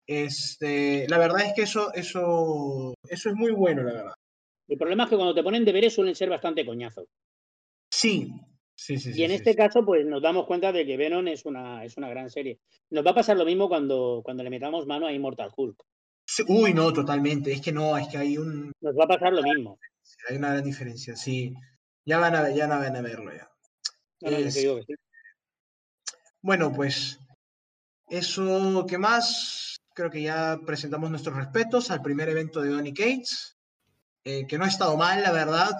Este, 0.06 1.06
la 1.09 1.18
verdad 1.18 1.47
es 1.47 1.52
que 1.55 1.62
eso, 1.62 1.93
eso, 1.94 2.94
eso 3.09 3.28
es 3.31 3.35
muy 3.35 3.52
bueno, 3.52 3.82
la 3.82 3.93
verdad. 3.93 4.14
El 4.68 4.78
problema 4.78 5.05
es 5.05 5.10
que 5.10 5.16
cuando 5.16 5.35
te 5.35 5.43
ponen 5.43 5.64
deberes 5.64 5.94
suelen 5.94 6.14
ser 6.14 6.31
bastante 6.31 6.64
coñazos. 6.64 7.06
Sí, 7.90 8.32
sí, 8.74 8.98
sí. 8.98 9.10
Y 9.10 9.12
sí, 9.14 9.22
en 9.24 9.31
sí, 9.31 9.36
este 9.36 9.51
sí. 9.52 9.56
caso, 9.56 9.85
pues 9.85 10.05
nos 10.06 10.22
damos 10.22 10.47
cuenta 10.47 10.72
de 10.72 10.85
que 10.85 10.97
Venom 10.97 11.26
es 11.28 11.44
una, 11.44 11.85
es 11.85 11.97
una 11.97 12.09
gran 12.09 12.31
serie. 12.31 12.59
Nos 12.90 13.05
va 13.06 13.10
a 13.12 13.14
pasar 13.14 13.36
lo 13.36 13.44
mismo 13.44 13.68
cuando, 13.68 14.20
cuando 14.24 14.43
le 14.43 14.51
metamos 14.51 14.86
mano 14.86 15.06
a 15.06 15.12
Immortal 15.12 15.51
Hulk. 15.56 15.82
Uy, 16.48 16.72
no, 16.72 16.93
totalmente. 16.93 17.52
Es 17.52 17.60
que 17.60 17.72
no, 17.72 17.97
es 17.97 18.09
que 18.09 18.18
hay 18.18 18.39
un, 18.39 18.72
Nos 18.81 18.94
va 18.97 19.05
a 19.05 19.09
pasar 19.09 19.32
lo 19.32 19.43
mismo. 19.43 19.78
hay 20.28 20.36
una 20.36 20.52
gran 20.52 20.64
diferencia, 20.64 21.16
sí. 21.16 21.52
Ya 22.06 22.18
van 22.18 22.35
a, 22.35 22.51
ya 22.51 22.66
no 22.66 22.78
van 22.78 22.97
a 22.97 23.01
verlo 23.02 23.32
ya. 23.32 23.48
No, 24.22 24.31
no, 24.31 24.39
yo 24.39 24.47
Es- 24.47 24.55
te 24.55 24.60
digo 24.60 24.76
que 24.76 24.82
sí. 24.82 24.94
Bueno, 26.43 26.72
pues 26.74 27.18
eso, 28.09 28.85
¿qué 28.89 28.98
más? 28.98 29.74
Creo 29.95 30.11
que 30.11 30.23
ya 30.23 30.59
presentamos 30.66 31.11
nuestros 31.11 31.37
respetos 31.37 31.91
al 31.91 32.03
primer 32.03 32.29
evento 32.29 32.61
de 32.61 32.71
Donny 32.71 32.93
Cates, 32.93 33.57
eh, 34.25 34.47
que 34.49 34.59
no 34.59 34.65
ha 34.65 34.69
estado 34.69 34.97
mal, 34.97 35.23
la 35.23 35.33
verdad. 35.33 35.71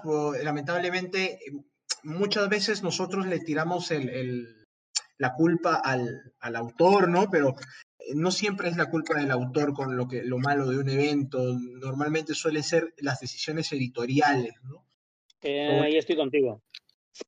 lamentablemente, 0.43 1.33
eh, 1.35 1.53
muchas 2.05 2.49
veces 2.49 2.83
nosotros 2.83 3.27
le 3.27 3.41
tiramos 3.41 3.91
el, 3.91 4.09
el- 4.09 4.65
la 5.19 5.33
culpa 5.35 5.77
al, 5.77 6.33
al 6.41 6.57
autor, 6.57 7.09
¿no? 7.09 7.29
Pero 7.31 7.55
eh, 7.99 8.15
no 8.15 8.31
siempre 8.31 8.69
es 8.69 8.77
la 8.77 8.91
culpa 8.91 9.19
del 9.19 9.31
autor 9.31 9.73
con 9.73 9.97
lo, 9.97 10.07
que, 10.09 10.23
lo 10.25 10.39
malo 10.39 10.69
de 10.69 10.79
un 10.79 10.89
evento. 10.89 11.55
Normalmente 11.81 12.35
suelen 12.35 12.63
ser 12.63 12.95
las 12.99 13.21
decisiones 13.21 13.73
editoriales, 13.73 14.55
¿no? 14.65 14.85
Como- 15.41 15.83
ahí 15.83 15.97
estoy 15.97 16.17
contigo. 16.17 16.63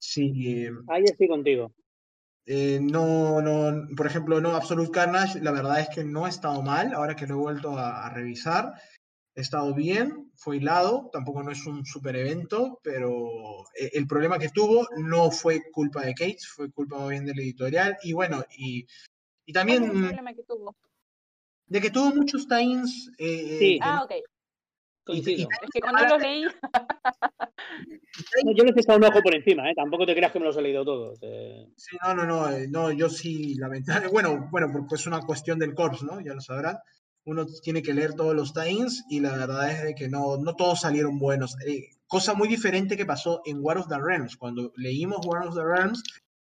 Sí, 0.01 0.65
eh, 0.65 0.71
Ahí 0.89 1.05
estoy 1.05 1.29
contigo. 1.29 1.73
Eh, 2.47 2.78
no, 2.81 3.43
no, 3.43 3.89
por 3.97 4.06
ejemplo, 4.06 4.40
no, 4.40 4.51
Absolute 4.55 4.93
Carnage, 4.93 5.40
la 5.40 5.51
verdad 5.51 5.81
es 5.81 5.89
que 5.89 6.05
no 6.05 6.27
ha 6.27 6.28
estado 6.28 6.62
mal, 6.62 6.94
ahora 6.94 7.16
que 7.16 7.27
lo 7.27 7.35
he 7.35 7.39
vuelto 7.39 7.77
a, 7.77 8.06
a 8.06 8.10
revisar, 8.10 8.66
ha 9.36 9.40
estado 9.40 9.74
bien, 9.74 10.31
fue 10.36 10.59
hilado, 10.59 11.10
tampoco 11.12 11.43
no 11.43 11.51
es 11.51 11.66
un 11.66 11.85
super 11.85 12.14
evento, 12.16 12.81
pero 12.85 13.64
eh, 13.78 13.90
el 13.94 14.06
problema 14.06 14.39
que 14.39 14.48
tuvo 14.51 14.86
no 14.97 15.31
fue 15.32 15.60
culpa 15.73 16.02
de 16.02 16.14
Cates, 16.14 16.47
fue 16.47 16.70
culpa 16.70 16.98
más 16.98 17.09
bien 17.10 17.27
del 17.27 17.40
editorial, 17.40 17.97
y 18.02 18.12
bueno, 18.12 18.44
y, 18.56 18.86
y 19.47 19.52
¿Cuál 19.52 19.68
es 19.68 19.74
el 19.74 19.81
también 19.81 20.01
problema 20.02 20.35
que 20.35 20.44
tuvo? 20.44 20.77
de 21.68 21.81
que 21.81 21.90
tuvo 21.90 22.14
muchos 22.14 22.47
tie-ins, 22.47 23.10
eh, 23.18 23.56
Sí. 23.59 23.78
Ah, 23.82 23.97
no- 23.97 24.05
ok. 24.05 24.12
Coincido. 25.07 25.49
Es 25.62 25.70
que 25.73 25.81
cuando 25.81 26.05
los 26.05 26.20
leí, 26.20 26.45
No, 28.45 28.53
yo 28.53 28.65
les 28.65 28.77
he 28.77 28.81
echado 28.81 28.99
un 28.99 29.05
ojo 29.05 29.20
por 29.23 29.35
encima, 29.35 29.70
¿eh? 29.70 29.74
Tampoco 29.74 30.07
te 30.07 30.15
creas 30.15 30.33
que 30.33 30.39
me 30.41 30.47
los 30.47 30.57
he 30.57 30.62
leído 30.62 30.85
todos. 30.85 31.19
eh. 31.23 31.69
Sí, 31.77 31.97
no, 32.03 32.15
no, 32.15 32.24
no, 32.27 32.51
eh, 32.51 32.66
no, 32.69 32.91
yo 32.91 33.09
sí, 33.09 33.55
lamentablemente, 33.55 34.12
bueno, 34.12 34.49
bueno, 34.51 34.69
porque 34.73 34.97
es 34.97 35.07
una 35.07 35.20
cuestión 35.20 35.59
del 35.59 35.74
corps, 35.74 36.03
¿no? 36.03 36.20
Ya 36.20 36.35
lo 36.35 36.41
sabrán. 36.41 36.78
Uno 37.24 37.47
tiene 37.62 37.83
que 37.83 37.95
leer 37.95 38.15
todos 38.15 38.35
los 38.35 38.53
tie-ins 38.53 39.05
y 39.09 39.20
la 39.20 39.37
verdad 39.37 39.70
es 39.70 39.83
de 39.83 39.95
que 39.95 40.09
no, 40.09 40.37
no 40.39 40.55
todos 40.55 40.81
salieron 40.81 41.19
buenos. 41.19 41.57
Eh, 41.66 41.89
cosa 42.07 42.35
muy 42.35 42.49
diferente 42.49 42.97
que 42.97 43.07
pasó 43.07 43.43
en 43.45 43.59
War 43.61 43.78
of 43.78 43.89
the 43.89 43.99
Realms. 43.99 44.37
Cuando 44.37 44.73
leímos 44.77 45.24
War 45.27 45.47
of 45.47 45.55
the 45.55 45.65
Realms, 45.65 46.03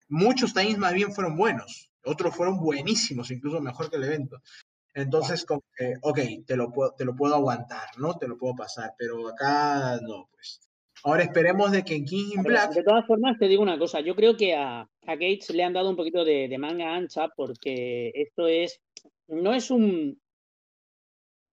muchos 0.10 0.54
tie-ins 0.54 0.78
más 0.78 0.94
bien 0.94 1.14
fueron 1.14 1.38
buenos. 1.38 1.90
Otros 2.04 2.36
fueron 2.36 2.60
buenísimos, 2.60 3.32
incluso 3.32 3.62
mejor 3.62 3.90
que 3.90 3.98
el 3.98 4.04
evento. 4.04 4.42
Entonces, 4.94 5.46
como 5.46 5.64
que, 5.76 5.94
ok, 6.02 6.20
te 6.46 6.56
lo, 6.56 6.72
puedo, 6.72 6.94
te 6.94 7.06
lo 7.06 7.16
puedo 7.16 7.36
aguantar, 7.36 7.88
¿no? 7.98 8.18
Te 8.18 8.28
lo 8.28 8.38
puedo 8.38 8.56
pasar, 8.56 8.94
pero 8.98 9.28
acá 9.30 10.00
no, 10.02 10.30
pues. 10.32 10.60
Ahora 11.04 11.24
esperemos 11.24 11.72
de 11.72 11.84
que 11.84 11.96
en 11.96 12.06
King 12.06 12.32
in 12.36 12.44
Black 12.44 12.74
de 12.74 12.84
todas 12.84 13.08
formas, 13.08 13.38
te 13.40 13.48
digo 13.48 13.64
una 13.64 13.80
cosa. 13.80 14.02
Yo 14.02 14.16
creo 14.16 14.38
que 14.38 14.56
a, 14.56 14.82
a 14.82 15.16
Gates 15.16 15.50
le 15.50 15.64
han 15.64 15.74
dado 15.74 15.90
un 15.90 15.96
poquito 15.96 16.24
de, 16.24 16.48
de 16.48 16.58
manga 16.58 16.94
ancha 16.94 17.30
porque 17.30 18.12
esto 18.14 18.48
es. 18.48 18.80
No 19.28 19.54
es 19.54 19.72
un. 19.72 20.22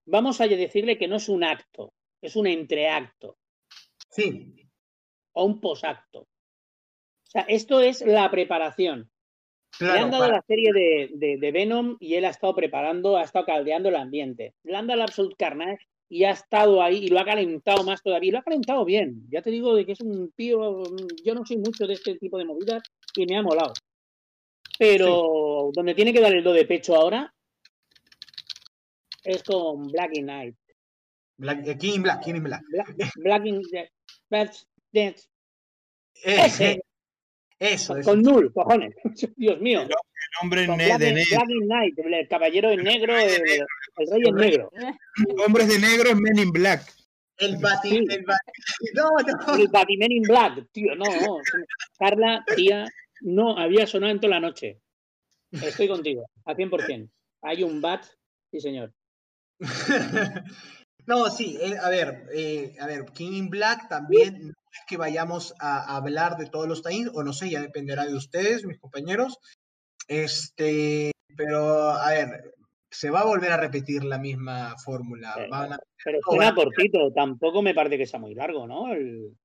Vamos 0.05 0.39
a 0.41 0.47
decirle 0.47 0.97
que 0.97 1.07
no 1.07 1.15
es 1.15 1.29
un 1.29 1.43
acto, 1.43 1.93
es 2.21 2.35
un 2.35 2.47
entreacto 2.47 3.37
Sí, 4.09 4.55
o 5.33 5.45
un 5.45 5.59
posacto. 5.61 6.21
O 6.21 7.31
sea, 7.31 7.43
esto 7.43 7.79
es 7.79 8.01
la 8.01 8.29
preparación. 8.31 9.09
Le 9.79 9.85
claro, 9.87 10.03
han 10.05 10.11
dado 10.11 10.23
para- 10.23 10.35
la 10.37 10.43
serie 10.47 10.71
de, 10.73 11.09
de- 11.13 11.37
de 11.37 11.51
Venom 11.51 11.97
y 11.99 12.15
él 12.15 12.25
ha 12.25 12.29
estado 12.29 12.55
preparando, 12.55 13.17
ha 13.17 13.23
estado 13.23 13.45
caldeando 13.45 13.89
el 13.89 13.95
ambiente. 13.95 14.53
Le 14.63 14.75
han 14.75 14.87
dado 14.87 14.97
el 14.99 15.03
Absolute 15.03 15.35
Carnage 15.37 15.85
y 16.09 16.23
ha 16.23 16.31
estado 16.31 16.81
ahí 16.81 17.05
y 17.05 17.07
lo 17.09 17.19
ha 17.19 17.25
calentado 17.25 17.83
más 17.83 18.01
todavía. 18.01 18.29
Y 18.29 18.31
lo 18.31 18.39
ha 18.39 18.43
calentado 18.43 18.83
bien. 18.83 19.27
Ya 19.29 19.41
te 19.41 19.51
digo 19.51 19.75
de 19.75 19.85
que 19.85 19.91
es 19.93 20.01
un 20.01 20.31
tío. 20.31 20.83
Yo 21.23 21.35
no 21.35 21.45
soy 21.45 21.57
mucho 21.57 21.85
de 21.87 21.93
este 21.93 22.15
tipo 22.15 22.37
de 22.37 22.45
movidas 22.45 22.81
y 23.15 23.25
me 23.25 23.37
ha 23.37 23.41
molado. 23.43 23.73
Pero 24.77 25.69
donde 25.73 25.93
tiene 25.93 26.13
que 26.13 26.21
dar 26.21 26.33
el 26.33 26.43
do 26.43 26.51
de 26.53 26.65
pecho 26.65 26.95
ahora 26.95 27.33
es 29.23 29.43
con 29.43 29.87
Black 29.87 30.11
in 30.15 30.25
Night. 30.25 30.55
Black- 31.37 31.67
eh, 31.67 31.77
King 31.77 31.93
in 31.95 32.03
Black, 32.03 32.23
King 32.23 32.35
in 32.35 32.43
Black. 32.43 32.63
Black, 32.69 33.11
Black 33.17 33.45
in 33.45 33.61
Dance. 34.29 34.65
Eh, 36.25 36.35
Ese, 36.47 36.81
Eso, 37.59 37.97
eso. 37.97 38.09
con 38.09 38.21
Null, 38.21 38.53
cojones. 38.53 38.95
Dios 39.35 39.59
mío. 39.59 39.81
El 39.81 39.89
hombre 40.41 40.65
Con 40.65 40.77
ne- 40.77 40.85
Black, 40.85 40.99
de 40.99 41.13
negro. 41.13 41.39
El 42.17 42.27
caballero 42.27 42.71
en 42.71 42.83
negro, 42.83 43.17
el, 43.17 43.29
el 43.31 44.11
rey 44.11 44.21
en 44.25 44.35
negro. 44.35 44.71
Hombres 45.45 45.67
de 45.67 45.79
negro 45.79 46.09
es 46.09 46.15
Men 46.15 46.39
in 46.39 46.51
Black. 46.51 46.83
El 47.37 47.57
bati, 47.57 47.89
Sí. 47.89 47.97
el. 47.97 48.25
No, 48.93 49.09
no. 49.47 49.55
El 49.55 49.67
Batman 49.69 50.11
in 50.11 50.23
Black, 50.23 50.67
tío, 50.71 50.95
no, 50.95 51.05
no. 51.05 51.37
Carla, 51.97 52.43
tía, 52.55 52.85
no 53.21 53.57
había 53.57 53.87
sonado 53.87 54.11
en 54.11 54.19
toda 54.19 54.35
la 54.35 54.39
noche. 54.39 54.79
Estoy 55.51 55.87
contigo, 55.87 56.29
a 56.45 56.53
100%. 56.53 57.09
Hay 57.41 57.63
un 57.63 57.81
bat, 57.81 58.05
sí, 58.51 58.59
señor. 58.59 58.93
No, 61.05 61.25
sí, 61.31 61.57
eh, 61.59 61.75
a 61.81 61.89
ver, 61.89 62.25
eh, 62.35 62.75
a 62.79 62.85
ver, 62.85 63.05
King 63.15 63.31
in 63.31 63.49
Black 63.49 63.89
también 63.89 64.53
que 64.87 64.97
vayamos 64.97 65.53
a, 65.59 65.79
a 65.93 65.97
hablar 65.97 66.37
de 66.37 66.47
todos 66.49 66.67
los 66.67 66.81
times, 66.83 67.11
o 67.13 67.23
no 67.23 67.33
sé, 67.33 67.49
ya 67.49 67.61
dependerá 67.61 68.05
de 68.05 68.15
ustedes, 68.15 68.65
mis 68.65 68.79
compañeros. 68.79 69.37
Este, 70.07 71.11
pero 71.37 71.91
a 71.91 72.09
ver, 72.09 72.53
se 72.91 73.09
va 73.09 73.21
a 73.21 73.25
volver 73.25 73.51
a 73.51 73.57
repetir 73.57 74.03
la 74.03 74.17
misma 74.17 74.75
fórmula. 74.83 75.35
Eh, 75.37 75.47
Van 75.49 75.73
a- 75.73 75.79
Pero 76.03 76.17
No, 76.25 76.31
suena 76.35 76.55
cortito, 76.55 77.11
tampoco 77.13 77.61
me 77.61 77.73
parece 77.75 77.97
que 77.97 78.07
sea 78.07 78.19
muy 78.19 78.33
largo, 78.33 78.65
¿no? 78.67 78.91
El, 78.93 79.37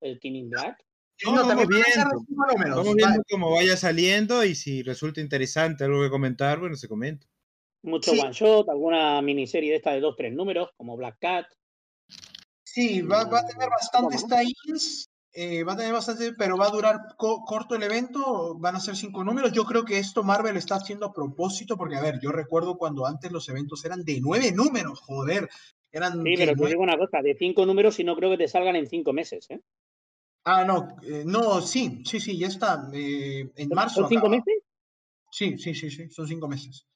el 0.00 0.18
King 0.18 0.32
in 0.34 0.50
Black. 0.50 0.76
No, 1.24 1.36
No, 1.36 1.46
vamos 1.46 1.68
viendo. 1.68 2.24
Vamos 2.70 2.86
Va- 2.88 2.94
viendo 2.96 3.22
cómo 3.30 3.50
vaya 3.52 3.76
saliendo 3.76 4.44
y 4.44 4.54
si 4.54 4.82
resulta 4.82 5.20
interesante 5.20 5.84
algo 5.84 6.02
que 6.02 6.10
comentar, 6.10 6.58
bueno, 6.58 6.74
se 6.76 6.88
comenta. 6.88 7.26
Mucho 7.82 8.10
Sí. 8.12 8.20
one 8.20 8.32
shot, 8.32 8.68
alguna 8.68 9.20
miniserie 9.22 9.70
de 9.70 9.76
esta 9.76 9.92
de 9.92 10.00
dos, 10.00 10.16
tres 10.16 10.32
números, 10.34 10.70
como 10.76 10.96
Black 10.96 11.18
Cat. 11.20 11.46
Sí, 12.72 13.02
va, 13.02 13.24
va 13.24 13.40
a 13.40 13.46
tener 13.46 13.68
bastantes 13.68 14.24
tie-ins, 14.30 15.08
eh, 15.32 15.64
va 15.64 15.72
a 15.72 15.76
tener 15.76 15.92
bastante, 15.92 16.32
pero 16.34 16.56
va 16.56 16.66
a 16.66 16.70
durar 16.70 17.00
co- 17.16 17.42
corto 17.44 17.74
el 17.74 17.82
evento, 17.82 18.56
van 18.58 18.76
a 18.76 18.80
ser 18.80 18.94
cinco 18.94 19.24
números. 19.24 19.50
Yo 19.52 19.64
creo 19.64 19.84
que 19.84 19.98
esto 19.98 20.22
Marvel 20.22 20.56
está 20.56 20.76
haciendo 20.76 21.06
a 21.06 21.12
propósito, 21.12 21.76
porque 21.76 21.96
a 21.96 22.00
ver, 22.00 22.20
yo 22.22 22.30
recuerdo 22.30 22.76
cuando 22.78 23.06
antes 23.06 23.32
los 23.32 23.48
eventos 23.48 23.84
eran 23.84 24.04
de 24.04 24.20
nueve 24.20 24.52
números, 24.52 25.00
joder, 25.00 25.48
eran 25.90 26.22
Sí, 26.22 26.34
pero 26.36 26.54
te 26.54 26.66
digo 26.68 26.82
una 26.82 26.96
cosa, 26.96 27.22
de 27.22 27.34
cinco 27.36 27.66
números 27.66 27.98
y 27.98 28.04
no 28.04 28.14
creo 28.14 28.30
que 28.30 28.38
te 28.38 28.46
salgan 28.46 28.76
en 28.76 28.86
cinco 28.86 29.12
meses, 29.12 29.50
¿eh? 29.50 29.60
Ah, 30.44 30.64
no, 30.64 30.96
eh, 31.02 31.24
no, 31.26 31.60
sí, 31.62 32.02
sí, 32.04 32.20
sí, 32.20 32.38
ya 32.38 32.46
está. 32.46 32.88
eh, 32.92 33.50
en 33.56 33.68
marzo 33.70 34.02
¿Son 34.02 34.08
cinco 34.08 34.26
acaba. 34.28 34.36
meses? 34.36 34.62
Sí, 35.32 35.58
sí, 35.58 35.74
sí, 35.74 35.90
sí, 35.90 36.08
son 36.08 36.28
cinco 36.28 36.46
meses. 36.46 36.86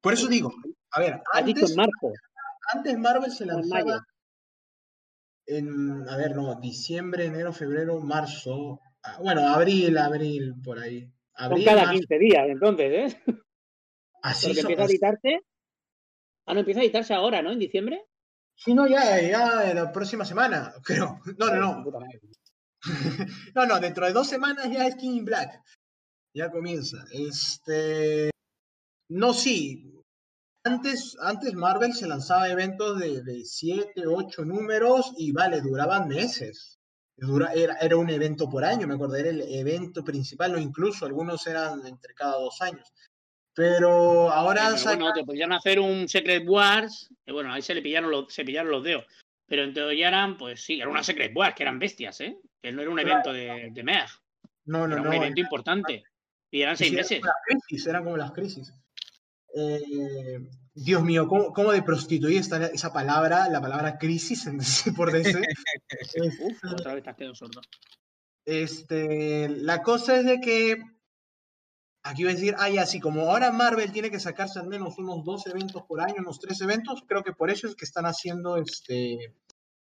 Por 0.00 0.12
eso 0.12 0.28
digo, 0.28 0.52
a 0.92 1.00
ver, 1.00 1.14
dicho 1.44 1.58
antes, 1.64 1.70
en 1.70 1.76
marzo. 1.76 2.12
antes 2.72 2.98
Marvel 2.98 3.32
se 3.32 3.46
lanzaba 3.46 4.06
en, 5.48 6.08
a 6.08 6.16
ver, 6.16 6.36
no, 6.36 6.54
diciembre, 6.60 7.24
enero, 7.26 7.52
febrero, 7.52 8.00
marzo, 8.00 8.80
ah, 9.02 9.18
bueno, 9.20 9.46
abril, 9.48 9.96
abril, 9.98 10.54
por 10.62 10.78
ahí. 10.78 11.00
Son 11.36 11.52
Abril, 11.52 11.64
cada 11.64 11.84
marzo, 11.86 11.92
15 12.00 12.18
días, 12.18 12.44
entonces, 12.48 13.14
¿eh? 13.14 13.22
así 14.22 14.46
Porque 14.48 14.60
son- 14.62 14.70
empieza 14.72 14.82
a 14.82 14.86
editarse. 14.86 15.40
Ah, 16.46 16.54
no, 16.54 16.60
empieza 16.60 16.80
a 16.80 16.84
editarse 16.84 17.14
ahora, 17.14 17.42
¿no? 17.42 17.52
En 17.52 17.58
diciembre. 17.58 18.04
Sí, 18.56 18.74
no, 18.74 18.86
ya, 18.88 19.20
ya, 19.20 19.72
la 19.74 19.92
próxima 19.92 20.24
semana, 20.24 20.72
creo. 20.84 21.20
No, 21.38 21.46
no, 21.54 21.82
no. 21.82 21.84
No, 23.54 23.66
no, 23.66 23.80
dentro 23.80 24.06
de 24.06 24.12
dos 24.12 24.28
semanas 24.28 24.70
ya 24.70 24.86
es 24.86 24.94
King 24.96 25.16
in 25.16 25.24
Black. 25.24 25.60
Ya 26.34 26.50
comienza. 26.50 27.04
Este. 27.12 28.30
No, 29.10 29.32
sí. 29.34 29.92
Antes, 30.64 31.16
antes 31.20 31.54
Marvel 31.54 31.92
se 31.94 32.06
lanzaba 32.06 32.48
eventos 32.48 32.98
de, 32.98 33.22
de 33.22 33.44
siete, 33.44 34.06
ocho 34.06 34.44
números 34.44 35.12
y 35.16 35.32
vale, 35.32 35.60
duraban 35.60 36.08
meses. 36.08 36.78
Dura- 37.16 37.52
era, 37.54 37.76
era 37.80 37.96
un 37.96 38.10
evento 38.10 38.48
por 38.48 38.64
año, 38.64 38.86
me 38.86 38.94
acuerdo, 38.94 39.16
era 39.16 39.30
el 39.30 39.40
evento 39.42 40.04
principal, 40.04 40.54
o 40.54 40.58
incluso 40.58 41.04
algunos 41.06 41.46
eran 41.46 41.84
entre 41.86 42.14
cada 42.14 42.38
dos 42.38 42.60
años. 42.60 42.92
Pero 43.54 44.30
ahora 44.30 44.66
Pero 44.66 44.76
sacan- 44.78 44.98
bueno, 45.00 45.14
te 45.14 45.24
podían 45.24 45.52
hacer 45.52 45.80
un 45.80 46.08
Secret 46.08 46.44
Wars, 46.46 47.08
que 47.24 47.32
bueno, 47.32 47.52
ahí 47.52 47.62
se 47.62 47.74
le 47.74 47.82
pillaron 47.82 48.10
los, 48.10 48.32
se 48.32 48.44
pillaron 48.44 48.70
los 48.70 48.84
dedos. 48.84 49.04
Pero 49.46 49.64
en 49.64 49.72
teoría 49.74 50.08
eran, 50.08 50.36
pues 50.36 50.62
sí, 50.62 50.78
era 50.80 50.88
una 50.90 51.02
Secret 51.02 51.32
Wars, 51.34 51.54
que 51.56 51.62
eran 51.64 51.78
bestias, 51.78 52.20
¿eh? 52.20 52.36
Que 52.62 52.70
no 52.70 52.82
era 52.82 52.90
un 52.90 52.98
evento 52.98 53.32
de, 53.32 53.70
de 53.72 53.82
Meg, 53.82 54.06
no, 54.66 54.86
no, 54.86 54.94
era 54.94 55.02
no. 55.02 55.08
un 55.08 55.14
evento 55.16 55.40
importante. 55.40 56.04
Y 56.50 56.62
eran 56.62 56.76
Sí, 56.76 56.84
seis 56.90 57.06
sí, 57.08 57.14
meses. 57.16 57.20
Eran 57.20 57.24
como 57.24 57.34
las 57.36 57.56
crisis, 57.66 57.86
eran 57.86 58.04
como 58.04 58.16
las 58.16 58.32
crisis. 58.32 58.72
Eh, 59.54 60.38
Dios 60.74 61.02
mío, 61.02 61.26
¿cómo, 61.26 61.52
cómo 61.52 61.72
de 61.72 61.82
prostituir 61.82 62.38
está 62.38 62.66
esa 62.66 62.92
palabra, 62.92 63.48
la 63.48 63.60
palabra 63.60 63.98
crisis 63.98 64.48
por 64.96 65.10
DC? 65.12 65.40
Es- 65.40 66.40
Uf, 66.40 66.64
otra 66.72 66.94
vez 66.94 67.04
te 67.04 67.34
sordo. 67.34 67.60
este, 68.44 69.48
la 69.48 69.82
cosa 69.82 70.16
es 70.16 70.24
de 70.24 70.40
que, 70.40 70.76
aquí 72.02 72.22
voy 72.22 72.32
a 72.32 72.34
decir, 72.34 72.54
ah, 72.58 72.70
ya, 72.70 72.82
así 72.82 73.00
como 73.00 73.22
ahora 73.22 73.50
Marvel 73.50 73.92
tiene 73.92 74.10
que 74.10 74.20
sacarse 74.20 74.58
al 74.58 74.68
menos 74.68 74.98
unos 74.98 75.24
dos 75.24 75.46
eventos 75.46 75.82
por 75.82 76.00
año, 76.00 76.16
unos 76.18 76.38
tres 76.38 76.60
eventos, 76.60 77.02
creo 77.06 77.22
que 77.22 77.32
por 77.32 77.50
eso 77.50 77.66
es 77.66 77.74
que 77.74 77.84
están 77.84 78.06
haciendo 78.06 78.56
este, 78.56 79.34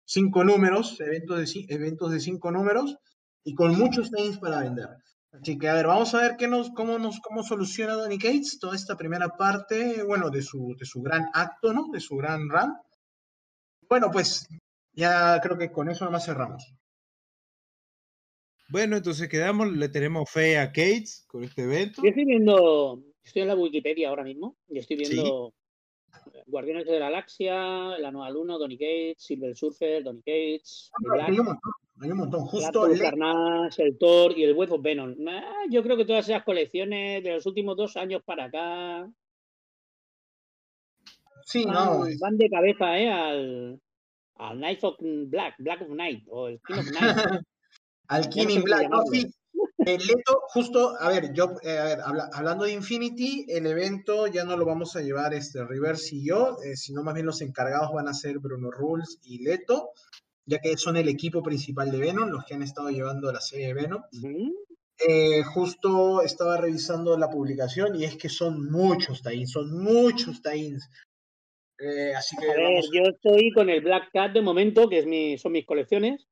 cinco 0.05 0.45
números, 0.45 1.01
eventos 1.01 1.39
de, 1.39 1.67
eventos 1.69 2.11
de 2.11 2.21
cinco 2.21 2.51
números, 2.51 2.97
y 3.43 3.55
con 3.55 3.77
muchos 3.79 4.11
things 4.11 4.39
para 4.39 4.61
vender. 4.61 4.89
Así 5.41 5.59
que, 5.59 5.69
a 5.69 5.75
ver, 5.75 5.87
vamos 5.87 6.15
a 6.15 6.23
ver 6.23 6.37
qué 6.37 6.47
nos, 6.47 6.71
cómo, 6.71 6.99
nos, 6.99 7.19
cómo 7.21 7.43
soluciona 7.43 7.95
Donny 7.95 8.19
Cates 8.19 8.59
toda 8.61 8.77
esta 8.77 8.97
primera 8.97 9.31
parte, 9.31 10.03
bueno, 10.05 10.31
de 10.31 10.43
su, 10.43 10.77
de 10.79 10.87
su 10.87 11.03
gran 11.03 11.27
acto, 11.33 11.73
¿no? 11.73 11.89
De 11.93 12.01
su 12.01 12.17
gran 12.17 12.49
run. 12.49 12.73
Bueno, 13.89 14.11
pues 14.13 14.47
ya 14.93 15.41
creo 15.43 15.59
que 15.59 15.73
con 15.73 15.89
eso 15.89 16.05
nomás 16.05 16.25
cerramos. 16.25 16.73
Bueno, 18.69 18.97
entonces 18.97 19.29
quedamos, 19.29 19.73
le 19.73 19.89
tenemos 19.89 20.31
fe 20.31 20.59
a 20.59 20.69
Cates 20.69 21.25
con 21.27 21.43
este 21.43 21.63
evento. 21.63 22.01
Yo 22.03 22.09
estoy 22.09 22.25
viendo, 22.25 23.03
estoy 23.23 23.43
en 23.43 23.49
la 23.49 23.57
Wikipedia 23.57 24.09
ahora 24.09 24.23
mismo 24.23 24.57
y 24.69 24.79
estoy 24.79 24.97
viendo 24.97 25.53
Guardianes 26.47 26.87
de 26.87 26.93
la 26.93 27.07
Galaxia, 27.07 27.55
La 27.99 28.11
Nueva 28.11 28.31
Luna, 28.31 28.55
Donny 28.55 28.79
Cates, 28.79 29.23
Silver 29.23 29.57
Surfer, 29.57 30.03
Donny 30.05 30.23
Cates, 30.23 30.91
The 31.03 31.09
Black, 31.11 31.59
Hay 32.01 32.11
un 32.11 32.19
montón. 32.19 32.45
Justo 32.47 32.87
le- 32.89 32.99
Carnage, 32.99 33.83
el 33.83 33.97
Thor 33.99 34.37
y 34.37 34.43
el 34.45 34.55
Web 34.55 34.73
of 34.73 34.83
Venom. 34.83 35.15
Ah, 35.29 35.63
yo 35.71 35.83
creo 35.83 35.97
que 35.97 36.05
todas 36.05 36.29
esas 36.29 36.43
colecciones 36.43 37.23
de 37.23 37.33
los 37.35 37.47
últimos 37.47 37.77
dos 37.77 37.97
años 37.97 38.23
para 38.25 38.45
acá 38.45 39.09
Sí, 41.47 41.65
van, 41.65 41.75
no, 41.75 42.07
es- 42.07 42.19
van 42.19 42.37
de 42.37 42.49
cabeza 42.49 42.99
¿eh? 42.99 43.11
al, 43.11 43.81
al 44.37 44.79
of 44.83 44.97
Black, 45.01 45.55
Black 45.59 45.83
of 45.83 45.89
Night 45.91 46.25
o 46.31 46.49
el 46.49 46.61
King 46.67 46.75
of 46.79 46.91
Night. 46.91 47.17
al 48.09 48.29
King 48.29 48.49
in 48.49 48.63
Black. 48.63 48.89
No, 48.91 49.03
sí. 49.11 49.27
El 49.79 49.99
Leto, 50.07 50.41
justo, 50.49 50.95
a 50.99 51.09
ver, 51.09 51.33
yo, 51.35 51.53
eh, 51.63 51.77
a 51.79 51.85
ver, 51.85 51.99
habla- 52.01 52.31
hablando 52.33 52.65
de 52.65 52.73
Infinity, 52.73 53.45
el 53.49 53.67
evento 53.67 54.27
ya 54.27 54.45
no 54.45 54.57
lo 54.57 54.65
vamos 54.65 54.97
a 54.97 55.03
llevar 55.03 55.35
este 55.35 55.63
Reverse 55.65 56.17
y 56.17 56.27
yo, 56.27 56.57
eh, 56.65 56.77
sino 56.77 57.03
más 57.03 57.13
bien 57.15 57.27
los 57.27 57.41
encargados 57.43 57.93
van 57.93 58.09
a 58.09 58.15
ser 58.15 58.39
Bruno 58.39 58.71
Rules 58.71 59.19
y 59.25 59.43
Leto, 59.45 59.91
ya 60.47 60.59
que 60.59 60.77
son 60.77 60.97
el 60.97 61.09
equipo 61.09 61.43
principal 61.43 61.91
de 61.91 61.99
Venom, 61.99 62.29
los 62.31 62.45
que 62.45 62.55
han 62.55 62.63
estado 62.63 62.91
llevando 62.91 63.33
la 63.33 63.41
serie 63.41 63.69
de 63.69 63.75
Venom. 63.75 64.03
Ujú. 64.13 64.67
Eh, 65.07 65.43
justo 65.43 66.23
estaba 66.23 66.57
revisando 66.57 67.19
la 67.19 67.29
publicación 67.29 67.97
y 67.97 68.05
es 68.05 68.17
que 68.17 68.29
son 68.29 68.71
muchos 68.71 69.23
tie 69.23 69.45
son 69.45 69.83
muchos 69.83 70.41
tie 70.41 70.77
Eh, 71.81 72.15
así 72.15 72.37
que 72.37 72.49
A 72.49 72.55
ver, 72.55 72.63
vamos. 72.63 72.91
yo 72.93 73.03
estoy 73.03 73.51
con 73.51 73.69
el 73.69 73.81
Black 73.81 74.11
Cat 74.13 74.33
de 74.33 74.41
momento, 74.41 74.89
que 74.89 74.99
es 74.99 75.07
mi, 75.07 75.37
son 75.37 75.53
mis 75.53 75.67
colecciones. 75.67 76.29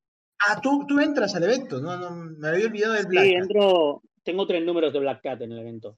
Ah, 0.47 0.61
tú, 0.61 0.85
tú 0.87 0.99
entras 0.99 1.35
al 1.35 1.43
evento, 1.43 1.81
no, 1.81 1.97
no, 1.97 2.11
me 2.11 2.47
había 2.47 2.67
olvidado 2.67 2.93
del 2.93 3.07
Black. 3.07 3.25
Sí, 3.25 3.33
Cat. 3.33 3.41
entro, 3.43 4.01
tengo 4.23 4.47
tres 4.47 4.63
números 4.63 4.93
de 4.93 4.99
Black 4.99 5.21
Cat 5.21 5.41
en 5.41 5.51
el 5.51 5.59
evento. 5.59 5.97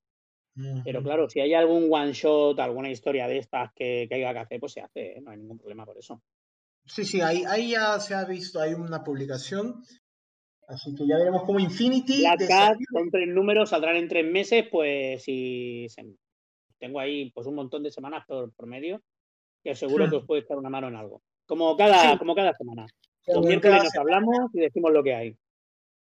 Pero 0.85 1.03
claro, 1.03 1.29
si 1.29 1.41
hay 1.41 1.53
algún 1.53 1.89
one 1.91 2.13
shot, 2.13 2.57
alguna 2.59 2.89
historia 2.89 3.27
de 3.27 3.39
estas 3.39 3.73
que, 3.73 4.05
que 4.07 4.15
haya 4.15 4.31
que 4.31 4.39
hacer, 4.39 4.59
pues 4.61 4.71
se 4.71 4.79
hace, 4.81 5.19
no 5.21 5.31
hay 5.31 5.37
ningún 5.37 5.57
problema 5.57 5.85
por 5.85 5.97
eso. 5.97 6.21
Sí, 6.85 7.03
sí, 7.05 7.21
ahí, 7.21 7.43
ahí 7.47 7.71
ya 7.71 7.99
se 7.99 8.13
ha 8.13 8.25
visto, 8.25 8.59
hay 8.59 8.73
una 8.73 9.03
publicación. 9.03 9.83
Así 10.67 10.95
que 10.95 11.05
ya 11.07 11.17
veremos 11.17 11.43
cómo 11.43 11.59
Infinity. 11.59 12.23
Cat 12.23 12.41
salir- 12.41 12.87
son 12.91 13.09
tres 13.11 13.27
números, 13.27 13.69
saldrán 13.69 13.95
en 13.97 14.07
tres 14.07 14.25
meses, 14.25 14.65
pues 14.71 15.23
si 15.23 15.87
tengo 16.79 16.99
ahí 16.99 17.31
pues 17.31 17.47
un 17.47 17.55
montón 17.55 17.83
de 17.83 17.91
semanas 17.91 18.23
por, 18.27 18.51
por 18.53 18.65
medio, 18.67 19.01
que 19.63 19.75
seguro 19.75 20.09
que 20.09 20.15
os 20.17 20.25
puede 20.25 20.41
echar 20.41 20.57
una 20.57 20.69
mano 20.69 20.87
en 20.87 20.95
algo. 20.95 21.21
Como 21.45 21.75
cada, 21.77 22.11
Sí. 22.13 22.17
como 22.17 22.35
cada 22.35 22.53
semana. 22.53 22.85
como 23.25 23.37
Los 23.37 23.45
en 23.45 23.49
miércoles 23.49 23.77
cada 23.77 23.83
nos 23.85 23.95
hablamos 23.95 24.37
y 24.53 24.59
decimos 24.59 24.91
lo 24.91 25.03
que 25.03 25.15
hay. 25.15 25.37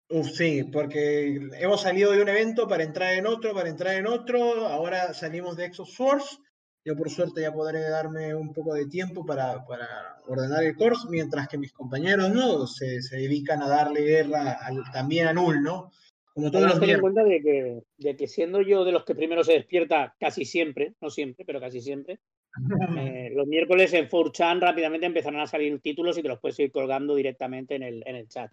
Uf, 0.09 0.29
sí, 0.31 0.63
porque 0.65 1.41
hemos 1.59 1.81
salido 1.83 2.13
de 2.13 2.23
un 2.23 2.29
evento 2.29 2.69
para 2.69 2.85
entrar 2.85 3.15
en 3.15 3.27
otro, 3.27 3.53
para 3.55 3.69
entrar 3.69 3.97
en 3.97 4.07
otro. 4.07 4.67
Ahora 4.69 5.13
salimos 5.15 5.57
de 5.57 5.65
Exos 5.67 5.97
Force. 5.97 6.39
Yo, 6.87 6.95
por 6.97 7.11
suerte, 7.11 7.41
ya 7.43 7.53
podré 7.53 7.81
darme 7.91 8.33
un 8.33 8.53
poco 8.53 8.73
de 8.73 8.87
tiempo 8.87 9.27
para, 9.27 9.65
para 9.67 10.19
ordenar 10.29 10.63
el 10.63 10.77
course, 10.77 11.09
mientras 11.11 11.49
que 11.49 11.59
mis 11.59 11.73
compañeros 11.73 12.31
no 12.31 12.65
se, 12.69 13.03
se 13.03 13.17
dedican 13.17 13.61
a 13.61 13.69
darle 13.69 14.03
guerra 14.03 14.53
al- 14.65 14.85
también 14.93 15.27
a 15.27 15.33
Null, 15.33 15.65
¿no? 15.65 15.91
Como 16.33 16.49
todos 16.49 16.69
los 16.69 16.79
miércoles. 16.79 17.01
cuenta 17.01 17.25
de 17.25 17.43
que, 17.43 17.83
de 17.97 18.17
que 18.17 18.29
siendo 18.29 18.63
yo 18.63 18.85
de 18.85 18.93
los 18.93 19.05
que 19.05 19.17
primero 19.17 19.43
se 19.43 19.55
despierta 19.55 20.15
casi 20.21 20.45
siempre, 20.45 20.95
no 21.01 21.11
siempre, 21.11 21.45
pero 21.45 21.59
casi 21.59 21.81
siempre, 21.81 22.21
eh, 22.97 23.33
los 23.35 23.49
miércoles 23.49 23.93
en 23.93 24.09
4chan 24.09 24.61
rápidamente 24.61 25.07
empezarán 25.07 25.41
a 25.41 25.49
salir 25.49 25.81
títulos 25.81 26.17
y 26.19 26.23
te 26.23 26.29
los 26.29 26.39
puedes 26.39 26.57
ir 26.61 26.71
colgando 26.71 27.17
directamente 27.17 27.75
en 27.75 27.83
el, 27.83 28.05
en 28.07 28.15
el 28.15 28.29
chat. 28.29 28.49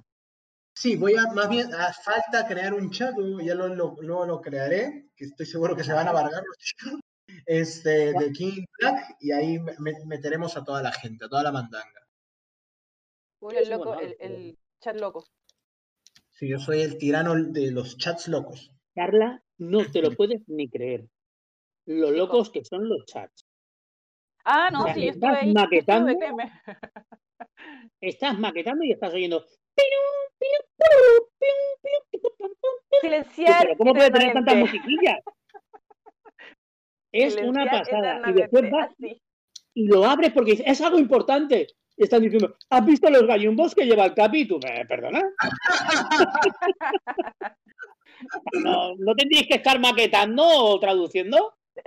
Sí, 0.76 0.96
voy 0.96 1.14
a, 1.16 1.32
más 1.34 1.50
bien, 1.50 1.72
a 1.72 1.94
falta 1.94 2.48
crear 2.48 2.74
un 2.74 2.90
chat, 2.90 3.14
ya 3.44 3.54
lo, 3.54 3.68
lo- 3.68 3.96
luego 4.02 4.26
lo 4.26 4.42
crearé, 4.42 5.10
que 5.16 5.26
estoy 5.26 5.46
seguro 5.46 5.76
que 5.76 5.84
se 5.84 5.94
van 5.94 6.08
a 6.08 6.10
abargar 6.10 6.42
los 6.44 6.58
chicos, 6.58 7.00
este, 7.46 8.14
de 8.14 8.32
King 8.32 8.66
Black, 8.80 9.16
y 9.20 9.32
ahí 9.32 9.60
me- 9.60 9.76
me- 9.80 10.06
meteremos 10.06 10.56
a 10.58 10.64
toda 10.64 10.82
la 10.82 10.92
gente, 10.92 11.26
a 11.26 11.30
toda 11.30 11.44
la 11.44 11.52
mandanga. 11.52 12.08
Uy, 13.40 13.56
el 13.58 13.70
loco, 13.70 13.98
chat 14.80 14.96
loco. 15.00 15.26
Sí, 16.32 16.48
yo 16.48 16.60
soy 16.60 16.82
el 16.82 16.98
tirano 16.98 17.36
de 17.36 17.72
los 17.72 17.98
chats 17.98 18.28
locos. 18.28 18.72
Carla, 18.96 19.44
no 19.58 19.86
te 19.92 20.02
lo 20.02 20.12
puedes 20.18 20.42
ni 20.48 20.70
creer. 20.70 21.08
Lo 21.86 22.12
locos 22.12 22.50
que 22.50 22.64
son 22.64 22.88
los 22.88 23.06
chats. 23.06 23.46
Ah, 24.46 24.70
no, 24.72 24.82
O 24.82 24.84
sea, 24.86 24.94
sí, 24.94 25.02
yo 25.06 25.12
estás 25.12 25.34
estuve 25.34 25.48
ahí. 25.50 25.54
maquetando. 25.54 26.12
estuve. 26.12 26.52
Estás 28.02 28.38
maquetando 28.40 28.84
y 28.84 28.92
estás 28.92 29.14
oyendo. 29.14 29.46
Silenciar. 33.02 33.64
Pero 33.64 33.78
¿cómo 33.78 33.94
puede 33.94 34.12
tener 34.12 34.34
tantas 34.34 34.56
musiquillas? 34.58 35.18
Es 37.14 37.36
una 37.38 37.66
pasada. 37.66 38.22
Y 38.30 38.34
después 38.34 38.70
vas 38.72 38.90
así. 38.92 39.22
y 39.76 39.88
lo 39.88 40.04
abres 40.06 40.32
porque 40.34 40.52
dices, 40.52 40.66
es 40.68 40.82
algo 40.82 41.00
importante. 41.00 41.68
Y 41.96 42.04
están 42.04 42.22
diciendo, 42.24 42.56
¿has 42.70 42.86
visto 42.86 43.10
los 43.10 43.26
gallumbos 43.28 43.74
que 43.76 43.86
lleva 43.86 44.06
el 44.06 44.14
Capi? 44.16 44.42
Y 44.42 44.48
tú, 44.48 44.60
"Eh, 44.68 44.84
¿perdona? 44.88 45.22
no, 48.64 48.96
¿No 48.98 49.16
tendríais 49.16 49.48
que 49.48 49.56
estar 49.56 49.80
maquetando 49.80 50.44
o 50.46 50.80
traduciendo? 50.80 51.54
Sí, 51.76 51.82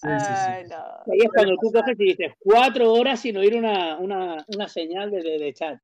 sí. 0.00 0.08
Ay, 0.08 0.64
no. 0.68 1.12
Ahí 1.12 1.18
es 1.22 1.30
cuando 1.32 1.54
tú 1.60 1.70
coges 1.72 1.98
y 2.00 2.04
dices, 2.04 2.32
cuatro 2.40 2.92
horas 2.92 3.20
sin 3.20 3.36
oír 3.36 3.54
una, 3.54 3.96
una, 3.98 4.44
una 4.48 4.68
señal 4.68 5.10
de, 5.10 5.22
de- 5.22 5.38
de 5.38 5.52
chat. 5.54 5.78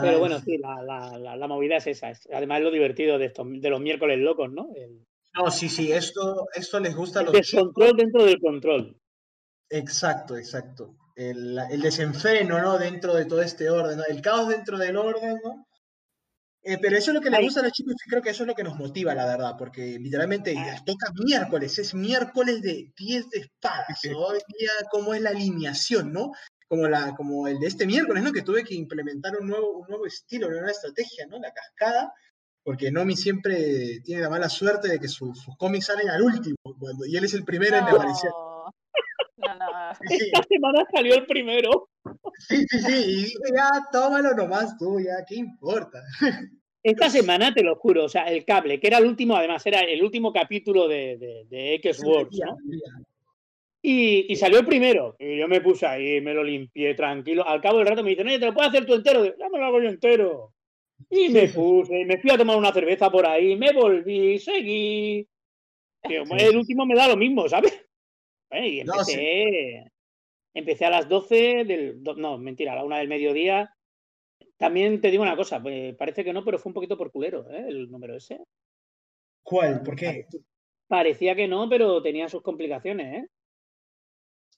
Pero 0.00 0.18
bueno, 0.18 0.40
sí, 0.40 0.56
la, 0.58 0.82
la, 0.82 1.18
la, 1.18 1.36
la 1.36 1.46
movida 1.46 1.76
es 1.76 1.86
esa. 1.86 2.10
Es, 2.10 2.26
además, 2.32 2.62
lo 2.62 2.70
divertido 2.70 3.18
de, 3.18 3.26
estos, 3.26 3.46
de 3.50 3.70
los 3.70 3.80
miércoles 3.80 4.18
locos, 4.18 4.50
¿no? 4.50 4.70
El, 4.74 5.04
No, 5.34 5.50
sí, 5.50 5.68
sí, 5.68 5.92
esto, 5.92 6.46
esto 6.54 6.80
les 6.80 6.94
gusta 6.94 7.20
a 7.20 7.22
los 7.22 7.32
chicos. 7.32 7.50
descontrol 7.50 7.96
dentro 7.96 8.24
del 8.24 8.38
control. 8.40 8.96
Exacto, 9.68 10.36
exacto. 10.38 10.96
El, 11.16 11.58
el 11.70 11.80
desenfreno, 11.82 12.60
¿no? 12.60 12.78
Dentro 12.78 13.14
de 13.14 13.26
todo 13.26 13.42
este 13.42 13.68
orden, 13.68 13.98
¿no? 13.98 14.04
El 14.08 14.22
caos 14.22 14.48
dentro 14.48 14.78
del 14.78 14.96
orden, 14.96 15.38
¿no? 15.44 15.66
Eh, 16.66 16.78
pero 16.80 16.96
eso 16.96 17.10
es 17.10 17.14
lo 17.14 17.20
que 17.20 17.28
les 17.28 17.42
gusta 17.42 17.60
a 17.60 17.62
los 17.62 17.72
chicos 17.72 17.94
y 18.06 18.08
creo 18.08 18.22
que 18.22 18.30
eso 18.30 18.44
es 18.44 18.46
lo 18.46 18.54
que 18.54 18.64
nos 18.64 18.76
motiva, 18.76 19.14
la 19.14 19.26
verdad, 19.26 19.54
porque 19.58 19.98
literalmente 20.00 20.54
ya 20.54 20.82
toca 20.82 21.12
miércoles, 21.22 21.78
es 21.78 21.94
miércoles 21.94 22.62
de 22.62 22.90
10 22.96 23.28
de 23.28 23.38
espadas. 23.40 24.00
Hoy 24.16 24.38
día, 24.58 24.70
cómo 24.90 25.12
es 25.12 25.20
la 25.20 25.30
alineación, 25.30 26.10
¿no? 26.10 26.32
Como, 26.68 26.88
la, 26.88 27.14
como 27.14 27.46
el 27.46 27.58
de 27.58 27.66
este 27.66 27.86
miércoles, 27.86 28.22
¿no? 28.22 28.32
Que 28.32 28.42
tuve 28.42 28.64
que 28.64 28.74
implementar 28.74 29.36
un 29.38 29.48
nuevo, 29.48 29.78
un 29.78 29.86
nuevo 29.88 30.06
estilo, 30.06 30.46
una 30.46 30.56
nueva 30.56 30.70
estrategia, 30.72 31.26
¿no? 31.26 31.38
La 31.38 31.52
cascada, 31.52 32.12
porque 32.64 32.90
Nomi 32.90 33.16
siempre 33.16 34.00
tiene 34.02 34.22
la 34.22 34.30
mala 34.30 34.48
suerte 34.48 34.88
de 34.88 34.98
que 34.98 35.08
su- 35.08 35.34
sus 35.34 35.56
cómics 35.58 35.86
salen 35.86 36.08
al 36.08 36.22
último, 36.22 36.56
cuando, 36.78 37.04
y 37.06 37.16
él 37.16 37.24
es 37.24 37.34
el 37.34 37.44
primero 37.44 37.76
en 37.76 37.84
aparecer. 37.84 38.30
No, 39.36 39.54
no, 39.54 39.66
no. 39.66 39.94
Sí. 40.08 40.16
Esta 40.32 40.42
semana 40.48 40.84
salió 40.92 41.14
el 41.14 41.26
primero. 41.26 41.90
Sí, 42.38 42.64
sí, 42.68 42.78
sí, 42.80 42.92
y 42.92 43.16
dije, 43.16 43.34
ya, 43.54 43.70
tómalo 43.92 44.34
nomás 44.34 44.76
tú, 44.78 44.98
ya, 45.00 45.24
¿qué 45.26 45.36
importa? 45.36 46.00
Esta 46.82 47.08
semana, 47.10 47.52
te 47.54 47.62
lo 47.62 47.76
juro, 47.76 48.04
o 48.04 48.08
sea, 48.08 48.24
el 48.24 48.44
cable, 48.44 48.80
que 48.80 48.86
era 48.88 48.98
el 48.98 49.06
último, 49.06 49.36
además, 49.36 49.64
era 49.66 49.80
el 49.80 50.02
último 50.02 50.32
capítulo 50.32 50.88
de, 50.88 51.16
de, 51.18 51.46
de 51.48 51.74
X-Works, 51.74 52.38
¿no? 52.44 52.56
Y, 53.86 54.32
y 54.32 54.36
salió 54.36 54.60
el 54.60 54.64
primero. 54.64 55.14
Y 55.18 55.36
yo 55.36 55.46
me 55.46 55.60
puse 55.60 55.84
ahí, 55.84 56.18
me 56.22 56.32
lo 56.32 56.42
limpié 56.42 56.94
tranquilo. 56.94 57.46
Al 57.46 57.60
cabo 57.60 57.78
del 57.78 57.86
rato 57.86 58.02
me 58.02 58.10
dicen, 58.10 58.26
oye, 58.26 58.38
te 58.38 58.46
lo 58.46 58.54
puedes 58.54 58.70
hacer 58.70 58.86
tú 58.86 58.94
entero. 58.94 59.22
Digo, 59.22 59.34
Ya 59.38 59.50
me 59.50 59.58
lo 59.58 59.66
hago 59.66 59.82
yo 59.82 59.90
entero. 59.90 60.54
Y 61.10 61.28
me 61.28 61.48
puse, 61.48 62.02
me 62.06 62.18
fui 62.18 62.30
a 62.30 62.38
tomar 62.38 62.56
una 62.56 62.72
cerveza 62.72 63.10
por 63.10 63.26
ahí, 63.26 63.56
me 63.56 63.72
volví, 63.74 64.38
seguí. 64.38 65.28
El 66.02 66.56
último 66.56 66.86
me 66.86 66.94
da 66.94 67.08
lo 67.08 67.16
mismo, 67.18 67.46
¿sabes? 67.46 67.86
Y 68.52 68.84
No, 68.84 68.94
empecé, 68.94 69.84
empecé 70.54 70.84
a 70.86 70.90
las 70.90 71.06
12 71.06 71.64
del. 71.64 72.02
No, 72.16 72.38
mentira, 72.38 72.72
a 72.72 72.76
la 72.76 72.84
una 72.84 72.98
del 72.98 73.08
mediodía. 73.08 73.70
También 74.56 74.98
te 75.02 75.10
digo 75.10 75.24
una 75.24 75.36
cosa, 75.36 75.62
pues, 75.62 75.94
parece 75.96 76.24
que 76.24 76.32
no, 76.32 76.42
pero 76.42 76.58
fue 76.58 76.70
un 76.70 76.74
poquito 76.74 76.96
por 76.96 77.10
culero, 77.12 77.50
¿eh? 77.50 77.66
El 77.68 77.90
número 77.90 78.16
ese. 78.16 78.38
¿Cuál? 79.42 79.82
¿Por 79.82 79.94
qué? 79.94 80.26
Parecía 80.88 81.34
que 81.34 81.48
no, 81.48 81.68
pero 81.68 82.00
tenía 82.00 82.30
sus 82.30 82.40
complicaciones, 82.40 83.24
¿eh? 83.24 83.28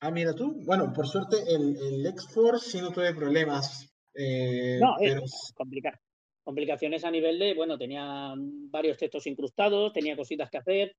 Ah, 0.01 0.11
mira 0.11 0.35
tú. 0.35 0.61
Bueno, 0.65 0.93
por 0.93 1.07
suerte 1.07 1.37
el, 1.49 1.77
el 1.77 2.07
X-Force 2.07 2.71
sí 2.71 2.81
no 2.81 2.91
tuve 2.91 3.15
problemas. 3.15 3.89
eh, 4.15 4.79
No, 4.81 4.97
eh, 4.97 5.11
pero 5.11 5.23
complica- 5.55 6.01
complicaciones 6.45 7.05
a 7.05 7.11
nivel 7.11 7.39
de, 7.39 7.55
bueno, 7.55 7.77
tenía 7.79 8.33
varios 8.37 8.99
textos 8.99 9.27
incrustados, 9.27 9.93
tenía 9.93 10.17
cositas 10.17 10.51
que 10.51 10.59
hacer, 10.59 10.97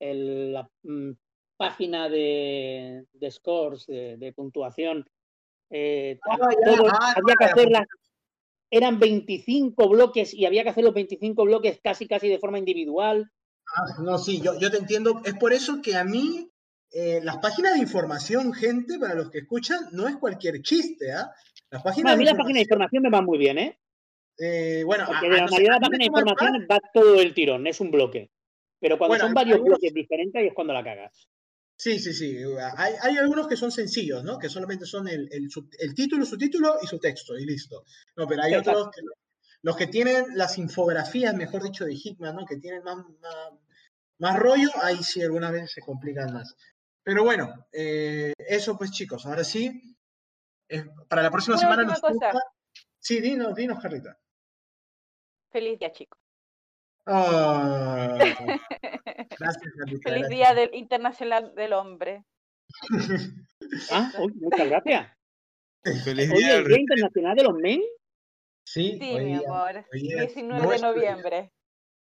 el- 0.00 0.52
la 0.52 0.68
mm, 0.82 1.10
página 1.56 2.08
de, 2.08 3.04
de 3.12 3.30
scores, 3.30 3.86
de, 3.86 4.16
de 4.16 4.32
puntuación, 4.32 5.04
eh, 5.70 6.18
Ah, 6.28 6.36
ya, 6.64 6.78
ah, 6.92 7.14
había 7.16 7.34
que 7.36 7.44
hacerlas, 7.44 7.86
eran 8.70 8.98
25 8.98 9.88
bloques 9.88 10.32
y 10.34 10.46
había 10.46 10.62
que 10.62 10.70
hacer 10.70 10.84
los 10.84 10.94
25 10.94 11.44
bloques 11.44 11.80
casi 11.82 12.06
casi 12.06 12.28
de 12.28 12.38
forma 12.38 12.58
individual. 12.58 13.30
ah, 13.76 14.02
no, 14.02 14.18
sí, 14.18 14.40
yo, 14.40 14.58
yo 14.58 14.70
te 14.70 14.78
entiendo. 14.78 15.20
Es 15.24 15.34
por 15.34 15.52
eso 15.52 15.80
que 15.82 15.96
a 15.96 16.04
mí 16.04 16.50
eh, 16.92 17.20
las 17.22 17.38
páginas 17.38 17.74
de 17.74 17.80
información, 17.80 18.52
gente, 18.52 18.98
para 18.98 19.14
los 19.14 19.30
que 19.30 19.38
escuchan, 19.38 19.88
no 19.92 20.08
es 20.08 20.16
cualquier 20.16 20.60
chiste, 20.62 21.12
¿ah? 21.12 21.30
Las 21.70 21.82
páginas 21.82 22.14
a 22.14 22.16
mí 22.16 22.24
de 22.24 22.30
la 22.32 22.36
página 22.38 22.56
de 22.58 22.62
información 22.62 23.02
me 23.02 23.10
va 23.10 23.20
muy 23.22 23.38
bien, 23.38 23.58
¿eh? 23.58 23.78
eh, 24.38 24.82
bueno, 24.86 25.04
Porque 25.06 25.26
a- 25.26 25.30
de 25.30 25.34
a 25.34 25.38
la 25.40 25.44
no 25.46 25.50
mayoría 25.50 25.74
de 25.74 25.80
las 25.80 25.80
páginas 25.80 25.98
de 26.06 26.10
mal, 26.10 26.20
información 26.22 26.66
va 26.70 26.80
todo 26.94 27.20
el 27.20 27.34
tirón, 27.34 27.66
es 27.66 27.80
un 27.80 27.90
bloque. 27.90 28.30
Pero 28.80 28.96
cuando 28.96 29.12
Bueno, 29.12 29.24
son 29.24 29.34
varios 29.34 29.56
algunos- 29.56 29.78
bloques 29.80 29.92
diferentes 29.94 30.40
ahí 30.40 30.46
es 30.48 30.54
cuando 30.54 30.72
la 30.72 30.84
cagas. 30.84 31.28
Sí, 31.76 31.98
sí, 31.98 32.12
sí. 32.12 32.38
Hay, 32.76 32.94
hay 33.02 33.16
algunos 33.18 33.46
que 33.48 33.56
son 33.56 33.70
sencillos, 33.70 34.24
¿no? 34.24 34.38
Que 34.38 34.48
solamente 34.48 34.84
son 34.86 35.06
el, 35.08 35.28
el, 35.32 35.50
sub- 35.50 35.70
el 35.78 35.94
título, 35.94 36.24
subtítulo 36.24 36.76
y 36.82 36.86
su 36.86 36.98
texto, 36.98 37.36
y 37.38 37.44
listo. 37.44 37.84
No, 38.16 38.26
pero 38.26 38.42
hay 38.42 38.54
Exacto. 38.54 38.70
otros 38.80 38.94
que 38.94 39.02
los 39.62 39.76
que 39.76 39.86
tienen 39.88 40.24
las 40.36 40.56
infografías, 40.58 41.34
mejor 41.34 41.62
dicho, 41.64 41.84
de 41.84 41.94
Hickman, 41.94 42.34
¿no? 42.36 42.46
Que 42.46 42.56
tienen 42.56 42.82
más, 42.84 42.96
más, 43.20 43.50
más 44.18 44.38
rollo, 44.38 44.70
ahí 44.82 45.02
sí 45.02 45.20
algunas 45.22 45.50
veces 45.52 45.72
se 45.72 45.80
complican 45.80 46.32
más. 46.32 46.56
Pero 47.08 47.24
bueno, 47.24 47.66
eh, 47.72 48.34
eso 48.36 48.76
pues 48.76 48.90
chicos, 48.90 49.24
ahora 49.24 49.42
sí. 49.42 49.96
eh, 50.68 50.84
para 51.08 51.22
la 51.22 51.30
próxima 51.30 51.54
Una 51.56 51.60
semana 51.62 51.82
nos 51.84 52.00
cosa. 52.02 52.12
toca- 52.12 52.42
Sí, 53.00 53.22
dinos, 53.22 53.54
dinos, 53.54 53.78
Carlita. 53.80 54.18
Feliz 55.50 55.78
día, 55.78 55.90
chicos. 55.90 56.18
Oh, 57.06 58.18
gracias, 59.38 59.72
Carlita. 59.78 60.02
Feliz 60.02 60.02
gracias. 60.04 60.28
día 60.28 60.52
del 60.54 60.74
Internacional 60.74 61.54
del 61.54 61.72
Hombre. 61.72 62.24
Ah, 63.90 64.12
uy, 64.18 64.32
muchas 64.34 64.68
gracias. 64.68 65.12
Feliz 66.04 66.30
día 66.30 66.56
el 66.56 66.64
del 66.64 66.66
Día 66.68 66.80
Internacional 66.80 67.36
de 67.36 67.42
los 67.44 67.54
Men, 67.54 67.80
Sí, 68.66 68.98
Sí, 69.00 69.14
hoy 69.14 69.24
mi 69.24 69.30
día- 69.38 69.48
amor. 69.48 69.86
hoy 69.94 70.00
día 70.02 70.22
es 70.24 70.34
19 70.34 70.68
de 70.76 70.82
noviembre. 70.82 71.52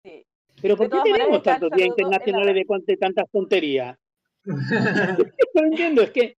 Sí. 0.03 0.25
pero 0.63 0.77
¿por 0.79 0.89
qué 0.89 0.99
tenemos 1.13 1.43
tantos 1.43 1.71
días 1.73 1.89
internacionales 1.89 2.55
de, 2.55 2.65
de 2.87 2.97
tantas 2.97 3.31
tonterías? 3.31 3.99
No 5.55 5.63
entiendo, 5.63 6.03
es 6.03 6.11
que 6.11 6.37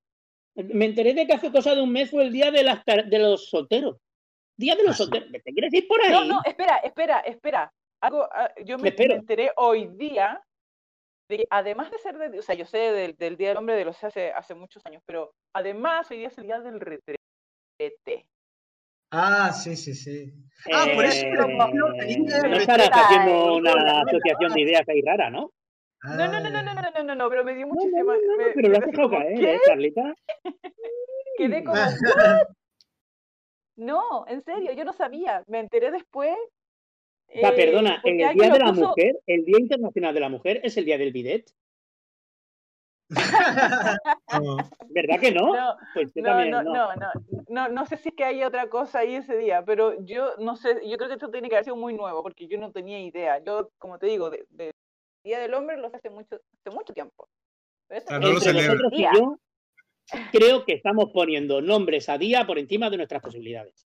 me 0.56 0.86
enteré 0.86 1.14
de 1.14 1.26
que 1.26 1.32
hace 1.32 1.50
cosa 1.52 1.74
de 1.74 1.82
un 1.82 1.92
mes 1.92 2.10
fue 2.10 2.24
el 2.24 2.32
Día 2.32 2.50
de, 2.50 2.64
las, 2.64 2.84
de 2.84 3.18
los 3.18 3.48
solteros. 3.48 3.98
Día 4.58 4.76
de 4.76 4.82
los 4.82 4.92
Ah, 4.92 5.04
solteros. 5.04 5.30
¿Te 5.30 5.52
quieres 5.52 5.72
ir 5.72 5.86
por 5.88 6.02
ahí? 6.04 6.10
No, 6.10 6.24
no, 6.24 6.40
espera, 6.44 6.78
espera, 6.78 7.20
espera. 7.20 7.72
Algo, 8.02 8.28
ah, 8.32 8.50
yo 8.64 8.78
Me 8.78 8.92
me, 8.96 9.04
enteré 9.14 9.52
hoy 9.56 9.88
día 9.96 10.42
de 11.28 11.38
que 11.38 11.46
además 11.50 11.90
de 11.90 11.98
ser, 11.98 12.18
de, 12.18 12.38
o 12.38 12.42
sea, 12.42 12.54
yo 12.54 12.66
sé 12.66 12.78
del, 12.78 13.14
del 13.16 13.36
Día 13.36 13.48
del 13.48 13.58
Hombre 13.58 13.76
de 13.76 13.84
los 13.84 14.02
hace, 14.02 14.32
hace 14.32 14.54
muchos 14.54 14.84
años, 14.86 15.02
pero 15.06 15.32
además 15.54 16.10
hoy 16.10 16.18
día 16.18 16.28
es 16.28 16.38
el 16.38 16.44
Día 16.44 16.60
del 16.60 16.80
Retrete. 16.80 18.26
Ah, 19.12 19.52
sí, 19.52 19.76
sí, 19.76 19.94
sí. 19.94 20.32
Ah, 20.72 20.86
por 20.94 21.04
eso 21.04 21.26
Eh, 21.26 21.32
no 21.32 22.56
estarás 22.56 22.90
haciendo 22.92 23.56
una 23.56 24.02
asociación 24.02 24.52
de 24.52 24.60
ideas 24.60 24.88
ahí 24.88 25.02
rara, 25.02 25.30
¿no? 25.30 25.52
No, 26.02 26.16
no, 26.16 26.40
no, 26.40 26.40
no, 26.40 26.62
no, 26.62 26.74
no, 26.74 27.02
no, 27.04 27.14
no, 27.14 27.28
pero 27.28 27.44
me 27.44 27.54
dio 27.54 27.66
muchísima. 27.66 28.00
No, 28.00 28.14
no, 28.14 28.20
no, 28.26 28.36
me, 28.36 28.52
pero 28.52 28.68
me 28.68 28.74
lo 28.74 28.78
has 28.78 28.90
dejado 28.90 29.10
caer, 29.10 29.44
¿eh, 29.44 29.60
Carlita? 29.66 30.14
Quedé 31.36 31.64
como. 31.64 31.78
No, 33.76 34.26
en 34.28 34.42
serio, 34.42 34.72
yo 34.72 34.84
no 34.84 34.92
sabía. 34.92 35.42
Me 35.46 35.58
enteré 35.58 35.90
después. 35.90 36.36
Eh, 37.28 37.40
ah, 37.42 37.52
perdona, 37.56 38.02
en 38.04 38.20
el 38.20 38.34
Día 38.34 38.50
de 38.50 38.58
la 38.58 38.66
puso... 38.66 38.88
Mujer, 38.88 39.18
el 39.26 39.46
Día 39.46 39.58
Internacional 39.58 40.12
de 40.12 40.20
la 40.20 40.28
Mujer 40.28 40.60
es 40.62 40.76
el 40.76 40.84
Día 40.84 40.98
del 40.98 41.12
Bidet. 41.12 41.50
¿Verdad 44.90 45.18
que 45.18 45.32
no? 45.32 45.54
No, 45.54 45.76
pues 45.94 46.12
yo 46.14 46.22
no, 46.22 46.28
también, 46.28 46.50
no, 46.50 46.62
no, 46.62 46.94
no, 46.94 47.10
no, 47.48 47.68
no, 47.68 47.86
sé 47.86 47.96
si 47.96 48.10
es 48.10 48.14
que 48.14 48.24
hay 48.24 48.44
otra 48.44 48.68
cosa 48.68 48.98
ahí 48.98 49.14
ese 49.14 49.36
día, 49.38 49.64
pero 49.64 50.04
yo 50.04 50.36
no 50.38 50.56
sé, 50.56 50.78
yo 50.86 50.98
creo 50.98 51.08
que 51.08 51.14
esto 51.14 51.30
tiene 51.30 51.48
que 51.48 51.54
haber 51.56 51.64
sido 51.64 51.76
muy 51.76 51.94
nuevo, 51.94 52.22
porque 52.22 52.46
yo 52.46 52.58
no 52.58 52.70
tenía 52.72 53.00
idea. 53.00 53.42
Yo, 53.42 53.70
como 53.78 53.98
te 53.98 54.06
digo, 54.06 54.28
de, 54.28 54.44
de 54.50 54.72
Día 55.22 55.38
del 55.38 55.54
Hombre 55.54 55.76
lo 55.76 55.90
sé 55.90 55.96
hace 55.96 56.10
mucho, 56.10 56.36
hace 56.36 56.74
mucho 56.74 56.92
tiempo. 56.92 57.28
Pero 57.88 58.04
Ah, 58.08 58.18
no 58.18 58.28
lo 58.28 58.38
Entre 58.38 58.52
nosotros 58.52 58.92
y 58.92 58.96
Día. 58.96 59.10
yo, 59.14 59.38
creo 60.32 60.64
que 60.64 60.74
estamos 60.74 61.10
poniendo 61.12 61.60
nombres 61.60 62.08
a 62.08 62.18
día 62.18 62.46
por 62.46 62.58
encima 62.58 62.88
de 62.90 62.96
nuestras 62.96 63.22
posibilidades. 63.22 63.86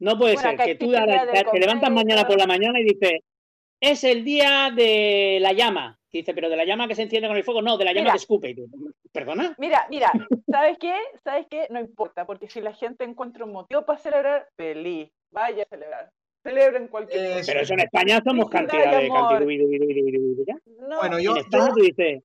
No 0.00 0.18
puede 0.18 0.34
Bueno, 0.34 0.50
ser 0.50 0.66
que 0.66 0.74
tú 0.74 0.90
te, 0.90 1.58
levantas 1.58 1.90
mañana 1.90 2.26
por 2.26 2.36
la 2.36 2.46
mañana 2.46 2.80
y 2.80 2.84
dices, 2.84 3.20
es 3.80 4.02
el 4.04 4.24
día 4.24 4.72
de 4.74 5.38
la 5.40 5.52
llama. 5.52 5.96
Y 6.10 6.18
dice, 6.18 6.34
pero 6.34 6.48
de 6.50 6.56
la 6.56 6.64
llama 6.64 6.88
que 6.88 6.96
se 6.96 7.02
enciende 7.02 7.28
con 7.28 7.36
el 7.36 7.44
fuego, 7.44 7.62
no, 7.62 7.78
de 7.78 7.84
la 7.84 7.92
llama 7.92 8.02
Mira. 8.02 8.12
que 8.14 8.18
escupe. 8.18 8.50
Y 8.50 8.54
tú, 8.56 8.66
¿Perdona? 9.12 9.54
Mira, 9.58 9.86
mira, 9.88 10.12
¿sabes 10.50 10.76
qué? 10.78 10.92
¿Sabes 11.22 11.46
qué? 11.48 11.68
No 11.70 11.78
importa, 11.78 12.26
porque 12.26 12.48
si 12.48 12.60
la 12.60 12.74
gente 12.74 13.04
encuentra 13.04 13.44
un 13.44 13.52
motivo 13.52 13.84
para 13.86 13.98
celebrar, 14.00 14.48
feliz, 14.56 15.08
vaya 15.30 15.62
a 15.62 15.66
celebrar. 15.66 16.10
Celebren 16.42 16.88
cualquier 16.88 17.26
cosa. 17.28 17.38
Eso. 17.40 17.46
Pero 17.52 17.60
eso 17.60 17.74
en 17.74 17.80
España 17.80 18.20
somos 18.24 18.48
cantidad 18.48 18.98
de 18.98 19.08
Bueno, 19.08 19.38
yo, 21.20 21.32
En 21.32 21.36
España 21.38 21.68
yo- 21.68 21.74
tú 21.74 21.80
dices, 21.82 22.22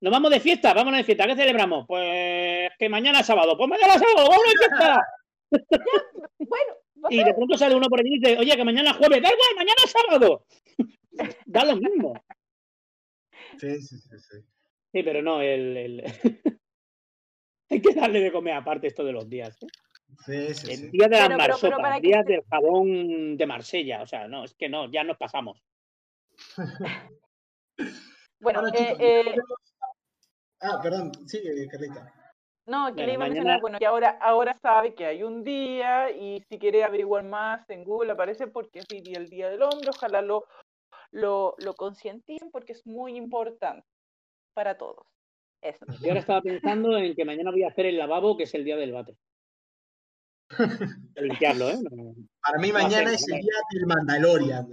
nos 0.00 0.12
vamos 0.12 0.30
de 0.30 0.40
fiesta, 0.40 0.74
vámonos 0.74 0.98
de 0.98 1.04
fiesta, 1.04 1.26
¿qué 1.26 1.34
celebramos? 1.36 1.86
Pues 1.88 2.70
que 2.78 2.88
mañana 2.88 3.20
es 3.20 3.26
sábado, 3.26 3.56
pues 3.56 3.68
mañana 3.70 3.94
es 3.94 4.00
sábado, 4.00 4.28
vámonos 4.28 4.52
de 4.52 4.58
fiesta. 4.58 5.02
bueno, 6.38 6.74
no 6.96 7.08
Y 7.10 7.24
de 7.24 7.34
pronto 7.34 7.56
sale 7.56 7.74
uno 7.74 7.86
por 7.88 8.00
allí 8.00 8.16
y 8.16 8.18
dice, 8.18 8.36
oye, 8.38 8.56
que 8.56 8.64
mañana 8.64 8.90
es 8.90 8.96
jueves, 8.96 9.22
da 9.22 9.28
igual, 9.28 9.48
mañana 9.56 9.76
es 9.84 9.90
sábado. 9.92 10.44
da 11.46 11.64
lo 11.64 11.76
mismo. 11.76 12.14
Sí, 13.58 13.80
sí, 13.80 13.96
sí, 13.98 14.18
sí. 14.18 14.38
Sí, 14.92 15.02
pero 15.02 15.22
no, 15.22 15.40
el, 15.40 15.76
el- 15.76 16.04
hay 17.70 17.80
que 17.80 17.94
darle 17.94 18.20
de 18.20 18.32
comer 18.32 18.54
aparte 18.54 18.86
esto 18.88 19.04
de 19.04 19.12
los 19.12 19.28
días. 19.28 19.56
¿eh? 19.62 19.66
Sí, 20.24 20.54
sí, 20.54 20.70
El 20.72 20.76
sí. 20.78 20.88
día 20.90 21.08
de 21.08 21.16
las 21.16 21.28
Pero- 21.28 21.38
pero- 21.38 21.58
pero 21.60 21.78
marsopas, 21.80 22.00
que 22.00 22.32
del 22.32 22.42
jabón 22.50 23.36
de 23.36 23.46
Marsella. 23.46 24.02
O 24.02 24.06
sea, 24.06 24.28
no, 24.28 24.44
es 24.44 24.54
que 24.54 24.68
no, 24.68 24.90
ya 24.90 25.04
nos 25.04 25.16
pasamos. 25.16 25.62
Bueno, 28.40 28.60
Bueno, 28.60 28.68
eh, 28.68 28.78
chicos, 28.78 28.96
eh, 29.00 29.34
Ah, 30.60 30.78
perdón, 30.82 31.12
sigue, 31.26 31.66
Carlita. 31.68 32.12
no, 32.66 32.86
que 32.88 32.92
Bueno, 32.92 33.06
le 33.06 33.12
iba 33.14 33.24
a 33.24 33.28
mañana- 33.28 33.28
mencionar, 33.28 33.60
bueno, 33.60 33.78
que 33.78 33.86
ahora, 33.86 34.18
ahora 34.20 34.54
sabe 34.54 34.94
que 34.94 35.06
hay 35.06 35.22
un 35.22 35.42
día 35.44 36.10
y 36.10 36.40
si 36.48 36.58
quiere 36.58 36.84
averiguar 36.84 37.24
más 37.24 37.68
en 37.70 37.84
Google 37.84 38.12
aparece 38.12 38.46
porque 38.46 38.80
es 38.80 38.86
el 38.90 39.28
Día 39.28 39.48
del 39.50 39.62
Hombre, 39.62 39.90
ojalá 39.90 40.20
lo, 40.22 40.44
lo, 41.10 41.54
lo 41.58 41.74
concienticen 41.74 42.50
porque 42.50 42.72
es 42.72 42.86
muy 42.86 43.16
importante 43.16 43.86
para 44.54 44.76
todos. 44.76 45.06
Eso. 45.62 45.86
Yo 46.02 46.08
ahora 46.08 46.20
estaba 46.20 46.42
pensando 46.42 46.96
en 46.98 47.14
que 47.14 47.24
mañana 47.24 47.50
voy 47.50 47.62
a 47.64 47.68
hacer 47.68 47.86
el 47.86 47.96
lavabo, 47.96 48.36
que 48.36 48.42
es 48.44 48.54
el 48.54 48.64
día 48.64 48.76
del 48.76 48.92
bate. 48.92 49.16
Limpiarlo, 51.16 51.70
¿eh? 51.70 51.78
No- 51.90 52.14
Para 52.42 52.58
mí 52.58 52.68
No 52.68 52.74
mañana 52.74 53.12
es 53.12 53.26
el 53.28 53.40
día 53.40 53.52
del 53.72 53.86
Mandalorian. 53.86 54.68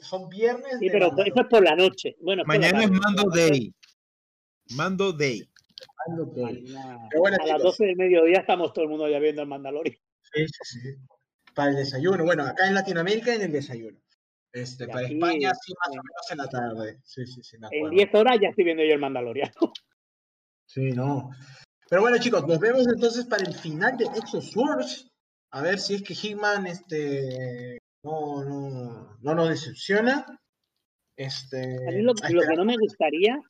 Son 0.00 0.28
viernes. 0.28 0.78
Sí, 0.80 0.88
pero 0.90 1.08
eso 1.08 1.22
es 1.40 1.46
por 1.48 1.62
la 1.62 1.76
noche. 1.76 2.16
Bueno, 2.20 2.42
Mañana 2.46 2.82
es. 2.84 2.90
Mando 2.90 3.24
Day. 3.30 3.74
Mando 4.74 5.12
Day. 5.12 5.48
Mando 6.08 6.24
Day. 6.26 6.62
Mañana- 6.64 7.06
Pero 7.10 7.20
bueno, 7.20 7.36
a 7.40 7.46
las 7.46 7.56
chicos. 7.58 7.62
12 7.78 7.84
del 7.86 7.96
mediodía 7.96 8.38
estamos 8.40 8.72
todo 8.72 8.84
el 8.84 8.90
mundo 8.90 9.08
ya 9.08 9.18
viendo 9.18 9.42
el 9.42 9.48
Mandalorian. 9.48 9.96
Sí, 10.32 10.46
sí, 10.48 10.80
sí. 10.80 10.94
Para 11.54 11.70
el 11.70 11.76
desayuno. 11.76 12.24
Bueno, 12.24 12.44
acá 12.44 12.66
en 12.66 12.74
Latinoamérica 12.74 13.34
en 13.34 13.42
el 13.42 13.52
desayuno. 13.52 13.98
Este, 14.52 14.84
Y 14.84 14.86
para 14.86 15.00
aquí, 15.06 15.14
España 15.14 15.52
sí, 15.54 15.74
más 15.78 15.94
eh, 15.94 15.98
o 15.98 16.02
menos 16.02 16.30
en 16.30 16.38
la 16.38 16.48
tarde. 16.48 17.00
Sí, 17.04 17.26
sí, 17.26 17.42
sí, 17.42 17.56
En 17.56 17.64
acuerdo. 17.66 17.90
10 17.90 18.14
horas 18.14 18.38
ya 18.40 18.48
estoy 18.48 18.64
viendo 18.64 18.82
yo 18.82 18.94
el 18.94 18.98
Mandalorian. 19.00 19.52
Sí, 20.66 20.90
no. 20.92 21.30
Pero 21.88 22.02
bueno, 22.02 22.18
chicos, 22.18 22.46
nos 22.46 22.58
vemos 22.58 22.86
entonces 22.86 23.26
para 23.26 23.44
el 23.44 23.54
final 23.54 23.96
de 23.96 24.06
Exoswords. 24.06 25.08
A 25.52 25.62
ver 25.62 25.78
si 25.78 25.94
es 25.94 26.02
que 26.02 26.14
Hitman 26.14 26.66
este, 26.66 27.78
no, 28.02 28.44
no, 28.44 29.16
no 29.20 29.34
nos 29.34 29.48
decepciona. 29.48 30.26
Este, 31.16 31.88
A 31.88 31.92
mí 31.92 32.02
lo, 32.02 32.14
que 32.14 32.56
no 32.56 32.64
me 32.64 32.76
gustaría, 32.76 33.40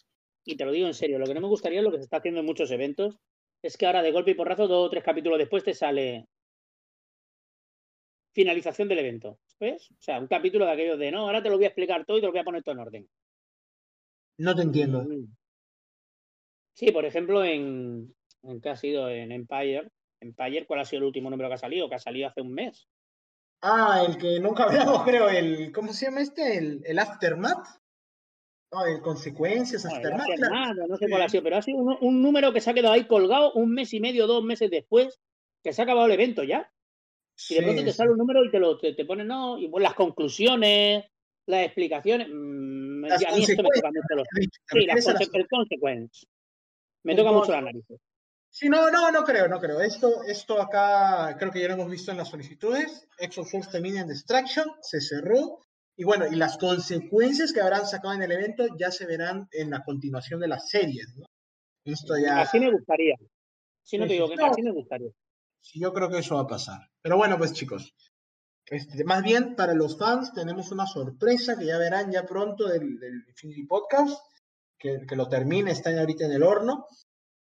y 0.44 0.56
te 0.56 0.64
lo 0.64 0.72
digo 0.72 0.86
en 0.86 0.94
serio, 0.94 1.18
lo 1.18 1.26
que 1.26 1.34
no 1.34 1.40
me 1.40 1.48
gustaría, 1.48 1.82
lo 1.82 1.90
que 1.90 1.96
se 1.96 2.04
está 2.04 2.18
haciendo 2.18 2.40
en 2.40 2.46
muchos 2.46 2.70
eventos, 2.70 3.18
es 3.62 3.76
que 3.76 3.86
ahora 3.86 4.02
de 4.02 4.12
golpe 4.12 4.32
y 4.32 4.34
porrazo, 4.34 4.68
dos 4.68 4.86
o 4.86 4.90
tres 4.90 5.02
capítulos 5.02 5.38
después 5.38 5.64
te 5.64 5.74
sale 5.74 6.28
finalización 8.34 8.88
del 8.88 8.98
evento. 8.98 9.38
¿Ves? 9.58 9.90
O 9.92 10.02
sea, 10.02 10.20
un 10.20 10.26
capítulo 10.26 10.66
de 10.66 10.72
aquellos 10.72 10.98
de 10.98 11.10
no, 11.10 11.20
ahora 11.20 11.42
te 11.42 11.48
lo 11.48 11.56
voy 11.56 11.64
a 11.64 11.68
explicar 11.68 12.04
todo 12.04 12.18
y 12.18 12.20
te 12.20 12.26
lo 12.26 12.32
voy 12.32 12.40
a 12.40 12.44
poner 12.44 12.62
todo 12.62 12.74
en 12.74 12.80
orden. 12.80 13.08
No 14.38 14.54
te 14.54 14.62
entiendo. 14.62 15.02
Mm. 15.02 15.34
Sí, 16.74 16.92
por 16.92 17.06
ejemplo, 17.06 17.42
en 17.42 18.14
que 18.62 18.68
ha 18.68 18.76
sido 18.76 19.08
en 19.10 19.32
Empire. 19.32 19.90
Empire, 20.20 20.66
¿cuál 20.66 20.80
ha 20.80 20.84
sido 20.84 21.00
el 21.00 21.06
último 21.06 21.30
número 21.30 21.48
que 21.48 21.54
ha 21.54 21.58
salido? 21.58 21.88
Que 21.88 21.96
ha 21.96 21.98
salido 22.00 22.28
hace 22.28 22.40
un 22.40 22.52
mes. 22.52 22.88
Ah, 23.62 24.04
el 24.06 24.16
que 24.18 24.38
nunca 24.40 24.64
hablamos, 24.98 25.02
creo, 25.04 25.28
el, 25.28 25.72
¿cómo 25.72 25.92
se 25.92 26.06
llama 26.06 26.20
este? 26.22 26.56
El, 26.58 26.82
el 26.84 26.98
Aftermath. 26.98 27.66
No, 28.72 28.84
el 28.84 29.00
Consecuencias, 29.00 29.84
No, 29.84 29.90
el 29.96 30.12
Aftermath, 30.12 30.36
claro. 30.48 30.86
No 30.88 30.96
sé 30.96 31.08
cuál 31.08 31.22
ha 31.22 31.28
sido, 31.28 31.42
pero 31.42 31.56
ha 31.56 31.62
sido 31.62 31.78
un, 31.78 31.96
un 32.00 32.22
número 32.22 32.52
que 32.52 32.60
se 32.60 32.70
ha 32.70 32.74
quedado 32.74 32.94
ahí 32.94 33.06
colgado 33.06 33.52
un 33.52 33.72
mes 33.72 33.92
y 33.94 34.00
medio, 34.00 34.26
dos 34.26 34.42
meses 34.44 34.70
después, 34.70 35.20
que 35.62 35.72
se 35.72 35.82
ha 35.82 35.84
acabado 35.84 36.06
el 36.06 36.12
evento 36.12 36.42
ya. 36.42 36.70
Y 37.50 37.54
de 37.54 37.60
Sí, 37.60 37.64
pronto 37.64 37.84
te 37.84 37.92
sale 37.92 38.10
un 38.10 38.18
número 38.18 38.44
y 38.44 38.50
te 38.50 38.58
lo 38.58 38.78
te, 38.78 38.94
te 38.94 39.04
ponen, 39.04 39.26
no, 39.28 39.58
y 39.58 39.68
pues 39.68 39.82
las 39.82 39.94
conclusiones, 39.94 41.04
las 41.46 41.64
explicaciones. 41.66 42.28
mm, 42.30 43.04
Las 43.04 43.22
y 43.22 43.24
a 43.26 43.32
mí 43.32 43.42
esto 43.44 43.62
me 43.62 43.68
toca 43.68 43.90
consecuencias, 43.92 43.92
mucho 43.92 44.16
los, 44.16 44.28
¿Te 44.28 44.80
sí, 44.80 44.86
las 44.86 44.94
refieres 44.96 45.08
a 45.08 45.12
las- 45.12 45.22
conse- 45.30 45.38
el 45.38 45.48
consequence. 45.48 46.26
Me 47.04 47.14
toca 47.14 47.32
mucho 47.32 47.44
conse- 47.46 47.50
la 47.52 47.60
nariz. 47.60 47.84
Sí, 48.58 48.70
no, 48.70 48.90
no, 48.90 49.10
no 49.10 49.22
creo, 49.22 49.48
no 49.48 49.60
creo. 49.60 49.82
Esto, 49.82 50.22
esto 50.22 50.62
acá 50.62 51.36
creo 51.38 51.52
que 51.52 51.60
ya 51.60 51.68
lo 51.68 51.74
hemos 51.74 51.90
visto 51.90 52.10
en 52.10 52.16
las 52.16 52.30
solicitudes. 52.30 53.06
Exosource 53.18 53.70
termina 53.70 54.00
en 54.00 54.08
Distraction, 54.08 54.66
se 54.80 55.02
cerró. 55.02 55.58
Y 55.94 56.04
bueno, 56.04 56.26
y 56.26 56.36
las 56.36 56.56
consecuencias 56.56 57.52
que 57.52 57.60
habrán 57.60 57.86
sacado 57.86 58.14
en 58.14 58.22
el 58.22 58.32
evento 58.32 58.64
ya 58.78 58.90
se 58.90 59.04
verán 59.04 59.46
en 59.52 59.68
la 59.68 59.84
continuación 59.84 60.40
de 60.40 60.48
las 60.48 60.70
series, 60.70 61.14
¿no? 61.18 61.26
Esto 61.84 62.14
ya, 62.16 62.40
Así 62.40 62.58
me 62.58 62.72
gustaría. 62.72 63.16
Si 63.82 63.98
no 63.98 64.06
te 64.06 64.14
digo 64.14 64.26
que 64.30 64.36
no. 64.36 64.46
así 64.46 64.62
me 64.62 64.72
gustaría. 64.72 65.10
sí, 65.60 65.78
yo 65.78 65.92
creo 65.92 66.08
que 66.08 66.20
eso 66.20 66.36
va 66.36 66.42
a 66.42 66.46
pasar. 66.46 66.80
Pero 67.02 67.18
bueno, 67.18 67.36
pues 67.36 67.52
chicos, 67.52 67.92
este, 68.64 69.04
más 69.04 69.22
bien 69.22 69.54
para 69.54 69.74
los 69.74 69.98
fans 69.98 70.32
tenemos 70.32 70.72
una 70.72 70.86
sorpresa 70.86 71.58
que 71.58 71.66
ya 71.66 71.76
verán 71.76 72.10
ya 72.10 72.24
pronto 72.24 72.66
del, 72.66 72.98
del 72.98 73.22
Infinity 73.28 73.66
Podcast, 73.66 74.18
que, 74.78 75.04
que 75.06 75.14
lo 75.14 75.28
termine, 75.28 75.72
está 75.72 75.90
ahorita 75.90 76.24
en 76.24 76.32
el 76.32 76.42
horno. 76.42 76.86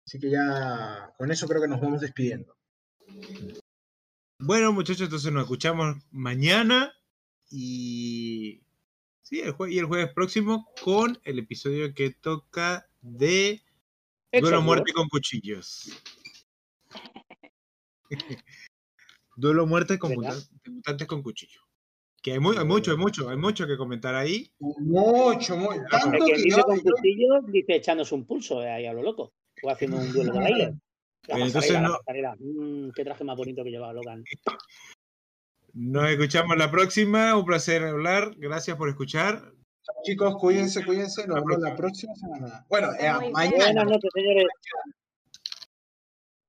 Así 0.05 0.19
que 0.19 0.29
ya 0.29 1.13
con 1.17 1.31
eso 1.31 1.47
creo 1.47 1.61
que 1.61 1.67
nos 1.67 1.79
vamos 1.81 2.01
despidiendo. 2.01 2.55
Bueno, 4.39 4.73
muchachos, 4.73 5.01
entonces 5.03 5.31
nos 5.31 5.43
escuchamos 5.43 5.97
mañana 6.11 6.93
y. 7.49 8.61
Sí, 9.21 9.39
el 9.39 9.53
jue- 9.53 9.71
y 9.71 9.79
el 9.79 9.85
jueves 9.85 10.11
próximo 10.13 10.69
con 10.83 11.17
el 11.23 11.39
episodio 11.39 11.93
que 11.93 12.11
toca 12.11 12.89
de 13.01 13.61
Duelo 14.31 14.47
Exodus. 14.49 14.63
muerte 14.65 14.93
con 14.93 15.07
cuchillos. 15.07 15.89
Duelo 19.35 19.65
muerte 19.65 19.97
con 19.97 20.13
mutantes, 20.13 20.51
mutantes 20.65 21.07
con 21.07 21.23
cuchillo. 21.23 21.61
Que 22.21 22.33
hay, 22.33 22.39
mu- 22.39 22.51
hay 22.57 22.65
mucho, 22.65 22.91
hay 22.91 22.97
mucho, 22.97 23.29
hay 23.29 23.37
mucho 23.37 23.65
que 23.65 23.77
comentar 23.77 24.13
ahí. 24.15 24.51
Mucho, 24.59 25.57
muy, 25.57 25.77
El 25.77 25.85
tanto 25.89 26.25
que 26.25 26.31
que 26.33 26.37
dice 26.41 26.57
yo, 26.57 26.63
con 26.63 26.79
cuchillo 26.79 27.41
dice 27.47 27.75
echándose 27.75 28.13
un 28.15 28.25
pulso 28.25 28.61
eh, 28.61 28.69
ahí 28.69 28.85
a 28.85 28.93
lo 28.93 29.01
loco. 29.03 29.33
O 29.63 29.69
haciendo 29.69 29.97
un 29.97 30.11
duelo 30.11 30.33
de 30.33 30.39
baile. 30.39 30.73
La 31.27 31.37
entonces 31.39 31.71
la 31.71 31.81
no-. 31.81 31.99
Mm, 32.39 32.91
qué 32.91 33.03
traje 33.03 33.23
más 33.23 33.37
bonito 33.37 33.63
que 33.63 33.71
llevaba 33.71 33.93
Logan. 33.93 34.23
Nos 35.73 36.09
escuchamos 36.09 36.57
la 36.57 36.69
próxima. 36.69 37.35
Un 37.35 37.45
placer 37.45 37.83
hablar. 37.83 38.33
Gracias 38.37 38.77
por 38.77 38.89
escuchar. 38.89 39.53
chicos, 40.03 40.35
cuídense, 40.37 40.85
cuídense, 40.85 41.25
nos 41.27 41.43
vemos 41.43 41.59
la 41.61 41.75
próxima 41.75 42.13
semana. 42.15 42.65
Bueno, 42.69 42.89
eh, 42.93 43.11
bien. 43.19 43.31
Buenas 43.31 43.51
mañana. 43.57 43.83
noches, 43.85 44.11
señores. 44.13 44.47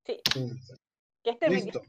Sí, 0.07 0.21
Sí, 0.35 0.51
que 1.23 1.31
esté 1.31 1.47
muy 1.47 1.57
bien. 1.57 1.67
Listo. 1.67 1.83